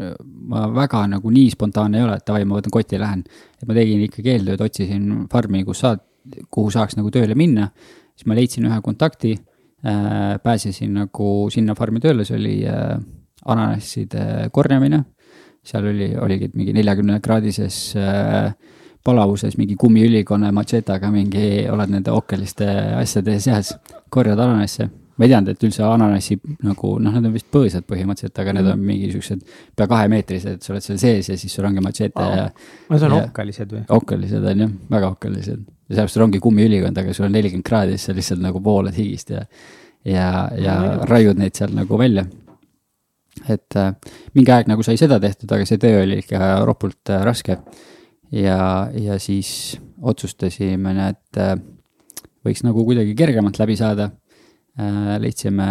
ma 0.48 0.66
väga 0.74 1.06
nagu 1.06 1.30
nii 1.30 1.50
spontaanne 1.52 2.00
ei 2.00 2.04
ole, 2.08 2.16
et 2.16 2.26
davai, 2.26 2.44
ma 2.44 2.58
võtan 2.58 2.72
koti 2.72 2.96
ja 2.96 3.04
lähen. 3.04 3.24
et 3.62 3.68
ma 3.68 3.74
tegin 3.74 4.02
ikkagi 4.08 4.36
eeltööd, 4.36 4.60
otsisin 4.64 5.26
farmi, 5.32 5.64
kus 5.64 5.84
saad, 5.84 6.00
kuhu 6.50 6.70
saaks 6.70 6.96
nagu 6.96 7.10
tööle 7.10 7.34
minna, 7.34 7.70
siis 8.16 8.26
ma 8.26 8.34
leidsin 8.34 8.66
ühe 8.66 8.80
kontakti 8.82 9.36
Äh, 9.82 10.38
pääsesin 10.42 10.92
nagu 10.94 11.48
sinna 11.50 11.74
farmi 11.74 11.98
tööle, 11.98 12.22
see 12.22 12.36
oli 12.38 12.52
äh, 12.70 13.00
ananasside 13.50 14.46
korjamine. 14.54 15.02
seal 15.62 15.86
oli, 15.86 16.08
oligi 16.18 16.48
mingi 16.54 16.72
neljakümne 16.74 17.18
kraadises 17.22 17.96
äh, 17.98 18.54
palavuses 19.04 19.56
mingi 19.58 19.76
kummiülikonna 19.80 20.52
matšetaga 20.54 21.10
mingi, 21.12 21.68
oled 21.70 21.92
nende 21.92 22.12
okkeliste 22.14 22.66
asjade 23.00 23.38
seas, 23.42 23.74
korjad 24.10 24.40
ananasse. 24.40 24.88
ma 25.12 25.26
ei 25.26 25.30
teadnud, 25.30 25.52
et 25.52 25.64
üldse 25.66 25.82
ananassi 25.84 26.38
nagu 26.64 26.94
noh, 27.02 27.12
need 27.12 27.28
on 27.28 27.34
vist 27.34 27.50
põõsad 27.52 27.84
põhimõtteliselt, 27.86 28.38
aga 28.40 28.54
need 28.56 28.64
on 28.70 28.78
mm. 28.78 28.86
mingi 28.88 29.10
siuksed 29.12 29.42
pea 29.76 29.86
kahemeetrised, 29.90 30.62
sa 30.64 30.72
oled 30.72 30.86
seal 30.86 30.98
sees 30.98 31.28
ja 31.28 31.36
siis 31.38 31.52
sul 31.52 31.68
ongi 31.68 31.84
matšete 31.84 32.22
oh. 32.22 32.32
ja. 32.32 32.46
Need 32.88 33.04
on 33.10 33.18
okkelised 33.18 33.74
või? 33.76 33.82
okkelised 33.98 34.48
on 34.54 34.64
jah, 34.64 34.72
väga 34.96 35.10
okkelised 35.12 35.60
ja 35.92 35.94
sellepärast 35.94 36.16
sul 36.16 36.24
ongi 36.24 36.40
kummiülikond, 36.40 36.98
aga 36.98 37.14
sul 37.14 37.28
on 37.28 37.36
nelikümmend 37.36 37.66
kraadi, 37.66 37.98
siis 37.98 38.08
sa 38.08 38.16
lihtsalt 38.16 38.42
nagu 38.42 38.62
voolad 38.64 38.96
higist 38.96 39.30
ja, 39.34 39.44
ja, 40.08 40.26
ja 40.58 40.78
no, 40.80 41.08
raiud 41.10 41.40
neid 41.40 41.58
seal 41.58 41.74
nagu 41.76 41.98
välja. 41.98 42.24
et 43.48 43.76
äh, 43.76 43.94
mingi 44.34 44.52
aeg 44.52 44.68
nagu 44.68 44.84
sai 44.84 44.98
seda 45.00 45.20
tehtud, 45.20 45.52
aga 45.52 45.66
see 45.68 45.80
töö 45.80 46.02
oli 46.04 46.20
ikka 46.22 46.60
ropult 46.68 47.10
äh, 47.10 47.22
raske. 47.24 47.58
Ja, 48.32 48.90
ja 48.94 49.18
siis 49.22 49.80
otsustasime, 50.02 50.94
et 51.08 51.40
äh, 51.40 51.56
võiks 52.46 52.64
nagu 52.66 52.84
kuidagi 52.86 53.14
kergemalt 53.18 53.60
läbi 53.62 53.76
saada 53.78 54.10
äh,. 54.78 55.18
leidsime, 55.22 55.68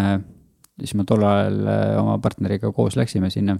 siis 0.79 0.93
me 0.95 1.07
tol 1.07 1.25
ajal 1.27 1.63
äh, 1.65 1.87
oma 2.01 2.19
partneriga 2.23 2.71
koos 2.75 2.95
läksime 2.99 3.29
sinna 3.33 3.57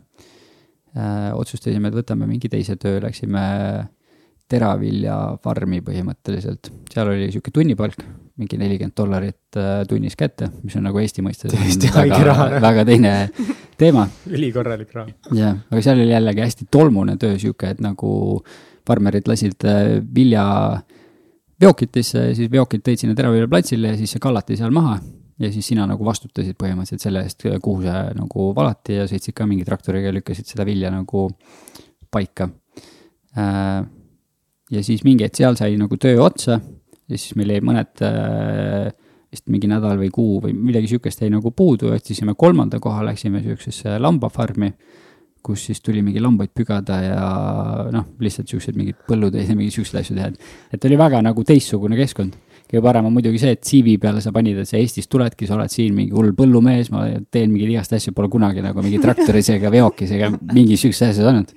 äh,. 0.96 1.32
otsustasime, 1.34 1.92
et 1.92 1.98
võtame 1.98 2.30
mingi 2.30 2.50
teise 2.52 2.78
töö, 2.80 3.02
läksime 3.04 3.42
äh, 3.42 3.90
teraviljafarmi 4.52 5.80
põhimõtteliselt, 5.86 6.72
seal 6.92 7.12
oli 7.12 7.30
sihuke 7.32 7.54
tunnipalk, 7.56 8.02
mingi 8.42 8.58
nelikümmend 8.60 8.96
dollarit 8.98 9.60
äh, 9.60 9.84
tunnis 9.88 10.18
kätte, 10.20 10.50
mis 10.66 10.76
on 10.80 10.86
nagu 10.88 11.00
Eesti 11.00 11.24
mõistes. 11.24 11.56
raha. 12.28 12.48
väga 12.64 12.86
teine 12.88 13.14
teema. 13.80 14.08
ülikorralik 14.30 14.92
raha. 14.98 15.14
jah, 15.38 15.62
aga 15.72 15.84
seal 15.86 16.02
oli 16.04 16.12
jällegi 16.12 16.46
hästi 16.46 16.68
tolmune 16.72 17.18
töö, 17.22 17.38
sihuke, 17.42 17.72
et 17.76 17.84
nagu 17.84 18.12
farmerid 18.88 19.30
lasid 19.30 19.66
äh, 19.68 20.00
vilja 20.16 20.44
veokitesse 21.62 22.28
ja 22.30 22.36
siis 22.38 22.52
veokid 22.52 22.84
tõid 22.86 23.02
sinna 23.02 23.16
teraviljaplatsile 23.18 23.94
ja 23.94 24.00
siis 24.00 24.16
see 24.16 24.24
kallati 24.24 24.58
seal 24.60 24.74
maha. 24.76 25.00
ja 25.42 25.50
siis 25.52 25.66
sina 25.72 25.88
nagu 25.90 26.06
vastutasid 26.06 26.54
põhimõtteliselt 26.60 27.02
selle 27.02 27.24
eest, 27.26 27.48
kuhu 27.66 27.82
see 27.82 28.02
nagu 28.14 28.52
valati 28.54 29.00
ja 29.00 29.08
sõitsid 29.10 29.34
ka 29.34 29.48
mingi 29.50 29.66
traktoriga, 29.66 30.12
lükkasid 30.14 30.46
seda 30.46 30.66
vilja 30.68 30.92
nagu 30.94 31.30
paika 32.14 32.50
äh, 33.38 33.82
ja 34.72 34.84
siis 34.86 35.04
mingi 35.08 35.26
hetk 35.26 35.42
seal 35.42 35.58
sai 35.60 35.78
nagu 35.82 35.98
töö 35.98 36.22
otsa 36.28 36.60
ja 36.62 37.18
siis 37.18 37.36
meil 37.40 37.56
jäi 37.56 37.64
mõned 37.66 38.04
äh, 38.06 38.92
vist 39.32 39.48
mingi 39.52 39.70
nädal 39.72 40.00
või 40.00 40.12
kuu 40.14 40.40
või 40.44 40.56
midagi 40.56 40.92
sihukest 40.92 41.24
jäi 41.24 41.32
nagu 41.32 41.54
puudu, 41.56 41.92
otsisime 41.96 42.36
kolmanda 42.38 42.82
koha, 42.84 43.06
läksime 43.08 43.42
sihukesesse 43.44 43.96
lambafarmi, 44.00 44.72
kus 45.44 45.66
siis 45.70 45.82
tuli 45.82 46.04
mingi 46.06 46.22
lambaid 46.22 46.54
pügada 46.56 47.00
ja 47.04 47.26
noh, 47.94 48.08
lihtsalt 48.22 48.52
siuksed 48.52 48.78
mingid 48.78 49.00
põllutöid 49.08 49.50
ja 49.50 49.58
mingeid 49.58 49.76
siukseid 49.76 50.02
asju 50.02 50.18
teha, 50.18 50.30
et, 50.32 50.56
et 50.78 50.88
oli 50.90 50.98
väga 51.00 51.22
nagu 51.26 51.46
teistsugune 51.48 51.98
keskkond. 52.00 52.38
kõige 52.72 52.84
parem 52.86 53.10
on 53.10 53.14
muidugi 53.16 53.42
see, 53.42 53.56
et 53.58 53.64
CV 53.68 53.98
peale 54.00 54.22
sa 54.24 54.32
panid, 54.32 54.62
et 54.62 54.70
sa 54.70 54.78
Eestist 54.80 55.10
tuledki, 55.12 55.48
sa 55.48 55.58
oled 55.58 55.74
siin 55.74 55.96
mingi 55.98 56.16
hull 56.16 56.32
põllumees, 56.38 56.92
ma 56.94 57.08
teen 57.34 57.52
mingeid 57.52 57.74
igast 57.74 57.98
asju, 57.98 58.14
pole 58.16 58.30
kunagi 58.32 58.64
nagu 58.64 58.86
mingi 58.86 59.02
traktoris 59.02 59.50
ega 59.58 59.74
veokis 59.74 60.14
ega 60.16 60.32
mingi 60.54 60.78
siuksed 60.80 61.12
asjad 61.12 61.32
olnud. 61.34 61.56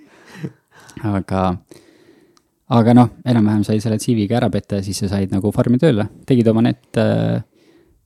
aga 1.04 1.44
aga 2.74 2.94
noh, 2.96 3.10
enam-vähem 3.28 3.66
sai 3.66 3.82
selle 3.82 4.00
CV-ga 4.00 4.40
ära 4.40 4.48
petta 4.50 4.80
ja 4.80 4.86
siis 4.86 5.02
sa 5.04 5.10
said 5.12 5.34
nagu 5.34 5.52
farmi 5.52 5.78
tööle, 5.82 6.08
tegid 6.26 6.48
oma 6.50 6.64
need, 6.64 6.80
äh, 6.98 7.44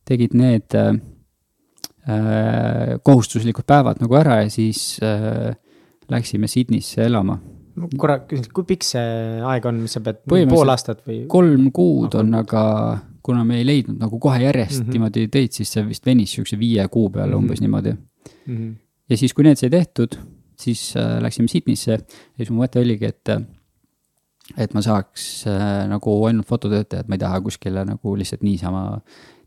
tegid 0.08 0.34
need 0.36 0.74
äh, 0.76 0.90
äh, 2.08 2.98
kohustuslikud 3.04 3.66
päevad 3.68 4.02
nagu 4.02 4.18
ära 4.18 4.42
ja 4.42 4.50
siis 4.52 4.98
äh, 5.04 5.54
läksime 6.10 6.48
Sydneysse 6.50 7.04
elama. 7.06 7.38
korra 7.98 8.18
küsin, 8.26 8.48
kui 8.54 8.66
pikk 8.66 8.86
see 8.86 9.42
aeg 9.46 9.66
on, 9.70 9.82
mis 9.84 9.92
sa 9.94 10.02
pead, 10.02 10.24
pool 10.26 10.72
aastat 10.72 11.04
või? 11.06 11.20
kolm 11.30 11.68
kuud 11.74 12.16
on, 12.18 12.34
aga 12.34 12.62
kuna 13.22 13.44
me 13.44 13.60
ei 13.60 13.66
leidnud 13.68 14.00
nagu 14.00 14.18
kohe 14.18 14.40
järjest 14.42 14.80
mm 14.80 14.86
-hmm. 14.86 14.96
niimoodi 14.96 15.28
töid, 15.28 15.52
siis 15.52 15.72
see 15.72 15.84
vist 15.86 16.06
venis 16.06 16.32
sihukese 16.32 16.58
viie 16.58 16.88
kuu 16.88 17.10
peale 17.10 17.28
mm 17.28 17.34
-hmm. 17.34 17.44
umbes 17.44 17.60
niimoodi 17.60 17.92
mm. 17.92 18.56
-hmm. 18.56 18.74
ja 19.10 19.16
siis, 19.16 19.34
kui 19.34 19.44
need 19.44 19.56
sai 19.56 19.70
tehtud, 19.70 20.18
siis 20.58 20.96
äh, 20.96 21.20
läksime 21.22 21.48
Sydneysse 21.48 21.92
ja 21.92 22.36
siis 22.36 22.50
mu 22.50 22.62
mõte 22.62 22.80
oligi, 22.80 23.04
et 23.04 23.28
äh, 23.28 23.42
et 24.56 24.74
ma 24.74 24.82
saaks 24.84 25.46
äh, 25.46 25.84
nagu 25.90 26.14
ainult 26.26 26.48
fototöötajat, 26.48 27.08
ma 27.08 27.18
ei 27.18 27.18
taha 27.18 27.40
kuskile 27.44 27.84
nagu 27.84 28.14
lihtsalt 28.16 28.42
niisama 28.46 29.00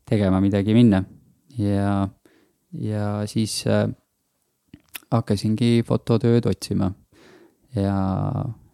tegema 0.10 0.42
midagi 0.42 0.74
minna. 0.74 1.04
ja, 1.58 2.08
ja 2.72 3.24
siis 3.26 3.64
äh, 3.68 3.90
hakkasingi 5.12 5.84
fototööd 5.88 6.48
otsima. 6.50 6.92
ja, 7.76 7.96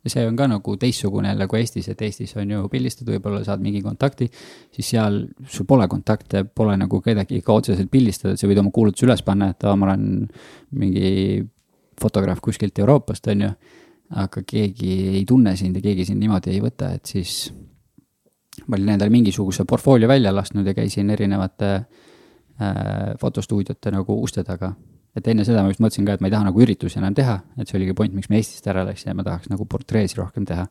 ja 0.03 0.11
see 0.11 0.25
on 0.27 0.37
ka 0.39 0.47
nagu 0.49 0.75
teistsugune 0.79 1.33
jälle 1.33 1.47
kui 1.47 1.59
Eestis, 1.61 1.89
et 1.89 2.01
Eestis 2.01 2.35
on 2.37 2.51
ju 2.51 2.67
pildistad, 2.71 3.09
võib-olla 3.09 3.43
saad 3.45 3.61
mingi 3.61 3.81
kontakti, 3.85 4.29
siis 4.73 4.93
seal 4.93 5.23
sul 5.45 5.67
pole 5.69 5.87
kontakte, 5.91 6.43
pole 6.45 6.77
nagu 6.77 7.01
kedagi 7.01 7.41
ka 7.45 7.59
otseselt 7.59 7.91
pildistada, 7.91 8.33
et 8.33 8.41
sa 8.41 8.49
võid 8.49 8.61
oma 8.63 8.73
kuulutuse 8.73 9.05
üles 9.05 9.21
panna, 9.25 9.51
et 9.53 9.67
aa, 9.67 9.75
ma 9.75 9.91
olen 9.91 10.07
mingi 10.77 11.43
fotograaf 12.01 12.41
kuskilt 12.45 12.79
Euroopast, 12.79 13.27
on 13.33 13.45
ju 13.47 13.51
aga 14.15 14.43
keegi 14.47 14.91
ei 15.17 15.23
tunne 15.27 15.55
sind 15.59 15.75
ja 15.75 15.83
keegi 15.83 16.05
sind 16.07 16.21
niimoodi 16.23 16.53
ei 16.53 16.61
võta, 16.63 16.93
et 16.95 17.09
siis 17.09 17.49
ma 18.67 18.77
olin 18.77 18.93
endale 18.95 19.11
mingisuguse 19.11 19.65
portfoolio 19.67 20.07
välja 20.07 20.31
lasknud 20.35 20.67
ja 20.67 20.73
käisin 20.77 21.09
erinevate 21.13 21.71
äh, 21.75 23.17
fotostuudiote 23.19 23.91
nagu 23.91 24.21
uste 24.23 24.43
taga. 24.47 24.71
Et 25.17 25.27
enne 25.31 25.45
seda 25.47 25.63
ma 25.65 25.73
just 25.73 25.81
mõtlesin 25.83 26.07
ka, 26.07 26.17
et 26.17 26.23
ma 26.23 26.29
ei 26.29 26.35
taha 26.35 26.47
nagu 26.49 26.63
üritusi 26.63 27.01
enam 27.01 27.15
teha, 27.17 27.39
et 27.57 27.69
see 27.69 27.79
oligi 27.79 27.95
point, 27.97 28.13
miks 28.13 28.29
ma 28.31 28.39
Eestist 28.39 28.67
ära 28.69 28.85
läksin 28.87 29.11
ja 29.11 29.17
ma 29.17 29.25
tahaks 29.25 29.51
nagu 29.51 29.65
portreesi 29.69 30.19
rohkem 30.19 30.45
teha. 30.47 30.67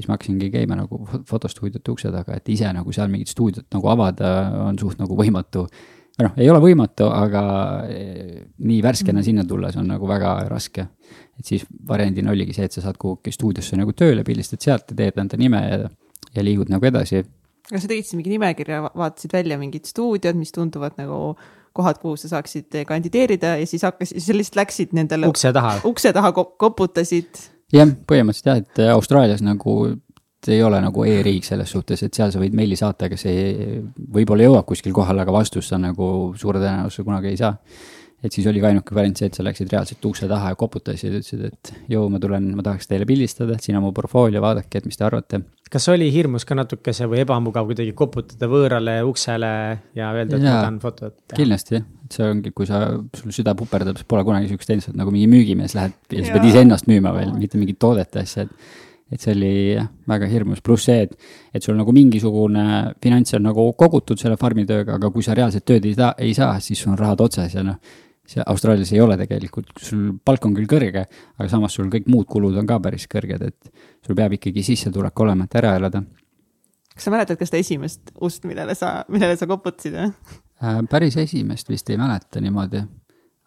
siis 0.00 0.08
ma 0.08 0.14
hakkasingi 0.16 0.48
käima 0.48 0.78
nagu 0.78 0.96
fotostuudiote 1.28 1.92
ukse 1.92 2.08
taga, 2.14 2.38
et 2.38 2.46
ise 2.48 2.70
nagu 2.72 2.92
seal 2.92 3.10
mingit 3.12 3.28
stuudiot 3.28 3.66
nagu 3.74 3.88
avada 3.92 4.30
on 4.64 4.78
suht 4.80 5.00
nagu 5.02 5.16
võimatu 5.18 5.66
või 6.20 6.28
noh, 6.28 6.36
ei 6.40 6.48
ole 6.52 6.60
võimatu, 6.62 7.08
aga 7.12 7.42
eh, 7.88 8.40
nii 8.64 8.80
värskena 8.84 9.24
sinna 9.24 9.44
tulles 9.48 9.76
on 9.80 9.88
nagu 9.90 10.08
väga 10.08 10.36
raske. 10.48 10.86
et 11.40 11.46
siis 11.46 11.64
variandina 11.88 12.30
oligi 12.30 12.52
see, 12.52 12.68
et 12.68 12.72
sa 12.72 12.82
saad 12.84 12.98
kuhugi 13.00 13.32
stuudiosse 13.32 13.76
nagu 13.76 13.92
tööle, 13.96 14.24
pildistad 14.24 14.60
sealt 14.60 14.92
ja 14.92 14.96
teed 14.96 15.18
enda 15.18 15.36
nime 15.40 15.60
ja, 15.64 15.78
ja 16.34 16.44
liigud 16.44 16.68
nagu 16.68 16.86
edasi. 16.86 17.24
kas 17.70 17.82
sa 17.82 17.88
tegid 17.88 18.04
siis 18.04 18.18
mingi 18.18 18.34
nimekirja, 18.34 18.82
vaatasid 18.94 19.32
välja 19.32 19.58
mingid 19.58 19.88
stuudiod, 19.88 20.36
mis 20.36 20.52
tunduvad 20.52 20.98
nagu 21.00 21.36
kohad, 21.76 22.00
kuhu 22.02 22.16
sa 22.20 22.30
saaksid 22.32 22.82
kandideerida 22.88 23.56
ja 23.60 23.66
siis 23.68 23.84
hakkasid, 23.86 24.20
sa 24.24 24.36
lihtsalt 24.36 24.60
läksid 24.62 24.94
nendele 24.96 25.30
ukse 25.30 25.52
taha, 25.54 25.78
ukse 25.88 26.12
taha 26.16 26.32
koputasid? 26.34 27.42
jah, 27.74 27.90
põhimõtteliselt 28.10 28.50
jah, 28.50 28.62
et 28.64 28.84
Austraalias 28.94 29.44
nagu 29.46 29.76
ei 30.48 30.62
ole 30.64 30.80
nagu 30.80 31.04
e-riik 31.04 31.44
selles 31.44 31.70
suhtes, 31.70 32.02
et 32.02 32.16
seal 32.16 32.32
sa 32.32 32.40
võid 32.40 32.54
meili 32.56 32.76
saata, 32.78 33.10
kes 33.12 33.26
ei, 33.28 33.80
võib-olla 34.14 34.46
jõuab 34.46 34.68
kuskil 34.70 34.94
kohale, 34.96 35.20
aga 35.24 35.34
vastust 35.34 35.72
sa 35.72 35.78
nagu 35.80 36.32
suure 36.40 36.62
tõenäosusega 36.62 37.08
kunagi 37.08 37.34
ei 37.34 37.40
saa. 37.40 37.56
et 38.20 38.32
siis 38.32 38.44
oligi 38.50 38.66
ainuke 38.68 38.94
variant 38.94 39.16
see, 39.16 39.30
et 39.30 39.36
sa 39.36 39.44
läksid 39.44 39.70
reaalselt 39.72 40.04
ukse 40.04 40.26
taha 40.28 40.50
ja 40.52 40.56
koputasid 40.60 41.08
ja 41.08 41.20
ütlesid, 41.22 41.44
et 41.46 41.70
joo, 41.88 42.02
ma 42.12 42.18
tulen, 42.20 42.50
ma 42.56 42.62
tahaks 42.62 42.88
teile 42.88 43.06
pildistada, 43.08 43.56
siin 43.60 43.78
on 43.78 43.86
mu 43.86 43.92
portfoolio, 43.96 44.42
vaadake, 44.44 44.82
et 44.82 44.88
mis 44.88 45.00
te 45.00 45.06
arvate. 45.06 45.40
Kas 45.70 45.86
oli 45.92 46.08
hirmus 46.12 46.44
ka 46.48 46.56
natukese 46.58 47.06
või 47.10 47.22
ebamugav 47.22 47.68
kuidagi 47.68 47.94
koputada 47.96 48.48
võõrale 48.50 48.96
uksele 49.06 49.52
ja 49.96 50.10
öelda, 50.16 50.36
et 50.36 50.42
ja, 50.42 50.52
ma 50.56 50.62
tahan 50.64 50.78
fotot 50.82 51.16
teha? 51.16 51.38
kindlasti 51.38 51.76
jah, 51.78 51.86
et 52.06 52.18
see 52.18 52.26
ongi, 52.26 52.52
kui 52.56 52.68
sa, 52.68 52.82
sul 53.16 53.34
süda 53.34 53.54
puperdab, 53.58 53.98
siis 54.00 54.08
pole 54.10 54.24
kunagi 54.26 54.50
sihukest 54.50 54.72
teenust, 54.72 54.92
et 54.92 54.98
nagu 54.98 55.14
mingi 55.14 55.30
müügimees 55.30 55.76
lähed 55.78 55.94
ja 56.10 56.26
sa 56.26 56.36
pead 56.36 56.48
iseennast 56.50 56.90
müüma 56.90 57.14
veel, 57.16 57.34
mitte 57.38 57.60
mingit 57.60 57.78
toodet 57.82 58.18
ja 58.18 58.26
asja, 58.26 58.46
et 58.48 58.78
et 59.10 59.18
see 59.18 59.32
oli 59.34 59.54
jah, 59.74 59.88
väga 60.06 60.28
hirmus, 60.30 60.60
pluss 60.62 60.86
see, 60.86 61.00
et, 61.02 61.16
et 61.54 61.64
sul 61.64 61.74
nagu 61.74 61.90
mingisugune 61.94 62.66
finants 63.02 63.34
on 63.34 63.42
nagu 63.48 63.64
kogutud 63.78 64.20
selle 64.22 64.36
farmi 64.38 64.62
tööga, 64.68 65.00
aga 65.00 65.10
kui 65.10 65.26
sa 65.26 65.34
reaalselt 65.34 65.66
tööd 65.66 65.88
ei 65.88 65.96
saa, 65.98 66.12
ei 66.22 66.36
saa, 66.36 66.52
siis 66.62 66.78
sul 66.78 66.92
on 66.94 67.00
rahad 67.00 67.24
otsas 67.24 67.56
ja 67.58 67.64
noh, 67.66 67.80
see 68.30 68.44
Austraalias 68.46 68.92
ei 68.94 69.00
ole 69.02 69.16
tegelikult, 69.18 69.72
sul 69.82 70.12
palk 70.24 70.44
on 70.46 70.54
küll 70.54 70.68
kõrge, 70.70 71.04
aga 71.38 71.48
samas 71.50 71.74
sul 71.76 71.90
kõik 71.92 72.06
muud 72.10 72.28
kulud 72.30 72.58
on 72.60 72.68
ka 72.68 72.78
päris 72.82 73.08
kõrged, 73.10 73.42
et 73.48 73.72
sul 74.06 74.18
peab 74.18 74.36
ikkagi 74.36 74.62
sissetulek 74.66 75.24
olema, 75.24 75.48
et 75.48 75.56
ära 75.58 75.74
elada. 75.80 76.04
kas 76.94 77.08
sa 77.08 77.14
mäletad 77.14 77.40
ka 77.40 77.48
seda 77.48 77.62
esimest 77.64 78.12
ust, 78.20 78.46
millele 78.46 78.76
sa, 78.78 79.00
millele 79.10 79.38
sa 79.40 79.50
koputasid 79.50 79.96
või 79.98 80.10
äh,? 80.62 80.82
päris 80.90 81.18
esimest 81.20 81.72
vist 81.72 81.90
ei 81.90 81.98
mäleta 81.98 82.42
niimoodi, 82.44 82.84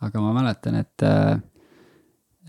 aga 0.03 0.23
ma 0.25 0.33
mäletan, 0.35 0.81
et, 0.81 1.07
äh, 1.07 1.37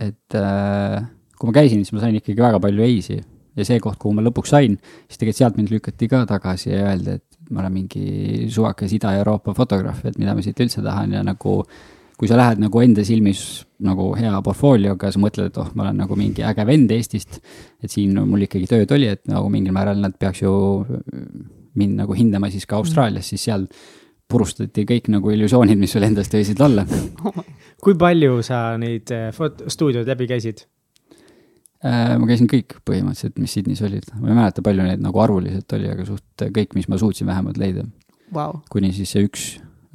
et 0.08 0.40
äh, 0.40 1.06
kui 1.38 1.50
ma 1.50 1.60
käisin, 1.60 1.84
siis 1.84 1.94
ma 1.94 2.02
sain 2.02 2.18
ikkagi 2.18 2.42
väga 2.42 2.60
palju 2.62 2.82
ei-si 2.82 3.20
ja 3.54 3.66
see 3.66 3.78
koht, 3.82 4.00
kuhu 4.02 4.16
ma 4.16 4.24
lõpuks 4.26 4.50
sain, 4.56 4.78
siis 5.06 5.20
tegelikult 5.20 5.38
sealt 5.40 5.58
mind 5.60 5.70
lükati 5.70 6.10
ka 6.10 6.24
tagasi 6.26 6.72
ja 6.72 6.88
öeldi, 6.90 7.18
et 7.20 7.50
ma 7.54 7.62
olen 7.62 7.74
mingi 7.74 8.46
suvakas 8.50 8.94
Ida-Euroopa 8.96 9.54
fotograaf, 9.54 10.02
et 10.08 10.18
mida 10.18 10.34
ma 10.34 10.42
siit 10.42 10.58
üldse 10.64 10.82
tahan 10.82 11.14
ja 11.14 11.22
nagu 11.26 11.60
kui 12.18 12.30
sa 12.30 12.38
lähed 12.38 12.60
nagu 12.62 12.82
enda 12.82 13.04
silmis 13.06 13.64
nagu 13.84 14.12
hea 14.18 14.34
portfoolioga, 14.44 15.10
sa 15.12 15.20
mõtled, 15.20 15.50
et 15.50 15.58
oh, 15.60 15.70
ma 15.74 15.88
olen 15.88 15.98
nagu 16.04 16.16
mingi 16.18 16.44
äge 16.46 16.66
vend 16.68 16.92
Eestist, 16.94 17.40
et 17.82 17.92
siin 17.92 18.14
mul 18.14 18.46
ikkagi 18.46 18.68
tööd 18.70 18.94
oli, 18.94 19.10
et 19.10 19.24
nagu 19.30 19.50
mingil 19.52 19.74
määral 19.74 20.00
nad 20.02 20.14
peaks 20.20 20.44
ju 20.44 20.54
mind 21.74 21.98
nagu 21.98 22.14
hindama 22.16 22.50
siis 22.54 22.68
ka 22.70 22.78
Austraalias, 22.78 23.32
siis 23.32 23.48
seal 23.48 23.66
purustati 24.30 24.86
kõik 24.88 25.10
nagu 25.12 25.32
illusioonid, 25.34 25.78
mis 25.78 25.92
sul 25.94 26.06
endast 26.06 26.32
võisid 26.34 26.60
olla. 26.64 26.86
kui 27.84 27.98
palju 27.98 28.38
sa 28.46 28.78
neid 28.80 29.10
eh, 29.12 29.28
fotostuudioid 29.34 30.08
läbi 30.08 30.30
käisid? 30.30 30.64
Äh, 31.84 32.14
ma 32.16 32.28
käisin 32.30 32.48
kõik 32.48 32.78
põhimõtteliselt, 32.88 33.36
mis 33.42 33.52
Sydneys 33.58 33.82
olid, 33.84 34.06
ma 34.16 34.30
ei 34.30 34.38
mäleta, 34.38 34.64
palju 34.64 34.86
neid 34.86 35.02
nagu 35.04 35.20
arvuliselt 35.20 35.76
oli, 35.76 35.90
aga 35.92 36.06
suht 36.08 36.46
kõik, 36.56 36.72
mis 36.78 36.88
ma 36.88 36.96
suutsin 37.00 37.28
vähemalt 37.28 37.60
leida 37.60 37.84
wow.. 38.32 38.62
kuni 38.72 38.94
siis 38.96 39.12
see 39.12 39.26
üks 39.26 39.44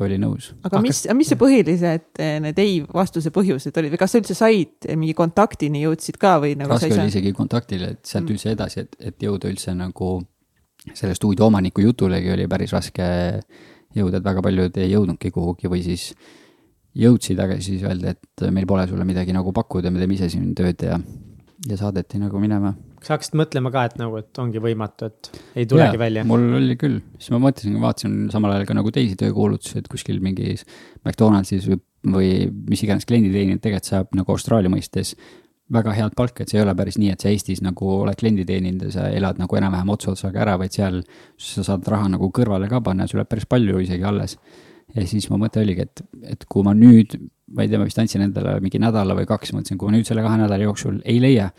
oli 0.05 0.17
nõus. 0.21 0.51
aga 0.65 0.81
mis, 0.83 1.03
mis 1.17 1.31
see 1.31 1.39
põhilised 1.39 2.21
eh, 2.23 2.37
need 2.43 2.59
ei 2.61 2.79
vastuse 2.83 3.31
põhjused 3.35 3.75
olid 3.81 3.93
või 3.93 4.01
kas 4.01 4.15
sa 4.15 4.21
üldse 4.21 4.37
said 4.37 4.89
mingi 4.95 5.15
kontaktini 5.17 5.83
jõudsid 5.85 6.19
ka 6.21 6.37
või 6.43 6.55
nagu? 6.59 6.71
raske 6.73 6.91
oli 6.95 7.11
isegi 7.11 7.33
kontaktile, 7.37 7.93
et 7.95 8.03
sealt 8.03 8.25
mm. 8.25 8.35
üldse 8.35 8.53
edasi, 8.55 8.85
et, 8.85 8.99
et 9.11 9.27
jõuda 9.27 9.51
üldse 9.51 9.75
nagu 9.77 10.17
selle 10.93 11.15
stuudio 11.17 11.49
omaniku 11.49 11.83
jutulegi 11.83 12.31
oli 12.33 12.47
päris 12.51 12.73
raske 12.75 13.07
jõuda, 13.95 14.19
et 14.19 14.25
väga 14.25 14.43
paljud 14.45 14.77
ei 14.79 14.91
jõudnudki 14.93 15.31
kuhugi 15.35 15.71
või 15.71 15.81
siis 15.85 16.11
jõudsid, 16.99 17.39
aga 17.41 17.57
siis 17.63 17.83
öeldi, 17.85 18.13
et 18.15 18.45
meil 18.53 18.67
pole 18.69 18.85
sulle 18.89 19.05
midagi 19.07 19.33
nagu 19.35 19.53
pakkuda, 19.55 19.91
me 19.91 20.01
teeme 20.01 20.15
ise 20.15 20.29
siin 20.31 20.53
tööd 20.57 20.85
ja 20.85 20.97
ja 21.67 21.77
saadeti 21.79 22.21
nagu 22.21 22.39
minema. 22.39 22.73
kas 22.99 23.13
hakkasid 23.13 23.35
mõtlema 23.39 23.71
ka, 23.73 23.83
et 23.89 23.99
nagu, 23.99 24.21
et 24.21 24.41
ongi 24.41 24.61
võimatu, 24.63 25.09
et 25.09 25.29
ei 25.59 25.67
tulegi 25.69 25.97
ja, 25.97 26.01
välja? 26.01 26.23
mul 26.27 26.45
oli 26.59 26.77
küll, 26.79 27.01
siis 27.17 27.33
ma 27.35 27.41
mõtlesin, 27.43 27.75
vaatasin 27.83 28.15
samal 28.33 28.55
ajal 28.55 28.69
ka 28.69 28.77
nagu 28.79 28.93
teisi 28.95 29.17
töökuulutusi, 29.19 29.81
et 29.81 29.91
kuskil 29.91 30.21
mingis 30.23 30.65
McDonaldsis 31.03 31.67
või, 31.69 31.81
või 32.15 32.31
mis 32.71 32.83
iganes 32.85 33.07
klienditeenijad 33.09 33.63
tegelikult 33.63 33.91
saab 33.93 34.19
nagu 34.19 34.35
Austraalia 34.35 34.71
mõistes 34.71 35.15
väga 35.73 35.93
head 35.93 36.15
palka, 36.17 36.43
et 36.43 36.51
see 36.51 36.59
ei 36.59 36.63
ole 36.63 36.73
päris 36.77 36.97
nii, 36.97 37.11
et 37.13 37.23
sa 37.23 37.29
Eestis 37.29 37.61
nagu 37.65 37.91
oled 37.99 38.17
kliendi 38.17 38.45
teeninud 38.47 38.87
ja 38.87 38.93
sa 38.95 39.05
elad 39.13 39.41
nagu 39.41 39.59
enam-vähem 39.59 39.91
ots 39.93 40.09
otsaga 40.09 40.41
ära, 40.45 40.55
vaid 40.61 40.73
seal 40.73 41.03
sa 41.37 41.65
saad 41.65 41.85
raha 41.91 42.09
nagu 42.15 42.31
kõrvale 42.33 42.69
ka 42.71 42.81
panna 42.85 43.05
ja 43.05 43.11
sul 43.11 43.21
jääb 43.21 43.29
päris 43.29 43.45
palju 43.49 43.83
isegi 43.85 44.07
alles. 44.09 44.37
Ja 44.95 45.05
siis 45.07 45.29
mu 45.29 45.37
mõte 45.41 45.61
oligi, 45.61 45.85
et, 45.85 46.01
et 46.35 46.45
kui 46.49 46.65
ma 46.65 46.73
nüüd 46.77 47.17
ma 47.53 47.65
ei 47.65 47.69
tea, 47.69 47.79
ma 47.81 47.87
vist 47.87 47.99
andsin 48.01 48.23
endale 48.25 48.57
mingi 48.63 48.81
nädala 48.81 49.15
või 49.17 49.27
kaks, 49.29 49.53
mõtlesin, 49.55 49.79
kui 49.79 49.89
ma 49.89 49.97
nüüd 49.97 50.07
selle 50.07 50.23
kahe 50.25 50.37
nädala 50.41 50.67
jooksul 50.67 50.99
ei 51.09 51.17
leia, 51.21 51.49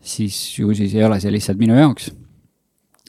siis 0.00 0.36
ju 0.58 0.72
siis 0.76 0.94
ei 0.96 1.04
ole 1.04 1.18
see 1.20 1.32
lihtsalt 1.34 1.60
minu 1.60 1.76
jaoks. 1.78 2.10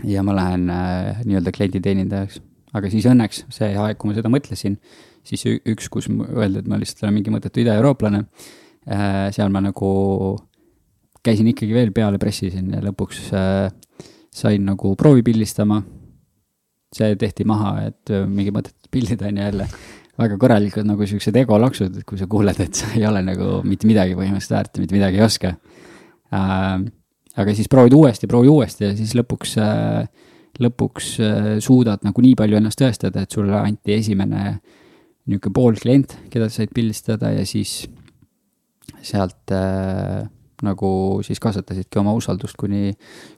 ja 0.07 0.23
ma 0.23 0.35
lähen 0.35 0.69
äh, 0.71 1.19
nii-öelda 1.27 1.51
klienditeenindajaks. 1.55 2.41
aga 2.73 2.89
siis 2.91 3.07
õnneks 3.09 3.45
see 3.51 3.71
aeg, 3.75 3.97
kui 3.97 4.11
ma 4.11 4.17
seda 4.17 4.31
mõtlesin, 4.31 4.77
siis 5.23 5.45
üks, 5.47 5.89
kus 5.89 6.09
öeldi, 6.09 6.63
et 6.63 6.67
ma 6.67 6.79
lihtsalt 6.79 7.03
olen 7.03 7.17
mingi 7.19 7.33
mõttetu 7.33 7.63
idaeurooplane 7.63 8.23
äh,, 8.87 9.29
seal 9.35 9.51
ma 9.51 9.63
nagu 9.63 9.89
käisin 11.23 11.49
ikkagi 11.51 11.75
veel 11.75 11.91
peale, 11.95 12.19
pressisin 12.21 12.71
ja 12.75 12.83
lõpuks 12.83 13.29
äh, 13.35 13.71
sain 14.35 14.65
nagu 14.65 14.95
proovi 14.99 15.23
pildistama. 15.25 15.81
See 16.95 17.15
tehti 17.21 17.45
maha, 17.47 17.73
et 17.89 18.13
äh, 18.13 18.25
mingi 18.27 18.53
mõttetut 18.53 18.89
pildid 18.93 19.21
on 19.25 19.37
ju 19.37 19.47
jälle 19.49 19.67
väga 20.19 20.37
korralikud 20.41 20.87
nagu 20.87 21.07
siuksed 21.07 21.37
egolaksud, 21.39 21.99
et 22.01 22.07
kui 22.07 22.19
sa 22.19 22.27
kuuled, 22.29 22.57
et 22.59 22.75
sa 22.75 22.89
ei 22.97 23.05
ole 23.07 23.21
nagu 23.23 23.59
mitte 23.67 23.87
midagi 23.87 24.17
põhimõtteliselt 24.17 24.55
väärt 24.55 24.75
ja 24.75 24.83
mitte 24.83 24.97
midagi 24.97 25.21
ei 25.21 25.25
oska 25.25 25.53
äh,. 26.35 26.81
aga 27.39 27.55
siis 27.55 27.69
proovid 27.71 27.95
uuesti, 27.95 28.27
proovi 28.27 28.51
uuesti 28.51 28.89
ja 28.89 28.95
siis 28.97 29.13
lõpuks 29.15 29.55
äh,, 29.63 30.09
lõpuks 30.59 31.13
äh, 31.23 31.53
suudad 31.63 32.03
nagu 32.03 32.25
nii 32.25 32.35
palju 32.39 32.59
ennast 32.59 32.81
tõestada, 32.81 33.23
et 33.23 33.31
sulle 33.31 33.55
anti 33.59 33.95
esimene 33.95 34.43
niisugune 35.29 35.53
pool 35.53 35.77
klient, 35.79 36.17
keda 36.33 36.49
sa 36.49 36.63
said 36.63 36.73
pildistada 36.75 37.31
ja 37.35 37.45
siis 37.47 37.83
sealt 39.05 39.53
äh, 39.53 40.25
nagu 40.65 40.89
siis 41.25 41.39
kasvatasidki 41.39 41.99
oma 42.01 42.13
usaldust, 42.17 42.57
kuni, 42.59 42.93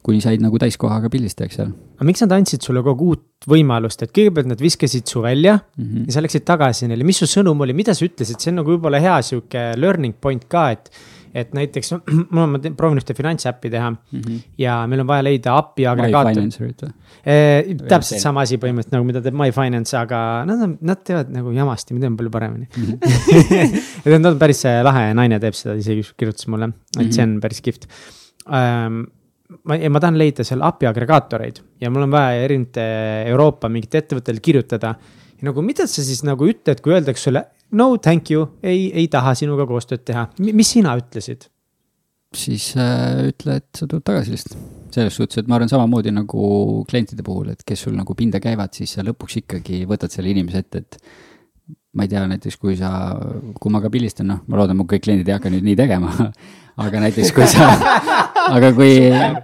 kuni 0.06 0.22
said 0.23 0.41
nagu 0.43 0.60
täiskohaga 0.61 1.10
pildistajaks 1.14 1.60
seal. 1.60 1.72
aga 1.98 2.07
miks 2.07 2.23
nad 2.26 2.35
andsid 2.38 2.65
sulle 2.65 2.84
kogu 2.85 3.11
uut 3.14 3.48
võimalust, 3.52 4.03
et 4.06 4.14
kõigepealt 4.14 4.52
nad 4.52 4.61
viskasid 4.61 5.07
su 5.10 5.22
välja 5.22 5.57
mm 5.60 5.85
-hmm. 5.85 6.06
ja 6.07 6.18
sa 6.18 6.22
läksid 6.22 6.45
tagasi 6.45 6.88
neile, 6.88 7.03
mis 7.03 7.18
su 7.18 7.30
sõnum 7.30 7.61
oli, 7.61 7.73
mida 7.73 7.93
sa 7.93 8.06
ütlesid, 8.06 8.39
see 8.39 8.52
on 8.52 8.61
nagu 8.61 8.76
võib-olla 8.76 9.02
hea 9.02 9.22
sihuke 9.22 9.72
learning 9.77 10.15
point 10.22 10.45
ka, 10.48 10.69
et 10.72 10.91
et 11.34 11.53
näiteks 11.56 11.94
mul 12.34 12.44
on, 12.44 12.56
ma 12.56 12.74
proovin 12.78 12.99
ühte 13.02 13.16
finantsäppi 13.18 13.72
teha 13.72 13.90
mm 13.91 14.20
-hmm. 14.20 14.41
ja 14.58 14.82
meil 14.88 15.03
on 15.03 15.08
vaja 15.08 15.24
leida 15.24 15.56
API 15.58 15.88
agregaatorit 15.88 16.84
eh,. 17.26 17.76
täpselt 17.88 18.22
sama 18.22 18.41
asi 18.41 18.58
põhimõtteliselt 18.58 18.98
nagu, 18.98 19.08
mida 19.08 19.22
teeb 19.22 19.38
MyFinance, 19.40 19.98
aga 19.98 20.20
nad 20.48 20.66
on, 20.68 20.78
nad 20.82 21.03
teevad 21.08 21.32
nagu 21.32 21.53
jamasti, 21.56 21.94
me 21.94 22.03
teeme 22.03 22.18
palju 22.18 22.32
paremini 22.32 22.68
mm. 22.68 22.84
-hmm. 22.84 23.82
ja 24.06 24.20
nad 24.20 24.34
on 24.34 24.40
päris 24.40 24.64
lahe 24.84 25.14
naine 25.14 25.40
teeb 25.40 25.58
seda, 25.58 25.76
isegi 25.76 26.03
kirjutas 26.18 26.48
mulle, 26.48 26.66
et 26.66 26.74
mm 26.74 27.08
-hmm. 27.08 27.16
see 27.16 27.24
on 27.24 27.40
päris 27.41 27.62
kihvt 27.62 27.88
um, 28.48 29.06
ma, 29.68 29.78
ma 29.78 29.99
tahan 29.99 30.20
leida 30.20 30.45
seal 30.48 30.64
API 30.66 30.90
agregaatoreid 30.91 31.62
ja 31.82 31.91
mul 31.94 32.08
on 32.08 32.14
vaja 32.14 32.44
erinevate 32.45 32.86
Euroopa 33.32 33.70
mingite 33.70 34.03
ettevõttel 34.03 34.40
kirjutada. 34.44 34.95
ja 35.40 35.49
nagu, 35.49 35.62
mida 35.66 35.88
sa 35.88 36.03
siis 36.03 36.24
nagu 36.28 36.48
ütled, 36.48 36.82
kui 36.82 36.94
öeldakse 36.94 37.30
sulle 37.30 37.45
no 37.77 37.95
thank 37.98 38.31
you, 38.34 38.48
ei, 38.64 38.89
ei 38.93 39.07
taha 39.11 39.34
sinuga 39.38 39.68
koostööd 39.69 40.06
teha, 40.07 40.27
mis 40.43 40.76
sina 40.77 40.95
ütlesid? 40.99 41.49
siis 42.35 42.69
äh, 42.80 43.27
ütle, 43.27 43.57
et 43.60 43.68
sa 43.76 43.88
tuled 43.88 44.06
tagasi 44.07 44.31
lihtsalt. 44.31 44.69
selles 44.91 45.15
suhtes, 45.15 45.39
et 45.39 45.49
ma 45.52 45.57
arvan 45.57 45.72
samamoodi 45.72 46.11
nagu 46.15 46.45
klientide 46.88 47.23
puhul, 47.27 47.52
et 47.53 47.65
kes 47.68 47.88
sul 47.88 47.95
nagu 47.95 48.15
pinda 48.15 48.39
käivad, 48.43 48.73
siis 48.76 48.95
sa 48.98 49.03
lõpuks 49.07 49.41
ikkagi 49.41 49.84
võtad 49.88 50.11
selle 50.11 50.31
inimese 50.31 50.64
ette, 50.64 50.84
et 50.84 50.98
ma 51.95 52.07
ei 52.07 52.11
tea, 52.11 52.23
näiteks 52.27 52.57
kui 52.60 52.77
sa, 52.80 52.89
kui 53.60 53.72
ma 53.72 53.81
ka 53.84 53.91
pildistan, 53.91 54.30
noh, 54.31 54.41
ma 54.48 54.60
loodan, 54.60 54.80
mu 54.80 54.88
kõik 54.88 55.03
kliendid 55.03 55.27
ei 55.27 55.35
hakka 55.35 55.52
nüüd 55.52 55.68
nii 55.68 55.77
tegema 55.80 56.11
aga 56.80 57.02
näiteks 57.03 57.31
kui 57.35 57.48
sa, 57.49 57.68
aga 58.56 58.72
kui, 58.76 58.93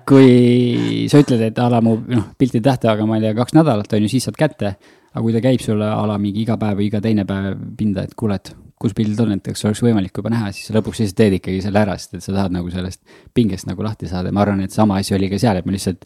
kui 0.07 1.07
sa 1.11 1.21
ütled, 1.23 1.43
et 1.49 1.59
a 1.59 1.67
la 1.71 1.81
mu 1.83 1.97
noh, 2.07 2.29
pilti 2.39 2.61
tähtaega, 2.63 3.07
ma 3.07 3.19
ei 3.19 3.27
tea, 3.27 3.35
kaks 3.37 3.55
nädalat 3.57 3.97
on 3.97 4.05
ju, 4.05 4.11
siis 4.11 4.27
saad 4.27 4.39
kätte. 4.39 4.75
Aga 5.18 5.26
kui 5.26 5.34
ta 5.34 5.41
käib 5.44 5.64
sulle 5.64 5.89
a 5.89 6.06
la 6.07 6.18
mingi 6.22 6.44
iga 6.45 6.57
päev 6.61 6.77
või 6.80 6.88
iga 6.91 7.02
teine 7.02 7.26
päev 7.27 7.57
pinda, 7.77 8.06
et 8.06 8.14
kuule, 8.18 8.38
et 8.38 8.53
kus 8.77 8.94
pilt 8.98 9.19
on, 9.23 9.34
et 9.34 9.48
kas 9.49 9.65
oleks 9.65 9.81
võimalik 9.81 10.18
juba 10.19 10.30
näha, 10.30 10.52
siis 10.53 10.69
lõpuks 10.76 11.02
lihtsalt 11.02 11.18
teed 11.18 11.38
ikkagi 11.39 11.64
selle 11.65 11.81
ära, 11.81 11.95
sest 11.98 12.19
et 12.19 12.26
sa 12.26 12.35
tahad 12.35 12.53
nagu 12.53 12.69
sellest 12.73 13.02
pingest 13.35 13.69
nagu 13.69 13.85
lahti 13.85 14.10
saada 14.10 14.30
ja 14.30 14.38
ma 14.38 14.44
arvan, 14.45 14.61
et 14.68 14.76
sama 14.76 14.99
asi 15.02 15.15
oli 15.18 15.31
ka 15.31 15.39
seal, 15.41 15.57
et 15.57 15.65
ma 15.65 15.73
lihtsalt 15.73 16.06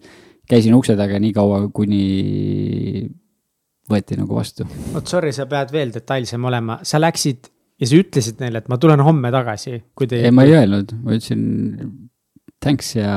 käisin 0.52 0.76
ukse 0.78 0.96
taga 1.00 1.20
nii 1.20 1.34
kaua, 1.36 1.66
kuni 1.76 2.06
võeti 3.92 4.20
nagu 4.20 4.38
vastu. 4.38 4.68
vot 4.94 5.12
sorry, 5.12 5.34
sa 5.36 5.48
pead 5.52 5.76
veel 5.76 5.92
detailsem 5.92 6.48
olema, 6.48 6.80
sa 6.88 7.02
läksid 7.02 7.52
ja 7.82 7.92
sa 7.92 8.00
ütlesid 8.00 8.40
neile, 8.44 8.64
et 8.64 8.72
ma 8.72 8.80
tulen 8.80 9.04
homme 9.04 9.34
tagasi, 9.34 9.82
kui 9.98 10.08
te. 10.08 10.24
ei, 10.24 10.36
ma 10.36 10.48
ei 10.48 10.56
öelnud, 10.62 10.96
ma 11.04 11.18
ütlesin 11.18 11.44
thanks 12.64 12.96
ja 12.96 13.16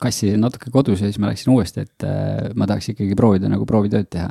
kassisin 0.00 0.40
natuke 0.40 0.72
kodus 0.72 1.02
ja 1.02 1.08
siis 1.10 1.20
ma 1.22 1.30
läksin 1.30 1.52
uuesti, 1.52 1.84
et 1.86 2.06
äh, 2.08 2.50
ma 2.58 2.68
tahaks 2.70 2.92
ikkagi 2.94 3.16
proovida 3.18 3.50
nagu 3.52 3.66
proovitööd 3.68 4.10
teha. 4.12 4.30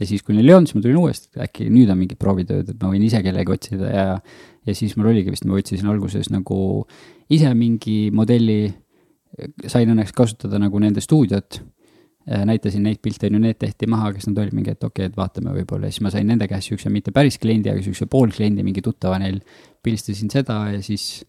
ja 0.00 0.08
siis, 0.08 0.24
kui 0.24 0.36
neil 0.36 0.48
ei 0.48 0.56
olnud, 0.56 0.70
siis 0.70 0.78
ma 0.78 0.84
tulin 0.86 1.00
uuesti, 1.00 1.32
äkki 1.44 1.68
nüüd 1.72 1.90
on 1.92 2.00
mingid 2.00 2.20
proovitööd, 2.20 2.72
et 2.72 2.78
ma 2.82 2.92
võin 2.92 3.04
ise 3.06 3.22
kellegi 3.24 3.52
otsida 3.56 3.90
ja, 3.92 4.06
ja 4.66 4.76
siis 4.76 4.96
mul 4.96 5.10
oligi 5.12 5.34
vist, 5.34 5.48
ma 5.48 5.58
otsisin 5.58 5.90
alguses 5.92 6.30
nagu 6.32 6.60
ise 7.30 7.52
mingi 7.56 7.98
modelli 8.14 8.62
sain 9.70 9.92
õnneks 9.92 10.14
kasutada 10.16 10.58
nagu 10.60 10.80
nende 10.82 11.02
stuudiot. 11.04 11.60
Äh, 12.30 12.42
näitasin 12.46 12.82
neid 12.84 13.00
pilte, 13.02 13.30
on 13.30 13.38
ju, 13.38 13.42
need 13.46 13.58
tehti 13.60 13.88
maha, 13.90 14.10
kes 14.14 14.28
nad 14.28 14.42
olid, 14.42 14.56
mingi, 14.56 14.74
et 14.74 14.84
okei 14.84 15.06
okay,, 15.06 15.12
et 15.12 15.16
vaatame 15.16 15.54
võib-olla 15.56 15.88
ja 15.88 15.94
siis 15.94 16.04
ma 16.04 16.12
sain 16.12 16.28
nende 16.28 16.48
käest 16.50 16.68
siukse, 16.68 16.92
mitte 16.92 17.14
päris 17.16 17.40
kliendi, 17.40 17.72
aga 17.72 17.80
siukse 17.84 18.06
poolkliendi, 18.10 18.64
mingi 18.66 18.84
tuttava 18.84 19.18
neil. 19.22 19.40
pildistasin 19.80 20.28
seda 20.28 20.58
ja 20.74 20.82
siis 20.84 21.24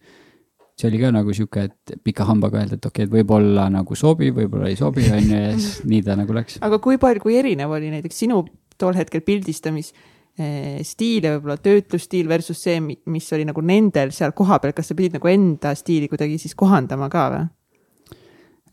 see 0.82 0.90
oli 0.90 0.98
ka 0.98 1.12
nagu 1.14 1.34
sihuke, 1.36 1.66
et 1.68 1.92
pika 2.02 2.26
hambaga 2.26 2.58
öelda, 2.60 2.78
et 2.78 2.88
okei 2.88 3.04
okay,, 3.04 3.08
et 3.08 3.14
võib-olla 3.14 3.68
nagu 3.70 3.96
sobib, 3.98 4.34
võib-olla 4.40 4.70
ei 4.70 4.78
sobi, 4.78 5.06
on 5.14 5.28
ju, 5.28 5.42
ja 5.46 5.52
siis 5.54 5.82
nii 5.92 6.02
ta 6.06 6.16
nagu 6.18 6.34
läks. 6.36 6.58
aga 6.64 6.80
kui 6.82 6.98
palju, 7.02 7.22
kui 7.22 7.38
erinev 7.38 7.74
oli 7.76 7.92
näiteks 7.92 8.24
sinu 8.24 8.42
tol 8.80 8.96
hetkel 8.98 9.22
pildistamis 9.24 9.92
eh, 9.92 10.80
stiil 10.86 11.28
ja 11.28 11.36
võib-olla 11.36 11.58
töötlusstiil 11.62 12.30
versus 12.30 12.62
see, 12.66 12.80
mis 12.82 13.28
oli 13.36 13.46
nagu 13.48 13.62
nendel 13.64 14.14
seal 14.16 14.34
kohapeal, 14.36 14.74
kas 14.76 14.90
sa 14.90 14.98
pidid 14.98 15.18
nagu 15.18 15.30
enda 15.30 15.76
stiili 15.78 16.10
kuidagi 16.10 16.40
siis 16.42 16.56
kohandama 16.58 17.10
ka 17.12 17.26
või? 17.34 17.44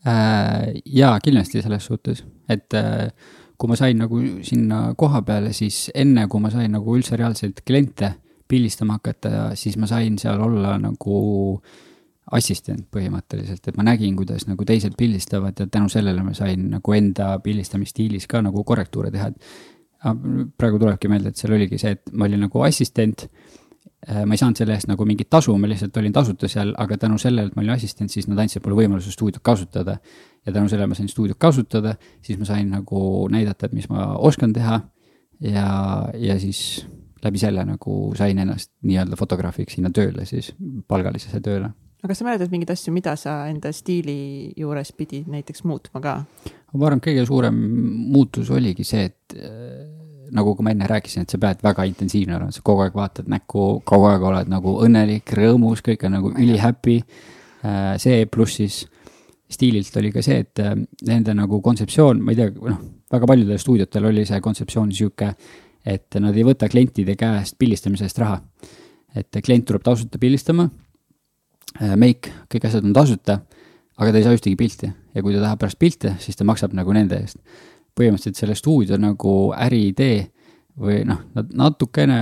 Äh, 0.08 0.80
jaa, 0.96 1.18
kindlasti 1.20 1.60
selles 1.60 1.84
suhtes, 1.84 2.24
et 2.48 2.72
äh, 2.78 3.10
kui 3.60 3.68
ma 3.68 3.76
sain 3.76 3.98
nagu 4.00 4.18
sinna 4.46 4.94
koha 4.98 5.20
peale, 5.26 5.52
siis 5.56 5.90
enne, 5.94 6.24
kui 6.32 6.40
ma 6.40 6.50
sain 6.52 6.72
nagu 6.72 6.96
üldse 6.96 7.18
reaalselt 7.20 7.60
kliente 7.68 8.14
pildistama 8.50 8.96
hakata, 8.98 9.52
siis 9.54 9.76
ma 9.78 9.86
sain 9.86 10.16
seal 10.18 10.40
olla 10.42 10.74
nagu 10.80 11.18
assistent 12.36 12.86
põhimõtteliselt, 12.94 13.68
et 13.68 13.76
ma 13.76 13.86
nägin, 13.86 14.16
kuidas 14.18 14.46
nagu 14.46 14.64
teised 14.66 14.94
pildistavad 14.98 15.58
ja 15.58 15.66
tänu 15.66 15.88
sellele 15.92 16.22
ma 16.22 16.34
sain 16.36 16.68
nagu 16.70 16.94
enda 16.96 17.32
pildistamisstiilis 17.44 18.28
ka 18.30 18.42
nagu 18.46 18.64
korrektuure 18.64 19.10
teha, 19.10 19.30
et 19.30 20.52
praegu 20.56 20.78
tulebki 20.80 21.10
meelde, 21.12 21.32
et 21.32 21.40
seal 21.40 21.56
oligi 21.56 21.78
see, 21.78 21.96
et 21.98 22.12
ma 22.12 22.28
olin 22.28 22.46
nagu 22.46 22.62
assistent 22.64 23.26
Äh, 24.08 24.24
ma 24.24 24.32
ei 24.32 24.40
saanud 24.40 24.56
selle 24.56 24.72
eest 24.72 24.88
nagu 24.88 25.04
mingit 25.04 25.28
tasu, 25.28 25.52
ma 25.60 25.68
lihtsalt 25.68 25.96
olin 26.00 26.14
tasuta 26.16 26.48
seal, 26.48 26.70
aga 26.80 26.96
tänu 26.96 27.18
sellele, 27.20 27.50
et 27.50 27.56
ma 27.56 27.60
olin 27.60 27.74
assistent, 27.74 28.08
siis 28.08 28.30
nad 28.30 28.38
andsid 28.40 28.64
mulle 28.64 28.78
võimaluse 28.78 29.12
stuudiot 29.12 29.42
kasutada. 29.44 29.98
ja 30.46 30.52
tänu 30.52 30.68
sellele 30.72 30.88
ma 30.88 30.96
sain 30.96 31.08
stuudiot 31.08 31.36
kasutada, 31.38 31.94
siis 32.24 32.38
ma 32.40 32.48
sain 32.48 32.70
nagu 32.72 33.28
näidata, 33.28 33.66
et 33.66 33.74
mis 33.76 33.90
ma 33.92 34.14
oskan 34.16 34.52
teha. 34.56 34.80
ja, 35.40 35.66
ja 36.16 36.38
siis 36.40 36.86
läbi 37.24 37.38
selle 37.38 37.64
nagu 37.64 38.14
sain 38.16 38.38
ennast 38.38 38.72
nii-öelda 38.82 39.16
fotograafiks 39.16 39.76
sinna 39.76 39.90
tööle 39.90 40.24
siis, 40.24 40.54
palgalisesse 40.88 41.40
tööle. 41.40 41.70
Aga 42.00 42.10
kas 42.10 42.22
sa 42.22 42.26
mäletad 42.26 42.52
mingeid 42.52 42.72
asju, 42.74 42.92
mida 42.96 43.14
sa 43.20 43.44
enda 43.50 43.72
stiili 43.76 44.52
juures 44.56 44.92
pidid 44.96 45.28
näiteks 45.30 45.64
muutma 45.68 46.00
ka? 46.00 46.18
ma 46.72 46.86
arvan, 46.86 47.00
et 47.00 47.08
kõige 47.10 47.24
suurem 47.26 47.56
muutus 48.12 48.50
oligi 48.54 48.86
see, 48.86 49.08
et 49.10 49.40
nagu 50.34 50.54
ka 50.54 50.64
ma 50.64 50.74
enne 50.74 50.88
rääkisin, 50.90 51.24
et 51.24 51.32
sa 51.32 51.38
pead 51.42 51.62
väga 51.64 51.84
intensiivne 51.88 52.36
olema, 52.36 52.54
sa 52.54 52.62
kogu 52.66 52.84
aeg 52.84 52.96
vaatad 52.96 53.28
näkku, 53.30 53.66
kogu 53.86 54.08
aeg 54.10 54.24
oled 54.30 54.50
nagu 54.50 54.76
õnnelik, 54.84 55.34
rõõmus, 55.36 55.82
kõik 55.86 56.06
on 56.06 56.16
nagu 56.18 56.32
ülihappy. 56.32 57.00
Äh, 57.66 57.94
see 58.00 58.24
pluss 58.30 58.60
siis 58.60 58.82
stiililt 59.50 59.96
oli 60.00 60.12
ka 60.14 60.22
see, 60.24 60.44
et 60.44 60.62
äh, 60.62 60.76
nende 61.08 61.34
nagu 61.36 61.60
kontseptsioon, 61.64 62.22
ma 62.24 62.34
ei 62.34 62.40
tea, 62.40 62.52
noh, 62.54 62.84
väga 63.10 63.28
paljudel 63.28 63.58
stuudiotel 63.60 64.06
oli 64.12 64.24
see 64.28 64.40
kontseptsioon 64.44 64.92
sihuke, 64.96 65.32
et 65.90 66.20
nad 66.22 66.36
ei 66.36 66.46
võta 66.46 66.68
klientide 66.70 67.16
käest 67.18 67.58
pildistamise 67.58 68.06
eest 68.06 68.20
raha. 68.20 68.40
et 69.10 69.36
klient 69.42 69.64
tuleb 69.66 69.82
tasuta 69.82 70.20
pildistama, 70.22 70.68
äh, 71.78 71.96
make, 72.00 72.32
kõik 72.52 72.66
asjad 72.68 72.86
on 72.86 72.96
tasuta, 72.96 73.40
aga 74.00 74.10
ta 74.10 74.20
ei 74.20 74.26
saa 74.26 74.36
ühtegi 74.36 74.56
pilti 74.58 74.90
ja 74.90 75.22
kui 75.22 75.34
ta 75.34 75.44
tahab 75.44 75.62
pärast 75.62 75.78
pilte, 75.78 76.16
siis 76.22 76.38
ta 76.38 76.46
maksab 76.48 76.74
nagu 76.76 76.92
nende 76.96 77.20
eest 77.20 77.38
põhimõtteliselt 77.98 78.38
selle 78.38 78.56
stuudio 78.58 78.98
nagu 79.00 79.34
äriidee 79.56 80.20
või 80.80 81.02
noh, 81.08 81.24
nad 81.34 81.50
natukene 81.56 82.20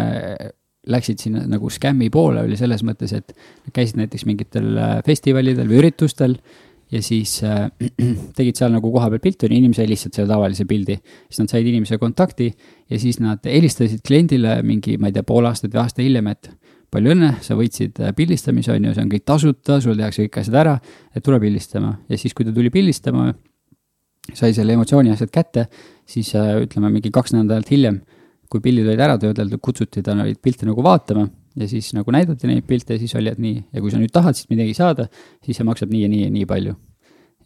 läksid 0.89 1.21
sinna 1.21 1.43
nagu 1.49 1.69
skämmi 1.71 2.09
poole, 2.13 2.43
oli 2.47 2.57
selles 2.57 2.83
mõttes, 2.87 3.13
et 3.17 3.35
käisid 3.77 3.99
näiteks 4.01 4.25
mingitel 4.29 4.73
äh, 4.79 4.97
festivalidel 5.07 5.69
või 5.69 5.83
üritustel 5.83 6.39
ja 6.93 7.03
siis 7.05 7.39
äh, 7.45 7.69
tegid 8.39 8.59
seal 8.59 8.73
nagu 8.73 8.91
kohapeal 8.95 9.21
pilti, 9.23 9.51
inimene 9.53 9.77
sai 9.77 9.89
lihtsalt 9.91 10.17
selle 10.17 10.31
tavalise 10.31 10.65
pildi. 10.69 10.97
siis 11.29 11.43
nad 11.43 11.53
said 11.53 11.69
inimese 11.69 11.99
kontakti 12.01 12.49
ja 12.89 13.01
siis 13.01 13.21
nad 13.21 13.45
helistasid 13.45 14.01
kliendile 14.07 14.61
mingi, 14.67 14.97
ma 14.99 15.11
ei 15.11 15.19
tea, 15.19 15.27
pool 15.29 15.49
aastat 15.51 15.75
või 15.75 15.85
aasta 15.85 16.05
hiljem, 16.05 16.33
et 16.33 16.51
palju 16.95 17.13
õnne, 17.15 17.33
sa 17.45 17.57
võitsid 17.59 18.01
äh, 18.03 18.15
pildistamise, 18.17 18.73
on 18.75 18.89
ju, 18.89 18.95
see 18.97 19.05
on 19.05 19.13
kõik 19.13 19.27
tasuta, 19.29 19.79
sul 19.85 19.99
tehakse 19.99 20.25
kõik 20.27 20.41
asjad 20.43 20.59
ära, 20.63 20.77
et 21.15 21.25
tule 21.25 21.41
pildistama. 21.43 21.95
ja 22.09 22.21
siis, 22.21 22.35
kui 22.37 22.47
ta 22.49 22.55
tuli 22.55 22.73
pildistama, 22.75 23.29
sai 24.33 24.55
selle 24.57 24.77
emotsiooni 24.77 25.13
asjad 25.13 25.33
kätte, 25.33 25.67
siis 26.09 26.35
äh, 26.39 26.55
ütleme 26.65 26.93
mingi 26.95 27.13
kaks 27.15 27.37
nädalat 27.37 27.71
hiljem, 27.73 28.01
kui 28.49 28.65
pildid 28.65 28.89
olid 28.89 29.05
ära 29.05 29.19
töödeldud, 29.21 29.61
kutsuti 29.61 30.03
ta 30.05 30.17
neid 30.17 30.41
pilte 30.41 30.69
nagu 30.69 30.85
vaatama 30.85 31.27
ja 31.59 31.69
siis 31.69 31.91
nagu 31.97 32.13
näidati 32.15 32.49
neid 32.49 32.65
pilte 32.69 32.97
ja 32.97 33.03
siis 33.03 33.13
oli, 33.19 33.33
et 33.33 33.41
nii, 33.43 33.65
ja 33.75 33.85
kui 33.85 33.93
sa 33.93 34.01
nüüd 34.01 34.13
tahad 34.15 34.39
siit 34.39 34.53
midagi 34.53 34.77
saada, 34.79 35.09
siis 35.45 35.59
see 35.59 35.69
maksab 35.69 35.93
nii 35.93 36.07
ja 36.07 36.13
nii 36.13 36.23
ja 36.25 36.31
nii 36.33 36.47
palju. 36.49 36.77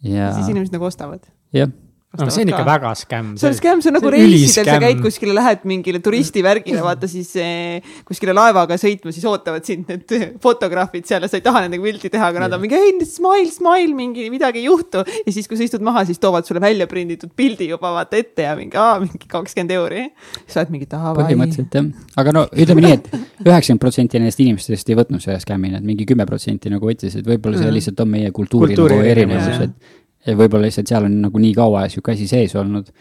ja 0.07 0.35
siis 0.37 0.53
inimesed 0.53 0.75
nagu 0.75 0.87
ostavad? 0.87 1.27
jah 1.55 1.71
no 2.13 2.29
see 2.29 2.43
on 2.45 2.51
ikka 2.51 2.65
väga 2.67 2.91
skämm. 2.97 3.29
see 3.41 3.49
on 3.49 3.55
skämm, 3.57 3.79
see 3.81 3.89
on 3.89 3.95
nagu 3.97 4.09
reisidel, 4.13 4.67
sa 4.69 4.75
käid 4.81 4.99
kuskile, 5.01 5.33
lähed 5.33 5.63
mingile 5.69 5.97
turistivärgile, 6.03 6.83
vaata 6.85 7.09
siis 7.09 7.31
eh, 7.41 7.93
kuskile 8.05 8.35
laevaga 8.37 8.77
sõitma, 8.77 9.13
siis 9.15 9.25
ootavad 9.29 9.65
sind 9.65 9.89
need 9.89 10.37
fotograafid 10.43 11.09
seal 11.09 11.25
ja 11.25 11.31
sa 11.31 11.39
ei 11.39 11.45
taha 11.45 11.63
nendega 11.65 11.87
pilti 11.87 12.11
teha, 12.13 12.29
aga 12.29 12.43
nad 12.45 12.53
on 12.53 12.61
mingi 12.61 12.77
ei, 12.77 12.93
smile, 13.09 13.49
smile, 13.53 13.95
mingi 13.97 14.27
midagi 14.33 14.61
ei 14.61 14.67
juhtu. 14.67 15.01
ja 15.01 15.33
siis, 15.33 15.49
kui 15.49 15.57
sa 15.57 15.65
istud 15.65 15.85
maha, 15.85 16.05
siis 16.09 16.21
toovad 16.21 16.45
sulle 16.45 16.61
välja 16.61 16.87
prinditud 16.91 17.33
pildi 17.35 17.71
juba 17.71 17.95
vaata 17.97 18.21
ette 18.21 18.45
ja 18.45 18.53
mingi, 18.59 18.77
aa, 18.77 18.99
mingi 19.01 19.25
kakskümmend 19.33 19.73
euri. 19.79 20.05
sa 20.45 20.61
oled 20.61 20.75
mingi 20.77 20.89
davai. 20.93 21.17
põhimõtteliselt 21.23 21.79
jah, 21.79 21.89
aga 22.21 22.37
no 22.37 22.45
ütleme 22.53 22.85
nii, 22.85 22.99
et 22.99 23.09
üheksakümmend 23.47 23.81
protsenti 23.81 24.21
nendest 24.21 24.45
inimestest 24.45 24.93
ei 24.93 25.01
võtnud 25.01 25.25
selle 25.25 25.41
skämmina, 25.41 25.81
et 25.81 25.89
mingi 25.89 26.05
kümme 26.13 26.29
protsenti 26.29 26.69
nagu 26.69 26.93
võttis, 26.93 27.17
et 27.17 27.25
võib-olla 27.25 27.57
see 27.57 27.71
mm. 27.71 27.77
lihtsalt 27.79 28.05
on 28.05 28.13
meie 28.13 28.29
kultuuri, 28.35 28.77
kultuuri 28.77 29.01
nagu 29.01 29.13
erinevus, 29.15 29.65
et 29.65 30.01
ja 30.27 30.37
võib-olla 30.39 30.67
lihtsalt 30.67 30.91
seal 30.91 31.07
on 31.07 31.17
nagu 31.25 31.41
nii 31.41 31.55
kaua 31.57 31.87
sihuke 31.91 32.15
asi 32.15 32.27
sees 32.29 32.55
olnud 32.59 32.91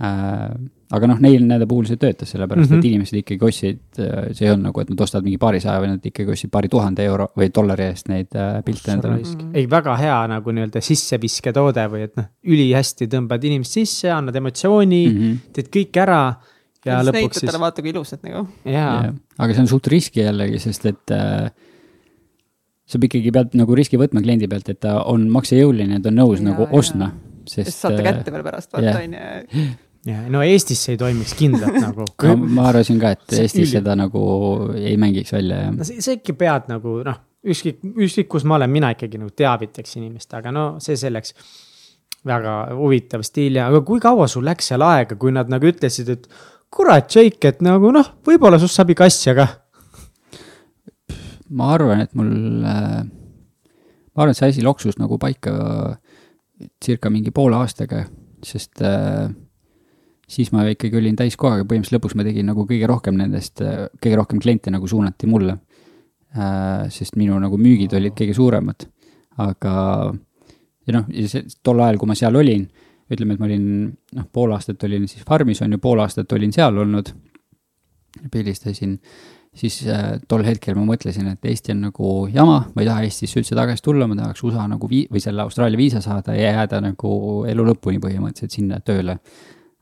äh,. 0.00 0.52
aga 0.90 1.06
noh, 1.06 1.20
neil 1.22 1.44
nende 1.46 1.68
puhul 1.70 1.86
see 1.86 1.98
töötas, 2.00 2.32
sellepärast 2.32 2.64
mm 2.64 2.72
-hmm. 2.72 2.78
et 2.78 2.84
mhm. 2.84 2.88
inimesed 2.90 3.18
ikkagi 3.20 3.46
ostsid, 3.46 3.82
äh, 4.02 4.30
see 4.34 4.46
ei 4.48 4.52
olnud 4.52 4.66
nagu, 4.70 4.80
et 4.82 4.88
nad 4.90 5.02
ostavad 5.04 5.26
mingi 5.28 5.38
paarisaja, 5.38 5.82
vaid 5.82 5.92
nad 5.92 6.06
ikkagi 6.10 6.34
ostsid 6.34 6.50
paari 6.50 6.70
tuhande 6.72 7.04
euro 7.06 7.28
või 7.38 7.50
dollari 7.54 7.84
eest 7.86 8.08
neid 8.10 8.34
äh, 8.34 8.58
pilte 8.66 8.96
endale. 8.96 9.20
-hmm. 9.22 9.52
ei, 9.54 9.70
väga 9.70 9.96
hea 10.00 10.20
nagu 10.34 10.54
nii-öelda 10.56 10.82
sissevisketoode 10.82 11.86
või 11.92 12.06
et 12.08 12.16
noh, 12.18 12.26
ülihästi 12.42 13.06
tõmbad 13.06 13.44
inimest 13.46 13.78
sisse, 13.78 14.10
annad 14.10 14.36
emotsiooni 14.42 15.04
mm, 15.06 15.20
-hmm. 15.20 15.52
teed 15.52 15.70
kõik 15.78 16.02
ära 16.02 16.22
ja, 16.84 16.96
ja 16.96 17.00
lõpuks 17.06 17.42
siis. 17.44 17.58
vaata 17.60 17.82
kui 17.82 17.92
ilusad 17.92 18.22
nagu. 18.26 18.46
jaa, 18.64 19.12
aga 19.38 19.54
see 19.54 19.64
on 19.64 19.70
suht 19.70 19.90
riski 19.92 20.24
jällegi, 20.24 20.58
sest 20.62 20.86
et 20.90 21.14
äh, 21.14 21.50
sa 22.90 22.98
ikkagi 22.98 23.34
pead 23.34 23.54
nagu 23.58 23.76
riski 23.78 24.00
võtma 24.00 24.22
kliendi 24.24 24.48
pealt, 24.50 24.72
et 24.72 24.80
ta 24.82 25.00
on 25.10 25.28
maksejõuline, 25.32 26.00
ta 26.02 26.10
on 26.10 26.18
nõus 26.22 26.40
ja, 26.40 26.48
nagu 26.50 26.66
ostma, 26.76 27.12
sest. 27.48 27.76
saate 27.76 28.02
kätte 28.06 28.34
veel 28.34 28.44
pärast, 28.46 28.72
vaata 28.74 28.98
on 28.98 29.16
ju 29.16 29.68
ja 30.08 30.22
no 30.32 30.42
Eestis 30.44 30.80
see 30.80 30.94
ei 30.96 31.00
toimiks 31.00 31.34
kindlalt 31.36 31.76
nagu 31.86 32.06
no, 32.08 32.36
ma 32.56 32.68
arvasin 32.70 33.00
ka, 33.00 33.12
et 33.16 33.34
Eestis 33.42 33.66
üli... 33.66 33.72
seda 33.74 33.96
nagu 33.98 34.22
ei 34.78 34.96
mängiks 35.00 35.34
välja 35.34 35.64
ja. 35.66 35.72
no 35.74 35.86
sa 35.88 36.14
ikka 36.16 36.36
pead 36.40 36.70
nagu 36.72 37.00
noh, 37.06 37.18
ükskõik, 37.44 37.82
ükskõik 38.06 38.30
kus 38.36 38.46
ma 38.48 38.56
olen, 38.58 38.72
mina 38.72 38.92
ikkagi 38.96 39.20
nagu 39.20 39.32
teavitaks 39.36 39.98
inimest, 40.00 40.32
aga 40.36 40.54
no 40.54 40.64
see 40.82 40.96
selleks. 41.00 41.34
väga 42.26 42.54
huvitav 42.76 43.22
stiil 43.24 43.56
ja, 43.56 43.70
aga 43.70 43.80
kui 43.86 44.00
kaua 44.00 44.26
sul 44.28 44.44
läks 44.44 44.66
seal 44.72 44.82
aega, 44.84 45.16
kui 45.16 45.32
nad 45.32 45.48
nagu 45.48 45.64
ütlesid, 45.64 46.10
et 46.12 46.26
kurat, 46.70 47.08
Jake, 47.08 47.48
et 47.48 47.62
nagu 47.64 47.92
noh, 47.92 48.10
võib-olla 48.26 48.58
sinust 48.60 48.76
saab 48.76 48.92
ikka 48.92 49.08
asja 49.08 49.34
ka 49.36 49.46
ma 51.56 51.72
arvan, 51.74 52.04
et 52.04 52.14
mul, 52.18 52.32
äh, 52.66 53.02
ma 53.04 54.24
arvan, 54.24 54.34
et 54.34 54.38
see 54.38 54.50
asi 54.52 54.64
loksus 54.64 54.98
nagu 55.00 55.18
paika 55.18 55.54
circa 56.82 57.10
mingi 57.10 57.32
poole 57.34 57.58
aastaga, 57.58 58.04
sest 58.44 58.82
äh, 58.86 59.26
siis 60.30 60.52
ma 60.54 60.66
ikkagi 60.70 61.00
olin 61.00 61.18
täiskohaga, 61.18 61.66
põhimõtteliselt 61.66 61.98
lõpuks 61.98 62.16
ma 62.18 62.26
tegin 62.26 62.48
nagu 62.52 62.66
kõige 62.68 62.88
rohkem 62.90 63.18
nendest, 63.18 63.62
äh, 63.64 63.88
kõige 63.98 64.22
rohkem 64.22 64.42
kliente 64.42 64.72
nagu 64.72 64.88
suunati 64.88 65.30
mulle. 65.30 65.58
sest 66.94 67.16
minu 67.18 67.34
nagu 67.42 67.56
müügid 67.58 67.90
olid 67.98 68.14
kõige 68.14 68.36
suuremad 68.38 68.84
aga 69.40 69.74
ja 70.86 70.94
noh, 70.96 71.08
tol 71.64 71.82
ajal, 71.82 71.98
kui 72.00 72.10
ma 72.10 72.16
seal 72.18 72.38
olin, 72.40 72.64
ütleme, 73.10 73.34
et 73.34 73.42
ma 73.42 73.48
olin 73.48 73.66
noh, 73.88 74.28
pool 74.32 74.54
aastat 74.54 74.82
olin 74.86 75.06
siis 75.10 75.24
farmis 75.26 75.62
on 75.64 75.76
ju, 75.76 75.80
pool 75.82 76.02
aastat 76.02 76.32
olin 76.36 76.52
seal 76.54 76.78
olnud, 76.82 77.12
pildistasin, 78.32 78.96
siis 79.56 79.80
äh, 79.90 80.18
tol 80.30 80.44
hetkel 80.46 80.76
ma 80.78 80.84
mõtlesin, 80.92 81.26
et 81.32 81.44
Eesti 81.50 81.74
on 81.74 81.84
nagu 81.88 82.10
jama, 82.32 82.60
ma 82.74 82.82
ei 82.82 82.88
taha 82.88 83.04
Eestisse 83.06 83.40
üldse 83.40 83.58
tagasi 83.58 83.82
tulla, 83.84 84.06
ma 84.10 84.18
tahaks 84.18 84.44
USA 84.46 84.66
nagu 84.70 84.88
vii- 84.90 85.08
või 85.10 85.22
selle 85.22 85.42
Austraalia 85.42 85.80
viisa 85.80 86.02
saada 86.04 86.36
ja 86.38 86.52
jääda 86.54 86.80
nagu 86.84 87.12
elu 87.50 87.66
lõpuni 87.72 88.02
põhimõtteliselt 88.02 88.56
sinna 88.56 88.80
tööle. 88.80 89.18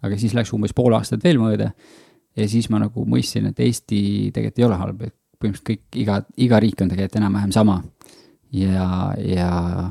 aga 0.02 0.14
siis 0.18 0.34
läks 0.34 0.52
umbes 0.54 0.72
pool 0.72 0.94
aastat 0.94 1.24
veel 1.24 1.40
mööda 1.42 1.72
ja 2.38 2.48
siis 2.48 2.68
ma 2.70 2.78
nagu 2.78 3.04
mõistsin, 3.04 3.48
et 3.50 3.60
Eesti 3.60 4.30
tegelikult 4.34 4.58
ei 4.58 4.64
ole 4.64 4.76
halb, 4.78 5.00
et 5.02 5.14
põhimõtteliselt 5.38 5.68
kõik, 5.68 6.00
iga, 6.02 6.20
iga 6.36 6.60
riik 6.62 6.82
on 6.82 6.92
tegelikult 6.92 7.20
enam-vähem 7.20 7.52
sama. 7.52 7.82
ja, 8.52 9.14
ja 9.20 9.90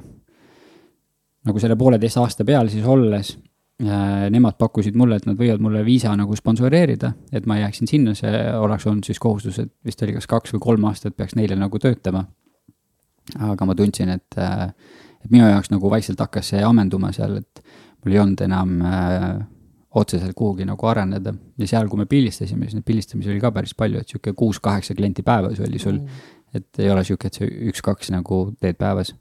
nagu 1.48 1.60
selle 1.60 1.76
pooleteist 1.80 2.18
aasta 2.18 2.45
peal 2.45 2.72
siis 2.72 2.86
olles 2.86 3.36
nemad 3.78 4.56
pakkusid 4.58 4.95
mulle, 4.98 5.20
et 5.20 5.28
nad 5.30 5.38
võivad 5.38 5.62
mulle 5.62 5.84
viisa 5.86 6.10
nagu 6.18 6.36
sponsoreerida, 6.36 7.12
et 7.32 7.45
ma 7.45 7.60
jääksin 7.60 7.90
sinna, 7.90 8.16
see 8.18 8.32
oleks 8.58 8.88
olnud 8.90 9.06
siis 9.06 9.20
kohustus, 9.22 9.60
et 9.62 9.70
vist 9.86 10.02
oli 10.02 10.16
kas 10.16 10.26
kaks 10.30 10.56
või 10.56 10.64
kolm 10.64 10.88
aastat 10.90 11.14
peaks 11.18 11.36
neile 11.38 11.56
nagu 11.60 11.80
töötama. 11.80 12.26
aga 13.40 13.66
ma 13.66 13.76
tundsin, 13.76 14.10
et 14.10 14.38
äh,, 14.40 14.72
et 15.24 15.30
minu 15.30 15.45
jaoks 15.49 15.70
nagu 15.70 15.90
vaikselt 15.91 16.20
hakkas 16.20 16.54
see 16.54 16.64
ammenduma 16.64 17.12
seal, 17.14 17.38
et 17.38 17.62
mul 18.04 18.16
ei 18.16 18.20
olnud 18.24 18.41
enam 18.45 18.82
äh, 18.82 19.45
otseselt 19.98 20.34
kuhugi 20.36 20.66
nagu 20.68 20.88
areneda. 20.88 21.34
Ja 21.58 21.68
seal, 21.68 21.90
kui 21.90 21.99
me 22.02 22.08
pildistasime, 22.10 22.68
siis 22.68 22.78
neid 22.78 22.86
pildistamisi 22.88 23.32
oli 23.34 23.41
ka 23.44 23.52
päris 23.56 23.76
palju, 23.78 24.02
et 24.02 24.10
sihuke 24.10 24.34
kuus-kaheksa 24.38 24.95
klienti 24.98 25.26
päevas 25.28 25.62
oli 25.64 25.82
sul. 25.82 25.99
Mm.. 26.02 26.34
et 26.56 26.80
ei 26.80 26.90
ole 26.90 27.04
sihuke, 27.04 27.28
et 27.28 27.38
sa 27.38 27.45
üks-kaks 27.45 28.12
nagu 28.14 28.41
teed 28.62 28.78
päevas. 28.80 29.14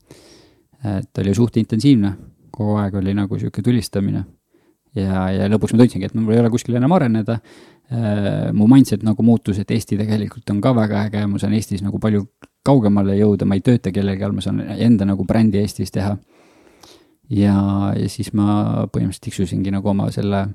Et 0.86 1.18
oli 1.18 1.34
suht 1.34 1.56
intensiivne, 1.58 2.12
kogu 2.54 2.76
aeg 2.80 2.94
oli 3.00 3.14
nagu 3.16 3.38
sihuke 3.40 3.62
tulistamine. 3.62 4.24
Ja, 4.96 5.26
ja 5.34 5.48
lõpuks 5.52 5.74
ma 5.74 5.82
tundsingi, 5.82 6.08
et 6.08 6.16
mul 6.16 6.34
ei 6.34 6.42
ole 6.42 6.50
kuskil 6.52 6.76
enam 6.78 6.94
areneda. 6.96 7.38
Äh, 7.86 8.50
mu 8.56 8.66
mindset 8.70 9.04
nagu 9.06 9.22
muutus, 9.22 9.60
et 9.62 9.70
Eesti 9.70 9.98
tegelikult 10.00 10.50
on 10.50 10.60
ka 10.64 10.72
väga 10.74 11.04
äge, 11.06 11.22
ma 11.30 11.38
saan 11.38 11.54
Eestis 11.54 11.84
nagu 11.86 12.00
palju 12.02 12.24
kaugemale 12.66 13.14
jõuda, 13.18 13.46
ma 13.46 13.58
ei 13.58 13.62
tööta 13.66 13.92
kellegi 13.94 14.26
all, 14.26 14.34
ma 14.34 14.42
saan 14.42 14.58
enda 14.74 15.06
nagu 15.06 15.26
brändi 15.28 15.60
Eestis 15.62 15.94
teha. 15.94 16.16
ja, 17.30 17.56
ja 17.94 18.08
siis 18.10 18.32
ma 18.38 18.86
põhimõtteliselt 18.90 19.24
tiksusingi 19.28 19.72
nagu 19.74 19.90
oma 19.90 20.10
selle 20.14 20.46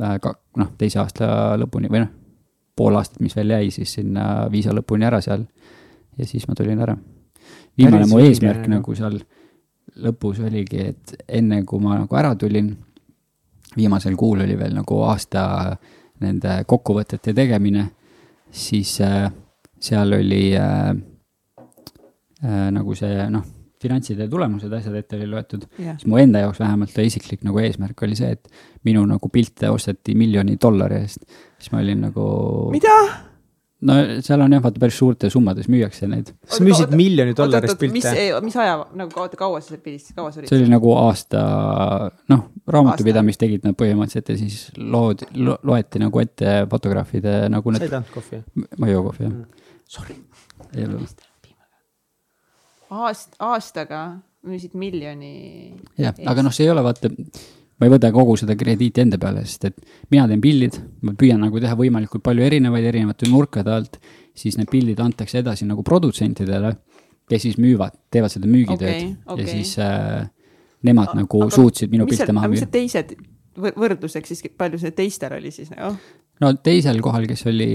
äh, 0.00 0.16
noh, 0.56 0.72
teise 0.80 1.00
aasta 1.00 1.56
lõpuni 1.60 1.92
või 1.92 2.04
noh, 2.04 2.12
pool 2.76 2.96
aastat, 2.96 3.20
mis 3.24 3.36
veel 3.36 3.56
jäi 3.56 3.72
siis 3.74 3.96
sinna 3.98 4.46
viisa 4.52 4.74
lõpuni 4.76 5.08
ära 5.08 5.20
seal. 5.24 5.46
ja 6.18 6.26
siis 6.28 6.46
ma 6.48 6.54
tulin 6.54 6.80
ära. 6.80 6.96
viimane 7.78 8.06
mu 8.08 8.20
eesmärk 8.20 8.68
nagu 8.68 8.94
seal 8.94 9.20
lõpus 10.00 10.40
oligi, 10.44 10.92
et 10.92 11.16
enne 11.28 11.64
kui 11.64 11.80
ma 11.82 11.98
nagu 12.02 12.16
ära 12.16 12.34
tulin, 12.38 12.74
viimasel 13.76 14.16
kuul 14.18 14.44
oli 14.44 14.58
veel 14.58 14.74
nagu 14.80 15.02
aasta 15.06 15.76
nende 16.20 16.60
kokkuvõtete 16.68 17.34
tegemine, 17.36 17.86
siis 18.50 18.96
äh, 19.04 19.30
seal 19.80 20.12
oli 20.18 20.50
äh, 20.58 20.90
äh, 22.44 22.68
nagu 22.74 22.96
see 22.98 23.24
noh, 23.32 23.46
finantside 23.80 24.26
tulemused, 24.28 24.72
asjad 24.76 24.98
ette 24.98 25.16
oli 25.16 25.30
loetud 25.30 25.64
yeah., 25.78 25.96
siis 25.96 26.08
mu 26.10 26.20
enda 26.20 26.42
jaoks 26.44 26.60
vähemalt 26.60 26.98
isiklik 27.00 27.46
nagu 27.46 27.62
eesmärk 27.62 28.04
oli 28.04 28.18
see, 28.18 28.34
et 28.36 28.50
minu 28.84 29.06
nagu 29.08 29.32
pilte 29.32 29.72
osteti 29.72 30.14
miljoni 30.18 30.58
dollari 30.60 31.00
eest. 31.00 31.24
siis 31.56 31.72
ma 31.72 31.80
olin 31.80 32.06
nagu. 32.10 32.28
mida? 32.74 32.96
No 33.88 33.96
seal 34.24 34.42
on 34.44 34.54
jah, 34.54 34.62
vaata 34.64 34.82
päris 34.82 34.98
suurtes 35.00 35.32
summades 35.32 35.68
müüakse 35.72 36.08
neid. 36.10 36.32
sa 36.44 36.64
müüsid 36.64 36.92
miljoni 36.96 37.34
dollarist 37.36 37.78
pilte? 37.80 37.96
mis, 37.96 38.34
mis 38.44 38.58
aja, 38.60 38.76
nagu 38.98 39.12
kaua, 39.14 39.30
kaua 39.40 39.60
sa 39.62 39.72
seal 39.72 39.82
pildistas, 39.84 40.16
kaua 40.16 40.32
sa 40.32 40.42
olid? 40.42 40.50
see 40.52 40.60
oli 40.60 40.72
nagu 40.72 40.92
aasta, 41.00 41.42
noh, 42.32 42.44
raamatupidamist 42.76 43.40
tegid 43.40 43.64
nad 43.68 43.78
põhimõtteliselt 43.80 44.32
ja 44.34 44.38
siis 44.40 44.58
loodi 44.76 45.28
lo,, 45.40 45.56
loeti 45.70 46.02
nagu 46.02 46.22
ette 46.22 46.56
fotograafide 46.70 47.36
nagu 47.52 47.74
need. 47.74 47.84
sa 47.84 47.88
ei 47.88 47.94
tahtnud 47.96 48.16
kohvi? 48.18 48.42
ma 48.76 48.90
ei 48.90 48.96
joo 48.96 49.04
kohvi, 49.08 49.26
jah 49.26 49.32
mm.. 49.32 49.68
Sorry. 49.90 50.18
ei 50.76 50.84
ole. 50.86 51.00
aast-, 52.90 53.38
aastaga 53.42 54.02
müüsid 54.46 54.76
miljoni. 54.78 55.32
jah, 56.00 56.16
aga 56.28 56.44
noh, 56.44 56.54
see 56.54 56.68
ei 56.68 56.74
ole 56.74 56.84
vaata 56.84 57.12
ma 57.80 57.88
ei 57.88 57.92
võta 57.94 58.10
kogu 58.12 58.36
seda 58.36 58.54
krediiti 58.60 59.00
enda 59.00 59.18
peale, 59.20 59.42
sest 59.48 59.70
et 59.70 59.78
mina 60.12 60.26
teen 60.28 60.42
pildid, 60.44 60.76
ma 61.06 61.14
püüan 61.18 61.40
nagu 61.40 61.62
teha 61.62 61.76
võimalikult 61.78 62.22
palju 62.26 62.44
erinevaid, 62.44 62.86
erinevate 62.90 63.28
nurkade 63.30 63.72
alt, 63.72 63.96
siis 64.36 64.58
need 64.60 64.68
pildid 64.70 65.00
antakse 65.00 65.40
edasi 65.40 65.68
nagu 65.68 65.84
produtsentidele, 65.86 66.74
kes 67.30 67.46
siis 67.46 67.56
müüvad, 67.62 67.96
teevad 68.12 68.32
seda 68.32 68.50
müügitööd 68.50 68.90
okay, 68.90 69.08
okay. 69.24 69.46
ja 69.46 69.54
siis 69.54 69.72
äh, 69.80 70.28
nemad 70.86 71.14
A 71.14 71.22
nagu 71.22 71.44
aga 71.46 71.56
suutsid 71.56 71.92
minu 71.92 72.06
pilte 72.10 72.34
maha 72.36 72.50
müüa. 72.52 72.68
teised, 72.70 73.14
võrdluseks 73.56 74.34
siis, 74.34 74.44
palju 74.60 74.80
see 74.82 74.92
teistel 74.96 75.38
oli 75.38 75.52
siis 75.54 75.72
nagu? 75.72 75.94
no 76.44 76.52
teisel 76.60 77.00
kohal, 77.04 77.24
kes 77.30 77.46
oli, 77.48 77.70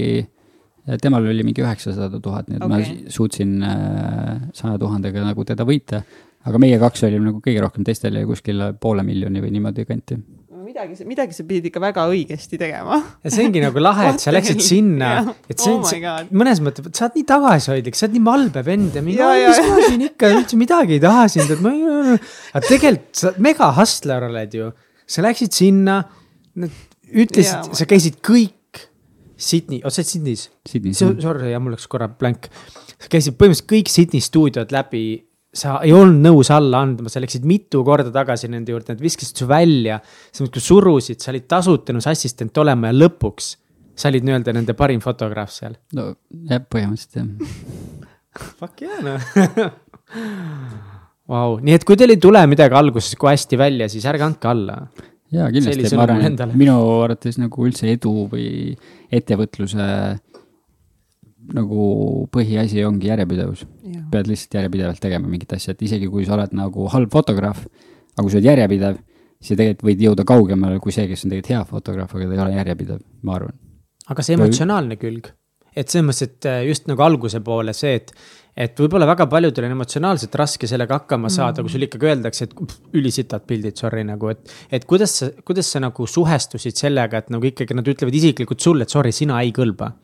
temal 1.02 1.26
oli 1.26 1.46
mingi 1.46 1.64
üheksasada 1.64 2.22
tuhat, 2.22 2.46
nii 2.50 2.60
et 2.60 2.68
okay. 2.68 2.94
ma 3.02 3.10
suutsin 3.18 3.58
äh, 3.66 4.46
saja 4.54 4.78
tuhandega 4.82 5.26
nagu 5.26 5.46
teda 5.48 5.66
võita 5.66 6.04
aga 6.46 6.62
meie 6.62 6.80
kaks 6.82 7.06
olime 7.08 7.30
nagu 7.30 7.44
kõige 7.44 7.62
rohkem, 7.64 7.86
teistel 7.86 8.16
jäi 8.18 8.26
kuskil 8.28 8.72
poole 8.80 9.06
miljoni 9.06 9.42
või 9.44 9.54
niimoodi 9.56 9.86
kanti 9.88 10.18
midagi, 10.66 11.06
midagi 11.08 11.36
sa 11.36 11.44
pidid 11.46 11.68
ikka 11.70 11.80
väga 11.80 12.04
õigesti 12.10 12.58
tegema. 12.60 12.98
ja 13.24 13.32
see 13.32 13.46
ongi 13.46 13.62
nagu 13.62 13.82
lahe, 13.82 14.10
et 14.12 14.22
sa 14.22 14.32
läksid 14.34 14.62
sinna, 14.64 15.12
et 15.48 15.62
see 15.62 15.72
on 15.72 15.84
oh 15.84 16.32
mõnes 16.36 16.60
mõttes, 16.64 16.88
sa 16.96 17.06
oled 17.06 17.18
nii 17.20 17.26
tagasihoidlik, 17.30 17.98
sa 17.98 18.06
oled 18.06 18.16
nii 18.16 18.24
malbe 18.26 18.64
vend 18.66 18.98
ja 18.98 19.04
mingi, 19.04 19.22
mis 19.22 19.60
ma 19.62 19.78
siin 19.86 20.04
ikka 20.08 20.32
üldse 20.34 20.58
midagi 20.60 20.98
ei 20.98 21.02
taha 21.02 21.26
sind, 21.32 21.52
et 21.54 21.62
ma 21.64 21.72
ei. 21.72 22.18
aga 22.52 22.64
tegelikult 22.66 23.22
sa 23.22 23.32
mega 23.46 23.70
hustler 23.78 24.28
oled 24.28 24.58
ju, 24.58 24.72
sa 25.16 25.24
läksid 25.26 25.56
sinna, 25.56 26.00
ütlesid, 26.56 27.72
sa 27.76 27.88
käisid 27.88 28.20
kõik 28.24 28.52
Sydney, 29.36 29.82
oh 29.84 29.92
sa 29.92 30.00
oled 30.00 30.10
Sydney's? 30.10 30.48
Sydney's. 30.64 31.00
Sorry, 31.00 31.50
jah, 31.52 31.60
mul 31.60 31.76
läks 31.76 31.88
korra 31.92 32.08
blank. 32.08 32.48
sa 32.96 33.10
käisid 33.12 33.36
põhimõtteliselt 33.36 33.68
kõik 33.68 33.92
Sydney 33.92 34.24
stuudiod 34.24 34.72
läbi 34.72 35.06
sa 35.56 35.78
ei 35.84 35.92
olnud 35.96 36.20
nõus 36.24 36.50
alla 36.54 36.82
andma, 36.84 37.10
sa 37.12 37.22
läksid 37.22 37.46
mitu 37.48 37.82
korda 37.86 38.12
tagasi 38.14 38.50
nende 38.52 38.74
juurde, 38.74 38.94
nad 38.94 39.02
viskasid 39.02 39.42
su 39.42 39.48
välja. 39.50 40.00
sa 40.32 40.44
muudkui 40.44 40.62
surusid, 40.62 41.20
sa 41.22 41.32
olid 41.32 41.46
tasutanud 41.48 42.04
su 42.04 42.12
assistent 42.12 42.58
olema 42.62 42.92
ja 42.92 42.98
lõpuks 43.04 43.54
sa 43.96 44.10
olid 44.12 44.26
nii-öelda 44.28 44.54
nende 44.56 44.76
parim 44.76 45.00
fotograaf 45.04 45.52
seal. 45.54 45.76
no 45.96 46.12
jah, 46.50 46.60
põhimõtteliselt 46.60 47.20
jah. 47.20 47.28
Fuck 48.60 48.84
yeah 48.84 49.00
noh 49.04 49.20
Vau, 51.26 51.56
nii 51.58 51.74
et 51.74 51.84
kui 51.86 51.98
teil 51.98 52.14
ei 52.14 52.20
tule 52.22 52.38
midagi 52.46 52.76
alguses 52.78 53.16
kui 53.18 53.32
hästi 53.32 53.58
välja, 53.58 53.88
siis 53.90 54.04
ärge 54.06 54.22
andke 54.28 54.46
alla. 54.46 54.76
jaa, 55.34 55.48
kindlasti, 55.50 55.96
ma 55.98 56.04
arvan, 56.04 56.22
et 56.28 56.54
minu 56.54 56.76
arvates 57.00 57.40
nagu 57.42 57.66
üldse 57.66 57.88
edu 57.90 58.28
või 58.30 58.76
ettevõtluse 59.10 59.88
nagu 61.54 62.26
põhiasi 62.32 62.84
ongi 62.86 63.10
järjepidevus. 63.10 63.66
pead 64.10 64.28
lihtsalt 64.30 64.54
järjepidevalt 64.60 65.00
tegema 65.02 65.28
mingit 65.28 65.52
asja, 65.56 65.74
et 65.74 65.82
isegi 65.82 66.08
kui 66.10 66.24
sa 66.26 66.36
oled 66.36 66.52
nagu 66.54 66.86
halb 66.92 67.10
fotograaf, 67.12 67.64
aga 68.14 68.22
kui 68.22 68.30
sa 68.30 68.38
oled 68.38 68.48
järjepidev, 68.50 69.00
siis 69.40 69.52
sa 69.52 69.58
tegelikult 69.58 69.88
võid 69.88 70.04
jõuda 70.06 70.26
kaugemale 70.28 70.78
kui 70.82 70.94
see, 70.94 71.08
kes 71.10 71.26
on 71.26 71.32
tegelikult 71.32 71.52
hea 71.54 71.64
fotograaf, 71.72 72.14
aga 72.14 72.28
ta 72.28 72.36
ei 72.36 72.44
ole 72.44 72.60
järjepidev, 72.60 73.02
ma 73.26 73.36
arvan. 73.40 73.58
aga 74.06 74.22
see 74.22 74.38
emotsionaalne 74.38 74.98
külg, 75.00 75.30
et 75.74 75.90
selles 75.90 76.06
mõttes, 76.06 76.22
et 76.30 76.50
äh, 76.50 76.62
just 76.70 76.86
nagu 76.90 77.02
alguse 77.02 77.42
poole 77.44 77.74
see, 77.76 77.98
et, 77.98 78.14
et 78.56 78.78
võib-olla 78.80 79.10
väga 79.10 79.26
paljudel 79.32 79.66
on 79.66 79.76
emotsionaalselt 79.80 80.38
raske 80.38 80.70
sellega 80.70 81.00
hakkama 81.02 81.28
saada 81.32 81.60
mm., 81.60 81.66
kui 81.66 81.74
sulle 81.74 81.90
ikkagi 81.90 82.10
öeldakse, 82.12 82.46
et 82.46 82.96
ülisitad 82.96 83.46
pildid, 83.48 83.76
sorry 83.82 84.06
nagu, 84.06 84.30
et. 84.32 84.56
et 84.70 84.86
kuidas 84.86 85.18
sa, 85.20 85.30
kuidas 85.44 85.74
sa 85.74 85.82
nagu 85.82 86.06
suhestusid 86.06 86.78
sellega, 86.78 87.24
et 87.24 87.34
nagu 87.34 87.50
ikkagi 87.50 87.76
nad 87.76 87.90
ütlevad 87.90 88.22
isiklikult 88.22 88.62
sulle, 88.62 88.86
et 88.86 88.94
sorry, 88.94 89.14
sina 89.14 89.42
ei 89.42 89.54
kõlba 89.56 89.96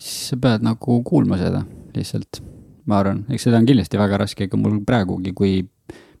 siis 0.00 0.30
sa 0.32 0.40
pead 0.40 0.64
nagu 0.64 1.00
kuulma 1.06 1.38
seda 1.40 1.62
lihtsalt, 1.94 2.40
ma 2.88 3.00
arvan, 3.02 3.24
eks 3.30 3.48
seda 3.48 3.60
on 3.60 3.68
kindlasti 3.68 4.00
väga 4.00 4.20
raske, 4.22 4.48
ega 4.48 4.58
mul 4.60 4.80
praegugi, 4.86 5.34
kui 5.36 5.60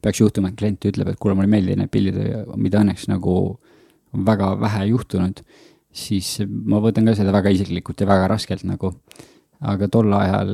peaks 0.00 0.20
juhtuma, 0.20 0.50
et 0.50 0.58
klient 0.60 0.86
ütleb, 0.90 1.12
et 1.12 1.20
kuule, 1.20 1.36
mulle 1.36 1.48
ei 1.48 1.54
meeldi 1.56 1.76
need 1.80 1.92
pildid, 1.92 2.20
mida 2.60 2.80
õnneks 2.84 3.08
nagu 3.10 3.34
on 4.16 4.24
väga 4.26 4.54
vähe 4.60 4.86
juhtunud, 4.90 5.42
siis 5.90 6.38
ma 6.46 6.80
võtan 6.82 7.06
ka 7.08 7.16
seda 7.18 7.34
väga 7.34 7.52
isiklikult 7.54 8.00
ja 8.00 8.08
väga 8.10 8.30
raskelt 8.30 8.66
nagu. 8.68 8.94
aga 9.60 9.88
tol 9.92 10.12
ajal 10.16 10.50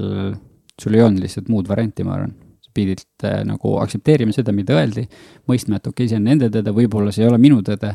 sul 0.83 0.95
ei 0.95 1.03
olnud 1.03 1.23
lihtsalt 1.23 1.49
muud 1.49 1.69
varianti, 1.69 2.05
ma 2.05 2.17
arvan. 2.17 2.35
pidid 2.77 3.01
äh, 3.25 3.39
nagu 3.49 3.79
aktsepteerima 3.81 4.35
seda, 4.37 4.53
mida 4.53 4.75
öeldi, 4.77 5.07
mõistma, 5.49 5.79
et 5.79 5.87
okei 5.89 6.05
okay,, 6.05 6.11
see 6.11 6.19
on 6.19 6.27
nende 6.29 6.51
tõde, 6.53 6.75
võib-olla 6.77 7.09
see 7.15 7.23
ei 7.25 7.31
ole 7.31 7.39
minu 7.41 7.63
tõde, 7.65 7.95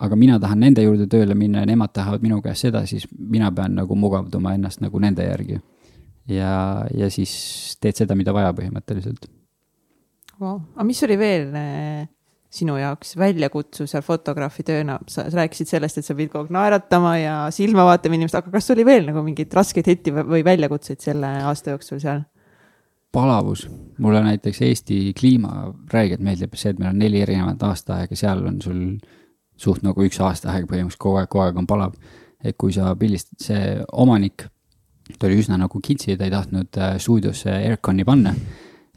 aga 0.00 0.16
mina 0.16 0.38
tahan 0.40 0.62
nende 0.64 0.84
juurde 0.84 1.06
tööle 1.10 1.36
minna 1.36 1.64
ja 1.64 1.70
nemad 1.70 1.92
tahavad 1.96 2.22
minu 2.24 2.40
käest 2.44 2.66
seda, 2.66 2.84
siis 2.88 3.06
mina 3.10 3.50
pean 3.52 3.76
nagu 3.78 3.96
mugavduma 3.98 4.54
ennast 4.56 4.80
nagu 4.84 5.00
nende 5.02 5.26
järgi. 5.26 5.60
ja, 6.28 6.86
ja 6.94 7.10
siis 7.10 7.76
teed 7.80 8.00
seda, 8.02 8.16
mida 8.16 8.32
vaja 8.36 8.54
põhimõtteliselt 8.56 9.28
wow.. 10.40 10.60
aga 10.76 10.86
mis 10.86 11.02
oli 11.06 11.18
veel 11.20 11.54
äh, 11.58 12.08
sinu 12.50 12.74
jaoks 12.80 13.14
väljakutsuv 13.18 13.86
seal 13.90 14.02
fotograafi 14.02 14.64
tööna, 14.66 14.98
sa 15.10 15.26
rääkisid 15.30 15.70
sellest, 15.70 16.00
et 16.00 16.06
sa 16.06 16.16
pidid 16.18 16.32
kogu 16.32 16.48
aeg 16.48 16.56
naeratama 16.56 17.14
ja 17.20 17.34
silma 17.54 17.86
vaatama 17.86 18.18
inimest, 18.18 18.38
aga 18.40 18.50
kas 18.56 18.72
oli 18.74 18.86
veel 18.86 19.06
nagu 19.10 19.22
mingeid 19.26 19.54
raskeid 19.54 19.90
hetki 19.92 20.14
või 20.18 20.42
väljakutseid 20.46 21.02
selle 21.04 21.36
aasta 21.46 21.76
jooksul 21.76 22.02
seal? 22.02 22.26
palavus, 23.10 23.64
mulle 23.98 24.20
näiteks 24.22 24.60
Eesti 24.62 24.98
kliima 25.18 25.72
räigelt 25.90 26.22
meeldib 26.22 26.54
see, 26.54 26.70
et 26.70 26.78
meil 26.78 26.92
on 26.92 27.00
neli 27.02 27.22
erinevat 27.24 27.62
aastaaega, 27.66 28.18
seal 28.18 28.44
on 28.46 28.60
sul 28.62 28.84
suht 29.60 29.84
nagu 29.86 30.06
üks 30.06 30.20
aastaaeg 30.24 30.64
põhimõtteliselt 30.70 31.02
kogu 31.02 31.20
aeg, 31.20 31.28
kogu 31.28 31.44
aeg 31.44 31.60
on 31.60 31.68
palav. 31.68 31.94
et 32.40 32.56
kui 32.56 32.72
sa 32.72 32.94
pildistad, 32.96 33.36
see 33.44 33.76
omanik, 33.92 34.46
ta 35.18 35.28
oli 35.28 35.36
üsna 35.42 35.58
nagu 35.60 35.80
kitsi, 35.84 36.16
ta 36.16 36.24
ei 36.24 36.32
tahtnud 36.32 36.78
äh, 36.80 36.96
stuudiosse 37.02 37.52
aircon'i 37.52 38.06
panna 38.08 38.32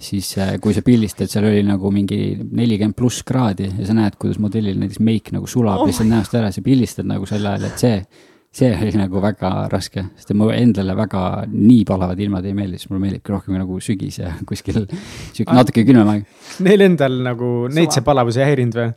siis 0.04 0.34
äh, 0.38 0.58
kui 0.62 0.74
sa 0.76 0.84
pildistad, 0.86 1.32
seal 1.32 1.48
oli 1.48 1.64
nagu 1.66 1.92
mingi 1.94 2.20
nelikümmend 2.44 2.98
pluss 2.98 3.24
kraadi 3.28 3.70
ja 3.70 3.88
sa 3.88 3.96
näed, 3.98 4.18
kuidas 4.22 4.40
modellil 4.42 4.78
näiteks 4.82 5.02
meik 5.04 5.32
nagu 5.36 5.50
sulab 5.50 5.84
oh. 5.84 5.90
lihtsalt 5.90 6.10
näost 6.10 6.36
ära, 6.38 6.52
sa 6.54 6.64
pildistad 6.66 7.10
nagu 7.10 7.28
sel 7.30 7.46
ajal, 7.50 7.68
et 7.70 7.84
see, 7.84 7.98
see 8.54 8.72
oli 8.74 9.00
nagu 9.00 9.24
väga 9.24 9.54
raske, 9.72 10.06
sest 10.20 10.34
mulle 10.38 10.60
endale 10.62 10.96
väga 10.98 11.24
nii 11.54 11.84
palavad 11.90 12.20
ilmad 12.26 12.48
ei 12.50 12.56
meeldi, 12.58 12.82
sest 12.82 12.92
mulle 12.92 13.06
meeldibki 13.08 13.36
rohkem 13.36 13.58
nagu 13.60 13.80
sügis 13.84 14.20
ja 14.22 14.36
kuskil 14.50 14.84
sihuke 14.86 15.58
natuke 15.60 15.86
külmem 15.88 16.16
aeg. 16.16 16.40
Neil 16.66 16.88
endal 16.90 17.20
nagu, 17.30 17.54
neid 17.74 17.96
see 17.96 18.06
palavus 18.06 18.40
ei 18.40 18.50
häirinud 18.52 18.80
või? 18.82 18.94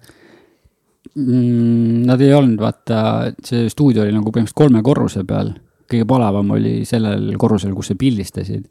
Mm,? 1.17 2.03
Nad 2.07 2.21
ei 2.21 2.35
olnud, 2.35 2.59
vaata, 2.61 2.99
see 3.45 3.71
stuudio 3.73 4.05
oli 4.05 4.15
nagu 4.15 4.31
põhimõtteliselt 4.31 4.59
kolme 4.59 4.83
korruse 4.87 5.25
peal. 5.29 5.55
kõige 5.87 6.07
palavam 6.09 6.49
oli 6.57 6.81
sellel 6.83 7.37
korrusel, 7.39 7.71
kus 7.75 7.93
sa 7.93 7.95
pildistasid. 7.95 8.65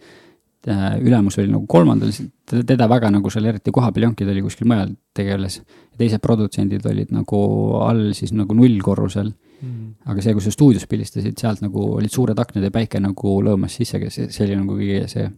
Äh, 0.67 0.97
ülemus 0.99 1.37
oli 1.37 1.47
nagu 1.47 1.63
kolmandal, 1.69 2.09
teda 2.49 2.87
väga 2.89 3.11
nagu 3.13 3.29
seal 3.29 3.45
eriti 3.51 3.71
kohapeal 3.71 4.03
ei 4.03 4.07
olnudki, 4.07 4.25
ta 4.25 4.33
oli 4.33 4.41
kuskil 4.41 4.67
mujal 4.67 4.95
tegeles. 5.13 5.61
teised 5.95 6.19
produtsendid 6.19 6.85
olid 6.89 7.13
nagu 7.13 7.39
all 7.79 8.09
siis 8.17 8.33
nagu 8.35 8.53
nullkorrusel 8.57 9.29
mm.. 9.29 9.93
aga 10.11 10.21
see, 10.25 10.33
kus 10.33 10.49
sa 10.49 10.51
stuudios 10.51 10.87
pildistasid, 10.89 11.37
sealt 11.37 11.61
nagu 11.63 11.85
olid 11.99 12.11
suured 12.11 12.39
aknad 12.41 12.65
ja 12.65 12.73
päike 12.73 12.99
nagu 12.99 13.35
lõõmas 13.45 13.77
sisse, 13.77 14.01
see, 14.09 14.27
see 14.33 14.47
oli 14.47 14.57
nagu 14.57 14.75
kõige 14.75 15.05
see 15.07 15.29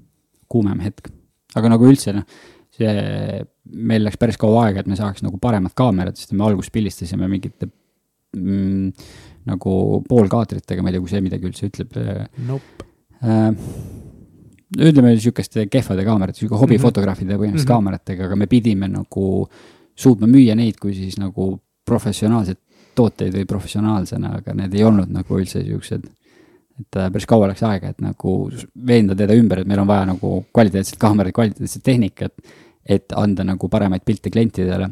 kuumem 0.47 0.79
hetk. 0.87 1.11
aga 1.59 1.75
nagu 1.75 1.91
üldse 1.91 2.15
noh 2.15 2.25
see, 2.77 3.43
meil 3.89 4.05
läks 4.05 4.19
päris 4.21 4.39
kaua 4.41 4.67
aega, 4.67 4.83
et 4.83 4.89
me 4.89 4.97
saaks 4.99 5.23
nagu 5.25 5.39
paremat 5.41 5.75
kaamerat, 5.77 6.17
sest 6.19 6.35
me 6.37 6.45
alguses 6.47 6.73
pildistasime 6.73 7.29
mingite 7.31 7.69
mm, 8.37 9.07
nagu 9.47 9.77
poolkaatritega, 10.07 10.83
ma 10.83 10.91
ei 10.91 10.97
tea, 10.97 11.05
kui 11.05 11.13
see 11.13 11.23
midagi 11.25 11.49
üldse 11.49 11.71
ütleb 11.71 11.97
nope. 12.47 12.87
äh,. 13.23 13.49
ütleme 14.77 15.15
sihukeste 15.15 15.67
kehvade 15.71 16.05
kaamerate, 16.07 16.41
sihuke 16.41 16.59
hobifotograafide 16.59 17.33
mhm. 17.33 17.41
põhimõtteliselt 17.41 17.63
mm 17.63 17.73
-hmm. 17.73 17.73
kaameratega, 17.73 18.29
aga 18.29 18.35
me 18.35 18.47
pidime 18.51 18.91
nagu 18.91 19.47
suutma 19.97 20.27
müüa 20.29 20.55
neid 20.55 20.77
kui 20.81 20.93
siis 20.93 21.17
nagu 21.17 21.55
professionaalseid 21.87 22.59
tooteid 22.97 23.33
või 23.33 23.45
professionaalsena, 23.45 24.37
aga 24.41 24.53
need 24.57 24.73
ei 24.73 24.83
olnud 24.83 25.11
nagu 25.13 25.37
üldse 25.39 25.63
siuksed 25.63 26.07
et 26.77 26.99
äh, 26.99 27.09
päris 27.11 27.25
kaua 27.29 27.49
läks 27.49 27.63
aega, 27.65 27.91
et 27.91 28.01
nagu 28.03 28.35
veenda 28.87 29.15
teda 29.17 29.35
ümber, 29.37 29.61
et 29.61 29.69
meil 29.69 29.81
on 29.81 29.89
vaja 29.89 30.05
nagu 30.11 30.33
kvaliteetset 30.53 30.99
kaamerat, 31.01 31.33
kvaliteetset 31.35 31.83
tehnikat 31.83 32.33
et 32.87 33.13
anda 33.15 33.43
nagu 33.47 33.69
paremaid 33.69 34.05
pilte 34.05 34.31
klientidele. 34.33 34.89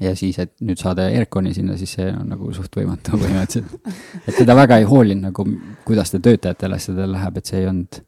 ja 0.00 0.12
siis, 0.16 0.38
et 0.38 0.52
nüüd 0.62 0.78
saada 0.78 1.08
Airconi 1.10 1.54
sinna, 1.54 1.76
siis 1.76 1.96
see 1.96 2.10
on 2.12 2.28
nagu 2.30 2.52
suht 2.54 2.76
võimatu 2.76 3.16
põhimõtteliselt. 3.22 3.94
et 4.26 4.36
teda 4.36 4.56
väga 4.56 4.78
ei 4.78 4.86
hoolinud 4.88 5.30
nagu, 5.30 5.46
kuidas 5.84 6.12
ta 6.12 6.20
töötajatele 6.22 6.78
asjadele 6.78 7.12
läheb, 7.16 7.38
et 7.38 7.50
see 7.50 7.62
ei 7.62 7.70
olnud 7.70 8.00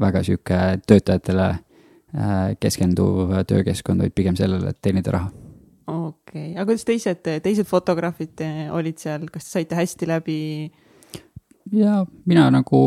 väga 0.00 0.22
sihuke 0.24 0.60
töötajatele 0.86 1.48
äh, 1.50 2.56
keskenduv 2.60 3.34
töökeskkond, 3.46 4.06
vaid 4.06 4.16
pigem 4.16 4.38
sellele, 4.38 4.72
et 4.72 4.80
teenida 4.82 5.16
raha 5.18 5.30
okei 5.90 6.52
okay., 6.52 6.54
aga 6.54 6.68
kuidas 6.70 6.86
teised, 6.86 7.26
teised 7.44 7.68
fotograafid 7.68 8.42
olid 8.76 9.00
seal, 9.02 9.26
kas 9.32 9.46
te 9.48 9.58
saite 9.58 9.78
hästi 9.78 10.08
läbi? 10.10 10.38
ja 11.76 12.00
mina 12.30 12.48
nagu 12.52 12.80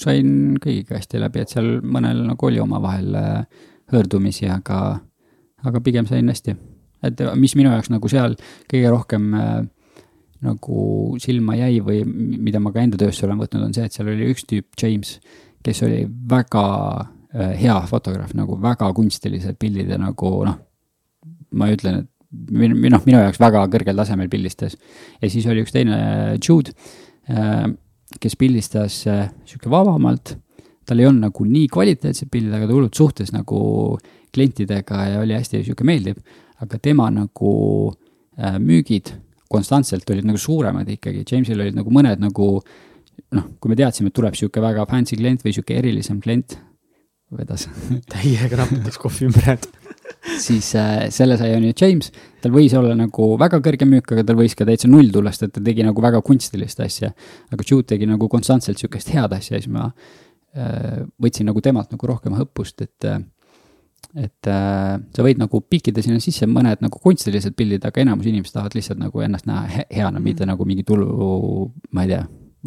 sain 0.00 0.56
kõigiga 0.62 0.98
hästi 0.98 1.22
läbi, 1.22 1.42
et 1.44 1.52
seal 1.54 1.78
mõnel 1.82 2.24
nagu 2.28 2.48
oli 2.48 2.60
omavahel 2.62 3.18
äh, 3.18 3.66
hõõrdumisi, 3.92 4.48
aga, 4.52 4.98
aga 5.66 5.82
pigem 5.84 6.06
sain 6.08 6.28
hästi. 6.28 6.56
et 7.06 7.20
mis 7.38 7.54
minu 7.54 7.70
jaoks 7.70 7.90
nagu 7.92 8.08
seal 8.10 8.34
kõige 8.70 8.90
rohkem 8.90 9.34
äh, 9.38 9.58
nagu 10.44 10.82
silma 11.22 11.56
jäi 11.58 11.80
või 11.82 12.02
mida 12.06 12.60
ma 12.62 12.72
ka 12.74 12.82
enda 12.82 12.98
töösse 13.00 13.26
olen 13.26 13.40
võtnud, 13.40 13.64
on 13.68 13.74
see, 13.74 13.86
et 13.86 13.94
seal 13.94 14.10
oli 14.10 14.28
üks 14.32 14.46
tüüp, 14.50 14.68
James, 14.78 15.16
kes 15.66 15.82
oli 15.86 16.04
väga 16.30 16.64
äh, 17.00 17.54
hea 17.58 17.78
fotograaf, 17.90 18.34
nagu 18.38 18.58
väga 18.62 18.92
kunstilised 18.94 19.58
pildid 19.58 19.90
ja 19.90 19.98
nagu 20.00 20.32
noh, 20.46 20.60
ma 21.58 21.70
ütlen, 21.72 22.02
et 22.04 22.50
min-, 22.54 22.76
noh, 22.92 23.02
minu 23.06 23.22
jaoks 23.22 23.40
väga 23.42 23.64
kõrgel 23.72 23.98
tasemel 23.98 24.30
pildistas. 24.30 24.76
ja 25.22 25.30
siis 25.30 25.46
oli 25.50 25.64
üks 25.64 25.74
teine, 25.74 25.98
Jude 26.38 26.74
äh,, 27.30 27.68
kes 28.18 28.38
pildistas 28.40 29.02
sihuke 29.04 29.68
vabamalt 29.68 30.38
tal 30.88 31.02
ei 31.02 31.08
olnud 31.08 31.28
nagu 31.28 31.46
nii 31.46 31.68
kvaliteetsed 31.72 32.30
pildid, 32.32 32.54
aga 32.56 32.68
ta 32.68 32.76
hullult 32.76 32.98
suhtles 32.98 33.32
nagu 33.34 33.60
klientidega 34.34 35.04
ja 35.12 35.22
oli 35.22 35.36
hästi 35.36 35.62
sihuke 35.64 35.86
meeldiv. 35.88 36.20
aga 36.58 36.78
tema 36.82 37.06
nagu 37.14 37.50
äh, 38.38 38.56
müügid 38.58 39.12
konstantselt 39.48 40.08
olid 40.10 40.26
nagu 40.26 40.38
suuremad 40.40 40.88
ikkagi, 40.90 41.24
Jamesil 41.28 41.60
olid 41.60 41.76
nagu 41.78 41.92
mõned 41.94 42.20
nagu 42.20 42.48
noh, 43.34 43.44
kui 43.60 43.70
me 43.70 43.76
teadsime, 43.78 44.10
et 44.10 44.16
tuleb 44.16 44.36
sihuke 44.38 44.62
väga 44.62 44.86
fancy 44.90 45.18
klient 45.18 45.44
või 45.44 45.54
sihuke 45.54 45.76
erilisem 45.78 46.18
klient, 46.24 46.58
vedas 47.34 47.68
täiega 48.12 48.58
naputaks 48.62 49.00
kohvi 49.00 49.28
ümber 49.28 49.58
siis 50.46 50.70
äh, 50.78 51.08
selle 51.14 51.38
sai 51.40 51.54
on 51.56 51.66
ju 51.68 51.74
James, 51.76 52.10
tal 52.42 52.52
võis 52.54 52.74
olla 52.78 52.94
nagu 52.98 53.30
väga 53.40 53.60
kõrge 53.64 53.88
müük, 53.88 54.12
aga 54.14 54.24
tal 54.28 54.38
võis 54.38 54.56
ka 54.58 54.66
täitsa 54.68 54.90
null 54.90 55.12
tulla, 55.14 55.32
sest 55.34 55.48
et 55.48 55.56
ta 55.58 55.64
tegi 55.64 55.84
nagu 55.86 56.02
väga 56.04 56.22
kunstilist 56.24 56.80
asja. 56.84 57.12
aga 57.52 57.66
Jude 57.66 57.88
tegi 57.94 58.08
nagu 58.08 58.28
konstantselt 58.32 58.80
sihukest 58.80 59.12
head 59.14 59.34
asja 59.36 59.56
ja 59.56 59.62
siis 59.62 59.72
ma 59.72 59.90
võtsin 61.22 61.48
nagu 61.48 61.60
temalt 61.64 61.92
nagu 61.94 62.08
rohkem 62.10 62.38
õppust, 62.42 62.82
et 62.82 63.06
äh, 63.08 63.20
et 64.16 64.48
äh, 64.48 64.96
sa 65.14 65.24
võid 65.24 65.40
nagu 65.40 65.60
pikkida 65.60 66.02
sinna 66.04 66.20
sisse 66.22 66.46
mõned 66.48 66.80
nagu 66.84 67.00
kunstilised 67.02 67.54
pildid, 67.58 67.84
aga 67.84 68.02
enamus 68.02 68.28
inimesed 68.30 68.54
tahavad 68.54 68.76
lihtsalt 68.78 69.00
nagu 69.02 69.22
ennast 69.24 69.48
näha 69.48 69.66
he 69.68 69.86
heana 69.98 70.16
mm., 70.16 70.24
mitte 70.24 70.46
nagu 70.48 70.64
mingi 70.68 70.84
tulu, 70.86 71.08
ma 71.92 72.04
ei 72.06 72.14
tea, 72.14 72.22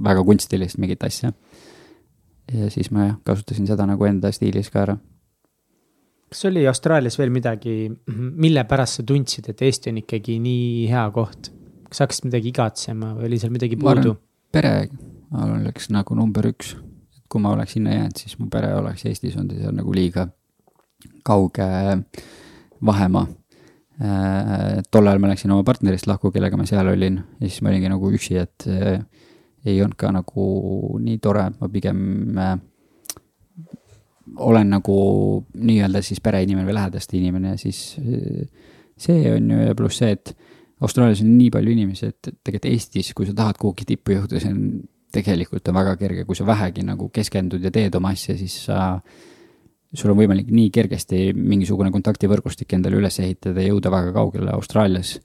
väga 0.05 0.25
kunstilist 0.27 0.79
mingit 0.81 1.03
asja. 1.07 1.31
ja 2.51 2.69
siis 2.73 2.91
ma 2.91 3.07
jah, 3.07 3.15
kasutasin 3.25 3.69
seda 3.69 3.87
nagu 3.89 4.05
enda 4.05 4.31
stiilis 4.35 4.69
ka 4.73 4.83
ära. 4.85 4.97
kas 6.29 6.45
oli 6.51 6.67
Austraalias 6.67 7.17
veel 7.19 7.33
midagi, 7.33 7.89
mille 8.11 8.63
pärast 8.69 8.99
sa 8.99 9.07
tundsid, 9.07 9.49
et 9.49 9.65
Eesti 9.65 9.91
on 9.91 10.03
ikkagi 10.03 10.37
nii 10.43 10.85
hea 10.91 11.07
koht? 11.15 11.51
kas 11.89 12.05
hakkasid 12.05 12.29
midagi 12.29 12.53
igatsema 12.53 13.15
või 13.17 13.31
oli 13.31 13.41
seal 13.41 13.55
midagi 13.55 13.79
puudu? 13.79 14.15
pere 14.51 14.75
oleks 15.31 15.89
nagu 15.91 16.15
number 16.15 16.51
üks 16.51 16.75
kui 17.31 17.41
ma 17.43 17.53
oleks 17.55 17.77
sinna 17.77 17.95
jäänud, 17.95 18.17
siis 18.19 18.37
mu 18.39 18.49
pere 18.51 18.73
oleks 18.75 19.05
Eestis 19.07 19.37
olnud 19.37 19.55
ja 19.55 19.63
see 19.63 19.71
on 19.71 19.79
nagu 19.79 19.93
liiga 19.95 20.27
kauge 21.27 21.67
vahemaa 22.85 23.25
äh,. 24.01 24.81
tol 24.91 25.07
ajal 25.07 25.21
ma 25.21 25.31
läksin 25.31 25.53
oma 25.53 25.65
partnerist 25.67 26.09
lahku, 26.09 26.31
kellega 26.33 26.57
ma 26.59 26.67
seal 26.69 26.91
olin 26.91 27.21
ja 27.39 27.47
siis 27.47 27.61
ma 27.61 27.71
olingi 27.71 27.91
nagu 27.91 28.11
üksi, 28.11 28.37
et 28.41 28.67
äh, 28.67 28.99
ei 29.65 29.79
olnud 29.81 29.97
ka 29.97 30.11
nagu 30.13 30.45
nii 30.99 31.17
tore, 31.21 31.47
ma 31.59 31.69
pigem 31.71 32.37
äh, 32.37 32.55
olen 34.37 34.69
nagu 34.71 34.97
nii-öelda 35.53 36.01
siis 36.05 36.21
pereinimene 36.23 36.67
või 36.67 36.77
lähedaste 36.77 37.17
inimene 37.19 37.55
ja 37.55 37.61
siis 37.61 37.83
äh, 38.01 38.47
see 39.01 39.25
on 39.33 39.51
ju 39.51 39.67
ja 39.67 39.75
pluss 39.77 40.01
see, 40.01 40.15
et 40.17 40.35
Austraalias 40.81 41.21
on 41.21 41.35
nii 41.37 41.51
palju 41.53 41.75
inimesi, 41.75 42.07
et 42.09 42.31
tegelikult 42.41 42.71
Eestis, 42.71 43.11
kui 43.13 43.27
sa 43.29 43.35
tahad 43.37 43.59
kuhugi 43.61 43.85
tippu 43.91 44.15
jõuda, 44.15 44.39
see 44.41 44.49
on 44.49 44.63
tegelikult 45.13 45.69
on 45.69 45.77
väga 45.77 45.95
kerge, 45.99 46.25
kui 46.25 46.37
sa 46.37 46.45
vähegi 46.47 46.85
nagu 46.87 47.09
keskendud 47.13 47.63
ja 47.63 47.71
teed 47.73 47.95
oma 47.99 48.13
asja, 48.15 48.35
siis 48.39 48.57
sa, 48.67 48.81
sul 49.93 50.13
on 50.13 50.19
võimalik 50.19 50.51
nii 50.51 50.69
kergesti 50.73 51.31
mingisugune 51.37 51.91
kontaktivõrgustik 51.93 52.77
endale 52.77 52.99
üles 53.01 53.19
ehitada 53.23 53.63
ja 53.63 53.73
jõuda 53.73 53.93
väga 53.93 54.13
kaugele 54.17 54.53
Austraalias. 54.55 55.19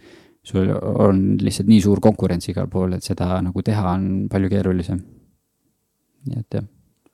sul 0.47 0.71
on 0.71 1.37
lihtsalt 1.43 1.67
nii 1.67 1.81
suur 1.83 2.01
konkurents 2.01 2.49
igal 2.49 2.69
pool, 2.71 2.93
et 2.95 3.03
seda 3.03 3.41
nagu 3.43 3.63
teha 3.63 3.93
on 3.93 4.29
palju 4.31 4.49
keerulisem. 4.49 5.03
nii 6.27 6.41
et 6.41 6.59
jah, 6.61 6.67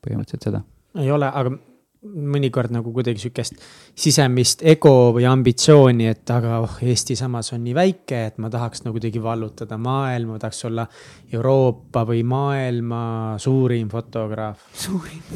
põhimõtteliselt 0.05 0.49
seda. 0.51 0.65
ei 0.99 1.11
ole, 1.11 1.27
aga 1.27 1.59
mõnikord 2.03 2.73
nagu 2.75 2.91
kuidagi 2.95 3.21
sihukest 3.23 3.61
sisemist 3.95 4.65
ego 4.67 5.13
või 5.15 5.27
ambitsiooni, 5.31 6.09
et 6.11 6.33
aga 6.35 6.59
oh, 6.65 6.75
Eesti 6.83 7.15
samas 7.19 7.53
on 7.55 7.63
nii 7.63 7.77
väike, 7.77 8.25
et 8.33 8.41
ma 8.43 8.51
tahaks 8.51 8.83
nagu 8.83 8.97
kuidagi 8.97 9.23
vallutada 9.23 9.79
maailma, 9.79 10.41
tahaks 10.43 10.65
olla 10.67 10.87
Euroopa 11.33 12.03
või 12.09 12.25
maailma 12.27 13.03
suurim 13.43 13.89
fotograaf. 13.93 14.67
suurim 14.75 15.23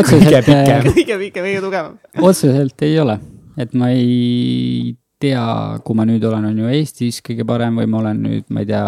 kõige 0.10 0.42
pikem, 0.46 0.86
kõige 0.86 1.18
pikem, 1.26 1.44
kõige 1.44 1.60
tugevam. 1.66 1.98
otseselt 2.22 2.86
ei 2.86 2.98
ole, 3.02 3.18
et 3.58 3.74
ma 3.74 3.90
ei 3.90 4.94
tea, 5.20 5.46
kui 5.84 5.98
ma 5.98 6.06
nüüd 6.08 6.24
olen, 6.24 6.46
on 6.52 6.62
ju 6.62 6.70
Eestis 6.78 7.20
kõige 7.26 7.46
parem 7.48 7.82
või 7.82 7.90
ma 7.90 8.04
olen 8.04 8.22
nüüd, 8.28 8.46
ma 8.54 8.62
ei 8.62 8.70
tea 8.70 8.86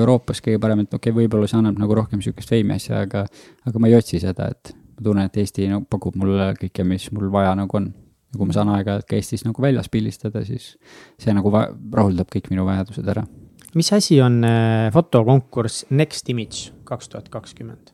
Euroopas 0.00 0.42
kõige 0.44 0.60
parem, 0.62 0.84
et 0.84 0.92
okei 0.92 1.12
okay,, 1.12 1.16
võib-olla 1.22 1.48
see 1.50 1.58
annab 1.60 1.78
nagu 1.80 1.96
rohkem 1.98 2.22
sihukest 2.24 2.52
veimi 2.52 2.76
asja, 2.76 3.02
aga, 3.06 3.24
aga 3.68 3.82
ma 3.82 3.90
ei 3.90 3.96
otsi 3.98 4.20
seda, 4.22 4.50
et 4.54 4.72
ma 4.96 5.06
tunnen, 5.08 5.28
et 5.28 5.40
Eesti 5.42 5.68
no, 5.72 5.82
pakub 5.90 6.16
mulle 6.18 6.52
kõike, 6.60 6.84
mis 6.88 7.08
mul 7.14 7.30
vaja 7.32 7.54
nagu 7.58 7.80
on. 7.80 7.90
ja 8.32 8.38
kui 8.38 8.48
ma 8.48 8.56
saan 8.56 8.70
aeg-ajalt 8.74 9.06
ka 9.08 9.16
Eestis 9.16 9.44
nagu 9.46 9.62
väljas 9.62 9.90
pildistada, 9.92 10.44
siis 10.44 10.74
see 11.20 11.34
nagu 11.36 11.52
rahuldab 11.52 12.30
kõik 12.32 12.50
minu 12.52 12.66
vajadused 12.68 13.08
ära. 13.08 13.26
mis 13.74 13.92
asi 13.92 14.20
on 14.20 14.40
äh, 14.44 14.88
fotokonkurss 14.92 15.86
Next 15.90 16.28
Image 16.32 16.72
kaks 16.84 17.08
tuhat 17.12 17.28
kakskümmend? 17.28 17.92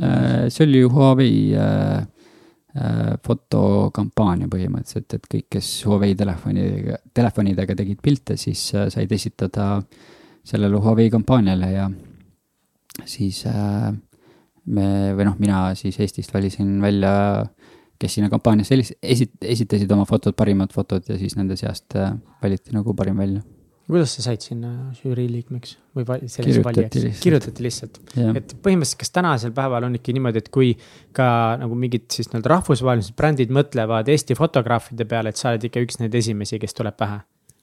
Äh, 0.00 0.48
see 0.48 0.64
oli 0.64 0.82
Huawei 0.82 1.52
äh, 1.52 2.06
äh, 2.76 3.12
fotokampaania 3.26 4.48
põhimõtteliselt, 4.52 5.18
et 5.18 5.28
kõik, 5.28 5.48
kes 5.58 5.68
Huawei 5.86 6.16
telefonidega, 6.18 6.98
telefonidega 7.14 7.76
tegid 7.76 8.00
pilte, 8.02 8.38
siis 8.40 8.64
äh, 8.74 8.88
said 8.92 9.12
esitada 9.12 9.82
sellele 10.44 10.80
Huawei 10.82 11.10
kampaaniale 11.10 11.70
ja 11.72 11.90
siis 13.08 13.44
äh, 13.46 13.92
me, 14.66 14.86
või 15.16 15.26
noh, 15.28 15.38
mina 15.42 15.64
siis 15.78 15.98
Eestist 16.02 16.34
valisin 16.34 16.74
välja, 16.82 17.14
kes 18.00 18.18
sinna 18.18 18.30
kampaaniasse 18.32 18.78
esit-, 18.78 19.38
esitasid 19.40 19.90
oma 19.94 20.06
fotod, 20.08 20.36
parimad 20.38 20.74
fotod 20.74 21.08
ja 21.08 21.18
siis 21.20 21.38
nende 21.38 21.58
seast 21.60 21.98
äh, 21.98 22.14
valiti 22.42 22.74
nagu 22.74 22.94
parim 22.98 23.20
välja 23.22 23.42
kuidas 23.92 24.14
sa 24.16 24.22
said 24.24 24.44
sinna 24.44 24.70
žürii 24.96 25.26
liikmeks 25.30 25.74
või 25.96 26.06
sellise 26.30 26.62
valijaks? 26.64 27.20
kirjutati 27.22 27.64
lihtsalt, 27.66 27.98
et 28.38 28.54
põhimõtteliselt, 28.62 29.00
kas 29.02 29.12
tänasel 29.14 29.54
päeval 29.56 29.88
on 29.88 29.98
ikka 29.98 30.14
niimoodi, 30.16 30.42
et 30.42 30.50
kui 30.54 30.70
ka 31.16 31.26
nagu 31.60 31.76
mingid 31.78 32.06
siis 32.14 32.30
nii-öelda 32.30 32.54
rahvusvahelised 32.54 33.16
brändid 33.18 33.52
mõtlevad 33.54 34.08
Eesti 34.12 34.38
fotograafide 34.38 35.06
peale, 35.08 35.32
et 35.32 35.40
sa 35.40 35.50
oled 35.52 35.66
ikka 35.68 35.82
üks 35.84 36.00
neid 36.00 36.14
esimesi, 36.22 36.60
kes 36.62 36.78
tuleb 36.78 36.96
pähe? 36.98 37.20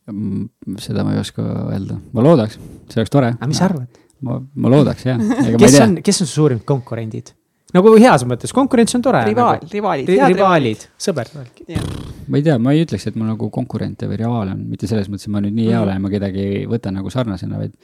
Mm, 0.10 0.78
seda 0.82 1.04
ma 1.06 1.14
ei 1.14 1.22
oska 1.22 1.44
öelda, 1.70 2.00
ma 2.16 2.24
loodaks, 2.26 2.58
see 2.90 3.02
oleks 3.02 3.12
tore. 3.14 3.34
aga 3.36 3.50
mis 3.50 3.60
sa 3.62 3.68
arvad? 3.70 4.00
ma, 4.26 4.40
ma 4.40 4.72
loodaks 4.74 5.06
jah. 5.06 5.20
kes 5.62 5.76
on, 5.84 6.00
kes 6.06 6.24
on 6.24 6.30
su 6.30 6.34
suurimad 6.34 6.66
konkurendid? 6.68 7.34
nagu 7.76 7.92
heas 8.02 8.26
mõttes, 8.26 8.54
konkurents 8.56 8.98
on 8.98 9.04
tore. 9.06 9.22
rivaal 9.28 9.60
nagu,, 9.60 9.70
rivaalid. 9.76 10.10
rivaalid, 10.34 10.86
sõber. 10.98 11.30
ma 11.36 12.40
ei 12.40 12.46
tea, 12.48 12.58
ma 12.58 12.74
ei 12.74 12.86
ütleks, 12.88 13.06
et 13.12 13.20
mul 13.20 13.30
nagu 13.30 13.52
konkurente 13.54 14.10
või 14.10 14.18
rivaale 14.24 14.56
on, 14.58 14.66
mitte 14.72 14.90
selles 14.90 15.12
mõttes, 15.12 15.30
et 15.30 15.36
ma 15.36 15.44
nüüd 15.46 15.58
nii 15.58 15.70
hea 15.70 15.78
mm. 15.78 15.86
olen, 15.86 16.02
ma 16.06 16.14
kedagi 16.16 16.46
ei 16.46 16.66
võta 16.70 16.94
nagu 16.96 17.14
sarnasena, 17.14 17.62
vaid 17.62 17.78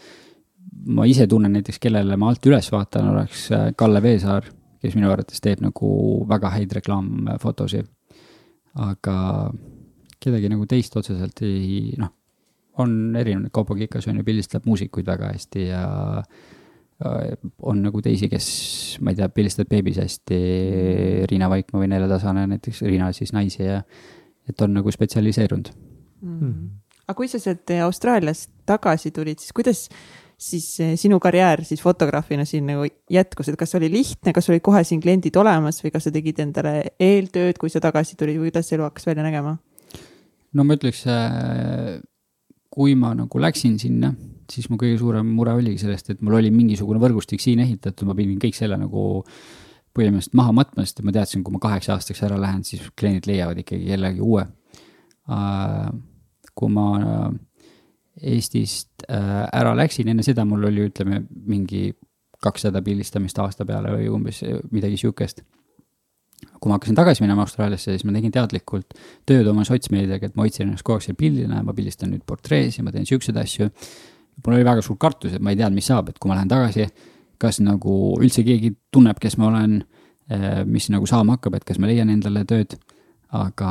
ma 0.97 1.05
ise 1.09 1.29
tunnen 1.29 1.53
näiteks, 1.53 1.77
kellele 1.83 2.17
ma 2.17 2.31
alt 2.31 2.49
üles 2.49 2.71
vaatan, 2.73 3.11
oleks 3.13 3.47
äh, 3.53 3.69
Kalle 3.77 4.01
Veesaar, 4.03 4.49
kes 4.81 4.97
minu 4.97 5.13
arvates 5.13 5.41
teeb 5.41 5.61
nagu 5.65 5.93
väga 6.29 6.51
häid 6.57 6.73
reklaamfotosid. 6.79 7.89
aga 8.75 9.15
kedagi 10.25 10.51
nagu 10.51 10.67
teist 10.69 10.95
otseselt 10.99 11.41
ei, 11.45 11.93
noh, 12.01 12.11
on 12.81 13.15
erinev, 13.15 13.49
Kaupo 13.55 13.77
Kikas 13.77 14.07
on 14.11 14.19
ju, 14.19 14.27
pildistab 14.27 14.67
muusikuid 14.67 15.07
väga 15.07 15.31
hästi 15.31 15.67
ja 15.69 15.85
on 17.03 17.81
nagu 17.83 17.99
teisi, 18.03 18.29
kes, 18.31 18.45
ma 19.03 19.11
ei 19.11 19.19
tea, 19.19 19.27
pildistavad 19.35 19.71
beebis 19.71 19.99
hästi, 19.99 20.37
Riina 21.27 21.49
Vaikmaa 21.51 21.81
või 21.81 21.89
Nele 21.91 22.07
Tasane 22.07 22.45
näiteks, 22.53 22.85
Riina 22.87 23.09
siis 23.15 23.33
naisi 23.35 23.65
ja 23.65 23.81
et 24.47 24.61
on 24.61 24.75
nagu 24.77 24.91
spetsialiseerunud 24.93 25.71
mm. 26.21 26.37
-hmm. 26.39 26.69
aga 27.07 27.17
kui 27.17 27.27
sa 27.27 27.39
sealt 27.39 27.71
Austraaliast 27.83 28.51
tagasi 28.65 29.11
tulid, 29.11 29.43
siis 29.43 29.51
kuidas 29.53 29.89
siis 30.37 30.67
sinu 30.95 31.19
karjäär 31.19 31.63
siis 31.63 31.81
fotograafina 31.81 32.45
siin 32.45 32.65
nagu 32.67 32.87
jätkus, 33.09 33.49
et 33.49 33.59
kas 33.59 33.75
oli 33.75 33.91
lihtne, 33.91 34.33
kas 34.33 34.49
olid 34.49 34.61
kohe 34.61 34.83
siin 34.83 35.01
kliendid 35.01 35.35
olemas 35.35 35.83
või 35.83 35.91
kas 35.91 36.07
sa 36.07 36.11
tegid 36.11 36.39
endale 36.39 36.95
eeltööd, 36.99 37.57
kui 37.59 37.69
sa 37.69 37.79
tagasi 37.79 38.15
tulid 38.19 38.39
või 38.39 38.51
kuidas 38.51 38.71
elu 38.71 38.83
hakkas 38.87 39.07
välja 39.07 39.23
nägema? 39.23 39.57
No 40.55 40.63
ma 40.63 40.77
ütleks, 40.77 41.03
äh, 41.11 41.99
kui 42.71 42.95
ma 42.99 43.13
nagu 43.15 43.39
läksin 43.39 43.77
sinna 43.79 44.13
siis 44.51 44.67
mu 44.69 44.77
kõige 44.79 44.97
suurem 45.01 45.27
mure 45.37 45.55
oligi 45.57 45.81
sellest, 45.83 46.11
et 46.13 46.23
mul 46.25 46.37
oli 46.39 46.51
mingisugune 46.53 47.01
võrgustik 47.01 47.41
siin 47.43 47.61
ehitatud, 47.63 48.07
ma 48.09 48.15
pidin 48.17 48.37
kõik 48.41 48.57
selle 48.57 48.77
nagu 48.79 49.23
põhimõtteliselt 49.95 50.35
maha 50.37 50.53
matma, 50.55 50.85
sest 50.85 51.01
ma 51.07 51.13
teadsin, 51.15 51.43
kui 51.45 51.55
ma 51.55 51.61
kaheksa 51.63 51.95
aastaks 51.95 52.21
ära 52.27 52.37
lähen, 52.41 52.63
siis 52.67 52.83
kliendid 52.99 53.29
leiavad 53.29 53.61
ikkagi 53.61 53.87
kellegi 53.89 54.23
uue. 54.23 54.45
Äh, 55.31 55.89
kui 56.55 56.71
ma 56.71 56.87
Eestist 58.15 59.03
äh, 59.11 59.43
ära 59.51 59.73
läksin, 59.75 60.07
enne 60.11 60.23
seda 60.23 60.45
mul 60.47 60.69
oli, 60.69 60.85
ütleme, 60.87 61.23
mingi 61.47 61.89
kakssada 62.43 62.83
pildistamist 62.85 63.39
aasta 63.41 63.65
peale 63.67 63.91
või 63.95 64.07
umbes 64.11 64.43
midagi 64.71 64.99
sihukest. 65.01 65.41
Kui 66.59 66.69
ma 66.69 66.79
hakkasin 66.79 66.97
tagasi 66.97 67.23
minema 67.23 67.45
Austraaliasse, 67.45 67.93
siis 67.93 68.05
ma 68.07 68.15
tegin 68.15 68.33
teadlikult 68.33 68.97
tööd 69.27 69.47
oma 69.51 69.65
sotsmeediaga, 69.67 70.29
et 70.29 70.35
ma 70.35 70.45
hoidsin 70.45 70.67
ennast 70.67 70.85
kogu 70.85 70.99
aeg 70.99 71.07
seal 71.07 71.17
pildina 71.19 71.61
ja 71.61 71.65
ma 71.65 71.75
pildistan 71.77 72.11
nüüd 72.13 72.25
portrees 72.27 72.79
ja 72.79 72.85
ma 72.85 72.93
teen 72.95 73.07
siukseid 73.09 73.37
asju 73.41 73.69
mul 74.43 74.57
oli 74.57 74.65
väga 74.67 74.83
suur 74.83 74.97
kartus, 74.99 75.35
et 75.35 75.43
ma 75.43 75.53
ei 75.53 75.59
teadnud, 75.59 75.79
mis 75.79 75.87
saab, 75.89 76.09
et 76.11 76.19
kui 76.19 76.29
ma 76.29 76.37
lähen 76.37 76.51
tagasi, 76.51 76.87
kas 77.41 77.61
nagu 77.63 78.15
üldse 78.19 78.43
keegi 78.47 78.73
tunneb, 78.93 79.19
kes 79.21 79.37
ma 79.39 79.49
olen, 79.49 79.77
eh, 80.31 80.63
mis 80.65 80.89
nagu 80.93 81.07
saama 81.07 81.37
hakkab, 81.37 81.55
et 81.55 81.67
kas 81.67 81.79
ma 81.79 81.91
leian 81.91 82.09
endale 82.09 82.45
tööd. 82.45 82.77
aga 83.35 83.69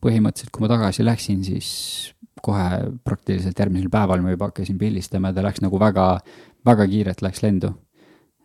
põhimõtteliselt, 0.00 0.48
kui 0.54 0.62
ma 0.62 0.68
tagasi 0.70 1.02
läksin, 1.04 1.42
siis 1.44 2.14
kohe 2.40 2.94
praktiliselt 3.04 3.58
järgmisel 3.58 3.90
päeval 3.90 4.22
ma 4.22 4.30
juba 4.30 4.46
hakkasin 4.48 4.78
pildistama 4.78 5.28
ja 5.28 5.34
ta 5.34 5.42
läks 5.42 5.60
nagu 5.60 5.76
väga, 5.76 6.22
väga 6.64 6.86
kiirelt 6.86 7.20
läks 7.20 7.42
lendu. 7.42 7.74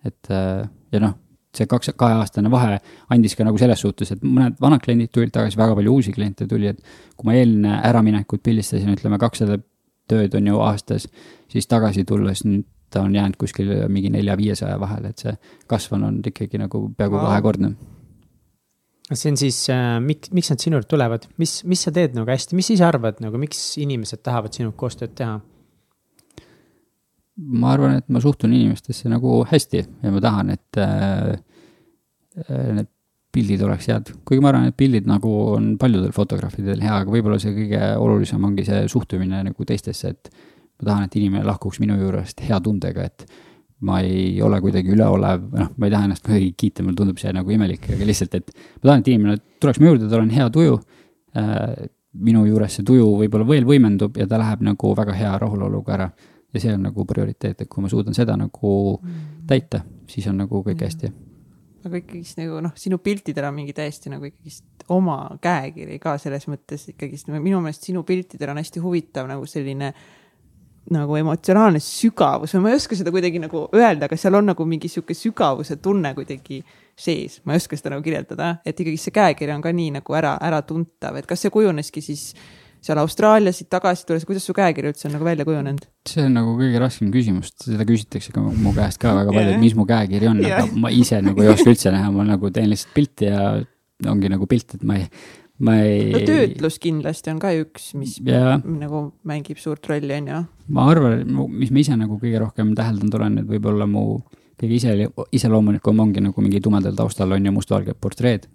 et 0.04 0.28
eh, 0.30 0.68
ja 0.92 1.00
noh, 1.00 1.14
see 1.58 1.70
kaks, 1.70 1.92
kaheaastane 1.98 2.52
vahe 2.54 2.78
andis 3.14 3.36
ka 3.38 3.48
nagu 3.48 3.60
selles 3.62 3.82
suhtes, 3.84 4.14
et 4.16 4.24
mõned 4.24 4.58
vanad 4.62 4.84
kliendid 4.84 5.12
tulid 5.14 5.34
tagasi, 5.36 5.60
väga 5.60 5.76
palju 5.78 5.98
uusi 5.98 6.14
kliente 6.16 6.48
tuli, 6.50 6.72
et 6.74 6.82
kui 7.18 7.30
ma 7.30 7.36
eelmine 7.38 7.82
äraminekut 7.90 8.44
pildistasin, 8.46 8.94
ütleme 8.96 9.20
kakssada 9.22 9.60
tööd 10.08 10.36
on 10.40 10.48
ju 10.48 10.64
aastas, 10.64 11.10
siis 11.52 11.68
tagasi 11.68 12.06
tulles 12.08 12.46
nüüd 12.48 12.66
ta 12.90 13.02
on 13.04 13.16
jäänud 13.16 13.36
kuskil 13.36 13.70
mingi 13.92 14.10
nelja-viiesaja 14.14 14.80
vahele, 14.80 15.12
et 15.12 15.24
see 15.24 15.34
kasv 15.68 15.98
on 15.98 16.08
olnud 16.08 16.30
ikkagi 16.32 16.60
nagu 16.62 16.86
peaaegu 16.98 17.20
kahekordne. 17.20 17.74
see 19.14 19.32
on 19.32 19.38
siis 19.40 19.60
äh,, 19.72 19.98
miks, 20.04 20.32
miks 20.32 20.52
nad 20.52 20.64
sinu 20.64 20.80
juurde 20.80 20.88
tulevad, 20.92 21.28
mis, 21.38 21.60
mis 21.64 21.84
sa 21.84 21.92
teed 21.96 22.16
nagu 22.16 22.32
hästi, 22.32 22.56
mis 22.56 22.68
sa 22.72 22.78
ise 22.78 22.88
arvad 22.88 23.22
nagu, 23.24 23.40
miks 23.40 23.60
inimesed 23.84 24.24
tahavad 24.24 24.56
sinuga 24.56 24.78
koostööd 24.80 25.16
teha? 25.20 25.40
Ma 27.38 27.74
arvan, 27.76 27.98
et 28.00 28.08
ma 28.10 28.22
suhtun 28.24 28.54
inimestesse 28.54 29.10
nagu 29.12 29.44
hästi 29.48 29.82
ja 30.04 30.12
ma 30.14 30.22
tahan, 30.24 30.54
et 30.56 30.80
äh, 30.82 31.36
need 32.74 32.90
pildid 33.38 33.62
oleks 33.68 33.90
head, 33.92 34.12
kuigi 34.26 34.42
ma 34.42 34.52
arvan, 34.52 34.70
et 34.72 34.78
pildid 34.78 35.08
nagu 35.10 35.32
on 35.54 35.74
paljudel 35.80 36.14
fotograafidel 36.16 36.82
hea, 36.82 37.02
aga 37.04 37.14
võib-olla 37.14 37.38
see 37.42 37.54
kõige 37.54 37.82
olulisem 38.02 38.46
ongi 38.48 38.66
see 38.66 38.86
suhtumine 38.90 39.44
nagu 39.50 39.68
teistesse, 39.68 40.14
et 40.16 40.32
ma 40.80 40.90
tahan, 40.90 41.10
et 41.10 41.18
inimene 41.20 41.46
lahkuks 41.46 41.82
minu 41.84 41.98
juurest 42.00 42.42
hea 42.48 42.58
tundega, 42.64 43.06
et 43.06 43.28
ma 43.86 44.00
ei 44.02 44.40
ole 44.42 44.58
kuidagi 44.64 44.90
üleolev, 44.94 45.44
noh, 45.54 45.70
ma 45.78 45.88
ei 45.90 45.94
taha 45.94 46.10
ennast 46.10 46.26
kuidagi 46.26 46.50
kiita, 46.58 46.86
mulle 46.86 46.98
tundub 46.98 47.20
see 47.22 47.34
nagu 47.36 47.54
imelik, 47.54 47.86
aga 47.94 48.08
lihtsalt, 48.10 48.40
et 48.40 48.50
ma 48.56 48.90
tahan, 48.90 49.04
et 49.04 49.12
inimene 49.14 49.38
tuleks 49.62 49.82
mu 49.82 49.92
juurde, 49.92 50.10
tal 50.10 50.24
on 50.24 50.34
hea 50.34 50.50
tuju 50.54 50.80
äh,. 51.38 51.86
minu 52.18 52.48
juures 52.48 52.74
see 52.74 52.86
tuju 52.88 53.04
võib-olla 53.20 53.46
veel 53.46 53.66
võimendub 53.68 54.16
ja 54.18 54.26
ta 54.26 54.40
läheb 54.42 54.64
nagu 54.66 54.94
väga 54.98 55.14
hea 55.14 55.36
rahuloluga 55.38 55.94
ära. 55.94 56.08
Ja 56.54 56.64
see 56.64 56.74
on 56.74 56.86
nagu 56.88 57.06
prioriteet, 57.06 57.62
et 57.62 57.70
kui 57.70 57.84
ma 57.84 57.92
suudan 57.92 58.16
seda 58.18 58.38
nagu 58.40 58.74
mm. 58.98 59.24
täita, 59.50 59.84
siis 60.10 60.28
on 60.32 60.40
nagu 60.44 60.62
kõik 60.64 60.78
mm. 60.78 60.86
hästi. 60.86 61.12
Aga 61.88 62.00
ikkagist 62.02 62.40
nagu 62.40 62.62
noh, 62.64 62.74
sinu 62.80 63.00
piltidel 63.04 63.48
on 63.48 63.58
mingi 63.60 63.76
täiesti 63.76 64.12
nagu 64.12 64.28
ikkagist 64.28 64.88
oma 64.94 65.20
käekiri 65.44 66.00
ka 66.04 66.16
selles 66.22 66.48
mõttes 66.52 66.88
ikkagist, 66.94 67.30
minu 67.32 67.60
meelest 67.64 67.86
sinu 67.88 68.04
piltidel 68.08 68.54
on 68.54 68.62
hästi 68.62 68.84
huvitav 68.84 69.28
nagu 69.30 69.46
selline 69.48 69.94
nagu 70.94 71.18
emotsionaalne 71.20 71.80
sügavus. 71.84 72.54
Või 72.56 72.64
ma 72.64 72.72
ei 72.72 72.80
oska 72.80 72.96
seda 72.96 73.12
kuidagi 73.12 73.42
nagu 73.44 73.66
öelda, 73.76 74.08
aga 74.08 74.18
seal 74.20 74.38
on 74.40 74.48
nagu 74.54 74.68
mingi 74.68 74.88
sihuke 74.92 75.16
sügavuse 75.18 75.80
tunne 75.84 76.14
kuidagi 76.16 76.62
sees, 76.98 77.42
ma 77.46 77.56
ei 77.56 77.62
oska 77.62 77.80
seda 77.80 77.92
nagu 77.94 78.06
kirjeldada, 78.06 78.54
et 78.66 78.80
ikkagi 78.80 79.00
see 79.02 79.16
käekiri 79.16 79.54
on 79.56 79.64
ka 79.66 79.74
nii 79.76 79.98
nagu 80.00 80.18
ära, 80.18 80.38
äratuntav, 80.48 81.20
et 81.20 81.28
kas 81.30 81.44
see 81.44 81.54
kujuneski 81.54 82.04
siis 82.06 82.30
seal 82.88 83.02
Austraalias 83.02 83.60
siit 83.60 83.70
tagasi 83.72 84.06
tulles, 84.08 84.26
kuidas 84.28 84.46
su 84.48 84.56
käekiri 84.56 84.92
üldse 84.92 85.10
on 85.10 85.18
nagu 85.18 85.28
välja 85.28 85.46
kujunenud? 85.48 85.88
see 86.08 86.24
on 86.24 86.38
nagu 86.38 86.54
kõige 86.60 86.80
raskem 86.82 87.10
küsimus, 87.14 87.52
seda 87.60 87.88
küsitakse 87.88 88.36
ka 88.36 88.44
mu 88.44 88.72
käest 88.76 89.02
ka 89.02 89.16
väga 89.18 89.34
palju, 89.36 89.56
et 89.56 89.64
mis 89.64 89.76
mu 89.78 89.88
käekiri 89.90 90.30
on 90.30 90.40
yeah., 90.44 90.64
aga 90.64 90.84
ma 90.86 90.92
ise 90.94 91.20
nagu 91.24 91.44
ei 91.44 91.52
oska 91.52 91.74
üldse 91.74 91.92
näha, 91.94 92.14
ma 92.16 92.28
nagu 92.28 92.52
teen 92.56 92.72
lihtsalt 92.72 92.96
pilti 92.96 93.28
ja 93.28 93.58
ongi 94.08 94.32
nagu 94.32 94.48
pilt, 94.50 94.78
et 94.78 94.86
ma 94.88 95.00
ei, 95.02 95.08
ma 95.68 95.78
ei. 95.84 96.10
no 96.16 96.24
töötlus 96.30 96.80
kindlasti 96.84 97.34
on 97.34 97.42
ka 97.44 97.52
üks, 97.60 97.92
mis 98.00 98.18
yeah. 98.24 98.62
nagu 98.64 99.08
mängib 99.28 99.60
suurt 99.62 99.88
rolli, 99.92 100.14
on 100.22 100.32
ju. 100.32 100.42
ma 100.78 100.90
arvan, 100.94 101.24
mis 101.52 101.74
ma 101.74 101.84
ise 101.84 101.98
nagu 102.00 102.20
kõige 102.22 102.44
rohkem 102.46 102.76
täheldanud 102.78 103.20
olen, 103.20 103.42
et 103.44 103.50
võib-olla 103.52 103.90
mu 103.90 104.22
kõige 104.58 104.80
ise, 104.80 105.10
iseloomulikum 105.38 106.06
ongi 106.08 106.24
nagu 106.24 106.46
mingi 106.46 106.64
tumedal 106.64 106.96
taustal 106.98 107.36
on 107.36 107.46
ju 107.46 107.54
mustvalged 107.54 108.00
portreed 108.02 108.48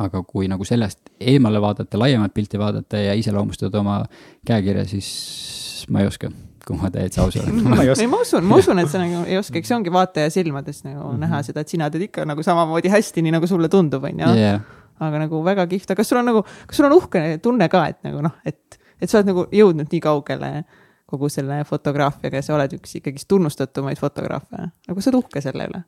aga 0.00 0.22
kui 0.26 0.48
nagu 0.50 0.64
sellest 0.66 1.10
eemale 1.20 1.60
vaadata, 1.62 1.98
laiemat 2.00 2.34
pilti 2.34 2.58
vaadata 2.60 3.00
ja 3.00 3.16
iseloomustada 3.18 3.80
oma 3.80 4.00
käekirja, 4.46 4.86
siis 4.88 5.86
ma 5.92 6.02
ei 6.02 6.10
oska, 6.10 6.30
kui 6.66 6.78
ma 6.78 6.90
täitsa 6.92 7.24
aus 7.24 7.38
olen. 7.40 7.62
Ei, 7.92 8.08
ma 8.10 8.22
usun, 8.24 8.44
ma 8.46 8.60
usun, 8.60 8.80
et 8.82 8.90
sa 8.92 9.00
nagu 9.02 9.24
ei 9.26 9.38
oska, 9.40 9.58
eks 9.60 9.72
see 9.72 9.78
ongi 9.78 9.92
vaataja 9.94 10.32
silmades 10.32 10.82
nagu 10.84 11.02
mm 11.02 11.14
-hmm. 11.14 11.24
näha 11.26 11.42
seda, 11.46 11.64
et 11.64 11.72
sina 11.72 11.90
teed 11.90 12.08
ikka 12.08 12.24
nagu 12.28 12.42
samamoodi 12.42 12.92
hästi, 12.92 13.22
nii 13.22 13.36
nagu 13.38 13.46
sulle 13.46 13.68
tundub, 13.68 14.04
on 14.04 14.20
ju. 14.20 14.60
Aga 15.00 15.18
nagu 15.18 15.44
väga 15.44 15.66
kihvt, 15.66 15.90
aga 15.90 15.96
kas 15.96 16.08
sul 16.08 16.18
on 16.18 16.26
nagu, 16.28 16.42
kas 16.66 16.76
sul 16.76 16.86
on 16.86 16.92
uhke 16.92 17.38
tunne 17.42 17.68
ka, 17.68 17.86
et 17.88 18.02
nagu 18.04 18.20
noh, 18.22 18.36
et, 18.44 18.78
et 19.00 19.10
sa 19.10 19.18
oled 19.18 19.26
nagu 19.32 19.46
jõudnud 19.52 19.88
nii 19.92 20.00
kaugele 20.00 20.64
kogu 21.06 21.28
selle 21.28 21.64
fotograafiaga 21.64 22.36
ja 22.36 22.42
sa 22.42 22.54
oled 22.54 22.76
üks 22.76 22.94
ikkagist 23.00 23.28
tunnustatumaid 23.28 23.98
fotograafe, 23.98 24.68
nagu 24.88 25.00
sa 25.00 25.10
oled 25.10 25.24
uhke 25.24 25.40
selle 25.40 25.66
üle? 25.72 25.82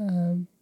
Äh,? 0.00 0.55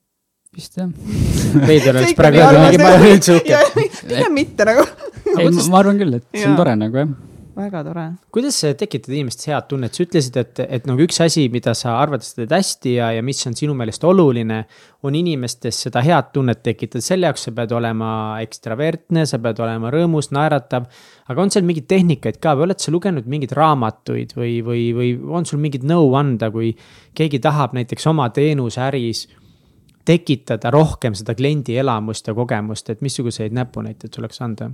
Vist 0.55 0.79
jah. 0.79 0.89
veider 1.71 1.99
oleks 1.99 2.17
praegu 2.19 2.41
öelda 2.41 2.65
mingi, 2.65 2.81
ma 2.81 2.95
ei 2.95 2.99
ole 3.01 3.13
üldse 3.19 3.39
uhke. 3.41 3.61
pigem 4.09 4.35
mitte 4.35 4.67
nagu. 4.69 4.89
ei, 5.35 5.47
ma 5.71 5.79
arvan 5.81 6.03
küll, 6.03 6.19
et 6.21 6.27
see 6.35 6.51
on 6.51 6.59
tore 6.59 6.75
nagu 6.79 7.01
jah. 7.01 7.15
väga 7.59 7.83
tore. 7.87 8.05
kuidas 8.35 8.61
tekitada 8.79 9.17
inimestes 9.17 9.51
head 9.51 9.69
tunnet, 9.71 9.95
sa 9.95 10.05
ütlesid, 10.07 10.39
et, 10.39 10.63
et 10.79 10.89
nagu 10.91 11.03
üks 11.07 11.21
asi, 11.25 11.49
mida 11.51 11.75
sa 11.79 11.97
arvad, 11.99 12.23
et 12.23 12.29
sa 12.29 12.41
teed 12.41 12.55
hästi 12.55 12.95
ja, 13.01 13.11
ja 13.17 13.27
mis 13.27 13.43
on 13.51 13.59
sinu 13.59 13.77
meelest 13.79 14.07
oluline, 14.07 14.63
on 15.07 15.19
inimestes 15.19 15.85
seda 15.89 16.03
head 16.07 16.33
tunnet 16.35 16.63
tekitada, 16.67 17.03
selle 17.05 17.31
jaoks 17.31 17.49
sa 17.49 17.55
pead 17.59 17.75
olema 17.75 18.11
ekstravertne, 18.45 19.27
sa 19.31 19.43
pead 19.43 19.63
olema 19.65 19.91
rõõmus, 19.95 20.31
naeratav. 20.35 20.91
aga 21.31 21.47
on 21.47 21.55
seal 21.55 21.67
mingeid 21.67 21.91
tehnikaid 21.91 22.43
ka 22.43 22.55
või 22.59 22.71
oled 22.71 22.83
sa 22.83 22.95
lugenud 22.95 23.31
mingeid 23.31 23.55
raamatuid 23.59 24.37
või, 24.39 24.59
või, 24.67 24.91
või 24.99 25.15
on 25.35 25.47
sul 25.51 25.63
mingit 25.63 25.87
nõu 25.87 26.13
anda, 26.19 26.51
kui 26.55 26.77
keegi 27.15 27.43
tahab 27.43 27.75
näiteks 27.75 28.13
oma 28.15 28.31
teenusäris 28.35 29.27
tekitada 30.05 30.71
rohkem 30.71 31.15
seda 31.17 31.35
kliendi 31.35 31.77
elamust 31.81 32.27
ja 32.29 32.35
kogemust, 32.35 32.91
et 32.91 33.01
missuguseid 33.05 33.55
näpunäiteid 33.57 34.13
tuleks 34.15 34.43
anda? 34.45 34.71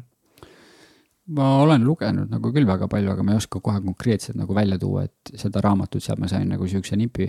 ma 1.31 1.61
olen 1.63 1.85
lugenud 1.87 2.31
nagu 2.33 2.51
küll 2.51 2.67
väga 2.67 2.89
palju, 2.91 3.13
aga 3.13 3.23
ma 3.23 3.35
ei 3.35 3.39
oska 3.39 3.61
kohe 3.63 3.81
konkreetselt 3.85 4.39
nagu 4.41 4.55
välja 4.55 4.79
tuua, 4.83 5.05
et 5.07 5.35
seda 5.39 5.63
raamatut, 5.63 6.03
sealt 6.03 6.19
ma 6.19 6.29
sain 6.31 6.49
nagu 6.51 6.67
siukse 6.69 6.97
nipi. 6.99 7.29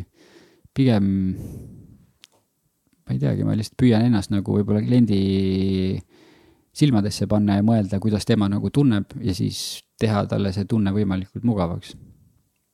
pigem, 0.74 1.06
ma 3.06 3.14
ei 3.14 3.20
teagi, 3.20 3.44
ma 3.44 3.54
lihtsalt 3.58 3.78
püüan 3.78 4.06
ennast 4.08 4.32
nagu 4.32 4.56
võib-olla 4.56 4.82
kliendi 4.82 5.20
silmadesse 6.72 7.28
panna 7.28 7.58
ja 7.60 7.66
mõelda, 7.68 8.00
kuidas 8.00 8.26
tema 8.26 8.48
nagu 8.50 8.70
tunneb 8.72 9.12
ja 9.20 9.36
siis 9.36 9.82
teha 10.00 10.24
talle 10.32 10.54
see 10.56 10.66
tunne 10.66 10.94
võimalikult 10.96 11.44
mugavaks. 11.44 11.96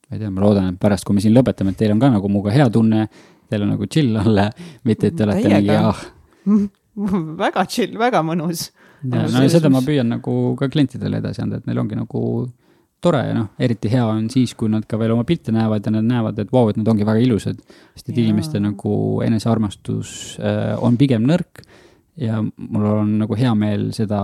ma 0.08 0.16
ei 0.16 0.22
tea, 0.22 0.30
ma 0.30 0.40
loodan, 0.40 0.70
et 0.72 0.80
pärast, 0.80 1.04
kui 1.04 1.18
me 1.18 1.20
siin 1.20 1.34
lõpetame, 1.34 1.74
et 1.74 1.82
teil 1.82 1.92
on 1.92 2.00
ka 2.00 2.12
nagu 2.14 2.30
muga 2.32 2.54
hea 2.54 2.70
tunne, 2.72 3.08
teil 3.50 3.64
on 3.64 3.74
nagu 3.74 3.88
chill 3.90 4.16
olla, 4.20 4.48
mitte 4.88 5.10
et 5.10 5.16
te 5.16 5.26
olete 5.26 5.52
mingi 5.52 5.76
ah. 5.76 6.04
väga 7.44 7.64
chill, 7.70 7.98
väga 8.00 8.22
mõnus. 8.26 8.68
ja 9.04 9.26
no 9.30 9.42
ja 9.44 9.50
seda 9.52 9.70
ma 9.72 9.82
püüan 9.84 10.10
nagu 10.16 10.54
ka 10.58 10.70
klientidele 10.72 11.20
edasi 11.22 11.44
anda, 11.44 11.60
et 11.60 11.68
neil 11.68 11.80
ongi 11.82 11.98
nagu 11.98 12.22
tore 13.04 13.20
ja 13.28 13.34
noh, 13.36 13.50
eriti 13.62 13.90
hea 13.92 14.04
on 14.10 14.26
siis, 14.32 14.56
kui 14.58 14.70
nad 14.72 14.86
ka 14.88 14.98
veel 14.98 15.14
oma 15.14 15.24
pilte 15.26 15.54
näevad 15.54 15.86
ja 15.86 15.92
nad 15.94 16.06
näevad, 16.06 16.40
et 16.42 16.50
vau 16.50 16.64
wow,, 16.64 16.72
et 16.72 16.80
nad 16.80 16.88
ongi 16.90 17.06
väga 17.06 17.22
ilusad. 17.22 17.60
sest 17.94 18.08
et 18.08 18.16
ja. 18.16 18.24
inimeste 18.24 18.60
nagu 18.62 18.94
enesearmastus 19.26 20.10
äh, 20.42 20.74
on 20.82 20.98
pigem 20.98 21.26
nõrk 21.28 21.62
ja 22.18 22.42
mul 22.42 22.88
on 22.90 23.14
nagu 23.22 23.38
hea 23.38 23.54
meel 23.54 23.92
seda 23.94 24.20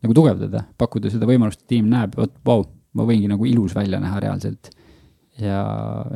nagu 0.00 0.16
tugevdada, 0.16 0.64
pakkuda 0.80 1.12
seda 1.12 1.28
võimalust, 1.28 1.66
et 1.66 1.76
inimene 1.76 1.98
näeb, 1.98 2.16
vot 2.16 2.32
vau 2.40 2.62
wow,, 2.62 2.68
ma 2.96 3.04
võingi 3.06 3.28
nagu 3.30 3.44
ilus 3.46 3.76
välja 3.76 4.00
näha 4.02 4.24
reaalselt. 4.24 4.72
ja 5.38 5.60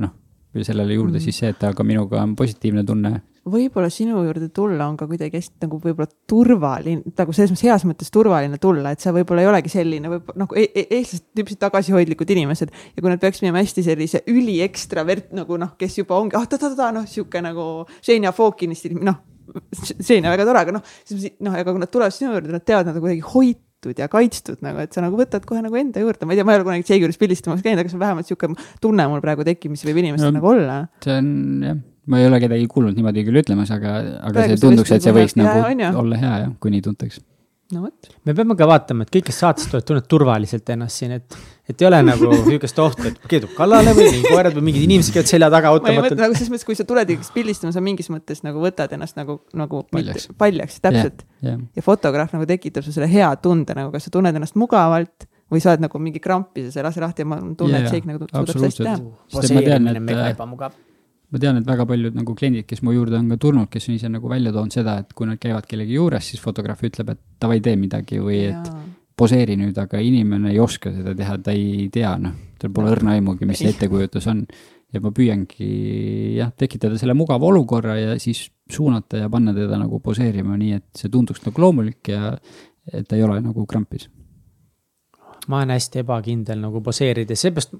noh 0.01 0.23
või 0.55 0.66
sellele 0.66 0.97
juurde 0.97 1.18
mm. 1.18 1.24
siis 1.24 1.39
see, 1.43 1.52
et 1.52 1.59
ta 1.60 1.72
ka 1.76 1.86
minuga 1.86 2.22
on 2.22 2.35
positiivne 2.39 2.85
tunne. 2.86 3.12
võib-olla 3.51 3.90
sinu 3.93 4.22
juurde 4.24 4.48
tulla 4.55 4.86
on 4.89 4.97
ka 4.97 5.09
kuidagi 5.10 5.40
hästi 5.40 5.66
nagu 5.66 5.81
võib-olla 5.82 6.09
turvaline, 6.31 7.14
nagu 7.18 7.35
selles 7.36 7.52
mõttes 7.52 7.66
heas 7.68 7.85
mõttes 7.89 8.14
turvaline 8.14 8.59
tulla, 8.62 8.94
et 8.94 9.05
sa 9.05 9.12
võib-olla 9.16 9.44
ei 9.44 9.51
olegi 9.51 9.74
selline 9.74 10.12
võib-olla 10.14 10.44
nagu 10.44 10.59
e 10.59 10.66
e 10.70 10.86
eestlased 10.98 11.28
tüüpiliselt 11.35 11.64
tagasihoidlikud 11.66 12.35
inimesed. 12.36 12.72
ja 12.97 13.02
kui 13.02 13.12
nad 13.12 13.20
peaks 13.20 13.43
minema 13.44 13.62
hästi 13.62 13.85
sellise 13.85 14.24
üliekstravert 14.31 15.35
nagu 15.36 15.60
noh, 15.60 15.76
kes 15.78 16.01
juba 16.01 16.18
ongi, 16.20 16.39
ah 16.39 16.48
ta-ta-ta 16.48 16.90
noh, 16.94 17.06
sihuke 17.10 17.43
nagu 17.44 17.86
Xenia 18.01 18.32
Fokini 18.32 18.78
stiili, 18.78 19.02
noh. 19.02 19.20
Xenia 20.06 20.32
väga 20.32 20.48
tore, 20.48 20.64
aga 20.64 20.74
noh, 20.78 20.96
siis 21.08 21.36
noh, 21.44 21.54
ega 21.58 21.70
kui 21.70 21.82
nad 21.82 21.92
tulevad 21.92 22.16
sinu 22.16 22.34
juurde, 22.34 22.52
nad 22.54 22.66
teavad, 22.66 22.90
nad 22.90 22.98
on 22.98 23.04
kuidagi 23.04 23.24
hoitud 23.34 24.00
ja 24.00 24.08
kaitstud 24.12 24.62
nagu, 24.64 24.80
et 24.84 24.96
sa 24.96 25.04
nagu 25.04 25.18
võtad 25.18 25.44
kohe 25.48 25.62
nagu 25.64 25.80
enda 25.80 26.02
juurde, 26.02 26.28
ma 26.28 26.34
ei 26.34 26.40
tea, 26.40 26.48
ma 26.48 26.54
ei 26.54 26.60
ole 26.60 26.68
kunagi 26.70 26.86
Jay 26.88 27.02
juures 27.02 27.20
pildistamas 27.20 27.64
käinud, 27.64 27.82
aga 27.82 27.92
see 27.92 27.98
on 27.98 28.04
vähemalt 28.04 28.30
sihuke 28.30 28.52
tunne 28.84 29.08
mul 29.10 29.24
praegu 29.24 29.46
tekib, 29.46 29.74
mis 29.74 29.84
võib 29.86 30.00
inimestel 30.04 30.30
no, 30.30 30.38
nagu 30.38 30.52
olla. 30.54 30.78
see 31.04 31.18
on 31.20 31.28
jah, 31.66 31.78
ma 32.08 32.20
ei 32.22 32.30
ole 32.30 32.40
kedagi 32.46 32.66
kuulnud 32.72 32.96
niimoodi 32.96 33.26
küll 33.28 33.42
ütlemas, 33.42 33.72
aga, 33.74 33.98
aga 34.20 34.34
praegu 34.38 34.56
see 34.56 34.64
tunduks, 34.64 34.96
et 34.96 35.04
see 35.04 35.16
võiks 35.16 35.36
nagu 35.40 35.68
ja, 35.76 35.92
olla 36.00 36.20
hea 36.20 36.34
jah, 36.46 36.58
kui 36.60 36.72
nii 36.74 36.84
tuntaks 36.88 37.20
no 37.72 37.82
vot. 37.86 38.08
me 38.24 38.34
peame 38.36 38.56
ka 38.58 38.66
vaatama, 38.68 39.06
et 39.06 39.12
kõik, 39.14 39.26
kes 39.28 39.38
saatest 39.42 39.70
tulevad, 39.70 39.86
tunnevad 39.88 40.08
turvaliselt 40.10 40.70
ennast 40.74 41.00
siin, 41.00 41.14
et, 41.16 41.36
et 41.70 41.82
ei 41.82 41.88
ole 41.88 42.00
nagu 42.04 42.30
sihukest 42.48 42.80
ohtu, 42.84 43.06
et 43.10 43.18
keegi 43.24 43.44
tuleb 43.46 43.56
kallale 43.56 43.94
või 43.96 44.08
mingi 44.10 44.32
koerad 44.32 44.56
või 44.58 44.66
mingid 44.68 44.86
inimesed 44.86 45.16
käivad 45.16 45.30
selja 45.32 45.50
taga 45.54 45.72
ootamatult. 45.74 46.20
nagu 46.20 46.36
selles 46.36 46.52
mõttes, 46.52 46.68
kui 46.68 46.78
sa 46.78 46.86
tuled 46.88 47.14
ikkagi 47.16 47.36
pildistama, 47.36 47.74
sa 47.74 47.84
mingis 47.84 48.10
mõttes 48.12 48.44
nagu 48.46 48.62
võtad 48.62 48.92
ennast 48.96 49.18
nagu, 49.20 49.40
nagu 49.56 49.84
paljaks, 49.92 50.28
paljaks, 50.40 50.80
täpselt 50.84 51.24
yeah,. 51.24 51.54
Yeah. 51.54 51.68
ja 51.78 51.86
fotograaf 51.86 52.34
nagu 52.36 52.48
tekitab 52.50 52.86
su 52.86 52.94
selle 52.94 53.08
hea 53.10 53.30
tunde 53.44 53.76
nagu, 53.76 53.92
kas 53.94 54.08
sa 54.08 54.14
tunned 54.14 54.36
ennast 54.36 54.58
mugavalt 54.60 55.28
või 55.52 55.62
sa 55.62 55.72
oled 55.72 55.84
nagu 55.84 56.00
mingi 56.02 56.20
krampides 56.24 56.76
ja 56.76 56.84
lase 56.84 57.02
lahti 57.04 57.24
ja 57.24 57.30
ma 57.32 57.40
tunnen 57.56 57.80
yeah,, 57.80 57.86
et 57.86 57.92
Shake 57.92 58.10
nagu 58.10 58.26
suudab 58.28 58.52
seda 58.52 58.68
hästi 58.68 58.88
teha. 58.88 58.98
poseerimine 59.32 60.00
on 60.00 60.10
mega 60.12 60.32
ebamugav 60.34 60.76
ma 61.35 61.40
tean, 61.43 61.59
et 61.59 61.66
väga 61.66 61.86
paljud 61.90 62.15
nagu 62.15 62.35
kliendid, 62.39 62.66
kes 62.70 62.85
mu 62.86 62.93
juurde 62.94 63.19
on 63.19 63.32
ka 63.32 63.39
tulnud, 63.43 63.66
kes 63.73 63.89
on 63.90 63.97
ise 63.97 64.11
nagu 64.12 64.31
välja 64.31 64.52
toonud 64.55 64.74
seda, 64.74 65.01
et 65.02 65.11
kui 65.19 65.27
nad 65.27 65.40
käivad 65.43 65.66
kellegi 65.66 65.97
juures, 65.98 66.28
siis 66.31 66.43
fotograaf 66.43 66.85
ütleb, 66.86 67.11
et 67.11 67.23
davai, 67.43 67.59
tee 67.65 67.74
midagi 67.81 68.20
või 68.23 68.44
et 68.52 68.70
Jaa. 68.70 68.85
poseeri 69.19 69.56
nüüd, 69.59 69.78
aga 69.82 69.98
inimene 69.98 70.52
ei 70.52 70.62
oska 70.62 70.94
seda 70.94 71.16
teha, 71.19 71.40
ta 71.43 71.55
ei 71.56 71.89
tea, 71.93 72.15
noh, 72.23 72.39
tal 72.61 72.70
pole 72.74 72.94
õrna 72.94 73.16
aimugi, 73.19 73.48
mis 73.51 73.59
see 73.65 73.74
ettekujutus 73.74 74.31
on. 74.31 74.47
ja 74.94 75.01
ma 75.02 75.11
püüangi 75.11 75.69
jah, 76.36 76.52
tekitada 76.55 76.94
selle 77.01 77.16
mugava 77.19 77.48
olukorra 77.48 77.97
ja 77.98 78.12
siis 78.23 78.44
suunata 78.70 79.24
ja 79.24 79.31
panna 79.31 79.51
teda 79.56 79.74
nagu 79.81 79.98
poseerima 79.98 80.55
nii, 80.55 80.77
et 80.78 80.86
see 80.94 81.11
tunduks 81.11 81.43
nagu 81.43 81.65
loomulik 81.65 82.12
ja 82.15 82.36
et 82.93 83.09
ta 83.09 83.19
ei 83.19 83.24
ole 83.27 83.40
nagu 83.43 83.66
krampis 83.66 84.06
ma 85.50 85.60
olen 85.60 85.74
hästi 85.74 86.02
ebakindel 86.02 86.58
nagu 86.62 86.80
poseerides, 86.84 87.44
seepärast, 87.44 87.76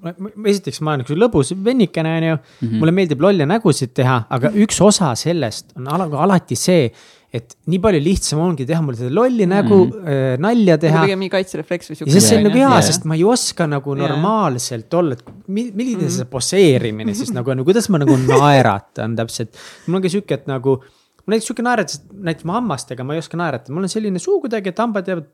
esiteks 0.53 0.81
ma 0.85 0.95
olen 0.95 1.05
üks 1.05 1.17
lõbus 1.19 1.53
vennikene, 1.65 2.15
on 2.19 2.29
ju 2.29 2.37
mm. 2.37 2.47
-hmm. 2.61 2.79
mulle 2.83 2.95
meeldib 3.01 3.25
lolle 3.25 3.49
nägusid 3.49 3.95
teha, 3.97 4.25
aga 4.37 4.53
üks 4.65 4.81
osa 4.85 5.15
sellest 5.19 5.73
on 5.79 5.89
alati 5.89 6.59
see, 6.59 6.89
et 7.35 7.57
nii 7.67 7.81
palju 7.83 8.01
lihtsam 8.03 8.43
ongi 8.45 8.67
teha 8.69 8.81
mul 8.85 8.95
seda 8.99 9.11
lolli 9.11 9.47
nägu 9.51 9.79
mm, 9.87 10.05
-hmm. 10.05 10.45
nalja 10.45 10.77
teha. 10.79 11.03
pigem 11.03 11.19
mingi 11.19 11.33
kaitserefleks 11.33 11.91
või 11.91 11.99
siuke. 11.99 12.15
ja 12.15 12.23
see 12.23 12.39
on 12.39 12.47
nagu 12.49 12.61
hea, 12.63 12.81
sest 12.89 13.09
ma 13.11 13.19
ei 13.19 13.25
oska 13.27 13.67
nagu 13.67 13.97
normaalselt 13.99 14.95
olla, 14.95 15.19
et 15.19 15.25
milline 15.49 16.03
mm 16.03 16.07
-hmm. 16.07 16.17
see 16.19 16.31
poseerimine 16.31 17.15
siis 17.15 17.33
nagu 17.35 17.51
on, 17.51 17.65
kuidas 17.65 17.89
ma 17.91 17.99
nagu 17.99 18.17
naeratan 18.31 19.17
täpselt. 19.17 19.57
mul 19.87 19.99
on 19.99 20.07
ka 20.07 20.15
sihuke, 20.15 20.35
et 20.35 20.47
nagu, 20.47 20.79
mul 21.25 21.35
näiteks 21.35 21.51
sihuke 21.51 21.67
naeratus, 21.67 22.03
näiteks 22.13 22.45
ma 22.45 22.61
hammastega 22.61 23.05
ma 23.05 23.15
ei 23.15 23.25
oska 23.25 23.37
naeratada, 23.37 23.75
mul 23.75 23.89
on 23.89 23.95
selline 23.99 24.23
suu 24.23 24.41
kuidagi, 24.41 24.71
et 24.71 24.79
hambad 24.79 25.09
jäävad, 25.09 25.31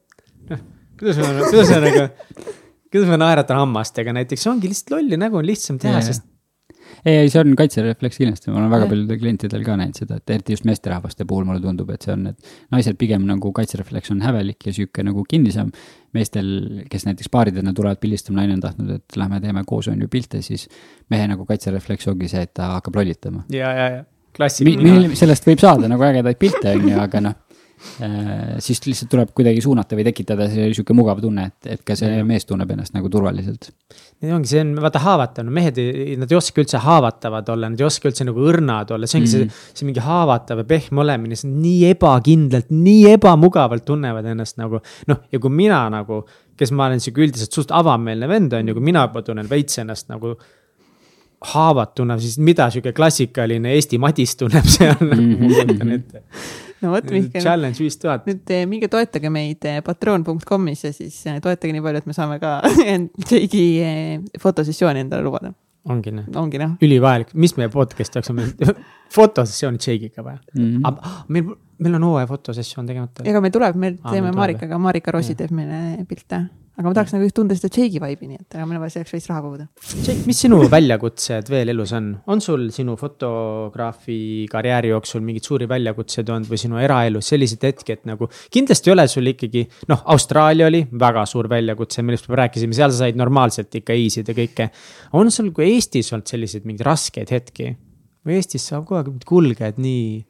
noh 0.51 0.69
kuidas 1.01 1.21
ma, 1.21 1.31
kuidas 1.47 1.71
ma 1.73 1.79
nagu, 1.85 2.09
kuidas 2.91 3.09
ma 3.11 3.21
naeratan 3.21 3.63
hammastega 3.65 4.15
näiteks, 4.17 4.45
ongi 4.51 4.71
lihtsalt 4.71 4.99
lolli 4.99 5.21
nägu 5.21 5.41
on 5.41 5.49
lihtsam 5.49 5.79
teha 5.81 6.03
sest. 6.05 6.27
ei, 7.05 7.15
ei, 7.23 7.31
see 7.33 7.41
on 7.41 7.55
kaitserefleks 7.57 8.21
kindlasti, 8.21 8.51
ma 8.53 8.61
olen 8.61 8.73
väga 8.73 8.89
paljudel 8.91 9.21
klientidel 9.23 9.65
ka 9.65 9.79
näinud 9.81 10.03
seda, 10.03 10.19
et 10.21 10.35
eriti 10.35 10.57
just 10.57 10.67
meesterahvaste 10.69 11.25
puhul 11.29 11.47
mulle 11.49 11.63
tundub, 11.65 11.89
et 11.95 12.05
see 12.05 12.13
on, 12.13 12.29
et 12.33 12.55
naised 12.75 12.99
pigem 13.01 13.25
nagu 13.29 13.53
kaitserefleks 13.57 14.13
on 14.15 14.23
hävelik 14.27 14.69
ja 14.69 14.77
sihuke 14.77 15.07
nagu 15.07 15.25
kinnisem. 15.29 15.73
meestel, 16.13 16.47
kes 16.91 17.05
näiteks 17.07 17.31
paaridena 17.31 17.71
tulevad 17.73 18.01
pildistama, 18.03 18.41
naine 18.41 18.57
on 18.57 18.65
tahtnud, 18.65 18.89
et 18.99 19.17
lähme 19.17 19.39
teeme 19.41 19.63
koos 19.67 19.89
on 19.89 20.01
ju 20.03 20.09
pilte, 20.11 20.43
siis 20.43 20.67
mehe 21.11 21.29
nagu 21.31 21.47
kaitserefleks 21.47 22.11
ongi 22.11 22.29
see, 22.29 22.43
et 22.43 22.55
ta 22.55 22.73
hakkab 22.75 22.99
lollitama. 22.99 23.45
ja, 23.55 23.71
ja, 23.77 23.91
ja 23.97 24.09
klassikaline 24.37 25.09
Mi. 25.11 25.17
sellest 25.19 25.47
võib 25.47 25.63
saada 25.63 25.89
nagu 25.91 26.05
ägedaid 26.07 26.39
pilte, 26.39 26.75
on 26.75 26.89
ju, 26.91 26.99
aga 27.03 27.23
noh 27.25 27.39
siis 28.61 28.81
lihtsalt 28.85 29.09
tuleb 29.13 29.31
kuidagi 29.37 29.63
suunata 29.65 29.97
või 29.97 30.05
tekitada 30.05 30.47
see 30.53 30.69
sihuke 30.75 30.95
mugav 30.97 31.21
tunne, 31.23 31.47
et, 31.49 31.69
et 31.77 31.83
ka 31.87 31.97
see 31.97 32.21
mees 32.29 32.45
tunneb 32.49 32.69
ennast 32.75 32.93
nagu 32.97 33.09
turvaliselt. 33.13 33.71
see 34.21 34.35
ongi, 34.37 34.51
see 34.51 34.61
on 34.65 34.75
vaata 34.85 35.01
haavatav, 35.01 35.47
no 35.49 35.55
mehed, 35.57 35.81
nad 36.21 36.33
ei 36.33 36.39
oska 36.39 36.61
üldse 36.61 36.83
haavatavad 36.85 37.49
olla, 37.55 37.71
nad 37.73 37.81
ei 37.81 37.89
oska 37.89 38.11
üldse 38.11 38.27
nagu 38.29 38.45
õrnad 38.53 38.93
olla, 38.93 39.09
see 39.09 39.23
ongi 39.23 39.31
mm 39.31 39.49
-hmm. 39.49 39.65
see, 39.65 39.81
see 39.81 39.89
mingi 39.89 40.05
haavatav 40.05 40.61
ja 40.61 40.69
pehme 40.75 41.05
olemine, 41.07 41.41
see 41.41 41.49
on 41.49 41.59
nii 41.65 41.91
ebakindlalt, 41.95 42.71
nii 42.71 43.03
ebamugavalt 43.15 43.85
tunnevad 43.89 44.29
ennast 44.29 44.61
nagu. 44.61 44.81
noh, 45.09 45.25
ja 45.33 45.41
kui 45.41 45.51
mina 45.51 45.83
nagu, 45.91 46.23
kes 46.57 46.73
ma 46.77 46.87
olen 46.87 47.01
sihuke 47.01 47.25
üldiselt 47.25 47.53
suht 47.53 47.73
avameelne 47.73 48.29
vend 48.29 48.53
on 48.53 48.69
ju, 48.69 48.75
kui 48.77 48.85
mina 48.93 49.09
tunnen 49.09 49.49
veits 49.49 49.79
ennast 49.79 50.09
nagu 50.09 50.37
haavatuna, 51.55 52.19
siis 52.21 52.37
mida 52.39 52.69
sihuke 52.71 52.93
klassikaline 52.93 53.73
Eesti 53.73 53.99
Madis 53.99 54.37
tunneb 54.37 54.67
seal 54.69 54.99
mm, 55.01 55.11
-hmm. 55.11 55.39
ma 55.41 55.65
kujutan 55.65 55.93
ette 55.93 56.23
no 56.83 56.93
vot, 56.95 57.09
Mihkel. 57.13 57.43
Challenge 57.45 57.83
viis 57.83 57.99
tuhat. 58.01 58.29
nüüd 58.29 58.53
eh, 58.55 58.67
minge 58.69 58.91
toetage 58.93 59.33
meid 59.33 59.67
eh, 59.69 59.81
patroon.com'is 59.87 60.85
ja 60.87 60.93
siis 60.97 61.17
eh, 61.31 61.41
toetage 61.45 61.75
nii 61.77 61.85
palju, 61.85 62.03
et 62.03 62.11
me 62.11 62.17
saame 62.17 62.39
ka 62.43 62.59
Jake'i 63.31 63.67
fotosessiooni 64.41 65.05
endale 65.05 65.27
lubada. 65.27 65.53
ongi 65.91 66.13
noh. 66.13 66.29
ongi 66.37 66.61
noh. 66.61 66.77
ülivajalik, 66.85 67.35
mis 67.41 67.57
meie 67.57 67.73
podcast 67.73 68.17
jaoks 68.19 68.33
on 68.33 68.41
meil 68.41 68.75
fotosessiooni 69.17 69.81
Jake'iga 69.81 70.25
vaja 70.25 70.41
mm. 70.55 70.81
-hmm. 70.81 71.13
meil, 71.29 71.53
meil 71.79 72.01
on 72.01 72.09
hooaja 72.11 72.31
fotosessioon 72.31 72.89
tegemata. 72.89 73.25
ega 73.25 73.41
meil 73.41 73.55
tuleb, 73.55 73.77
me 73.77 73.95
teeme 74.11 74.33
Marikaga, 74.37 74.79
Marika 74.79 75.17
Rossi 75.17 75.37
teeb 75.39 75.55
meile 75.57 76.05
pilte 76.09 76.45
aga 76.81 76.89
ma 76.89 76.97
tahaks 76.97 77.13
nagu 77.13 77.27
just 77.27 77.37
tunda 77.37 77.57
seda 77.57 77.69
Jake'i 77.69 78.01
vibe'i, 78.01 78.27
nii 78.31 78.39
et 78.41 78.55
aga 78.57 78.65
meil 78.65 78.79
on 78.79 78.85
vaja 78.87 78.95
selleks 78.95 79.13
veits 79.13 79.27
raha 79.29 79.43
koguda. 79.45 79.67
Jake, 80.01 80.23
mis 80.29 80.39
sinu 80.41 80.61
väljakutsed 80.73 81.51
veel 81.53 81.73
elus 81.75 81.93
on, 81.97 82.07
on 82.33 82.41
sul 82.41 82.63
sinu 82.73 82.95
fotograafi 83.01 84.17
karjääri 84.51 84.95
jooksul 84.95 85.25
mingeid 85.27 85.45
suuri 85.45 85.69
väljakutseid 85.71 86.33
olnud 86.33 86.49
või 86.49 86.63
sinu 86.63 86.81
eraelus 86.81 87.29
selliseid 87.35 87.67
hetki, 87.69 87.99
et 87.99 88.09
nagu 88.09 88.31
kindlasti 88.55 88.91
ei 88.91 88.95
ole 88.97 89.07
sul 89.13 89.29
ikkagi 89.35 89.67
noh, 89.93 90.07
Austraalia 90.15 90.71
oli 90.71 90.83
väga 91.05 91.27
suur 91.29 91.51
väljakutse, 91.53 92.07
millest 92.07 92.33
me 92.33 92.41
rääkisime, 92.41 92.77
seal 92.81 92.95
sa 92.95 93.05
said 93.05 93.21
normaalselt 93.21 93.81
ikka 93.83 93.97
easy'd 94.01 94.33
ja 94.33 94.39
kõike. 94.41 94.71
on 95.21 95.31
sul 95.35 95.53
ka 95.53 95.67
Eestis 95.69 96.11
olnud 96.15 96.33
selliseid 96.33 96.65
mingeid 96.65 96.89
raskeid 96.89 97.37
hetki 97.37 97.75
või 98.25 98.41
Eestis 98.41 98.71
saab 98.73 98.89
kogu 98.89 99.03
aeg 99.03 99.29
kulged 99.29 99.85
nii 99.85 100.21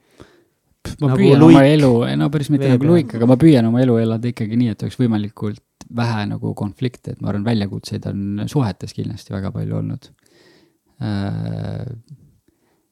ma 0.98 1.12
nagu 1.12 1.18
püüan 1.20 1.42
luik. 1.44 1.54
oma 1.54 1.64
elu, 1.68 1.94
no 2.18 2.30
päris 2.34 2.50
mitte 2.50 2.74
nagu 2.74 2.90
luik, 2.90 3.14
aga 3.14 3.26
ma 3.30 3.38
püüan 3.38 3.70
oma 3.70 3.82
elu 3.84 4.00
elada 4.02 4.34
ikkagi 4.34 4.58
nii, 4.58 4.74
et 4.74 4.88
oleks 4.88 4.98
võimalikult 4.98 5.62
vähe 5.96 6.24
nagu 6.30 6.54
konflikte, 6.58 7.14
et 7.14 7.20
ma 7.22 7.32
arvan, 7.32 7.44
väljakutseid 7.46 8.06
on 8.10 8.48
suhetes 8.50 8.94
kindlasti 8.96 9.34
väga 9.34 9.52
palju 9.54 9.78
olnud. 9.80 10.08
Äh, 11.02 11.92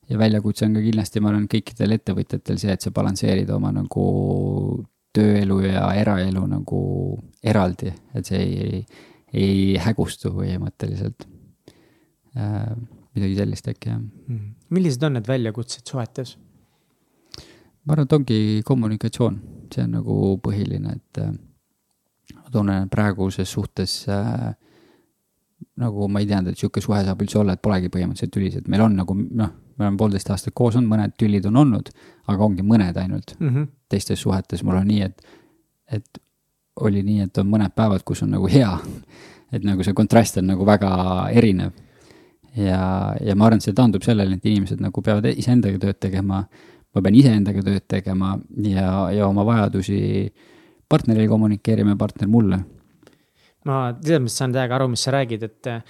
ja 0.09 0.19
väljakutse 0.19 0.66
on 0.66 0.77
ka 0.79 0.85
kindlasti, 0.85 1.23
ma 1.23 1.33
arvan, 1.33 1.49
kõikidel 1.51 1.97
ettevõtjatel 1.99 2.61
see, 2.61 2.75
et 2.75 2.85
sa 2.85 2.93
balansseerid 2.95 3.51
oma 3.55 3.73
nagu 3.77 4.05
tööelu 5.15 5.61
ja 5.66 5.89
eraelu 5.99 6.45
nagu 6.51 6.83
eraldi, 7.43 7.93
et 8.16 8.29
see 8.29 8.43
ei, 8.45 8.85
ei 9.33 9.59
hägustu 9.83 10.33
põhimõtteliselt. 10.37 11.27
Äh, 12.39 12.73
midagi 13.16 13.39
sellist 13.39 13.66
äkki 13.70 13.89
jah 13.91 13.99
mm.. 13.99 14.51
millised 14.70 15.03
on 15.03 15.16
need 15.16 15.27
väljakutsed 15.27 15.89
suhetes? 15.89 16.37
ma 17.83 17.95
arvan, 17.95 18.05
et 18.05 18.12
ongi 18.15 18.41
kommunikatsioon, 18.69 19.39
see 19.73 19.87
on 19.87 19.95
nagu 19.97 20.16
põhiline, 20.45 20.93
et 20.99 21.20
äh, 21.25 21.33
ma 22.49 22.53
tunnen 22.53 22.89
praeguses 22.89 23.51
suhtes 23.53 24.01
äh, 24.09 24.55
nagu 25.79 26.09
ma 26.09 26.23
ei 26.23 26.27
teadnud, 26.27 26.55
et 26.55 26.61
sihuke 26.61 26.83
suhe 26.83 27.01
saab 27.05 27.20
üldse 27.23 27.39
olla, 27.41 27.55
et 27.55 27.62
polegi 27.62 27.91
põhimõtteliselt 27.93 28.33
tülised, 28.35 28.70
meil 28.70 28.83
on 28.85 28.97
nagu 28.99 29.15
noh, 29.15 29.51
me 29.79 29.85
oleme 29.85 30.01
poolteist 30.01 30.31
aastat 30.35 30.55
koos 30.57 30.79
olnud, 30.79 30.91
mõned 30.91 31.15
tülid 31.20 31.47
on 31.51 31.59
olnud, 31.62 31.91
aga 32.31 32.47
ongi 32.47 32.65
mõned 32.66 32.97
ainult 32.99 33.35
mm. 33.39 33.51
-hmm. 33.51 33.69
teistes 33.89 34.23
suhetes 34.25 34.65
mul 34.66 34.81
on 34.81 34.89
nii, 34.89 35.03
et, 35.07 35.23
et 35.99 36.23
oli 36.89 37.03
nii, 37.03 37.29
et 37.29 37.39
on 37.39 37.51
mõned 37.51 37.75
päevad, 37.75 38.03
kus 38.07 38.23
on 38.27 38.33
nagu 38.35 38.49
hea. 38.51 38.79
et 39.53 39.65
nagu 39.65 39.85
see 39.85 39.95
kontrast 39.97 40.37
on 40.39 40.47
nagu 40.47 40.66
väga 40.66 40.91
erinev. 41.33 41.73
ja, 42.57 43.15
ja 43.20 43.35
ma 43.35 43.47
arvan, 43.47 43.59
et 43.59 43.69
see 43.69 43.75
taandub 43.75 44.03
sellele, 44.03 44.35
et 44.35 44.47
inimesed 44.47 44.81
nagu 44.81 45.03
peavad 45.03 45.31
iseendaga 45.35 45.79
tööd 45.79 45.99
tegema. 46.01 46.47
ma 46.95 47.03
pean 47.03 47.15
iseendaga 47.15 47.62
tööd 47.62 47.87
tegema 47.87 48.39
ja, 48.65 49.11
ja 49.11 49.27
oma 49.29 49.45
vajadusi 49.45 50.33
partnerile 50.89 51.28
kommunikeerima 51.28 51.94
ja 51.94 52.01
partner 52.01 52.28
mulle 52.32 52.62
ma 53.69 53.89
selles 53.93 54.23
mõttes 54.24 54.39
saan 54.40 54.55
täiega 54.55 54.78
aru, 54.78 54.89
mis 54.93 55.05
sa 55.05 55.12
räägid, 55.15 55.44
et 55.44 55.70
äh, 55.70 55.82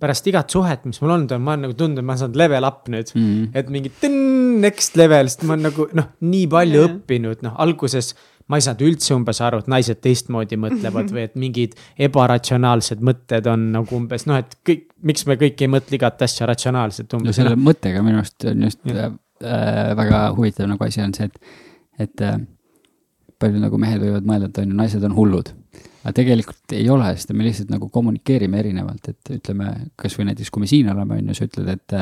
pärast 0.00 0.26
igat 0.30 0.52
suhet, 0.52 0.86
mis 0.88 1.00
mul 1.02 1.14
olnud 1.16 1.32
on, 1.36 1.44
ma 1.44 1.54
olen 1.54 1.66
nagu 1.66 1.76
tundnud, 1.76 2.06
ma 2.06 2.16
saan 2.20 2.36
level 2.38 2.66
up 2.66 2.88
nüüd 2.92 3.12
mm. 3.12 3.22
-hmm. 3.22 3.48
et 3.60 3.72
mingi 3.72 3.92
tõnn, 4.00 4.60
next 4.64 4.96
level, 5.00 5.28
sest 5.28 5.44
ma 5.46 5.56
olen 5.56 5.66
nagu 5.68 5.88
noh, 5.96 6.12
nii 6.24 6.46
palju 6.50 6.80
yeah. 6.80 6.92
õppinud, 6.92 7.42
noh 7.46 7.56
alguses 7.62 8.14
ma 8.50 8.58
ei 8.58 8.64
saanud 8.66 8.82
üldse 8.88 9.14
umbes 9.14 9.40
aru, 9.46 9.60
et 9.62 9.68
naised 9.70 10.00
teistmoodi 10.02 10.58
mõtlevad 10.60 11.10
või 11.14 11.26
et 11.28 11.36
mingid 11.38 11.76
ebaratsionaalsed 12.08 13.02
mõtted 13.06 13.46
on 13.50 13.68
nagu 13.76 13.98
umbes 13.98 14.26
noh, 14.30 14.40
et 14.40 14.56
kõik, 14.66 14.88
miks 15.06 15.26
me 15.28 15.36
kõik 15.40 15.60
ei 15.60 15.70
mõtle 15.70 16.00
igat 16.00 16.22
asja 16.26 16.48
ratsionaalselt 16.50 17.18
umbes. 17.18 17.30
no 17.30 17.36
selle 17.36 17.56
no. 17.58 17.64
mõttega 17.68 18.04
minu 18.06 18.22
arust 18.22 18.48
on 18.50 18.64
just 18.68 18.80
äh, 18.88 19.12
väga 20.00 20.24
huvitav 20.38 20.70
nagu 20.72 20.88
asi 20.88 21.04
on 21.04 21.14
see, 21.16 21.28
et, 21.28 21.38
et 22.08 22.26
äh, 22.26 22.40
palju 23.40 23.62
nagu 23.62 23.80
mehed 23.80 24.02
võivad 24.04 24.28
mõelda, 24.28 24.50
et 24.50 24.62
on 24.62 24.72
ju, 24.72 24.80
naised 24.82 25.06
on 25.08 25.16
hullud 25.16 25.54
aga 26.00 26.12
tegelikult 26.16 26.74
ei 26.76 26.86
ole, 26.92 27.08
sest 27.16 27.32
me 27.36 27.44
lihtsalt 27.44 27.72
nagu 27.72 27.90
kommunikeerime 27.92 28.60
erinevalt, 28.62 29.10
et 29.12 29.32
ütleme, 29.36 29.72
kasvõi 30.00 30.30
näiteks, 30.30 30.52
kui 30.52 30.64
me 30.64 30.70
siin 30.70 30.88
oleme, 30.92 31.18
on 31.20 31.28
ju, 31.28 31.36
sa 31.36 31.48
ütled, 31.48 31.68
et, 31.74 31.96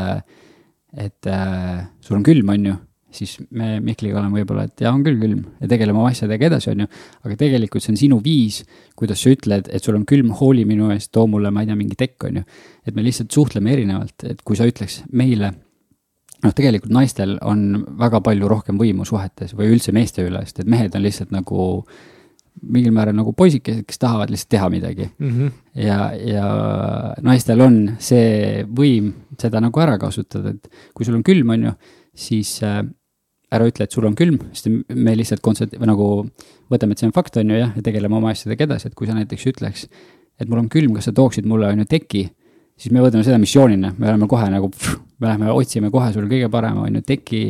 et 1.06 1.31
äh, 1.32 1.81
sul 2.05 2.20
on 2.20 2.27
külm, 2.27 2.52
on 2.55 2.69
ju, 2.70 2.77
siis 3.19 3.39
me 3.56 3.78
Mihkliga 3.82 4.20
oleme 4.20 4.39
võib-olla, 4.39 4.69
et 4.69 4.85
jaa, 4.85 4.93
on 4.94 5.02
küll 5.06 5.19
külm 5.19 5.43
ja 5.59 5.70
tegeleme 5.70 5.98
oma 5.98 6.12
asjadega 6.12 6.51
edasi, 6.51 6.70
on 6.74 6.85
ju. 6.85 6.90
aga 7.24 7.39
tegelikult 7.40 7.85
see 7.85 7.94
on 7.94 8.01
sinu 8.01 8.19
viis, 8.23 8.60
kuidas 8.98 9.24
sa 9.24 9.32
ütled, 9.35 9.70
et 9.73 9.85
sul 9.85 9.98
on 9.98 10.05
külm, 10.09 10.31
hooli 10.39 10.66
minu 10.69 10.93
eest, 10.94 11.10
too 11.16 11.27
mulle, 11.31 11.51
ma 11.55 11.65
ei 11.65 11.70
tea, 11.70 11.78
mingi 11.81 11.98
tekk, 11.98 12.28
on 12.28 12.43
ju. 12.43 12.44
et 12.86 12.94
me 12.94 13.06
lihtsalt 13.06 13.35
suhtleme 13.35 13.73
erinevalt, 13.74 14.28
et 14.28 14.44
kui 14.47 14.60
sa 14.60 14.69
ütleks 14.69 15.02
meile 15.10 15.56
noh, 16.44 16.55
tegelikult 16.55 16.93
naistel 16.94 17.36
on 17.43 17.65
väga 17.98 18.20
palju 18.24 18.51
rohkem 18.51 18.78
võimu 18.81 19.06
suhetes 19.09 19.55
või 19.59 19.73
üldse 19.74 19.94
meeste 19.97 20.24
üle, 20.27 20.44
sest 20.47 20.62
et 20.62 20.70
mehed 20.70 20.94
on 20.94 21.05
lihtsalt 21.05 21.35
nagu 21.35 21.69
mingil 22.59 22.93
määral 22.94 23.15
nagu 23.15 23.32
poisikesed, 23.39 23.85
kes 23.86 24.01
tahavad 24.02 24.32
lihtsalt 24.32 24.51
teha 24.51 24.69
midagi 24.73 25.06
mm. 25.06 25.28
-hmm. 25.31 25.51
ja, 25.85 25.98
ja 26.16 26.47
naistel 27.23 27.60
on 27.62 27.77
see 28.02 28.65
võim 28.66 29.12
seda 29.39 29.62
nagu 29.62 29.81
ära 29.81 29.98
kasutada, 29.98 30.55
et 30.55 30.70
kui 30.94 31.06
sul 31.06 31.19
on 31.19 31.27
külm, 31.27 31.55
on 31.55 31.69
ju, 31.69 31.74
siis 32.19 32.56
äh, 32.66 32.82
ära 33.55 33.69
ütle, 33.69 33.86
et 33.86 33.94
sul 33.94 34.06
on 34.09 34.16
külm, 34.19 34.40
sest 34.52 34.69
me 34.94 35.15
lihtsalt 35.16 35.43
kontsert-, 35.44 35.77
või 35.78 35.89
nagu 35.89 36.09
võtame, 36.73 36.93
et 36.93 37.02
see 37.02 37.09
on 37.09 37.15
fakt, 37.16 37.39
on 37.40 37.52
ju, 37.52 37.60
jah, 37.62 37.73
ja 37.77 37.85
tegeleme 37.85 38.19
oma 38.19 38.35
asjadega 38.35 38.66
edasi, 38.66 38.90
et 38.90 38.98
kui 38.98 39.09
sa 39.09 39.16
näiteks 39.16 39.47
ütleks, 39.52 39.86
et 40.39 40.51
mul 40.51 40.65
on 40.65 40.69
külm, 40.73 40.97
kas 40.97 41.09
sa 41.09 41.15
tooksid 41.16 41.48
mulle, 41.48 41.70
on 41.73 41.85
ju, 41.85 41.89
teki, 41.89 42.27
siis 42.78 42.94
me 42.94 43.02
võtame 43.02 43.26
seda 43.26 43.38
missioonina, 43.42 43.92
me 43.98 44.10
oleme 44.12 44.28
kohe 44.30 44.48
nagu, 44.52 44.70
me 45.18 45.30
läheme 45.30 45.50
otsime 45.52 45.90
kohe 45.94 46.12
sulle 46.14 46.30
kõige 46.30 46.50
parema, 46.52 46.86
on 46.86 47.00
ju, 47.00 47.05
teki 47.06 47.42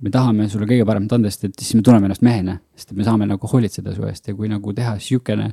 me 0.00 0.12
tahame 0.12 0.48
sulle 0.48 0.68
kõige 0.68 0.86
paremat 0.88 1.16
anda, 1.16 1.30
sest 1.32 1.50
et 1.50 1.60
siis 1.60 1.76
me 1.76 1.84
tunneme 1.86 2.08
ennast 2.08 2.24
mehena, 2.24 2.56
sest 2.76 2.92
et 2.92 3.00
me 3.00 3.06
saame 3.06 3.28
nagu 3.28 3.50
hoolitseda 3.52 3.94
su 3.96 4.06
eest 4.08 4.30
ja 4.30 4.36
kui 4.36 4.48
nagu 4.50 4.74
teha 4.76 4.96
sihukene 5.02 5.50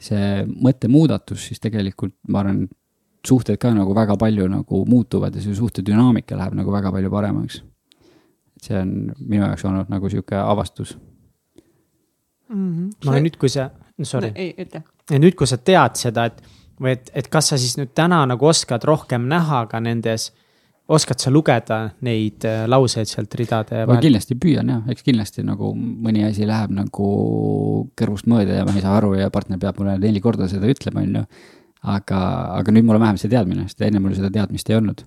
see 0.00 0.44
mõttemuudatus, 0.48 1.50
siis 1.50 1.60
tegelikult 1.60 2.14
ma 2.32 2.44
arvan, 2.44 2.62
suhted 3.26 3.58
ka 3.60 3.72
nagu 3.76 3.92
väga 3.96 4.16
palju 4.20 4.46
nagu 4.48 4.84
muutuvad 4.88 5.34
ja 5.36 5.42
see 5.44 5.56
suhte 5.58 5.84
dünaamika 5.84 6.38
läheb 6.38 6.54
nagu 6.56 6.72
väga 6.72 6.92
palju 6.94 7.10
paremaks. 7.12 7.60
et 8.56 8.68
see 8.68 8.78
on 8.78 8.94
minu 9.18 9.44
jaoks 9.44 9.64
olnud 9.64 9.90
nagu 9.92 10.08
sihuke 10.08 10.36
avastus 10.36 10.96
mm. 12.48 12.70
-hmm. 12.76 12.90
no 13.04 13.12
nüüd, 13.12 13.36
kui 13.36 13.48
sa, 13.48 13.70
sorry. 14.02 14.32
ei, 14.34 14.54
ütle. 14.58 14.82
ja 15.10 15.18
nüüd, 15.18 15.34
kui 15.34 15.46
sa 15.46 15.56
tead 15.58 15.96
seda, 15.96 16.24
et 16.24 16.42
või 16.80 16.94
et, 16.96 17.10
et 17.14 17.28
kas 17.32 17.52
sa 17.52 17.58
siis 17.60 17.76
nüüd 17.78 17.92
täna 17.96 18.22
nagu 18.28 18.46
oskad 18.46 18.84
rohkem 18.88 19.28
näha 19.30 19.64
ka 19.70 19.80
nendes 19.84 20.30
oskad 20.90 21.22
sa 21.22 21.30
lugeda 21.30 21.78
neid 22.06 22.44
äh, 22.48 22.64
lauseid 22.70 23.08
sealt 23.10 23.34
ridade 23.38 23.84
vahel? 23.84 23.94
ma 23.94 24.02
kindlasti 24.02 24.36
püüan 24.40 24.72
jah, 24.72 24.82
eks 24.90 25.06
kindlasti 25.06 25.44
nagu 25.46 25.70
mõni 25.76 26.24
asi 26.26 26.48
läheb 26.48 26.74
nagu 26.74 27.06
kõrvust 27.98 28.28
mööda 28.30 28.58
ja 28.58 28.66
ma 28.66 28.74
ei 28.74 28.84
saa 28.84 28.96
aru 28.98 29.14
ja 29.18 29.30
partner 29.34 29.60
peab 29.62 29.78
mulle 29.80 29.96
neli 30.02 30.22
korda 30.24 30.48
seda 30.50 30.70
ütlema, 30.70 31.04
on 31.04 31.20
ju. 31.20 31.24
aga, 31.94 32.20
aga 32.58 32.74
nüüd 32.74 32.88
mul 32.88 32.98
on 32.98 33.06
vähemalt 33.06 33.22
see 33.22 33.32
teadmine, 33.32 33.68
sest 33.70 33.86
enne 33.86 34.02
mul 34.02 34.16
seda 34.18 34.32
teadmist 34.34 34.70
ei 34.70 34.80
olnud. 34.80 35.04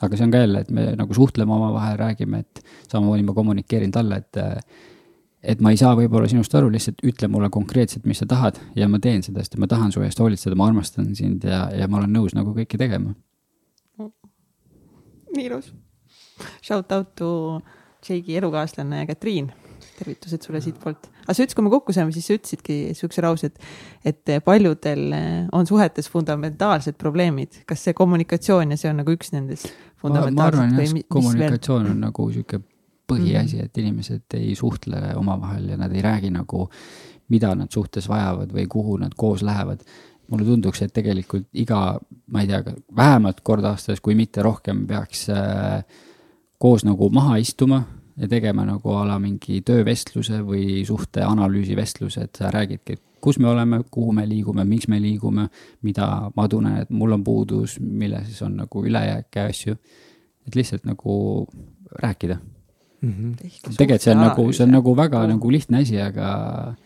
aga 0.00 0.16
see 0.16 0.28
on 0.28 0.32
ka 0.32 0.42
jälle, 0.44 0.64
et 0.64 0.72
me 0.72 0.90
nagu 0.96 1.16
suhtleme 1.16 1.52
omavahel, 1.52 1.98
räägime, 2.00 2.44
et 2.44 2.64
samamoodi 2.88 3.28
ma 3.28 3.36
kommunikeerin 3.36 3.92
talle, 3.92 4.22
et 4.24 4.40
et 5.46 5.60
ma 5.62 5.70
ei 5.70 5.78
saa 5.78 5.94
võib-olla 5.98 6.28
sinust 6.30 6.54
aru, 6.58 6.72
lihtsalt 6.74 7.04
ütle 7.06 7.28
mulle 7.30 7.50
konkreetselt, 7.54 8.06
mis 8.06 8.18
sa 8.22 8.26
tahad 8.26 8.58
ja 8.76 8.88
ma 8.90 8.98
teen 9.02 9.22
seda, 9.22 9.44
sest 9.44 9.56
ma 9.62 9.68
tahan 9.70 9.94
su 9.94 10.02
eest 10.02 10.18
hoolitseda, 10.20 10.58
ma 10.58 10.66
armastan 10.70 11.14
sind 11.14 11.46
ja, 11.46 11.66
ja 11.70 11.88
ma 11.88 12.02
olen 12.02 12.12
nõus 12.18 12.34
nagu 12.34 12.54
kõike 12.56 12.80
tegema 12.80 13.14
nii 15.36 15.50
ilus. 15.50 15.70
Shout 16.64 16.92
out 16.92 17.14
to 17.16 17.30
Jake'i 18.08 18.36
elukaaslane 18.40 19.06
Katriin 19.06 19.52
tervitused 19.96 20.44
sulle 20.44 20.60
siitpoolt. 20.60 21.06
aga 21.24 21.34
sa 21.34 21.42
ütlesid, 21.44 21.56
kui 21.56 21.64
me 21.64 21.70
kokku 21.72 21.94
saime, 21.96 22.12
siis 22.12 22.26
sa 22.28 22.36
ütlesidki 22.36 22.76
siukse 22.96 23.22
lause, 23.24 23.48
et, 23.48 23.68
et 24.04 24.32
paljudel 24.44 25.14
on 25.56 25.68
suhetes 25.68 26.10
fundamentaalsed 26.12 26.98
probleemid. 27.00 27.62
kas 27.68 27.84
see 27.86 27.96
kommunikatsioon 27.96 28.74
ja 28.74 28.80
see 28.80 28.90
on 28.92 29.00
nagu 29.00 29.14
üks 29.16 29.32
nendest 29.32 29.70
fundamentaalsed? 30.02 30.36
ma 30.36 30.48
arvan 30.66 30.76
jah, 30.84 31.06
kommunikatsioon 31.16 31.92
on 31.94 32.02
nagu 32.08 32.28
sihuke 32.32 32.60
põhiasi, 33.06 33.60
et 33.62 33.78
inimesed 33.78 34.36
ei 34.38 34.54
suhtle 34.58 35.12
omavahel 35.16 35.70
ja 35.72 35.78
nad 35.80 35.94
ei 35.94 36.02
räägi 36.02 36.30
nagu, 36.34 36.66
mida 37.32 37.54
nad 37.58 37.72
suhtes 37.72 38.08
vajavad 38.08 38.52
või 38.54 38.66
kuhu 38.70 38.98
nad 39.02 39.14
koos 39.16 39.42
lähevad. 39.46 39.82
Mulle 40.30 40.46
tunduks, 40.46 40.82
et 40.82 40.92
tegelikult 40.94 41.46
iga, 41.54 41.98
ma 42.34 42.42
ei 42.42 42.48
tea, 42.50 42.74
vähemalt 42.96 43.44
kord 43.46 43.66
aastas, 43.68 44.00
kui 44.02 44.16
mitte 44.18 44.42
rohkem, 44.42 44.82
peaks 44.86 45.28
äh, 45.30 45.84
koos 46.58 46.82
nagu 46.86 47.10
maha 47.14 47.36
istuma 47.42 47.84
ja 48.16 48.28
tegema 48.28 48.64
nagu 48.66 48.94
a 48.96 49.04
la 49.06 49.20
mingi 49.22 49.60
töövestluse 49.66 50.40
või 50.46 50.82
suhteanalüüsi 50.88 51.76
vestluse, 51.78 52.26
et 52.26 52.40
sa 52.40 52.50
räägidki, 52.50 52.96
et 52.96 53.22
kus 53.22 53.38
me 53.38 53.48
oleme, 53.50 53.82
kuhu 53.90 54.14
me 54.16 54.26
liigume, 54.28 54.64
miks 54.66 54.88
me 54.88 54.98
liigume, 55.02 55.46
mida 55.86 56.08
ma 56.34 56.48
tunnen, 56.48 56.80
et 56.82 56.90
mul 56.90 57.14
on 57.18 57.24
puudus, 57.26 57.78
milles 57.80 58.42
on 58.42 58.58
nagu 58.64 58.84
ülejääke 58.86 59.46
asju. 59.46 59.76
et 60.46 60.54
lihtsalt 60.54 60.84
nagu 60.86 61.46
rääkida 62.02 62.36
mm. 63.06 63.34
-hmm. 63.34 63.76
tegelikult 63.76 64.06
see 64.08 64.14
on 64.14 64.24
nagu, 64.24 64.48
see 64.52 64.66
on 64.66 64.74
nagu 64.78 64.96
väga 64.98 65.26
nagu 65.30 65.52
lihtne 65.52 65.84
asi, 65.84 66.00
aga. 66.02 66.32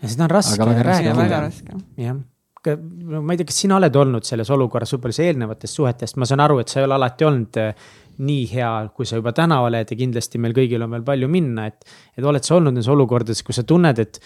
ja 0.02 0.12
seda 0.12 0.28
on 0.28 0.36
raske 0.36 0.70
rääkida. 0.90 1.80
jah 1.96 2.20
no 2.64 3.22
ma 3.22 3.32
ei 3.32 3.40
tea, 3.40 3.48
kas 3.48 3.62
sina 3.62 3.78
oled 3.78 3.96
olnud 3.96 4.26
selles 4.26 4.50
olukorras 4.52 4.92
võib-olla 4.94 5.16
see 5.16 5.30
eelnevatest 5.30 5.78
suhetest, 5.78 6.18
ma 6.20 6.28
saan 6.28 6.42
aru, 6.44 6.60
et 6.60 6.72
sa 6.72 6.80
ei 6.80 6.86
ole 6.88 6.96
alati 6.98 7.26
olnud 7.28 7.58
eh, 7.62 7.88
nii 8.20 8.44
hea, 8.52 8.70
kui 8.96 9.08
sa 9.08 9.20
juba 9.20 9.32
täna 9.36 9.62
oled 9.64 9.88
ja 9.88 9.96
kindlasti 9.96 10.40
meil 10.42 10.54
kõigil 10.56 10.84
on 10.84 10.92
veel 10.96 11.06
palju 11.06 11.30
minna, 11.32 11.70
et. 11.70 11.88
et 12.18 12.26
oled 12.26 12.44
sa 12.44 12.58
olnud 12.58 12.74
nendes 12.74 12.90
olukordades, 12.92 13.40
kus 13.46 13.62
sa 13.62 13.64
tunned, 13.64 14.02
et, 14.02 14.20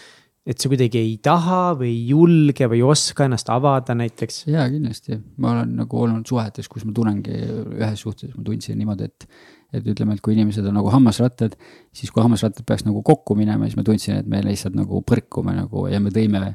et 0.50 0.58
sa 0.58 0.70
kuidagi 0.72 0.98
ei 0.98 1.14
taha 1.22 1.60
või 1.78 1.92
ei 1.92 2.00
julge 2.10 2.68
või 2.72 2.82
ei 2.82 2.86
oska 2.96 3.28
ennast 3.28 3.52
avada 3.54 3.94
näiteks? 3.98 4.44
jaa, 4.50 4.66
kindlasti, 4.72 5.20
ma 5.38 5.54
olen 5.54 5.76
nagu 5.84 6.02
olnud 6.02 6.26
suhetes, 6.26 6.70
kus 6.72 6.86
ma 6.88 6.96
tunnengi 6.96 7.38
ühes 7.78 8.02
suhtes, 8.02 8.34
ma 8.34 8.42
tundsin 8.46 8.80
niimoodi, 8.82 9.12
et 9.12 9.28
et 9.74 9.86
ütleme, 9.90 10.14
et 10.14 10.22
kui 10.24 10.36
inimesed 10.36 10.66
on 10.70 10.76
nagu 10.78 10.90
hammasrattad, 10.92 11.56
siis 11.94 12.12
kui 12.14 12.22
hammasrattad 12.22 12.66
peaks 12.68 12.86
nagu 12.86 13.02
kokku 13.06 13.36
minema, 13.38 13.66
siis 13.68 13.78
ma 13.78 13.84
tundsin, 13.86 14.20
et 14.20 14.28
me 14.30 14.42
lihtsalt 14.44 14.76
nagu 14.78 15.02
põrkume 15.06 15.56
nagu 15.56 15.86
ja 15.90 16.00
me 16.02 16.12
tõime 16.14 16.54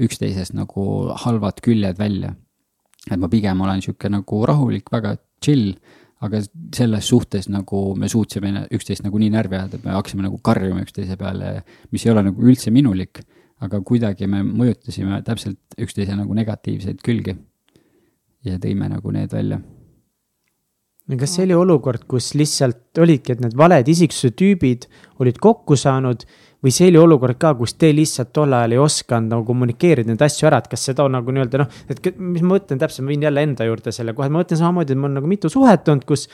üksteisest 0.00 0.54
nagu 0.56 0.84
halvad 1.24 1.60
küljed 1.64 1.98
välja. 1.98 2.34
et 3.10 3.16
ma 3.16 3.30
pigem 3.32 3.60
olen 3.64 3.80
sihuke 3.80 4.10
nagu 4.12 4.42
rahulik, 4.46 4.90
väga 4.92 5.14
chill, 5.40 5.72
aga 6.20 6.42
selles 6.76 7.06
suhtes 7.08 7.48
nagu 7.48 7.94
me 7.96 8.10
suutsime 8.12 8.66
üksteist 8.76 9.06
nagu 9.06 9.18
nii 9.18 9.30
närvi 9.32 9.56
ajada, 9.56 9.78
et 9.78 9.86
me 9.86 9.94
hakkasime 9.96 10.26
nagu 10.26 10.36
karjuma 10.44 10.84
üksteise 10.84 11.16
peale, 11.16 11.62
mis 11.92 12.04
ei 12.04 12.12
ole 12.12 12.26
nagu 12.28 12.44
üldse 12.44 12.70
minulik. 12.70 13.24
aga 13.60 13.76
kuidagi 13.84 14.24
me 14.24 14.38
mõjutasime 14.40 15.18
täpselt 15.20 15.58
üksteise 15.76 16.14
nagu 16.16 16.34
negatiivseid 16.34 17.00
külgi. 17.04 17.36
ja 18.44 18.56
tõime 18.58 18.88
nagu 18.88 19.10
need 19.12 19.32
välja. 19.32 19.60
Kas 21.18 21.34
see 21.36 21.46
oli 21.48 21.56
olukord, 21.58 22.04
kus 22.10 22.34
lihtsalt 22.38 23.00
olidki, 23.02 23.34
et 23.34 23.40
need 23.42 23.56
valed 23.58 23.88
isiksuse 23.88 24.30
tüübid 24.38 24.86
olid 25.18 25.40
kokku 25.42 25.78
saanud 25.80 26.22
või 26.62 26.74
see 26.74 26.90
oli 26.90 27.00
olukord 27.00 27.38
ka, 27.40 27.54
kus 27.56 27.74
te 27.80 27.90
lihtsalt 27.96 28.32
tol 28.36 28.52
ajal 28.52 28.76
ei 28.76 28.82
osanud 28.82 29.32
nagu 29.32 29.46
kommunikeerida 29.48 30.12
neid 30.12 30.22
asju 30.22 30.50
ära, 30.50 30.60
et 30.60 30.70
kas 30.70 30.86
seda 30.90 31.06
on 31.08 31.16
nagu 31.16 31.32
nii-öelda 31.34 31.62
noh, 31.62 31.82
et 31.90 32.00
mis 32.20 32.44
ma 32.44 32.54
mõtlen 32.54 32.80
täpselt, 32.80 33.06
ma 33.06 33.14
viin 33.14 33.26
jälle 33.26 33.44
enda 33.48 33.66
juurde 33.68 33.94
selle 33.96 34.14
kohe, 34.16 34.28
ma 34.28 34.42
mõtlen 34.42 34.60
samamoodi, 34.60 34.94
et 34.94 35.00
mul 35.00 35.10
on 35.10 35.20
nagu 35.22 35.30
mitu 35.30 35.50
suhet 35.52 35.88
olnud, 35.88 36.06
kus 36.08 36.28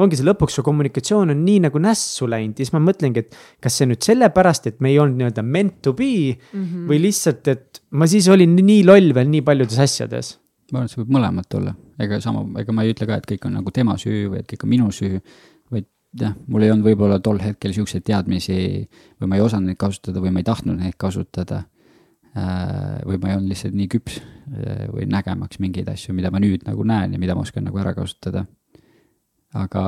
ongi 0.00 0.16
see 0.16 0.24
lõpuks 0.24 0.56
su 0.56 0.64
kommunikatsioon 0.64 1.34
on 1.34 1.40
nii 1.44 1.64
nagu 1.66 1.80
nässu 1.82 2.28
läinud 2.30 2.56
ja 2.56 2.64
siis 2.64 2.72
ma 2.72 2.80
mõtlengi, 2.84 3.26
et 3.26 3.36
kas 3.62 3.76
see 3.80 3.90
nüüd 3.90 4.04
sellepärast, 4.04 4.70
et 4.70 4.78
me 4.80 4.92
ei 4.92 5.00
olnud 5.02 5.18
nii-öelda 5.20 5.44
meant 5.44 5.82
to 5.84 5.92
be 5.98 6.12
mm 6.32 6.62
-hmm. 6.62 6.86
või 6.88 7.02
lihtsalt, 7.08 7.48
et 7.52 7.82
ma 7.90 8.08
siis 8.08 8.28
olin 8.32 8.56
nii 8.56 8.84
loll 8.88 9.12
veel 9.14 9.28
nii 9.28 9.42
paljudes 9.44 9.78
asjades. 9.78 10.38
Ma 10.72 10.80
arvan, 10.80 10.88
et 10.88 10.94
see 10.94 11.02
võib 11.02 11.14
mõlemat 11.18 11.54
olla, 11.58 11.76
ega 12.00 12.18
sama, 12.24 12.42
ega 12.60 12.72
ma 12.72 12.84
ei 12.86 12.94
ütle 12.94 13.06
ka, 13.08 13.20
et 13.20 13.26
kõik 13.28 13.46
on 13.48 13.58
nagu 13.60 13.72
tema 13.74 13.98
süü 14.00 14.30
või 14.32 14.40
et 14.40 14.48
kõik 14.48 14.64
on 14.64 14.72
minu 14.72 14.92
süü 14.94 15.20
jah, 16.20 16.32
mul 16.48 16.64
ei 16.64 16.72
olnud 16.72 16.86
võib-olla 16.86 17.18
tol 17.24 17.40
hetkel 17.42 17.74
siukseid 17.76 18.04
teadmisi 18.06 18.56
või 19.20 19.30
ma 19.30 19.38
ei 19.38 19.44
osanud 19.44 19.72
neid 19.72 19.80
kasutada 19.80 20.22
või 20.22 20.32
ma 20.34 20.42
ei 20.42 20.48
tahtnud 20.48 20.80
neid 20.80 20.98
kasutada. 21.00 21.64
Äh, 22.32 23.02
või 23.04 23.18
ma 23.20 23.28
ei 23.28 23.36
olnud 23.36 23.52
lihtsalt 23.52 23.74
nii 23.76 23.88
küps 23.92 24.14
äh, 24.16 24.86
või 24.88 25.04
nägemaks 25.12 25.58
mingeid 25.60 25.90
asju, 25.92 26.14
mida 26.16 26.30
ma 26.32 26.40
nüüd 26.40 26.64
nagu 26.64 26.84
näen 26.88 27.12
ja 27.12 27.20
mida 27.20 27.36
ma 27.36 27.44
oskan 27.44 27.66
nagu 27.68 27.80
ära 27.80 27.92
kasutada. 27.96 28.46
aga 29.52 29.80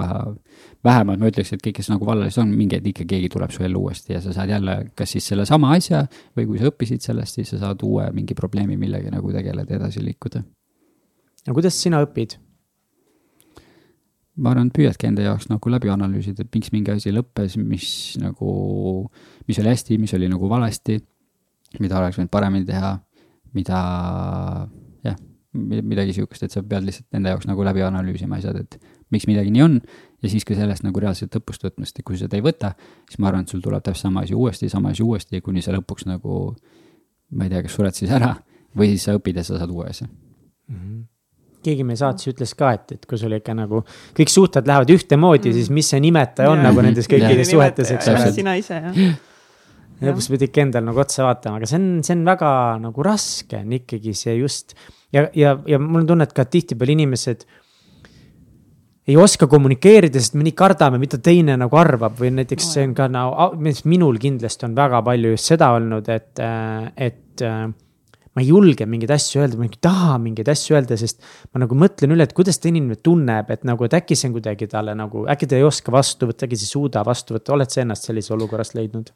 vähemalt 0.85 1.23
ma 1.23 1.29
ütleks, 1.31 1.55
et 1.55 1.63
kõik, 1.65 1.79
kes 1.79 1.89
nagu 1.89 2.05
vallas 2.05 2.37
on, 2.37 2.51
mingi 2.53 2.77
hetk 2.77 2.91
ikka 2.91 3.07
keegi 3.09 3.31
tuleb 3.33 3.49
su 3.51 3.65
ellu 3.65 3.81
uuesti 3.87 4.13
ja 4.13 4.21
sa 4.21 4.35
saad 4.37 4.51
jälle 4.53 4.91
kas 4.95 5.15
siis 5.17 5.25
sellesama 5.25 5.71
asja 5.73 6.03
või 6.37 6.45
kui 6.51 6.61
sa 6.61 6.69
õppisid 6.69 7.01
sellest, 7.01 7.39
siis 7.39 7.49
sa 7.55 7.63
saad 7.63 7.81
uue 7.83 8.11
mingi 8.13 8.37
probleemi, 8.37 8.77
millega 8.77 9.09
nagu 9.15 9.33
tegeleda, 9.33 9.79
edasi 9.79 10.05
liikuda. 10.05 10.45
No 11.47 11.57
kuidas 11.57 11.77
sina 11.81 12.03
õpid? 12.05 12.39
ma 14.35 14.51
arvan, 14.51 14.71
et 14.71 14.75
püüadki 14.75 15.07
enda 15.07 15.23
jaoks 15.23 15.47
nagu 15.47 15.71
läbi 15.71 15.91
analüüsida, 15.93 16.43
et 16.43 16.57
miks 16.57 16.73
mingi 16.75 16.91
asi 16.91 17.13
lõppes, 17.15 17.55
mis 17.61 17.89
nagu, 18.19 18.49
mis 19.47 19.61
oli 19.63 19.71
hästi, 19.71 19.99
mis 20.03 20.15
oli 20.17 20.31
nagu 20.31 20.49
valesti, 20.51 20.99
mida 21.83 22.01
oleks 22.01 22.19
võinud 22.19 22.33
paremini 22.35 22.67
teha, 22.67 22.97
mida 23.55 23.79
jah, 25.07 25.21
midagi 25.55 26.17
sihukest, 26.17 26.49
et 26.49 26.57
sa 26.57 26.65
pead 26.67 26.89
lihtsalt 26.89 27.21
enda 27.21 27.31
jaoks 27.35 27.47
nagu 27.47 27.67
läbi 27.67 27.87
analüüsima 27.87 28.41
asjad, 28.41 28.59
et 28.65 28.75
miks 29.15 29.29
midagi 29.31 29.55
nii 29.55 29.65
on 29.69 29.79
ja 29.79 30.33
siis 30.33 30.47
ka 30.47 30.59
sellest 30.59 30.83
nagu 30.83 31.03
reaalselt 31.03 31.39
õppust 31.39 31.69
võtma, 31.69 31.87
sest 31.87 32.03
kui 32.03 32.19
sa 32.19 32.27
seda 32.27 32.41
ei 32.41 32.43
võta, 32.43 32.75
siis 33.07 33.23
ma 33.23 33.31
arvan, 33.31 33.47
et 33.47 33.55
sul 33.55 33.63
tuleb 33.63 33.87
täpselt 33.87 34.09
sama 34.09 34.27
asi 34.27 34.35
uuesti, 34.35 34.73
sama 34.73 34.91
asi 34.91 35.07
uuesti, 35.07 35.45
kuni 35.47 35.63
sa 35.63 35.77
lõpuks 35.79 36.11
nagu 36.11 36.43
ma 37.39 37.47
ei 37.47 37.55
tea, 37.55 37.63
kas 37.63 37.79
sured 37.79 37.95
siis 37.95 38.11
ära 38.19 38.35
või 38.75 38.97
siis 38.97 39.07
sa 39.07 39.15
õpid 39.15 39.39
ja 39.39 39.47
sa 39.47 39.63
saad 39.63 39.71
uue 39.71 39.87
asja 39.95 40.11
mm. 40.11 40.75
-hmm 40.75 41.03
keegi 41.65 41.87
meie 41.87 42.01
saates 42.01 42.31
ütles 42.31 42.55
ka, 42.59 42.73
et, 42.79 42.97
et 42.99 43.07
kui 43.11 43.21
sul 43.21 43.35
ikka 43.37 43.57
nagu 43.57 43.83
kõik 44.17 44.33
suhted 44.33 44.67
lähevad 44.71 44.93
ühtemoodi 44.95 45.51
mm., 45.51 45.59
siis 45.61 45.71
mis 45.75 45.93
see 45.95 46.03
nimetaja 46.05 46.53
on 46.53 46.61
ja. 46.61 46.69
nagu 46.71 46.85
nendes 46.85 47.11
kõikides 47.11 47.55
suhetes, 47.55 47.95
eks 47.97 48.13
ole. 48.13 48.35
sina 48.37 48.59
ise, 48.61 48.81
jah 48.81 49.15
ja 50.01 50.11
lõpus 50.11 50.31
pead 50.33 50.47
ikka 50.49 50.65
endal 50.65 50.87
nagu 50.89 51.03
otsa 51.03 51.27
vaatama, 51.27 51.61
aga 51.61 51.69
see 51.71 51.79
on, 51.81 51.91
see 52.07 52.17
on 52.17 52.25
väga 52.27 52.49
nagu 52.83 53.05
raske 53.07 53.61
on 53.61 53.77
ikkagi 53.79 54.15
see 54.19 54.39
just. 54.41 54.75
ja, 55.15 55.29
ja, 55.37 55.55
ja 55.69 55.79
mul 55.81 56.03
on 56.03 56.09
tunne, 56.09 56.27
et 56.27 56.35
ka 56.37 56.47
tihtipeale 56.49 56.97
inimesed 56.97 57.47
ei 59.05 59.17
oska 59.21 59.47
kommunikeerida, 59.53 60.21
sest 60.21 60.37
me 60.39 60.47
nii 60.47 60.57
kardame, 60.57 60.99
mida 61.01 61.19
teine 61.21 61.59
nagu 61.61 61.77
arvab 61.77 62.17
või 62.21 62.33
näiteks 62.39 62.71
see 62.73 62.87
on 62.89 62.95
ka 62.97 63.09
nagu, 63.13 63.51
minul 63.91 64.21
kindlasti 64.21 64.65
on 64.69 64.77
väga 64.77 65.03
palju 65.05 65.35
just 65.35 65.53
seda 65.53 65.75
olnud, 65.77 66.09
et, 66.09 66.41
et 66.97 67.45
ma 68.35 68.43
ei 68.43 68.49
julge 68.51 68.87
mingeid 68.91 69.13
asju 69.15 69.43
öelda, 69.43 69.59
ma 69.61 69.69
ei 69.69 69.77
taha 69.83 70.17
mingeid 70.23 70.49
asju 70.51 70.77
öelda, 70.77 70.99
sest 70.99 71.23
ma 71.55 71.63
nagu 71.63 71.77
mõtlen 71.79 72.15
üle, 72.17 72.27
et 72.27 72.35
kuidas 72.37 72.59
ta 72.59 72.71
inimene 72.71 72.99
tunneb, 73.05 73.53
et 73.55 73.63
nagu, 73.69 73.87
et 73.87 73.95
äkki 74.01 74.19
see 74.19 74.31
on 74.31 74.35
kuidagi 74.39 74.69
talle 74.71 74.97
nagu, 74.99 75.25
äkki 75.31 75.49
ta 75.51 75.59
ei 75.59 75.67
oska 75.67 75.95
vastu 75.95 76.31
võtta, 76.31 76.49
äkki 76.49 76.59
sa 76.59 76.67
ei 76.67 76.73
suuda 76.73 77.05
vastu 77.07 77.39
võtta, 77.39 77.55
oled 77.55 77.71
sa 77.71 77.85
ennast 77.85 78.11
sellises 78.11 78.35
olukorras 78.35 78.75
leidnud? 78.79 79.15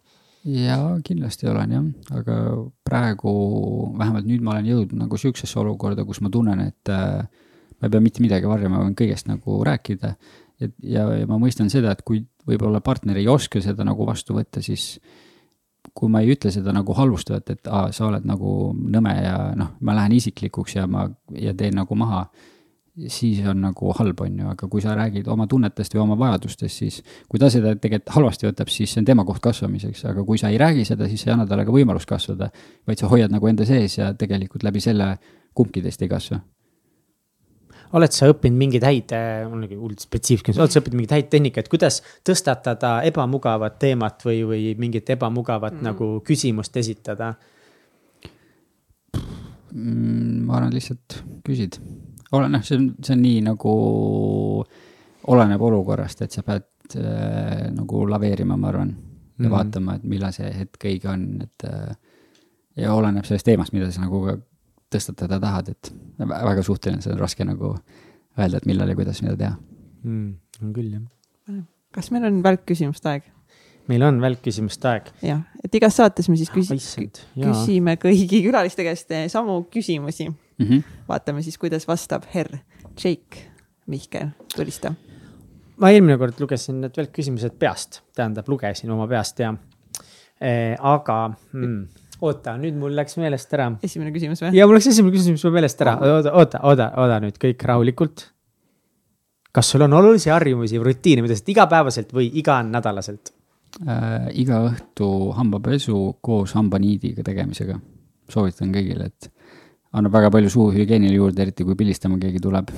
jaa, 0.48 0.94
kindlasti 1.04 1.48
olen 1.50 1.72
jah, 1.74 1.86
aga 2.20 2.36
praegu 2.86 3.32
vähemalt 3.98 4.28
nüüd 4.28 4.44
ma 4.44 4.54
olen 4.54 4.68
jõudnud 4.70 5.02
nagu 5.02 5.18
sihukesesse 5.18 5.58
olukorda, 5.60 6.06
kus 6.06 6.22
ma 6.24 6.30
tunnen, 6.32 6.62
et 6.70 6.92
äh, 6.94 7.26
ma 7.78 7.88
ei 7.88 7.94
pea 7.94 8.02
mitte 8.04 8.22
midagi 8.24 8.48
varjama, 8.48 8.78
ma 8.78 8.86
võin 8.86 8.96
kõigest 8.98 9.28
nagu 9.30 9.58
rääkida. 9.66 10.14
et 10.62 10.74
ja, 10.82 11.04
ja 11.18 11.26
ma 11.30 11.40
mõistan 11.42 11.70
seda, 11.70 11.92
et 11.92 12.02
kui 12.06 12.22
võib-olla 12.46 12.80
partner 12.80 13.18
ei 13.18 13.28
oska 13.28 13.60
seda 13.62 13.84
nagu 13.86 14.06
vastu 14.06 14.38
võtta, 14.38 14.62
siis 14.62 14.96
kui 15.98 16.10
ma 16.12 16.22
ei 16.22 16.30
ütle 16.34 16.52
seda 16.54 16.70
nagu 16.74 16.94
halvustavalt, 16.94 17.50
et 17.50 17.70
aa, 17.70 17.88
sa 17.94 18.06
oled 18.06 18.26
nagu 18.28 18.70
nõme 18.78 19.14
ja 19.18 19.34
noh, 19.58 19.74
ma 19.82 19.96
lähen 19.98 20.14
isiklikuks 20.18 20.76
ja 20.76 20.86
ma, 20.90 21.08
ja 21.34 21.54
teen 21.58 21.74
nagu 21.80 21.98
maha, 21.98 22.20
siis 23.10 23.40
on 23.46 23.60
nagu 23.62 23.92
halb, 23.98 24.20
on 24.22 24.36
ju, 24.42 24.50
aga 24.52 24.68
kui 24.70 24.82
sa 24.82 24.94
räägid 24.98 25.30
oma 25.30 25.46
tunnetest 25.50 25.94
või 25.94 26.04
oma 26.04 26.18
vajadustest, 26.18 26.82
siis 26.82 27.00
kui 27.30 27.42
ta 27.42 27.50
seda 27.50 27.74
tegelikult 27.78 28.14
halvasti 28.14 28.48
võtab, 28.48 28.70
siis 28.74 28.94
see 28.94 29.02
on 29.02 29.08
tema 29.10 29.26
koht 29.26 29.42
kasvamiseks, 29.42 30.04
aga 30.12 30.26
kui 30.26 30.38
sa 30.38 30.52
ei 30.54 30.60
räägi 30.62 30.86
seda, 30.88 31.10
siis 31.10 31.22
sa 31.24 31.32
ei 31.32 31.36
anna 31.36 31.46
talle 31.50 31.66
ka 31.66 31.74
võimalust 31.74 32.10
kasvada, 32.10 32.50
vaid 32.86 33.02
sa 33.02 33.10
hoiad 33.10 33.34
nagu 33.34 33.50
enda 33.50 33.66
sees 33.66 33.98
ja 33.98 34.12
tegelikult 34.18 34.66
läbi 34.66 34.82
selle 34.82 35.16
kumbki 35.58 35.82
teist 35.82 36.02
ei 36.06 36.10
kasva 36.10 36.42
oled 37.96 38.14
sa 38.14 38.28
õppinud 38.32 38.58
mingeid 38.60 38.84
häid, 38.84 39.12
äh, 39.16 39.44
mul 39.48 39.62
on 39.64 39.70
hullult 39.72 40.04
spetsiifiline, 40.04 40.60
oled 40.60 40.74
sa 40.74 40.82
õppinud 40.82 41.00
mingeid 41.00 41.14
häid 41.16 41.30
tehnikaid, 41.32 41.70
kuidas 41.72 42.00
tõstatada 42.26 42.98
ebamugavat 43.08 43.78
teemat 43.80 44.24
või, 44.26 44.42
või 44.48 44.74
mingit 44.80 45.10
ebamugavat 45.14 45.78
mm. 45.78 45.86
nagu 45.88 46.10
küsimust 46.26 46.76
esitada? 46.80 47.32
Mm, 49.72 50.44
ma 50.48 50.58
arvan, 50.58 50.74
lihtsalt 50.74 51.20
küsid. 51.46 51.78
ole, 52.32 52.50
noh, 52.52 52.64
see 52.64 52.78
on, 52.78 52.90
see 53.04 53.14
on 53.16 53.24
nii 53.24 53.40
nagu, 53.48 53.72
oleneb 55.32 55.64
olukorrast, 55.70 56.24
et 56.24 56.36
sa 56.36 56.44
pead 56.46 56.98
äh, 57.00 57.68
nagu 57.72 58.04
laveerima, 58.08 58.56
ma 58.56 58.72
arvan. 58.72 58.92
ja 59.38 59.44
mm 59.44 59.46
-hmm. 59.46 59.50
vaatama, 59.54 59.94
et 59.94 60.04
millal 60.04 60.32
see 60.32 60.48
hetk 60.50 60.84
õige 60.84 61.08
on, 61.08 61.42
et 61.42 61.64
äh, 61.64 61.96
ja 62.76 62.94
oleneb 62.94 63.24
sellest 63.24 63.46
teemast, 63.46 63.72
mida 63.72 63.90
sa 63.90 64.00
nagu 64.00 64.22
tõstatada 64.92 65.40
tahad, 65.42 65.72
et 65.74 65.90
väga 66.18 66.62
suhteline, 66.66 67.02
see 67.04 67.12
on 67.14 67.20
raske 67.20 67.44
nagu 67.46 67.74
öelda, 68.38 68.60
et 68.60 68.68
millal 68.68 68.92
ja 68.92 68.98
kuidas 68.98 69.22
mida 69.24 69.36
teha 69.38 69.56
mm,. 70.04 70.30
on 70.62 70.76
küll, 70.76 70.94
jah. 70.94 71.64
kas 71.94 72.12
meil 72.14 72.28
on 72.28 72.40
välkküsimuste 72.44 73.12
aeg? 73.12 73.28
meil 73.88 74.04
on 74.04 74.20
välkküsimuste 74.22 74.90
aeg. 74.90 75.10
jah, 75.24 75.42
et 75.64 75.78
igas 75.80 75.98
saates 76.00 76.28
me 76.30 76.38
siis 76.40 76.52
küsi- 76.52 76.76
oh,, 76.76 77.42
küsime 77.42 77.96
kõigi 78.00 78.42
külaliste 78.46 78.86
käest 78.86 79.12
eh, 79.16 79.28
samu 79.32 79.60
küsimusi 79.72 80.28
mm. 80.30 80.64
-hmm. 80.64 80.98
vaatame 81.08 81.42
siis, 81.42 81.58
kuidas 81.58 81.88
vastab 81.88 82.28
herr 82.34 82.58
Jake 82.96 83.48
Mihkel 83.86 84.34
Tulista. 84.54 84.94
ma 85.76 85.90
eelmine 85.90 86.18
kord 86.18 86.40
lugesin 86.40 86.80
need 86.80 86.96
välkküsimused 86.96 87.58
peast, 87.58 88.02
tähendab, 88.14 88.48
lugesin 88.48 88.90
oma 88.90 89.08
peast 89.08 89.38
ja 89.38 89.54
eh, 90.40 90.76
aga 90.78 91.20
mm, 91.52 91.88
oota, 92.24 92.56
nüüd 92.58 92.76
mul 92.78 92.96
läks 92.98 93.18
meelest 93.20 93.52
ära. 93.54 93.68
esimene 93.84 94.12
küsimus 94.14 94.42
või? 94.42 94.52
ja 94.56 94.66
mul 94.66 94.78
läks 94.78 94.90
esimene 94.90 95.14
küsimus 95.14 95.44
meelest 95.54 95.84
ära, 95.84 95.94
oota, 95.98 96.34
oota, 96.34 96.60
oota, 96.66 96.90
oota 97.02 97.18
nüüd 97.22 97.38
kõik 97.40 97.64
rahulikult. 97.70 98.26
kas 99.54 99.72
sul 99.72 99.86
on 99.86 99.96
olulisi 100.00 100.32
harjumusi 100.32 100.80
või 100.80 100.92
rutiine, 100.92 101.24
mida 101.24 101.36
sa 101.36 101.44
teed 101.44 101.54
igapäevaselt 101.56 102.14
või 102.16 102.30
iganädalaselt 102.42 103.32
äh,? 103.86 104.30
iga 104.42 104.64
õhtu 104.70 105.10
hambapesu 105.38 106.18
koos 106.20 106.56
hambaniidiga 106.58 107.26
tegemisega. 107.26 107.78
soovitan 108.28 108.74
kõigile, 108.74 109.12
et 109.12 109.30
annab 109.92 110.18
väga 110.18 110.32
palju 110.34 110.50
suuhügieenile 110.52 111.14
juurde, 111.14 111.46
eriti 111.46 111.64
kui 111.64 111.78
pildistama 111.78 112.18
keegi 112.20 112.42
tuleb 112.42 112.74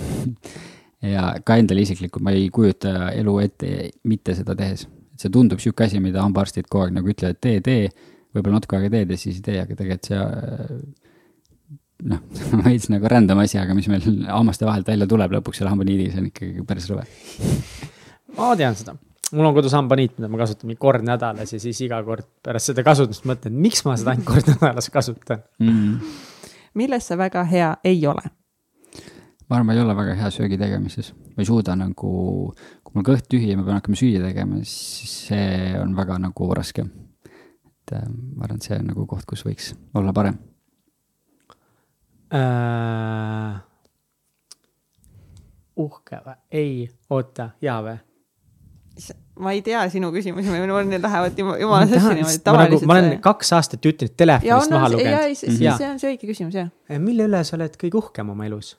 ja 1.15 1.33
ka 1.45 1.57
endale 1.57 1.87
isiklikult, 1.87 2.23
ma 2.23 2.37
ei 2.37 2.49
kujuta 2.53 3.11
elu 3.17 3.39
ette 3.41 3.91
mitte 4.05 4.37
seda 4.37 4.55
tehes. 4.57 4.85
et 4.85 5.25
see 5.25 5.33
tundub 5.33 5.61
sihuke 5.61 5.89
asi, 5.89 6.01
mida 6.01 6.21
hambaarstid 6.21 6.69
kogu 6.69 6.85
aeg 6.85 6.97
nagu 7.01 7.09
ütlevad, 7.09 7.41
tee, 7.41 7.61
tee 7.65 7.89
võib-olla 8.35 8.61
natuke 8.61 8.79
aega 8.79 8.93
teed 8.97 9.15
ja 9.15 9.19
siis 9.21 9.41
ei 9.41 9.47
tee, 9.47 9.61
aga 9.63 9.77
tegelikult 9.79 10.11
see 10.11 10.21
noh, 12.09 12.23
veits 12.67 12.89
nagu 12.93 13.11
random 13.11 13.43
asi, 13.45 13.59
aga 13.61 13.77
mis 13.77 13.89
meil 13.91 14.05
hammaste 14.29 14.69
vahelt 14.69 14.89
välja 14.89 15.09
tuleb 15.11 15.37
lõpuks 15.37 15.61
selle 15.61 15.73
hambaniidiga, 15.73 16.15
see 16.15 16.25
on 16.25 16.31
ikkagi 16.31 16.67
päris 16.69 16.89
rõve. 16.91 17.07
ma 18.39 18.51
tean 18.59 18.79
seda, 18.79 18.97
mul 19.35 19.51
on 19.51 19.57
kodus 19.57 19.77
hambaniit, 19.77 20.17
mida 20.19 20.31
ma 20.33 20.43
kasutan 20.43 20.71
mingi 20.71 20.83
kord 20.83 21.07
nädalas 21.07 21.55
ja 21.55 21.63
siis 21.63 21.81
iga 21.87 22.01
kord 22.07 22.29
pärast 22.47 22.73
seda 22.73 22.85
kasutamist 22.87 23.27
mõtlen, 23.29 23.57
miks 23.69 23.85
ma 23.87 23.97
seda 24.01 24.15
ainult 24.15 24.29
kord 24.31 24.51
nädalas 24.55 24.91
kasutan 24.93 25.43
mm. 25.59 25.73
-hmm. 25.73 26.53
milles 26.81 27.11
sa 27.11 27.19
väga 27.21 27.45
hea 27.51 27.75
ei 27.85 28.07
ole? 28.07 28.23
ma 29.51 29.59
arvan, 29.59 29.67
ma 29.67 29.75
ei 29.75 29.83
ole 29.83 29.97
väga 29.99 30.15
hea 30.15 30.31
söögi 30.31 30.59
tegemises, 30.59 31.13
ma 31.35 31.43
ei 31.43 31.47
suuda 31.49 31.75
nagu, 31.75 32.11
kui 32.85 32.95
mul 32.95 33.07
kõht 33.07 33.27
tühi 33.27 33.51
ja 33.51 33.59
ma 33.59 33.67
pean 33.67 33.81
hakkama 33.81 33.99
süüa 33.99 34.23
tegema, 34.23 34.63
siis 34.63 35.15
see 35.27 35.73
on 35.81 35.97
väga 35.97 36.21
nagu 36.23 36.55
raske 36.55 36.87
et 37.81 37.97
äh, 37.97 38.07
ma 38.37 38.47
arvan, 38.47 38.61
et 38.61 38.69
see 38.69 38.79
on 38.79 38.87
nagu 38.93 39.07
koht, 39.11 39.27
kus 39.29 39.45
võiks 39.47 39.73
olla 39.99 40.15
parem 40.17 40.39
äh,. 42.37 43.59
uhke 45.81 46.23
või? 46.27 46.39
ei, 46.63 46.87
oota, 47.11 47.51
jaa 47.65 47.81
või? 47.87 47.99
ma 49.41 49.55
ei 49.57 49.63
tea 49.65 49.83
sinu 49.93 50.11
küsimusi, 50.13 50.51
mul 50.53 50.93
lähevad 50.93 51.39
jumala 51.39 51.87
sassi 51.89 52.15
niimoodi 52.19 52.43
tavaliselt. 52.45 52.87
ma 52.89 52.99
olen 52.99 53.17
kaks 53.25 53.53
aastat 53.57 53.85
jutunud 53.85 54.15
telefonist 54.17 54.75
maha 54.75 54.93
lugenud. 54.93 55.35
see 55.41 55.89
on 55.89 56.01
see 56.03 56.13
õige 56.13 56.29
küsimus, 56.29 56.59
jah. 56.59 56.71
mille 57.01 57.27
üle 57.31 57.43
sa 57.47 57.57
oled 57.59 57.79
kõige 57.81 58.01
uhkem 58.03 58.35
oma 58.35 58.49
elus 58.49 58.75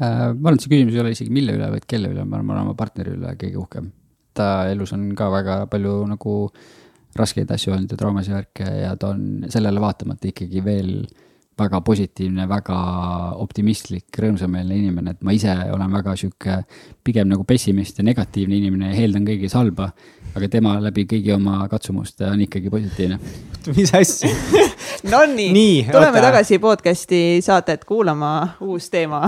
äh,? 0.00 0.32
ma 0.34 0.50
arvan, 0.50 0.58
et 0.58 0.66
see 0.66 0.72
küsimus 0.72 0.96
ei 0.96 1.04
ole 1.04 1.14
isegi 1.14 1.32
mille 1.34 1.54
üle, 1.56 1.70
vaid 1.76 1.86
kelle 1.88 2.10
üle, 2.12 2.24
ma 2.24 2.40
arvan, 2.40 2.50
ma 2.50 2.56
olen 2.56 2.66
oma 2.70 2.78
partneri 2.78 3.14
üle 3.16 3.36
kõige 3.38 3.62
uhkem. 3.62 3.92
ta 4.36 4.50
elus 4.72 4.92
on 4.96 5.08
ka 5.18 5.30
väga 5.32 5.60
palju 5.72 6.00
nagu 6.10 6.34
raskeid 7.18 7.50
asju 7.54 7.74
olnud 7.74 7.92
ja 7.92 8.00
traumasid 8.00 8.32
ja 8.32 8.40
värke 8.40 8.72
ja 8.82 8.96
ta 9.00 9.12
on 9.14 9.46
sellele 9.52 9.80
vaatamata 9.82 10.28
ikkagi 10.30 10.64
veel 10.64 10.92
väga 11.56 11.80
positiivne, 11.80 12.44
väga 12.50 12.76
optimistlik, 13.40 14.10
rõõmsameelne 14.20 14.76
inimene, 14.76 15.14
et 15.16 15.22
ma 15.24 15.32
ise 15.32 15.54
olen 15.72 15.94
väga 15.96 16.12
sihuke 16.20 16.58
pigem 17.04 17.30
nagu 17.30 17.46
pessimist 17.48 17.96
ja 18.00 18.04
negatiivne 18.04 18.58
inimene 18.58 18.90
ja 18.90 19.00
eeldan 19.00 19.24
kõigis 19.28 19.56
halba. 19.56 19.90
aga 20.36 20.48
tema 20.52 20.74
läbi 20.84 21.06
kõigi 21.08 21.32
oma 21.32 21.62
katsumuste 21.72 22.26
on 22.28 22.42
ikkagi 22.44 22.70
positiivne. 22.70 23.18
mis 23.76 23.94
asja 23.94 24.28
Nonii, 25.12 25.86
tuleme 25.88 26.18
oota. 26.18 26.26
tagasi 26.26 26.58
podcast'i 26.58 27.40
saadet 27.40 27.84
kuulama, 27.88 28.58
uus 28.60 28.90
teema 28.90 29.22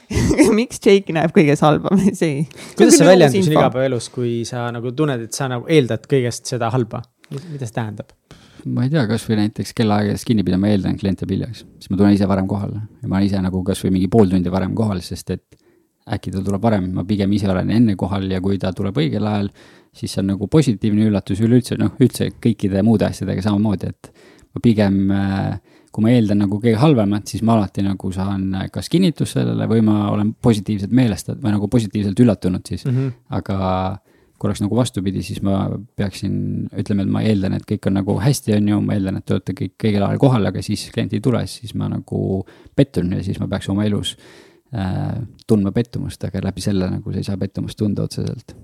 miks 0.60 0.78
Jake 0.84 1.12
näeb 1.12 1.34
kõiges 1.34 1.64
halba, 1.64 1.90
see. 2.20 2.46
kuidas 2.76 3.00
see 3.00 3.08
väljendub 3.08 3.42
siin 3.42 3.56
igapäevaelus, 3.56 4.08
kui 4.14 4.44
sa 4.46 4.68
nagu 4.74 4.94
tunned, 4.94 5.26
et 5.26 5.34
sa 5.34 5.50
nagu 5.50 5.66
eeldad 5.66 6.06
kõigest 6.06 6.54
seda 6.54 6.70
halba, 6.70 7.02
mida 7.32 7.66
see 7.66 7.74
tähendab? 7.74 8.14
ma 8.64 8.86
ei 8.86 8.92
tea, 8.92 9.04
kasvõi 9.08 9.36
näiteks 9.42 9.74
kellaaegadest 9.76 10.24
kinni 10.28 10.44
pidama 10.46 10.70
eeldan, 10.72 10.96
klient 11.00 11.20
jääb 11.20 11.34
hiljaks, 11.34 11.64
siis 11.80 11.90
ma 11.92 11.98
tulen 12.00 12.14
ise 12.16 12.28
varem 12.28 12.48
kohale 12.48 12.80
ja 13.02 13.10
ma 13.10 13.20
ise 13.24 13.40
nagu 13.44 13.60
kasvõi 13.66 13.92
mingi 13.92 14.08
pool 14.12 14.30
tundi 14.30 14.52
varem 14.52 14.72
kohal, 14.76 15.02
sest 15.04 15.34
et 15.34 15.58
äkki 16.14 16.32
ta 16.32 16.42
tuleb 16.44 16.62
varem, 16.64 16.90
ma 16.96 17.04
pigem 17.08 17.32
ise 17.32 17.48
olen 17.50 17.70
enne 17.72 17.96
kohal 18.00 18.26
ja 18.30 18.40
kui 18.44 18.58
ta 18.60 18.72
tuleb 18.76 18.96
õigel 19.00 19.24
ajal, 19.28 19.50
siis 19.94 20.12
see 20.12 20.22
on 20.22 20.32
nagu 20.34 20.48
positiivne 20.52 21.08
üllatus 21.08 21.40
üleüldse, 21.44 21.78
noh, 21.80 21.94
üldse 22.02 22.30
kõikide 22.44 22.82
muude 22.84 23.08
asjadega 23.08 23.44
samamoodi, 23.44 23.92
et 23.92 24.10
ma 24.54 24.62
pigem, 24.64 24.98
kui 25.94 26.04
ma 26.04 26.12
eeldan 26.12 26.42
nagu 26.44 26.58
kõige 26.60 26.80
halvemat, 26.80 27.28
siis 27.30 27.44
ma 27.46 27.56
alati 27.58 27.84
nagu 27.86 28.10
saan 28.14 28.48
kas 28.72 28.90
kinnitust 28.92 29.38
sellele 29.38 29.68
või 29.70 29.84
ma 29.86 30.08
olen 30.12 30.34
positiivselt 30.42 30.92
meelestatud 30.94 31.42
või 31.44 31.54
nagu 31.56 31.70
positiivselt 31.72 32.20
üllatunud 32.24 32.66
siis 32.68 32.84
mm, 32.84 32.96
-hmm. 32.96 33.12
aga 33.38 33.58
kui 34.38 34.48
oleks 34.48 34.62
nagu 34.64 34.76
vastupidi, 34.76 35.22
siis 35.24 35.40
ma 35.46 35.68
peaksin, 35.96 36.34
ütleme, 36.80 37.06
et 37.06 37.12
ma 37.16 37.22
eeldan, 37.24 37.54
et 37.58 37.66
kõik 37.68 37.88
on 37.90 37.98
nagu 38.00 38.16
hästi, 38.20 38.56
on 38.58 38.72
ju, 38.72 38.80
ma 38.84 38.96
eeldan, 38.96 39.20
et 39.20 39.26
te 39.28 39.36
olete 39.36 39.54
kõik 39.60 39.88
õigel 39.88 40.06
ajal 40.08 40.20
kohal, 40.22 40.50
aga 40.50 40.64
siis 40.64 40.88
klient 40.94 41.14
ei 41.14 41.22
tule, 41.24 41.44
siis 41.50 41.74
ma 41.78 41.88
nagu 41.92 42.42
pettun 42.76 43.14
ja 43.14 43.22
siis 43.24 43.40
ma 43.42 43.48
peaks 43.50 43.70
oma 43.72 43.86
elus 43.86 44.16
äh, 44.74 45.16
tundma 45.46 45.72
pettumust, 45.76 46.26
aga 46.26 46.42
läbi 46.48 46.64
selle 46.64 46.90
nagu 46.90 47.14
sa 47.14 47.22
ei 47.22 47.28
saa 47.30 47.40
pettumust 47.40 47.78
tunda 47.80 48.08
otseselt 48.08 48.56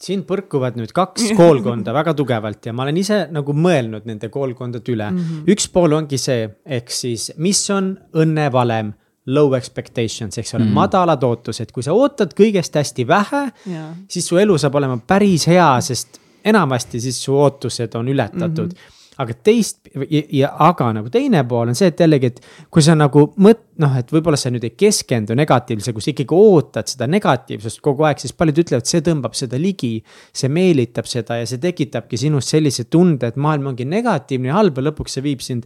siin 0.00 0.26
põrkuvad 0.28 0.76
nüüd 0.76 0.92
kaks 0.96 1.30
koolkonda 1.40 1.94
väga 1.96 2.12
tugevalt 2.16 2.68
ja 2.68 2.74
ma 2.76 2.84
olen 2.84 3.00
ise 3.00 3.22
nagu 3.32 3.54
mõelnud 3.56 4.04
nende 4.08 4.28
koolkondade 4.32 4.92
üle 4.92 5.08
mm. 5.08 5.18
-hmm. 5.18 5.50
üks 5.56 5.70
pool 5.72 5.96
ongi 5.96 6.20
see, 6.20 6.50
ehk 6.64 6.92
siis, 6.92 7.30
mis 7.40 7.62
on 7.72 7.94
õnnevalem 8.12 8.92
low 9.26 9.54
expectations, 9.58 10.38
eks 10.38 10.54
ole 10.54 10.64
mm., 10.64 10.76
madalad 10.76 11.22
ootused, 11.26 11.72
kui 11.74 11.82
sa 11.82 11.94
ootad 11.96 12.34
kõigest 12.38 12.76
hästi 12.78 13.06
vähe 13.08 13.42
yeah., 13.66 13.88
siis 14.10 14.28
su 14.28 14.38
elu 14.38 14.58
saab 14.60 14.78
olema 14.78 14.98
päris 15.02 15.48
hea, 15.50 15.70
sest 15.82 16.20
enamasti 16.46 17.00
siis 17.02 17.18
su 17.24 17.34
ootused 17.34 17.94
on 17.98 18.12
ületatud 18.14 18.70
mm. 18.70 18.76
-hmm 18.76 18.92
aga 19.16 19.32
teist 19.46 19.88
ja, 19.96 20.20
ja 20.40 20.50
aga 20.66 20.90
nagu 20.98 21.10
teine 21.12 21.40
pool 21.48 21.70
on 21.72 21.78
see, 21.78 21.88
et 21.88 22.00
jällegi, 22.02 22.30
et 22.32 22.68
kui 22.72 22.84
sa 22.84 22.96
nagu 22.98 23.22
mõt-, 23.40 23.62
noh, 23.80 23.94
et 23.96 24.12
võib-olla 24.12 24.36
sa 24.40 24.52
nüüd 24.52 24.66
ei 24.68 24.74
keskendu 24.76 25.36
negatiivsele, 25.38 25.96
kui 25.96 26.04
sa 26.04 26.12
ikkagi 26.12 26.36
ootad 26.36 26.92
seda 26.92 27.08
negatiivsust 27.08 27.80
kogu 27.84 28.04
aeg, 28.08 28.20
siis 28.20 28.36
paljud 28.36 28.60
ütlevad, 28.64 28.88
see 28.88 29.04
tõmbab 29.06 29.36
seda 29.38 29.60
ligi. 29.60 29.94
see 30.36 30.52
meelitab 30.52 31.08
seda 31.08 31.40
ja 31.40 31.48
see 31.48 31.62
tekitabki 31.62 32.20
sinust 32.20 32.52
sellise 32.52 32.84
tunde, 32.92 33.32
et 33.32 33.40
maailm 33.40 33.72
ongi 33.72 33.88
negatiivne 33.88 34.52
ja 34.52 34.58
halb 34.58 34.76
ja 34.76 34.90
lõpuks 34.90 35.16
see 35.16 35.24
viib 35.24 35.44
sind 35.44 35.64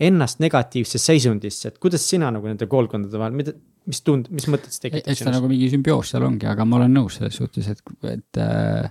ennast 0.00 0.40
negatiivsesse 0.40 1.12
seisundisse, 1.12 1.68
et 1.68 1.82
kuidas 1.82 2.06
sina 2.08 2.30
nagu 2.32 2.48
nende 2.48 2.68
koolkondade 2.70 3.20
vahel, 3.20 3.36
mida, 3.36 3.52
mis 3.90 4.00
tund-, 4.06 4.30
mis 4.32 4.46
mõtted 4.48 4.72
see 4.72 4.86
tekitab? 4.86 5.12
eks 5.12 5.26
ta 5.26 5.34
nagu 5.34 5.50
mingi 5.50 5.68
sümbioos 5.72 6.14
seal 6.14 6.24
ongi, 6.26 6.48
aga 6.48 6.64
ma 6.68 6.80
olen 6.80 6.96
nõus 6.96 7.18
selles 7.20 7.36
suhtes, 7.36 7.68
et, 7.68 7.82
et 8.08 8.40
äh, 8.40 8.88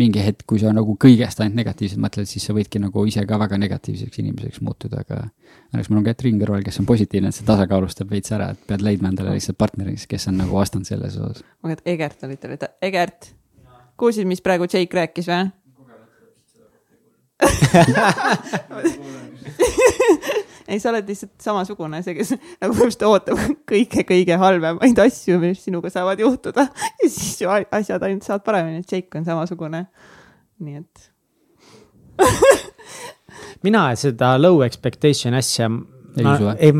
mingi 0.00 0.22
hetk, 0.24 0.44
kui 0.48 0.60
sa 0.60 0.72
nagu 0.72 0.94
kõigest 1.00 1.40
ainult 1.42 1.58
negatiivselt 1.58 2.00
mõtled, 2.04 2.28
siis 2.28 2.44
sa 2.48 2.54
võidki 2.56 2.80
nagu 2.80 3.04
ise 3.08 3.24
ka 3.28 3.38
väga 3.40 3.58
negatiivseks 3.60 4.22
inimeseks 4.22 4.62
muutuda, 4.64 5.02
aga 5.04 5.16
õnneks 5.72 5.90
mul 5.92 6.00
on 6.00 6.06
Katrin 6.08 6.40
kõrval, 6.40 6.64
kes 6.66 6.80
on 6.80 6.88
positiivne, 6.88 7.32
et 7.32 7.36
see 7.36 7.48
tasakaalustab 7.48 8.12
veits 8.12 8.32
ära, 8.32 8.50
et 8.52 8.60
pead 8.68 8.84
leidma 8.84 9.12
endale 9.12 9.36
lihtsalt 9.36 9.60
partneri, 9.60 9.96
kes 10.08 10.28
on 10.32 10.40
nagu 10.40 10.56
vastand 10.56 10.88
selles 10.88 11.16
osas. 11.20 11.44
aga 11.64 11.76
et 11.76 11.92
Egert 11.96 12.24
oli 12.28 12.36
teil, 12.40 12.68
Egert, 12.88 13.32
kuulsid, 14.00 14.28
mis 14.28 14.44
praegu 14.44 14.68
Jake 14.68 15.00
rääkis 15.00 15.28
või? 15.32 15.44
ei, 20.68 20.80
sa 20.80 20.90
oled 20.92 21.08
lihtsalt 21.08 21.32
samasugune, 21.42 22.02
see, 22.04 22.16
kes 22.16 22.34
nagu 22.34 22.74
põhimõtteliselt 22.74 23.06
ootab 23.08 23.40
kõige-kõige 23.68 24.38
halvemaid 24.40 25.00
asju, 25.04 25.38
mis 25.42 25.62
sinuga 25.66 25.92
saavad 25.92 26.20
juhtuda 26.22 26.66
ja 26.72 27.08
siis 27.08 27.40
ju 27.42 27.50
asjad 27.52 28.02
ainult 28.08 28.26
saavad 28.26 28.46
paremini, 28.46 28.82
et 28.82 28.92
Jake 28.92 29.18
on 29.18 29.26
samasugune. 29.28 29.86
nii 30.62 30.82
et 30.82 31.08
mina 33.66 33.88
seda 33.98 34.36
low 34.40 34.62
expectation 34.64 35.34
asja 35.34 35.70
ei 36.16 36.26
ma, 36.26 36.34
usu 36.36 36.46
või? 36.46 36.54
ei, 36.60 36.72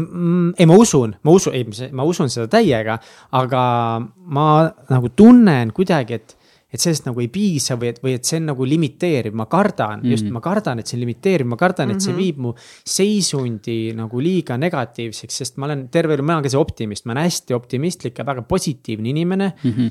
ei, 0.59 0.69
ma 0.69 0.77
usun, 0.77 1.17
ma 1.25 1.35
usun, 1.35 1.57
ei, 1.57 1.91
ma 1.97 2.07
usun 2.09 2.31
seda 2.33 2.49
täiega, 2.53 2.99
aga 3.39 3.63
ma 4.37 4.47
nagu 4.93 5.13
tunnen 5.17 5.73
kuidagi, 5.75 6.21
et 6.21 6.37
et 6.73 6.81
sellest 6.81 7.05
nagu 7.05 7.21
ei 7.21 7.29
piisa 7.33 7.77
või 7.81 7.91
et, 7.93 8.01
või 8.03 8.15
et 8.17 8.29
see 8.29 8.39
on 8.41 8.49
nagu 8.53 8.67
limiteeriv, 8.67 9.35
ma 9.37 9.47
kardan 9.51 9.99
mm, 9.99 10.03
-hmm. 10.03 10.15
just, 10.15 10.29
ma 10.33 10.41
kardan, 10.45 10.81
et 10.81 10.89
see 10.89 10.97
on 10.97 11.03
limiteeriv, 11.05 11.49
ma 11.53 11.59
kardan, 11.61 11.93
et 11.93 12.01
see 12.01 12.13
mhm. 12.13 12.21
viib 12.23 12.39
mu 12.41 12.55
seisundi 12.95 13.77
nagu 13.97 14.23
liiga 14.25 14.57
negatiivseks, 14.61 15.41
sest 15.43 15.61
ma 15.61 15.69
olen 15.69 15.87
terve 15.93 16.17
elu, 16.17 16.25
ma 16.25 16.39
olen 16.39 16.49
ka 16.49 16.55
see 16.55 16.61
optimist, 16.61 17.07
ma 17.07 17.17
olen 17.17 17.29
hästi 17.29 17.57
optimistlik 17.57 18.19
ja 18.19 18.27
väga 18.27 18.47
positiivne 18.49 19.13
inimene 19.13 19.53
mm. 19.53 19.71
-hmm. 19.71 19.91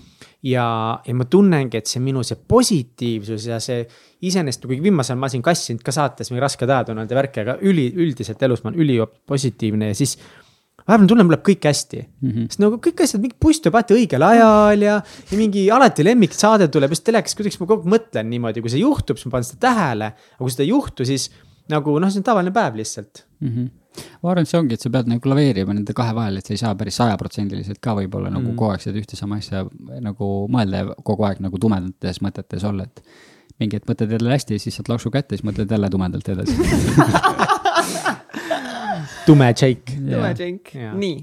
ja, 0.50 0.68
ja 1.06 1.16
ma 1.16 1.26
tunnengi, 1.26 1.78
et 1.78 1.88
see 1.88 2.02
minu 2.02 2.24
see 2.24 2.40
positiivsus 2.48 3.46
ja 3.46 3.60
see 3.60 3.86
iseenesest, 4.22 4.66
kuigi 4.66 4.84
viimasel 4.84 5.18
ma 5.18 5.30
siin 5.30 5.42
kassinud 5.46 5.82
ka 5.86 5.92
saates 5.92 6.32
mingi 6.32 6.42
rasked 6.42 6.70
ajad 6.70 6.90
on 6.90 7.02
olnud 7.02 7.12
ja 7.12 7.18
värki, 7.18 7.46
aga 7.46 7.58
üli, 7.62 7.92
üldiselt 7.96 8.42
elus 8.42 8.64
ma 8.64 8.70
olen 8.70 8.82
ülipositiivne 8.86 9.94
ja 9.94 9.96
siis 9.96 10.18
vahepeal 10.88 11.10
tunnen, 11.12 11.28
mul 11.28 11.36
läheb 11.36 11.46
kõik 11.48 11.68
hästi 11.70 12.02
mm. 12.02 12.30
-hmm. 12.30 12.48
sest 12.50 12.64
nagu 12.64 12.80
kõik 12.88 13.04
asjad, 13.06 13.22
mingi 13.24 13.38
buss 13.42 13.62
tuleb 13.62 13.78
alati 13.80 13.98
õigel 13.98 14.26
ajal 14.28 14.88
ja, 14.88 14.96
ja 15.32 15.40
mingi 15.40 15.68
alati 15.72 16.06
lemmiksaade 16.08 16.70
tuleb 16.74 16.96
just 16.96 17.06
telekas, 17.08 17.36
kuidagi 17.38 17.62
ma 17.62 17.70
kogu 17.70 17.86
aeg 17.86 17.94
mõtlen 17.96 18.32
niimoodi, 18.32 18.64
kui 18.64 18.74
see 18.74 18.84
juhtub, 18.84 19.20
siis 19.20 19.30
ma 19.30 19.38
panen 19.38 19.50
seda 19.50 19.68
tähele. 19.68 20.14
aga 20.16 20.42
kui 20.42 20.56
seda 20.56 20.66
ei 20.66 20.74
juhtu, 20.74 21.08
siis 21.08 21.30
nagu 21.72 22.00
noh, 22.00 22.12
see 22.12 22.22
on 22.22 22.28
tavaline 22.32 22.56
päev 22.56 22.82
lihtsalt 22.82 23.26
mm. 23.40 23.54
-hmm 23.54 23.70
ma 24.22 24.32
arvan, 24.32 24.46
et 24.46 24.50
see 24.50 24.60
ongi, 24.60 24.78
et 24.78 24.84
sa 24.86 24.90
pead 24.94 25.10
nagu 25.12 25.32
laveerima 25.32 25.74
nende 25.76 25.94
kahe 25.98 26.14
vahel, 26.16 26.38
et 26.40 26.48
sa 26.48 26.54
ei 26.54 26.62
saa 26.62 26.76
päris 26.80 26.96
sajaprotsendiliselt 27.02 27.82
ka 27.84 27.96
võib-olla 27.98 28.30
mm. 28.30 28.38
nagu 28.38 28.54
kogu 28.56 28.72
aeg 28.72 28.86
seda 28.86 29.02
ühte 29.02 29.20
sama 29.20 29.42
asja 29.42 29.66
nagu 30.00 30.30
mõelda 30.48 30.84
ja 30.84 30.96
kogu 31.04 31.28
aeg 31.28 31.42
nagu 31.44 31.60
tumedates 31.60 32.22
mõtetes 32.24 32.64
olla, 32.68 32.88
et 32.88 33.04
mingi 33.60 33.78
hetk 33.78 33.90
mõtled 33.92 34.16
jälle 34.16 34.32
hästi 34.32 34.60
siis 34.64 34.80
saad 34.80 34.90
laksu 34.94 35.12
kätte, 35.12 35.36
siis 35.36 35.44
mõtled 35.48 35.72
jälle 35.76 35.90
tumedalt 35.92 36.32
edasi 36.34 36.56
tume 39.26 39.50
Jake. 39.52 39.98
tume 39.98 40.34
Jake, 40.38 40.88
nii. 40.94 41.18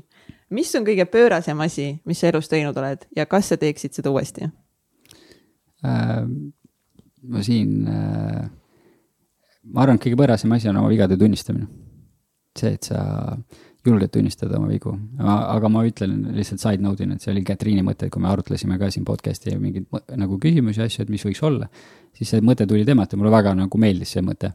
mis 0.51 0.75
on 0.79 0.87
kõige 0.87 1.09
pöörasem 1.11 1.61
asi, 1.65 1.91
mis 2.09 2.21
sa 2.21 2.31
elus 2.33 2.49
teinud 2.51 2.77
oled 2.77 3.05
ja 3.17 3.27
kas 3.27 3.53
sa 3.53 3.61
teeksid 3.61 3.99
seda 3.99 4.13
uuesti 4.15 4.49
äh,? 5.85 6.25
ma 7.29 7.43
siin 7.45 7.89
äh,, 7.91 8.49
ma 9.73 9.85
arvan, 9.85 9.99
et 9.99 10.07
kõige 10.07 10.21
pöörasem 10.21 10.53
asi 10.57 10.71
on 10.71 10.81
oma 10.81 10.91
vigade 10.93 11.19
tunnistamine. 11.21 11.67
see, 12.59 12.75
et 12.75 12.89
sa 12.91 13.01
julged 13.87 14.11
tunnistada 14.13 14.59
oma 14.59 14.69
vigu, 14.69 14.93
aga 15.23 15.69
ma 15.73 15.85
ütlen 15.87 16.17
lihtsalt 16.35 16.61
side 16.63 16.83
note'ina, 16.85 17.17
et 17.17 17.25
see 17.25 17.33
oli 17.33 17.45
Katriini 17.47 17.85
mõte, 17.87 18.09
kui 18.13 18.23
me 18.23 18.29
arutlesime 18.33 18.79
ka 18.81 18.91
siin 18.93 19.07
podcast'i 19.09 19.53
ja 19.53 19.61
mingeid 19.63 19.87
nagu 20.19 20.39
küsimusi, 20.43 20.83
asju, 20.85 21.07
et 21.07 21.13
mis 21.13 21.25
võiks 21.25 21.41
olla, 21.47 21.69
siis 22.17 22.35
see 22.35 22.45
mõte 22.45 22.67
tuli 22.69 22.85
temalt 22.89 23.15
ja 23.15 23.21
mulle 23.21 23.33
väga 23.33 23.55
nagu 23.59 23.81
meeldis 23.81 24.17
see 24.17 24.25
mõte 24.27 24.53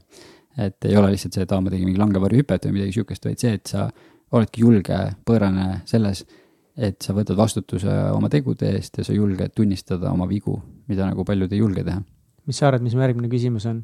et 0.58 0.86
ei 0.86 0.98
ole 0.98 1.14
lihtsalt 1.14 1.36
see, 1.36 1.46
et 1.48 1.52
aa, 1.52 1.62
ma 1.64 1.72
tegin 1.74 1.90
mingi 1.90 2.02
langevarjuhüpet 2.02 2.68
või 2.68 2.78
midagi 2.80 2.98
sihukest, 2.98 3.26
vaid 3.26 3.42
see, 3.42 3.54
et 3.58 3.70
sa 3.74 3.88
oledki 4.34 4.64
julge, 4.66 5.00
pöörane 5.26 5.82
selles, 5.90 6.24
et 6.78 7.02
sa 7.06 7.14
võtad 7.14 7.38
vastutuse 7.38 7.94
oma 8.14 8.30
tegude 8.34 8.70
eest 8.74 8.98
ja 8.98 9.06
sa 9.06 9.16
julged 9.16 9.54
tunnistada 9.58 10.12
oma 10.14 10.28
vigu, 10.30 10.56
mida 10.90 11.08
nagu 11.10 11.26
paljud 11.26 11.52
ei 11.54 11.62
julge 11.62 11.86
teha. 11.86 12.02
mis 12.46 12.58
sa 12.60 12.68
arvad, 12.68 12.84
mis 12.84 12.96
mu 12.96 13.04
järgmine 13.06 13.30
küsimus 13.32 13.66
on 13.70 13.84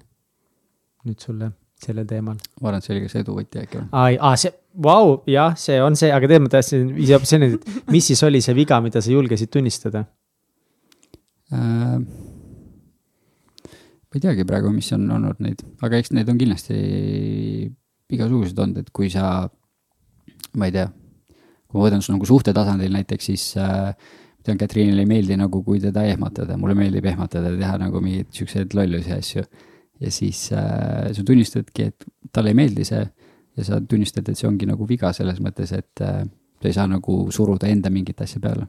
nüüd 1.07 1.21
sulle 1.23 1.51
sellel 1.79 2.07
teemal? 2.09 2.39
ma 2.61 2.71
arvan, 2.71 2.81
et 2.81 2.87
see 2.87 2.95
oli 2.95 3.05
ka 3.05 3.13
see 3.13 3.21
eduvõti 3.23 3.61
äkki 3.61 3.77
või? 3.79 3.89
aa, 3.91 4.15
aa, 4.29 4.39
see, 4.41 4.53
vau, 4.83 5.19
jah, 5.29 5.53
see 5.57 5.77
on 5.83 5.97
see, 5.99 6.09
aga 6.13 6.27
tegelikult 6.27 6.49
ma 6.49 6.55
tahtsin 6.57 6.89
ise 6.97 7.17
hoopis 7.17 7.35
enne, 7.37 7.51
et 7.55 7.93
mis 7.93 8.09
siis 8.11 8.25
oli 8.27 8.41
see 8.45 8.57
viga, 8.57 8.81
mida 8.83 9.03
sa 9.05 9.13
julgesid 9.13 9.53
tunnistada 9.53 10.05
äh,? 11.53 12.27
Ma 14.09 14.17
ei 14.17 14.23
teagi 14.23 14.45
praegu, 14.49 14.71
mis 14.73 14.89
on 14.95 15.05
olnud 15.13 15.41
neid, 15.45 15.61
aga 15.85 15.99
eks 16.01 16.13
neid 16.17 16.29
on 16.31 16.39
kindlasti 16.39 16.77
igasuguseid 18.09 18.61
olnud, 18.63 18.81
et 18.81 18.89
kui 18.95 19.11
sa, 19.13 19.43
ma 20.57 20.69
ei 20.69 20.73
tea, 20.73 20.87
kui 21.69 21.77
ma 21.77 21.85
võtan 21.85 22.01
su 22.01 22.15
nagu 22.15 22.25
suhte 22.25 22.53
tasandil 22.57 22.95
näiteks, 22.95 23.29
siis 23.29 23.45
äh, 23.61 23.91
tean, 24.45 24.57
Katriinile 24.57 25.05
ei 25.05 25.09
meeldi 25.09 25.37
nagu, 25.37 25.61
kui 25.65 25.81
teda 25.83 26.07
ehmatada, 26.09 26.57
mulle 26.57 26.73
meeldib 26.79 27.05
ehmatada 27.11 27.53
ja 27.53 27.61
teha 27.61 27.77
nagu 27.85 28.01
mingeid 28.01 28.33
siukseid 28.33 28.73
lollusi 28.77 29.13
asju. 29.13 29.45
ja 29.99 30.11
siis 30.15 30.47
äh, 30.55 31.13
sa 31.13 31.23
tunnistadki, 31.27 31.91
et 31.91 32.09
talle 32.33 32.53
ei 32.53 32.57
meeldi 32.57 32.87
see 32.87 33.05
ja 33.59 33.65
sa 33.67 33.81
tunnistad, 33.81 34.25
et 34.25 34.39
see 34.39 34.47
ongi 34.49 34.65
nagu 34.65 34.87
viga 34.89 35.13
selles 35.13 35.41
mõttes, 35.43 35.75
et 35.75 36.01
äh, 36.01 36.23
sa 36.59 36.67
ei 36.71 36.75
saa 36.75 36.89
nagu 36.89 37.25
suruda 37.35 37.69
enda 37.69 37.93
mingit 37.93 38.25
asja 38.25 38.41
peale 38.41 38.65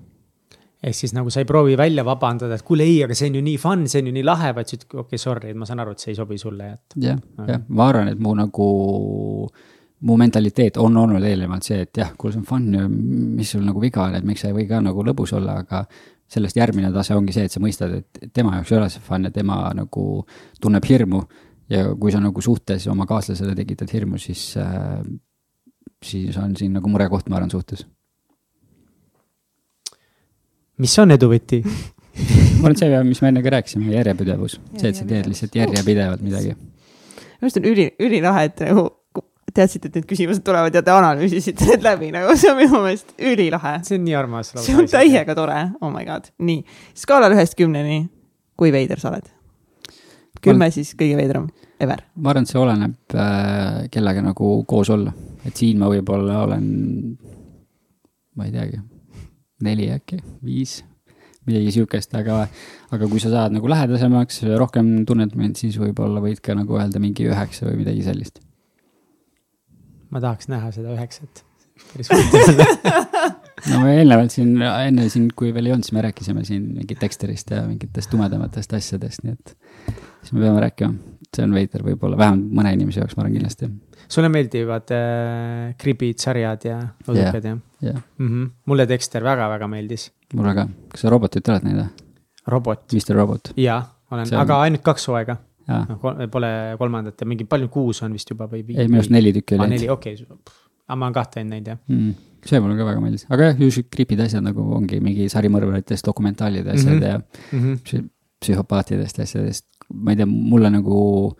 ehk 0.81 0.97
siis 0.97 1.13
nagu 1.17 1.31
sa 1.33 1.43
ei 1.43 1.49
proovi 1.49 1.77
välja 1.79 2.05
vabandada, 2.07 2.57
et 2.57 2.65
kuule 2.67 2.87
ei, 2.89 3.01
aga 3.05 3.17
see 3.17 3.29
on 3.31 3.37
ju 3.39 3.43
nii 3.45 3.59
fun, 3.61 3.83
see 3.91 4.01
on 4.01 4.09
ju 4.09 4.15
nii 4.17 4.25
lahe, 4.25 4.53
vaid 4.57 4.71
sa 4.71 4.79
ütled, 4.79 4.95
okei 4.95 5.03
okay,, 5.03 5.21
sorry, 5.21 5.53
ma 5.59 5.69
saan 5.69 5.83
aru, 5.85 5.93
et 5.97 6.05
see 6.05 6.15
ei 6.15 6.19
sobi 6.19 6.39
sulle, 6.41 6.71
et. 6.77 6.97
jah, 7.05 7.21
jah, 7.49 7.61
ma 7.69 7.91
arvan, 7.91 8.09
et 8.15 8.23
mu 8.23 8.33
nagu, 8.39 8.69
mu 10.09 10.17
mentaliteet 10.23 10.81
on 10.81 10.97
olnud 11.03 11.27
eelnevalt 11.29 11.69
see, 11.69 11.83
et 11.85 12.01
jah, 12.01 12.15
kuule, 12.17 12.33
see 12.37 12.41
on 12.41 12.49
fun 12.49 12.71
ja 12.79 12.87
mis 12.89 13.53
sul 13.53 13.67
nagu 13.67 13.83
viga 13.83 14.07
on, 14.07 14.17
et 14.17 14.27
miks 14.27 14.47
sa 14.47 14.51
ei 14.51 14.57
või 14.57 14.67
ka 14.71 14.81
nagu 14.85 15.05
lõbus 15.11 15.37
olla, 15.37 15.61
aga 15.67 15.85
sellest 16.31 16.57
järgmine 16.57 16.93
tase 16.95 17.17
ongi 17.19 17.37
see, 17.37 17.45
et 17.51 17.53
sa 17.53 17.61
mõistad, 17.61 18.01
et 18.01 18.33
tema 18.33 18.57
jaoks 18.57 18.73
ei 18.73 18.81
ole 18.81 18.91
see 18.93 19.05
fun 19.05 19.29
ja 19.29 19.35
tema 19.35 19.63
nagu 19.77 20.05
tunneb 20.63 20.89
hirmu. 20.89 21.25
ja 21.71 21.93
kui 21.95 22.11
sa 22.11 22.19
nagu 22.19 22.43
suhtes 22.43 22.89
oma 22.91 23.05
kaaslasele 23.07 23.53
tekitad 23.55 23.93
hirmu, 23.93 24.19
siis 24.19 24.57
äh,, 24.59 25.03
siis 26.03 26.37
on 26.41 26.57
siin 26.57 26.73
nagu 26.75 26.89
murekoht, 26.91 27.29
ma 27.29 27.37
arvan, 27.39 27.51
suhtes 27.53 27.85
mis 30.81 30.99
on 31.03 31.17
edu 31.17 31.31
võti 31.31 31.61
ma 32.61 32.69
arvan, 32.69 32.77
et 32.77 32.83
see, 32.83 33.03
mis 33.09 33.21
me 33.23 33.33
enne 33.33 33.43
ka 33.45 33.53
rääkisime, 33.57 33.91
järjepidevus, 33.95 34.57
see, 34.77 34.91
et 34.91 34.99
sa 34.99 35.07
teed 35.09 35.29
lihtsalt 35.31 35.57
järjepidevalt 35.57 36.25
midagi. 36.25 36.55
minu 36.57 37.47
arust 37.47 37.61
on 37.61 37.69
üli, 37.71 37.87
ülilahe, 38.03 38.49
et 38.51 38.65
nagu 38.67 38.89
teadsite, 39.55 39.91
et 39.91 39.99
need 39.99 40.07
küsimused 40.11 40.45
tulevad 40.47 40.75
ja 40.75 40.83
te 40.87 40.93
analüüsisite 40.95 41.67
need 41.73 41.85
läbi, 41.85 42.11
nagu 42.15 42.37
see 42.39 42.53
on 42.53 42.59
minu 42.61 42.83
meelest 42.85 43.15
ülilahe. 43.17 43.75
see 43.87 43.99
on 43.99 44.07
nii 44.07 44.17
armas. 44.19 44.53
see 44.59 44.77
on 44.79 44.89
täiega 44.91 45.37
tore, 45.39 45.59
oh 45.81 45.93
my 45.93 46.05
god, 46.09 46.31
nii, 46.43 46.63
skaalal 46.99 47.35
ühest 47.37 47.59
kümneni, 47.59 48.05
kui 48.61 48.73
veider 48.75 49.03
sa 49.03 49.13
oled? 49.15 49.31
kümme 50.41 50.69
ma... 50.69 50.73
siis 50.75 50.95
kõige 50.99 51.19
veidram 51.19 51.51
ever. 51.81 52.05
ma 52.17 52.33
arvan, 52.35 52.47
et 52.47 52.53
see 52.53 52.61
oleneb 52.61 53.19
äh, 53.19 53.83
kellega 53.93 54.25
nagu 54.25 54.55
koos 54.69 54.93
olla, 54.95 55.13
et 55.45 55.57
siin 55.57 55.81
ma 55.81 55.91
võib-olla 55.93 56.45
olen, 56.47 56.71
ma 58.37 58.49
ei 58.49 58.55
teagi 58.55 58.81
neli 59.65 59.91
äkki, 59.93 60.21
viis, 60.45 60.81
midagi 61.49 61.75
sihukest, 61.77 62.15
aga, 62.19 62.45
aga 62.95 63.11
kui 63.11 63.23
sa 63.23 63.33
saad 63.33 63.57
nagu 63.57 63.71
lähedasemaks, 63.71 64.43
rohkem 64.61 64.93
tunned 65.09 65.37
mind, 65.39 65.59
siis 65.61 65.79
võib-olla 65.81 66.23
võid 66.25 66.43
ka 66.45 66.57
nagu 66.59 66.79
öelda 66.79 67.03
mingi 67.03 67.29
üheksa 67.29 67.69
või 67.69 67.81
midagi 67.83 68.05
sellist. 68.07 68.41
ma 70.11 70.21
tahaks 70.23 70.51
näha 70.51 70.73
seda 70.75 70.95
üheksat, 70.97 71.45
päris 71.93 72.11
huvitav 72.11 73.11
no 73.71 73.83
me 73.85 73.97
eelnevalt 73.99 74.35
siin, 74.35 74.57
enne 74.61 75.09
siin, 75.13 75.29
kui 75.37 75.53
veel 75.55 75.69
ei 75.69 75.75
olnud, 75.75 75.87
siis 75.87 75.97
me 75.97 76.05
rääkisime 76.07 76.45
siin 76.49 76.67
mingit 76.79 77.01
teksterist 77.03 77.53
ja 77.55 77.63
mingitest 77.67 78.11
tumedamatest 78.13 78.75
asjadest, 78.79 79.25
nii 79.25 79.37
et 79.37 79.55
siis 80.23 80.35
me 80.35 80.45
peame 80.45 80.65
rääkima. 80.67 81.17
see 81.31 81.47
on 81.47 81.55
veider 81.55 81.85
võib-olla, 81.87 82.19
vähemalt 82.19 82.57
mõne 82.59 82.73
inimese 82.75 83.01
jaoks, 83.03 83.15
ma 83.17 83.23
arvan 83.23 83.37
kindlasti 83.39 83.69
sulle 84.11 84.31
meeldivad 84.33 84.93
äh, 84.95 85.75
kribid, 85.81 86.19
sarjad 86.23 86.65
ja 86.67 86.79
õudukad 87.07 87.45
yeah, 87.45 87.59
jah 87.81 87.93
yeah. 87.93 88.03
mm? 88.19 88.29
-hmm. 88.29 88.49
mulle 88.67 88.89
Dexter 88.89 89.25
väga-väga 89.25 89.69
meeldis. 89.71 90.11
mulle 90.35 90.55
ka, 90.55 90.69
kas 90.93 91.07
sa 91.07 91.13
robotit 91.13 91.49
oled 91.49 91.69
näinud 91.69 91.85
või? 91.85 92.09
robot. 92.47 92.93
Mr 92.93 93.15
Robot. 93.15 93.53
jaa, 93.57 93.83
olen, 94.11 94.35
aga 94.35 94.61
ainult 94.67 94.83
kaks 94.83 95.09
hooaega. 95.09 95.37
No, 95.71 96.01
pole 96.33 96.49
kolmandat 96.79 97.21
ja 97.21 97.27
mingi, 97.31 97.45
palju 97.47 97.69
kuus 97.71 98.01
on 98.03 98.13
vist 98.17 98.31
juba 98.31 98.49
või? 98.51 98.65
ei, 98.75 98.89
minu 98.89 98.99
arust 98.99 99.13
neli 99.15 99.31
tükki 99.37 99.55
oli. 99.55 99.69
neli, 99.77 99.89
okei 99.93 100.17
okay., 100.19 100.41
aga 100.89 100.97
ma 100.99 101.07
olen 101.07 101.15
kahte 101.15 101.45
näinud 101.45 101.69
jah 101.71 101.79
mm 101.87 102.27
see 102.47 102.61
mulle 102.61 102.77
ka 102.79 102.87
väga 102.89 103.03
meeldis, 103.03 103.27
aga 103.29 103.51
jah, 103.51 103.61
ju 103.61 103.85
kripid 103.93 104.21
asjad 104.25 104.45
nagu 104.45 104.65
ongi 104.77 105.01
mingi 105.05 105.29
sarimõrvaritest 105.33 106.07
dokumentaalide 106.07 106.73
asjad 106.73 106.95
mm 106.95 107.01
-hmm. 107.01 107.09
ja 107.09 107.19
mm 107.53 107.77
-hmm. 107.77 108.09
psühhopaatidest 108.41 109.19
ja 109.19 109.27
asjadest, 109.29 109.67
ma 109.95 110.15
ei 110.15 110.17
tea, 110.17 110.27
mulle 110.27 110.71
nagu 110.71 111.37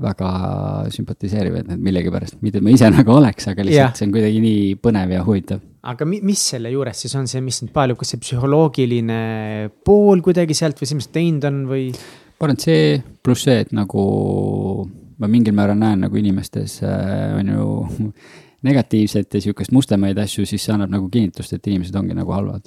väga 0.00 0.30
sümpatiseerivad 0.92 1.68
need 1.68 1.82
millegipärast, 1.84 2.38
mitte 2.44 2.62
ma 2.64 2.72
ise 2.72 2.88
nagu 2.90 3.12
oleks, 3.14 3.46
aga 3.50 3.66
lihtsalt 3.66 3.90
yeah. 3.90 3.98
see 3.98 4.08
on 4.08 4.14
kuidagi 4.14 4.40
nii 4.42 4.62
põnev 4.82 5.12
ja 5.12 5.22
huvitav. 5.26 5.60
aga 5.92 6.06
mi, 6.08 6.22
mis 6.24 6.42
selle 6.54 6.72
juures 6.72 7.04
siis 7.04 7.14
on 7.18 7.28
see, 7.30 7.42
mis 7.44 7.60
sind 7.60 7.72
paelub, 7.74 7.98
kas 8.00 8.14
see 8.14 8.22
psühholoogiline 8.22 9.20
pool 9.84 10.24
kuidagi 10.24 10.56
sealt 10.56 10.80
või 10.80 10.90
see, 10.90 10.98
mis 10.98 11.10
teinud 11.12 11.48
on 11.48 11.60
või? 11.70 11.90
ma 11.92 12.48
arvan, 12.48 12.56
et 12.58 12.66
see 12.66 12.86
pluss 13.22 13.46
see, 13.48 13.58
et 13.66 13.74
nagu 13.76 14.06
ma 15.22 15.30
mingil 15.30 15.54
määral 15.56 15.78
näen 15.78 16.06
nagu 16.06 16.18
inimestes 16.18 16.80
äh, 16.86 17.36
on 17.38 17.52
ju 17.52 17.68
negatiivset 18.68 19.34
ja 19.34 19.44
sihukest 19.44 19.74
mustemaid 19.74 20.18
asju, 20.22 20.46
siis 20.46 20.64
see 20.64 20.74
annab 20.74 20.90
nagu 20.94 21.10
kinnitust, 21.12 21.52
et 21.52 21.66
inimesed 21.66 21.96
ongi 21.98 22.16
nagu 22.16 22.34
halvad. 22.34 22.66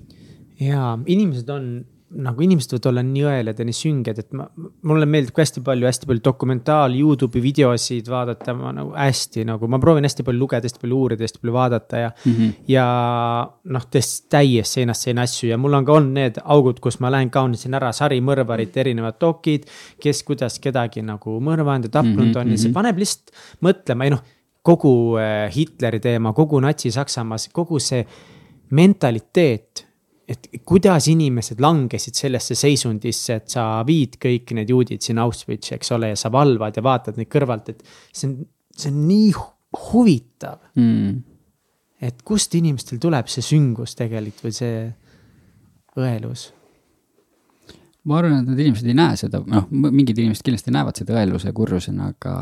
jaa, 0.61 0.93
inimesed 1.07 1.49
on 1.51 1.69
nagu 2.13 2.43
inimesed 2.45 2.75
võivad 2.75 2.87
olla 2.91 3.01
nii 3.03 3.23
õelad 3.25 3.59
ja 3.59 3.65
nii 3.65 3.75
sünged, 3.75 4.19
et 4.21 4.35
ma, 4.37 4.45
mulle 4.85 5.07
meeldib 5.09 5.33
ka 5.35 5.41
hästi 5.41 5.63
palju, 5.65 5.87
hästi 5.89 6.09
palju 6.09 6.21
dokumentaal, 6.27 6.93
Youtube'i 6.95 7.41
videosid 7.41 8.09
vaadata, 8.11 8.53
ma 8.57 8.73
nagu 8.77 8.93
hästi 8.93 9.45
nagu, 9.49 9.69
ma 9.71 9.79
proovin 9.81 10.05
hästi 10.05 10.25
palju 10.27 10.41
lugeda, 10.43 10.69
hästi 10.69 10.83
palju 10.83 10.99
uurida, 11.01 11.25
hästi 11.25 11.41
palju 11.41 11.55
vaadata 11.55 12.03
ja 12.03 12.11
mm. 12.13 12.35
-hmm. 12.35 12.53
ja 12.71 12.85
noh, 13.73 13.87
tehes 13.89 14.11
täiesti 14.29 14.81
seinast 14.81 15.07
seina 15.07 15.25
asju 15.25 15.49
ja 15.49 15.57
mul 15.57 15.73
on 15.73 15.85
ka 15.85 15.97
olnud 15.97 16.13
need 16.19 16.39
augud, 16.43 16.79
kus 16.79 16.99
ma 16.99 17.11
lähen 17.11 17.33
kaunisin 17.33 17.73
ära 17.73 17.91
sarimõrvarite 17.91 18.85
erinevad 18.85 19.17
dokid. 19.21 19.65
kes, 20.01 20.23
kuidas 20.23 20.59
kedagi 20.59 21.01
nagu 21.01 21.39
mõrvanud 21.41 21.89
ja 21.89 21.89
tapnud 21.89 22.25
mm 22.25 22.31
-hmm, 22.31 22.39
on 22.41 22.51
ja 22.51 22.57
see 22.57 22.69
mhm. 22.69 22.73
paneb 22.73 22.97
lihtsalt 22.97 23.31
mõtlema, 23.61 24.03
ei 24.03 24.09
noh 24.13 24.21
kogu 24.61 25.17
äh, 25.17 25.55
Hitleri 25.55 25.99
teema, 25.99 26.33
kogu 26.33 26.59
Natsi-Saksamaa, 26.59 27.37
kogu 27.53 27.79
see 27.79 28.05
mentaliteet 28.69 29.84
et 30.27 30.47
kuidas 30.65 31.07
inimesed 31.11 31.61
langesid 31.61 32.17
sellesse 32.17 32.57
seisundisse, 32.57 33.37
et 33.39 33.53
sa 33.53 33.83
viid 33.85 34.17
kõik 34.21 34.55
need 34.57 34.73
juudid 34.73 35.05
sinna 35.05 35.25
Auschwitzi, 35.27 35.75
eks 35.77 35.93
ole, 35.95 36.11
ja 36.13 36.19
sa 36.19 36.31
valvad 36.33 36.77
ja 36.77 36.83
vaatad 36.85 37.19
neid 37.19 37.29
kõrvalt, 37.31 37.69
et 37.73 37.85
see 38.09 38.29
on, 38.31 38.35
see 38.73 38.91
on 38.93 38.99
nii 39.09 39.31
huvitav. 39.85 40.59
Mm.. 40.79 41.23
et 42.05 42.21
kust 42.27 42.53
inimestel 42.57 42.99
tuleb 43.01 43.29
see 43.31 43.43
süngus 43.45 43.95
tegelikult 43.97 44.47
või 44.47 44.55
see 44.55 44.79
õelus? 45.95 46.49
ma 48.05 48.19
arvan, 48.19 48.41
et 48.41 48.49
need 48.51 48.59
inimesed 48.67 48.89
ei 48.89 48.97
näe 48.97 49.15
seda, 49.17 49.39
noh, 49.49 49.69
mingid 49.71 50.19
inimesed 50.21 50.45
kindlasti 50.45 50.73
näevad 50.73 50.99
seda 50.99 51.15
õeluse 51.17 51.53
kurjusena, 51.57 52.11
aga, 52.13 52.35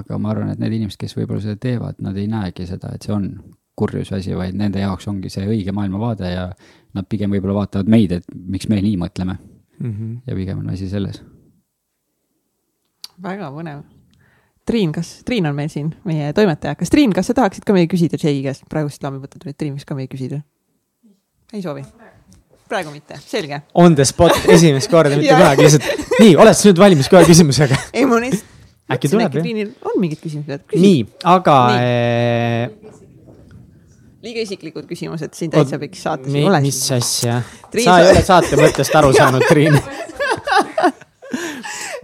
aga 0.00 0.18
ma 0.22 0.30
arvan, 0.30 0.52
et 0.52 0.60
need 0.62 0.76
inimesed, 0.76 0.98
kes 1.00 1.16
võib-olla 1.18 1.42
seda 1.42 1.58
teevad, 1.58 1.98
nad 2.04 2.18
ei 2.18 2.28
näegi 2.30 2.68
seda, 2.68 2.92
et 2.94 3.06
see 3.06 3.14
on 3.16 3.32
kurjuse 3.78 4.18
asi, 4.18 4.34
vaid 4.36 4.56
nende 4.58 4.82
jaoks 4.82 5.08
ongi 5.10 5.30
see 5.32 5.46
õige 5.46 5.74
maailmavaade 5.76 6.32
ja 6.32 6.48
nad 6.96 7.08
pigem 7.08 7.32
võib-olla 7.34 7.62
vaatavad 7.62 7.90
meid, 7.92 8.16
et 8.18 8.26
miks 8.34 8.68
me 8.70 8.80
nii 8.82 8.96
mõtleme 9.00 9.36
mm. 9.36 9.92
-hmm. 9.92 10.16
ja 10.26 10.34
pigem 10.34 10.64
on 10.64 10.74
asi 10.74 10.88
selles. 10.88 11.22
väga 13.22 13.52
põnev. 13.54 13.86
Triin, 14.68 14.92
kas, 14.92 15.22
Triin 15.24 15.46
on 15.48 15.54
meil 15.56 15.70
siin, 15.72 15.94
meie 16.04 16.32
toimetaja, 16.36 16.74
kas 16.76 16.90
Triin, 16.92 17.12
kas 17.16 17.30
sa 17.30 17.34
tahaksid 17.34 17.64
ka 17.64 17.72
midagi 17.72 17.94
küsida 17.96 18.20
Jay 18.20 18.42
käest, 18.44 18.66
praegu 18.68 18.92
islaamivõtted 18.92 19.46
olid, 19.46 19.56
Triin 19.56 19.74
võiks 19.74 19.88
ka 19.88 19.96
midagi 19.96 20.16
küsida? 20.16 20.42
ei 21.52 21.62
soovi? 21.64 21.86
praegu 22.68 22.92
mitte, 22.92 23.16
selge. 23.24 23.62
On 23.74 23.94
the 23.96 24.04
spot 24.04 24.36
esimest 24.52 24.90
korda, 24.92 25.16
mitte 25.16 25.34
kunagi, 25.40 25.64
lihtsalt 25.64 26.20
nii, 26.20 26.36
oled 26.36 26.58
sa 26.58 26.68
nüüd 26.68 26.82
valmis 26.84 27.08
kohe 27.08 27.24
küsimusega? 27.28 27.80
ei, 27.94 28.04
mul 28.08 28.20
lihtsalt. 28.26 28.54
äkki 28.92 29.10
tuleb 29.12 29.40
jah? 29.40 29.72
On 29.88 29.96
mingid 30.02 30.20
küsimused. 30.20 30.66
nii, 30.74 31.06
aga 31.24 31.56
nii. 31.72 32.87
Liiga 34.22 34.42
isiklikud 34.42 34.88
küsimused 34.90 35.36
siin 35.38 35.52
täitsa 35.52 35.78
pikk 35.78 35.94
saates 35.94 36.34
ei 36.34 36.42
ole. 36.46 36.58
mis 36.64 36.78
asja? 36.96 37.36
sa 37.84 37.98
ei 38.02 38.08
ole 38.10 38.22
saate 38.26 38.58
mõttest 38.58 38.96
aru 38.98 39.12
saanud, 39.14 39.44
Triin 39.46 39.78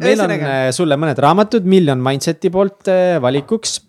meil 0.04 0.22
on 0.22 0.34
äh, 0.36 0.68
sulle 0.74 0.98
mõned 1.00 1.18
raamatud 1.18 1.66
Million 1.66 1.98
Mindseti 2.02 2.52
poolt 2.54 2.90
äh, 2.92 3.16
valikuks. 3.22 3.80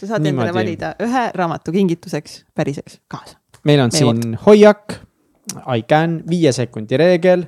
sa 0.00 0.12
saad 0.12 0.24
Niimoodi. 0.24 0.50
endale 0.50 0.56
valida 0.56 0.92
ühe 1.00 1.24
raamatu 1.36 1.72
kingituseks 1.72 2.42
päriseks 2.54 3.00
kaasa. 3.08 3.38
meil 3.64 3.86
on 3.86 3.92
Meie 3.92 4.04
siin 4.04 4.20
poolt. 4.20 4.44
Hoiak, 4.46 5.00
I 5.76 5.82
can, 5.88 6.20
viie 6.28 6.52
sekundi 6.52 7.00
reegel, 7.00 7.46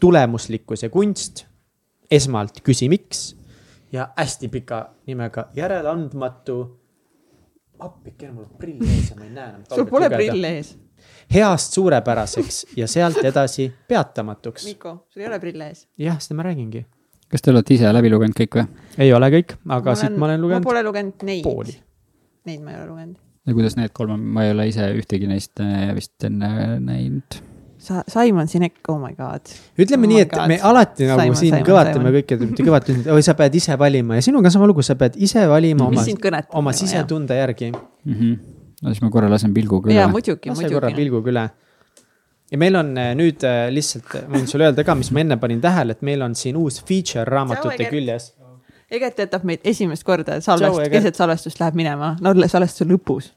tulemuslikkus 0.00 0.84
ja 0.84 0.92
kunst, 0.92 1.46
esmalt 2.10 2.60
küsi 2.60 2.92
miks 2.92 3.30
ja 3.92 4.10
hästi 4.16 4.52
pika 4.52 4.84
nimega 5.06 5.48
järeleandmatu 5.56 6.83
appikene, 7.78 8.32
mul 8.32 8.46
on 8.46 8.58
prill 8.58 8.82
ees 8.86 9.10
ja 9.10 9.18
ma 9.18 9.26
ei 9.26 9.32
näe 9.34 9.48
enam. 9.50 9.62
sul 9.70 9.86
pole 9.90 10.10
prill 10.12 10.48
ees. 10.48 10.74
heast 11.34 11.78
suurepäraseks 11.78 12.60
ja 12.78 12.88
sealt 12.90 13.22
edasi 13.24 13.70
peatamatuks. 13.88 14.66
Mikko, 14.70 14.96
sul 15.10 15.24
ei 15.24 15.30
ole 15.30 15.40
prill 15.42 15.64
ees? 15.66 15.86
jah, 15.98 16.20
seda 16.22 16.38
ma 16.38 16.46
räägingi. 16.48 16.84
kas 17.30 17.42
te 17.42 17.54
olete 17.54 17.74
ise 17.78 17.92
läbi 17.92 18.12
lugenud 18.12 18.38
kõik 18.38 18.60
või? 18.60 18.68
ei 19.06 19.12
ole 19.16 19.30
kõik, 19.38 19.56
aga 19.68 19.94
ma 19.94 19.98
siit 20.02 20.18
ma 20.18 20.30
olen 20.30 20.46
lugenud. 20.46 20.64
ma 20.64 20.70
pole 20.70 20.84
lugenud 20.86 21.26
neid. 21.30 21.74
Neid 22.44 22.60
ma 22.60 22.74
ei 22.74 22.80
ole 22.82 22.90
lugenud. 22.92 23.18
ja 23.46 23.56
kuidas 23.56 23.78
need 23.80 23.96
kolm 23.96 24.18
on, 24.18 24.30
ma 24.36 24.46
ei 24.46 24.54
ole 24.54 24.68
ise 24.70 24.92
ühtegi 24.98 25.30
neist 25.30 25.64
äh, 25.64 25.90
vist 25.96 26.30
enne 26.30 26.78
näinud 26.84 27.42
sa, 27.84 28.02
Simon 28.08 28.48
Sinek, 28.48 28.78
oh 28.88 28.98
my 29.00 29.12
god. 29.18 29.50
ütleme 29.78 30.06
oh 30.06 30.12
nii, 30.12 30.20
et 30.24 30.30
god. 30.32 30.48
me 30.50 30.58
alati 30.70 31.08
nagu 31.08 31.20
Simon, 31.20 31.38
siin 31.40 31.52
Simon, 31.52 31.66
kõvatame 31.68 32.12
kõike, 32.18 32.38
mitte 32.40 32.66
kõvatame, 32.66 33.02
et 33.04 33.10
oi, 33.14 33.24
sa 33.26 33.34
pead 33.38 33.58
ise 33.60 33.76
valima 33.80 34.18
ja 34.18 34.24
sinuga 34.24 34.48
on 34.50 34.54
sama 34.56 34.68
lugu, 34.70 34.84
sa 34.86 34.96
pead 35.00 35.18
ise 35.20 35.44
valima 35.50 35.88
oma, 35.90 36.06
oma 36.60 36.74
sisetunde 36.76 37.36
järgi 37.38 37.70
mm. 37.72 38.14
-hmm. 38.14 38.38
no 38.82 38.94
siis 38.94 39.04
ma 39.04 39.10
korra 39.14 39.28
lasen 39.32 39.54
pilguga 39.54 39.90
üle. 39.90 39.98
jaa, 39.98 40.08
muidugi, 40.08 40.50
muidugi. 40.50 40.74
korra 40.74 40.92
pilguga 40.96 41.30
üle. 41.34 41.44
ja 42.52 42.58
meil 42.58 42.80
on 42.80 42.96
äh, 42.98 43.12
nüüd 43.18 43.44
äh, 43.44 43.68
lihtsalt, 43.74 44.16
ma 44.28 44.38
võin 44.38 44.48
sulle 44.48 44.70
öelda 44.70 44.84
ka, 44.84 44.94
mis 44.94 45.12
ma 45.12 45.20
enne 45.20 45.36
panin 45.36 45.60
tähele, 45.60 45.98
et 45.98 46.02
meil 46.02 46.22
on 46.22 46.34
siin 46.34 46.56
uus 46.56 46.80
feature 46.82 47.24
raamatute 47.28 47.90
küljes. 47.90 48.32
Egert 48.90 49.18
jätab 49.18 49.44
meid 49.44 49.60
esimest 49.64 50.04
korda 50.04 50.40
salvest, 50.44 50.90
keset 50.92 51.16
salvestust 51.16 51.60
läheb 51.60 51.74
minema, 51.74 52.16
no 52.20 52.34
salvestuse 52.46 52.88
lõpus. 52.88 53.32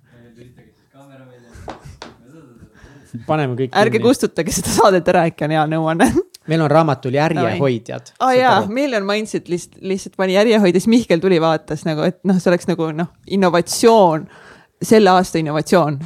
Paneme 3.28 3.56
kõik 3.60 3.76
ärge 3.78 4.02
kustutage 4.04 4.54
seda 4.56 4.74
saadet 4.74 5.08
ära, 5.12 5.26
äkki 5.30 5.46
on 5.48 5.56
hea 5.56 5.64
nõuanne. 5.72 6.10
meil 6.48 6.64
on 6.64 6.72
raamatul 6.72 7.18
Järjehoidjad. 7.18 8.14
aa 8.20 8.28
oh, 8.28 8.36
jaa, 8.38 8.60
Million 8.68 9.06
Mindset 9.08 9.50
lihtsalt, 9.52 9.82
lihtsalt 9.82 10.18
pani 10.18 10.38
järjehoidja, 10.38 10.80
siis 10.80 10.92
Mihkel 10.92 11.24
tuli, 11.24 11.42
vaatas 11.42 11.86
nagu, 11.88 12.06
et 12.08 12.20
noh, 12.28 12.40
see 12.42 12.52
oleks 12.52 12.70
nagu 12.70 12.92
noh, 12.96 13.12
innovatsioon, 13.28 14.28
selle 14.82 15.12
aasta 15.12 15.42
innovatsioon, 15.42 16.00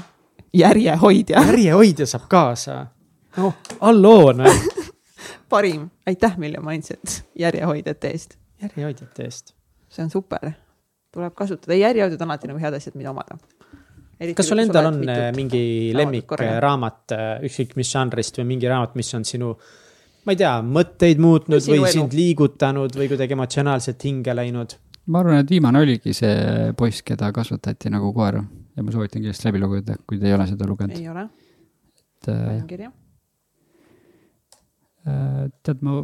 järjehoidja. 0.53 1.45
järjehoidja 1.47 2.07
saab 2.09 2.27
kaasa. 2.31 2.85
noh, 3.37 3.55
halloo 3.79 4.33
noh. 4.33 4.61
parim, 5.51 5.89
aitäh 6.07 6.37
Million 6.37 6.65
Mindset 6.65 7.23
järjehoidjate 7.39 8.07
eest. 8.07 8.37
järjehoidjate 8.61 9.23
eest. 9.23 9.55
see 9.89 10.03
on 10.03 10.09
super, 10.09 10.51
tuleb 11.11 11.33
kasutada, 11.35 11.75
järjehoidjad 11.75 12.21
on 12.21 12.31
alati 12.31 12.47
nagu 12.47 12.59
head 12.59 12.73
asjad, 12.73 12.95
mida 12.95 13.11
omada. 13.11 13.37
Kas 14.37 14.51
sul 14.51 14.61
endal 14.61 14.91
on 14.91 15.01
äh, 15.09 15.29
mingi 15.35 15.63
lemmikraamat, 15.97 17.15
ükskõik 17.47 17.75
mis 17.79 17.89
žanrist 17.93 18.37
või 18.41 18.51
mingi 18.53 18.69
raamat, 18.69 18.93
mis 18.99 19.09
on 19.17 19.25
sinu, 19.27 19.51
ma 20.25 20.35
ei 20.35 20.39
tea, 20.43 20.53
mõtteid 20.61 21.21
muutnud 21.21 21.63
Või 21.65 21.79
või 21.79 21.83
elu. 21.87 21.93
sind 21.97 22.15
liigutanud 22.17 22.97
või 22.97 23.09
kuidagi 23.11 23.37
emotsionaalselt 23.37 24.07
hinge 24.07 24.35
läinud? 24.37 24.77
ma 25.11 25.23
arvan, 25.23 25.41
et 25.41 25.49
viimane 25.49 25.81
oligi 25.81 26.13
see 26.13 26.71
poiss, 26.77 27.01
keda 27.05 27.31
kasvatati 27.33 27.89
nagu 27.93 28.11
koera 28.13 28.43
ja 28.77 28.83
ma 28.85 28.93
soovitan 28.93 29.23
kindlasti 29.23 29.49
läbi 29.49 29.61
lugeda, 29.63 29.97
kui 30.07 30.19
te 30.21 30.29
ei 30.29 30.35
ole 30.35 30.45
seda 30.49 30.67
lugenud. 30.69 30.97
ei 30.97 31.09
ole, 31.11 31.25
et 31.97 32.29
äh, 32.29 32.43
panin 32.45 32.67
kirja. 32.69 32.91
äh, 35.07 35.49
tead, 35.65 35.81
ma 35.81 36.03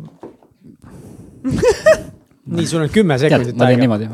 nii, 2.58 2.68
sul 2.68 2.84
on 2.84 2.92
kümme 2.92 3.20
sekundit 3.22 3.56
ma 3.56 3.70
teen 3.70 3.70
aega. 3.70 3.82
niimoodi. 3.86 4.10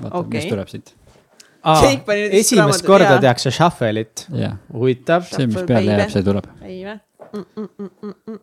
vaata 0.00 0.16
Okei. 0.22 0.38
mis 0.38 0.48
tuleb 0.52 0.70
siit. 0.70 0.94
Jake 1.60 2.04
pani 2.06 2.24
nüüd 2.24 2.34
esimest 2.40 2.84
korda 2.86 3.14
jaa. 3.16 3.22
tehakse 3.26 3.52
shuffle'it, 3.52 4.26
jah, 4.32 4.56
huvitav. 4.72 5.26
see, 5.28 5.48
mis 5.50 5.66
peale 5.68 5.92
jääb, 5.92 6.12
see 6.12 6.24
tuleb. 6.24 6.46
ei 6.64 6.80
või? 6.86 6.96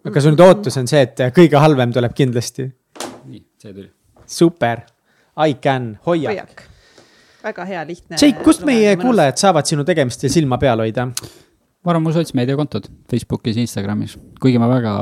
aga 0.07 0.23
su 0.23 0.33
nüüd 0.33 0.43
ootus 0.45 0.77
on 0.79 0.89
see, 0.89 1.01
et 1.07 1.23
kõige 1.35 1.59
halvem 1.61 1.95
tuleb 1.95 2.13
kindlasti. 2.17 2.67
nii, 3.25 3.43
see 3.63 3.73
tuli. 3.73 3.89
super, 4.37 4.85
I 5.33 5.57
can, 5.63 5.95
hoia. 6.05 6.29
hoiak. 6.29 6.63
väga 7.47 7.67
hea, 7.71 7.83
lihtne. 7.89 8.21
Jake, 8.21 8.43
kust 8.45 8.65
meie 8.67 8.95
kuulajad 9.01 9.41
saavad 9.41 9.69
sinu 9.69 9.85
tegemistel 9.87 10.33
silma 10.33 10.61
peal 10.61 10.85
hoida? 10.85 11.09
ma 11.11 11.93
arvan, 11.93 12.03
mul 12.03 12.17
sotsmeediakontod 12.17 12.89
Facebookis, 13.09 13.57
Instagramis, 13.63 14.17
kuigi 14.43 14.59
ma 14.61 14.69
väga 14.69 14.93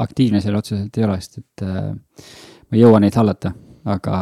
aktiivne 0.00 0.40
seal 0.42 0.56
otseselt 0.58 0.96
ei 0.98 1.06
ole, 1.06 1.18
sest 1.20 1.42
et 1.42 1.66
äh, 1.66 1.92
ma 1.92 2.78
ei 2.78 2.82
jõua 2.82 3.02
neid 3.04 3.18
hallata. 3.20 3.54
aga 3.82 4.16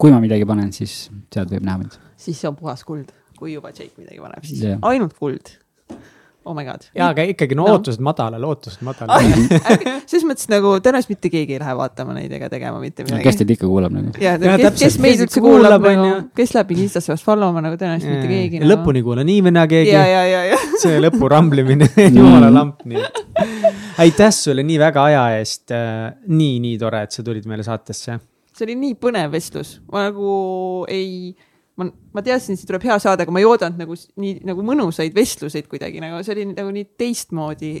kui 0.00 0.12
ma 0.12 0.18
midagi 0.22 0.46
panen, 0.48 0.72
siis 0.72 1.06
sealt 1.32 1.50
võib 1.52 1.64
näha 1.64 1.82
mind. 1.82 1.98
Siis 2.22 2.38
see 2.40 2.48
on 2.50 2.56
puhas 2.58 2.84
kuld, 2.88 3.10
kui 3.38 3.56
juba 3.56 3.72
Jake 3.74 3.92
midagi 3.98 4.22
paneb, 4.22 4.44
siis 4.46 4.62
Jah. 4.64 4.78
ainult 4.88 5.14
kuld. 5.18 5.58
Oh 6.44 6.56
my 6.58 6.64
god. 6.66 6.82
jaa, 6.98 7.12
aga 7.12 7.22
ikkagi 7.30 7.54
no 7.54 7.62
No. 7.68 7.74
ootused 7.76 8.00
madalal, 8.02 8.42
ootused 8.48 8.80
madalal. 8.82 9.22
selles 10.10 10.24
mõttes 10.26 10.48
nagu 10.50 10.72
tõenäoliselt 10.82 11.12
mitte 11.12 11.30
keegi 11.30 11.54
ei 11.54 11.60
lähe 11.62 11.74
vaatama 11.78 12.16
neid 12.16 12.32
ega 12.34 12.48
tegema 12.50 12.80
mitte 12.82 13.04
midagi. 13.06 13.22
kes 13.28 13.36
teid 13.38 13.52
ikka 13.54 13.68
kuulab 13.70 13.94
nagu? 13.94 14.10
ja, 14.18 14.32
Jaa, 14.42 14.56
kes, 14.58 14.80
kes 14.80 14.96
meid 15.04 15.22
üldse 15.22 15.38
kuulab, 15.44 15.76
kuulab, 15.78 15.86
nagu 16.00 16.32
kes 16.40 16.54
läheb 16.56 16.72
Instasse 16.82 17.12
vast 17.12 17.28
follow 17.28 17.54
ma 17.54 17.62
nagu 17.62 17.78
tõenäoliselt 17.78 18.16
mitte 18.16 18.32
keegi 18.32 18.58
Ja 18.58 18.70
lõpuni 18.72 18.98
ei 18.98 19.06
kuule 19.06 19.22
nii 19.28 19.44
või 19.46 19.54
naa 19.54 19.68
keegi. 19.70 19.94
ja, 19.94 20.02
ja, 20.10 20.24
ja, 20.32 20.42
ja 20.50 20.58
see 20.82 20.98
lõpu 21.04 21.30
ramblimine, 21.30 21.86
jumala 22.18 22.50
lamp 22.58 22.82
nii 22.90 23.04
et. 23.06 23.22
aitäh 24.02 24.34
sulle 24.34 24.66
nii 24.66 24.80
väga 24.82 25.06
aja 25.12 25.22
eest. 25.38 25.70
nii, 26.26 26.58
nii 26.66 26.74
tore, 26.82 27.04
et 27.06 27.14
sa 27.14 27.22
tulid 27.22 27.46
meile 27.46 27.62
saatesse. 27.62 28.18
see 28.50 28.66
oli 28.66 28.74
nii 28.82 28.98
põnev 28.98 29.30
vestlus, 29.38 29.76
ma 29.94 30.08
nagu 30.10 30.34
ei, 30.90 31.36
ma, 31.80 31.86
ma 32.14 32.22
teadsin, 32.24 32.54
et 32.54 32.60
siit 32.60 32.68
tuleb 32.70 32.84
hea 32.88 32.98
saade, 33.02 33.24
aga 33.26 33.32
ma 33.34 33.40
ei 33.42 33.48
oodanud 33.48 33.78
nagu 33.80 33.96
nii 34.20 34.40
nagu 34.48 34.64
mõnusaid 34.66 35.14
vestluseid 35.16 35.68
kuidagi 35.70 36.02
nagu 36.04 36.20
see 36.26 36.34
oli 36.36 36.46
nagu 36.52 36.70
nii 36.74 36.88
teistmoodi 37.00 37.74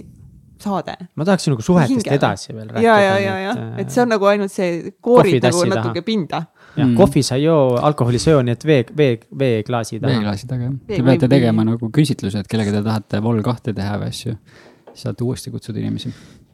saade. 0.62 0.94
ma 1.18 1.24
tahaks 1.26 1.46
sinuga 1.48 1.64
suhetest 1.66 1.90
Hingele. 1.96 2.16
edasi 2.20 2.54
veel 2.54 2.68
rääkida. 2.70 2.86
ja, 2.86 2.96
ja, 3.00 3.18
ja, 3.18 3.36
ja, 3.48 3.54
et 3.82 3.90
see 3.90 4.02
on 4.04 4.12
nagu 4.14 4.28
ainult 4.30 4.52
see, 4.54 4.92
koorid 5.00 5.38
nagu 5.42 5.58
kohvitassi 5.58 5.68
taha. 5.68 5.80
natuke 5.80 6.02
pinda. 6.06 6.42
jah 6.76 6.86
Mm., 6.86 6.94
kohvi 6.96 7.20
sa 7.22 7.36
ei 7.36 7.42
joo, 7.44 7.76
alkoholi 7.84 8.16
ei 8.16 8.30
joo, 8.32 8.42
nii 8.42 8.52
et 8.56 8.62
vee, 8.64 8.84
vee, 8.96 9.18
veeklaasi 9.38 9.98
taha. 10.00 10.12
veeklaasi 10.14 10.46
taga 10.48 10.62
jah. 10.64 10.76
Vee- 10.88 10.96
Te 10.96 11.02
peate 11.04 11.28
tegema 11.28 11.64
nagu 11.68 11.90
küsitlused, 11.92 12.46
kellega 12.48 12.72
te 12.72 12.80
tahate 12.86 13.20
vol 13.20 13.42
kahte 13.44 13.74
teha 13.76 13.98
või 14.00 14.08
asju. 14.08 14.32
siis 14.92 15.02
saate 15.04 15.24
uuesti 15.24 15.50
kutsuda 15.52 15.82
inimesi. 15.82 16.12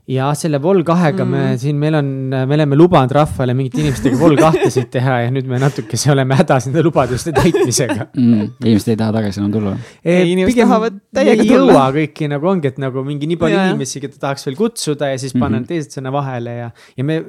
Ja 0.09 0.29
selle 0.39 0.61
Vol 0.63 0.81
kahega 0.87 1.25
mm. 1.25 1.35
me 1.35 1.59
siin, 1.61 1.77
meil 1.81 1.99
on, 1.99 2.09
me 2.33 2.57
oleme 2.57 2.77
lubanud 2.79 3.13
rahvale 3.13 3.55
mingite 3.57 3.83
inimestega 3.83 4.17
Vol 4.21 4.39
kahtesid 4.41 4.89
teha 4.95 5.19
ja 5.27 5.33
nüüd 5.35 5.49
me 5.51 5.61
natukese 5.61 6.13
oleme 6.15 6.39
hädas 6.39 6.69
nende 6.69 6.85
lubaduste 6.87 7.35
täitmisega. 7.37 8.09
mm,. 8.15 8.45
inimesed 8.65 8.95
ei 8.95 9.01
taha 9.01 9.15
tagasi 9.19 9.43
enam 9.43 9.55
tulla. 9.55 9.75
Ei, 10.03 10.33
inimesed 10.33 10.63
tahavad 10.63 10.99
täiega 11.15 11.45
ei 11.45 11.53
tulla. 11.53 11.75
jõua 11.75 11.87
kõiki 11.99 12.31
nagu 12.33 12.53
ongi, 12.55 12.73
et 12.73 12.81
nagu 12.83 13.05
mingi 13.07 13.29
nii 13.31 13.41
palju 13.41 13.59
Jaa. 13.61 13.71
inimesi, 13.73 14.03
keda 14.05 14.21
tahaks 14.25 14.49
veel 14.49 14.59
kutsuda 14.59 15.13
ja 15.13 15.21
siis 15.21 15.37
panen 15.37 15.69
teised 15.69 15.99
sinna 15.99 16.13
vahele 16.15 16.57
ja, 16.57 16.71
ja 16.97 17.09
me 17.09 17.21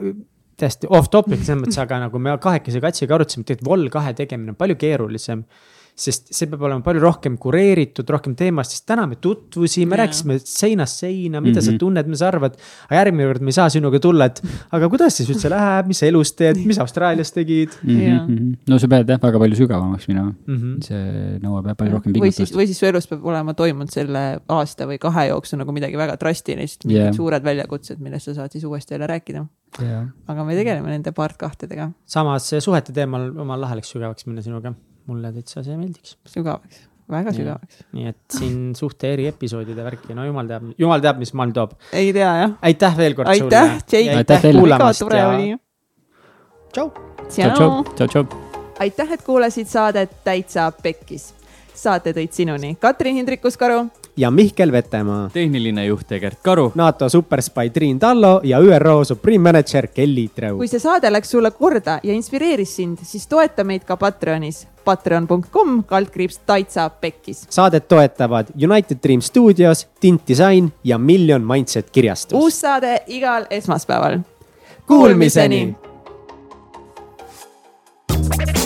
täiesti 0.59 0.87
off 0.91 1.11
topic 1.11 1.43
selles 1.43 1.63
mõttes, 1.63 1.79
aga 1.83 1.99
nagu 2.05 2.21
me 2.21 2.37
kahekesi 2.41 2.81
katsiga 2.83 3.19
arutasime, 3.19 3.43
et 3.43 3.51
tegelikult 3.53 3.69
Vol 3.69 3.91
kahe 3.91 4.15
tegemine 4.15 4.55
on 4.55 4.59
palju 4.59 4.79
keerulisem 4.79 5.43
sest 5.99 6.29
see 6.33 6.47
peab 6.47 6.61
olema 6.67 6.83
palju 6.85 7.01
rohkem 7.03 7.35
kureeritud, 7.41 8.07
rohkem 8.15 8.35
teemast, 8.39 8.71
sest 8.75 8.85
täna 8.87 9.05
me 9.09 9.17
tutvusime, 9.19 9.97
rääkisime 9.99 10.37
seinast 10.39 11.01
seina, 11.03 11.41
mida 11.41 11.59
mm 11.59 11.59
-hmm. 11.59 11.65
sa 11.65 11.71
Mhm. 11.71 11.79
tunned, 11.79 12.05
mida 12.07 12.17
sa 12.17 12.27
arvad. 12.27 12.55
aga 12.89 12.95
järgmine 13.01 13.27
kord 13.27 13.41
me 13.41 13.49
ei 13.49 13.57
saa 13.59 13.69
sinuga 13.69 13.99
tulla, 13.99 14.25
et 14.25 14.41
aga 14.71 14.89
kuidas 14.89 15.17
siis 15.17 15.29
üldse 15.29 15.49
läheb, 15.49 15.87
mis 15.87 15.99
sa 15.99 16.05
elus 16.05 16.31
teed, 16.33 16.57
mis 16.65 16.79
Austraalias 16.79 17.31
tegid 17.31 17.69
Jaa. 17.83 18.25
Mhm, 18.27 18.53
no 18.67 18.79
sa 18.79 18.87
pead 18.87 19.07
jah, 19.09 19.19
väga 19.21 19.39
palju 19.39 19.55
sügavamaks 19.55 20.07
minema 20.07 20.31
mm? 20.47 20.57
-hmm. 20.57 20.81
see 20.83 21.39
nõuab 21.43 21.67
jah 21.67 21.75
palju 21.75 21.91
rohkem 21.97 22.13
või 22.13 22.31
siis, 22.31 22.35
pingutust. 22.37 22.55
või 22.59 22.65
siis 22.67 22.79
su 22.79 22.85
elus 22.85 23.07
peab 23.07 23.25
olema 23.25 23.53
toimunud 23.53 23.91
selle 23.91 24.39
aasta 24.47 24.85
või 24.87 24.97
kahe 24.99 25.27
jooksul 25.29 25.59
nagu 25.59 25.71
midagi 25.71 25.97
väga 25.97 26.15
drastilist, 26.19 26.85
mingid 26.85 27.05
Jah. 27.05 27.15
suured 27.15 27.43
väljakutsed, 27.43 27.99
millest 27.99 28.25
sa 28.25 28.33
saad 28.33 28.51
siis 28.51 28.63
uuesti 28.63 28.93
jälle 28.93 29.07
rääkida. 29.07 29.45
aga 30.27 30.43
me 30.43 30.55
tegeleme 30.55 30.89
nende 30.89 31.11
part 31.11 31.37
kahtedega 31.37 31.91
samas 32.05 32.49
see 32.49 32.61
suhete 32.61 32.93
teemal 32.93 33.29
omal 33.37 33.61
lahe 33.61 33.73
oleks 33.73 33.91
sügavaks 33.93 34.25
minna 34.25 34.41
sinuga, 34.41 34.73
mulle 35.09 35.33
täitsa 35.35 35.63
see 35.65 35.77
meeldiks. 35.77 36.15
sügavaks, 36.29 36.83
väga 37.11 37.33
sügavaks. 37.35 37.81
nii 37.97 38.11
et 38.11 38.37
siin 38.37 38.59
suhte 38.77 39.13
eriepisoodide 39.15 39.85
värki, 39.85 40.13
no 40.17 40.27
jumal 40.27 40.49
teab, 40.49 40.69
jumal 40.79 41.03
teab, 41.03 41.21
mis 41.21 41.33
maailm 41.37 41.55
toob. 41.57 41.75
ei 41.93 42.13
tea 42.15 42.29
jah. 42.43 42.59
aitäh 42.71 42.99
veel 42.99 43.17
kord 43.17 43.33
aitäh, 43.33 43.79
Jake, 43.85 44.15
Aitäh 44.21 44.45
teile. 44.45 44.61
väga 44.61 44.61
kuulamast 44.61 45.05
tore 45.05 45.23
ja 45.23 45.57
tšau, 46.73 46.91
tšau, 47.29 47.83
tšau, 47.95 48.07
tšau. 48.07 48.25
aitäh, 48.85 49.13
et 49.17 49.25
kuulasid 49.25 49.67
saadet 49.67 50.19
Täitsa 50.23 50.71
Pekkis. 50.83 51.33
saate 51.73 52.13
tõid 52.13 52.35
sinuni 52.35 52.75
Katrin 52.79 53.15
Hindrikus-Karu, 53.21 53.87
ja 54.19 54.31
Mihkel 54.31 54.71
Vetemaa. 54.71 55.29
tehniline 55.33 55.85
juht 55.85 56.11
Egert 56.11 56.39
Karu. 56.43 56.71
NATO 56.75 57.09
superspai 57.09 57.69
Triin 57.69 57.99
Tallo 57.99 58.41
ja 58.43 58.59
ÜRO 58.59 59.05
Supreme 59.05 59.51
Manager 59.51 59.87
Kelly 59.87 60.27
Treu. 60.35 60.57
kui 60.57 60.67
see 60.67 60.79
saade 60.79 61.11
läks 61.11 61.31
sulle 61.31 61.51
korda 61.51 61.99
ja 62.03 62.13
inspireeris 62.13 62.75
sind, 62.75 62.97
siis 63.03 63.27
toeta 63.27 63.63
meid 63.63 63.87
ka 63.87 63.97
Patreonis 63.97 64.67
patreon.com 64.85 65.83
kaldkriips 65.83 66.39
Taitsa 66.45 66.89
Pekkis. 66.89 67.45
Saadet 67.49 67.87
toetavad 67.87 68.47
United 68.69 68.97
Dream 69.03 69.21
Studios, 69.21 69.87
Tint 69.99 70.21
Design 70.27 70.71
ja 70.83 70.97
Million 70.97 71.41
Mindset 71.41 71.89
kirjastus. 71.89 72.39
uus 72.39 72.61
saade 72.61 73.03
igal 73.07 73.45
esmaspäeval. 73.49 74.19
Kuulmiseni, 74.87 75.75
Kuulmiseni.. 78.07 78.58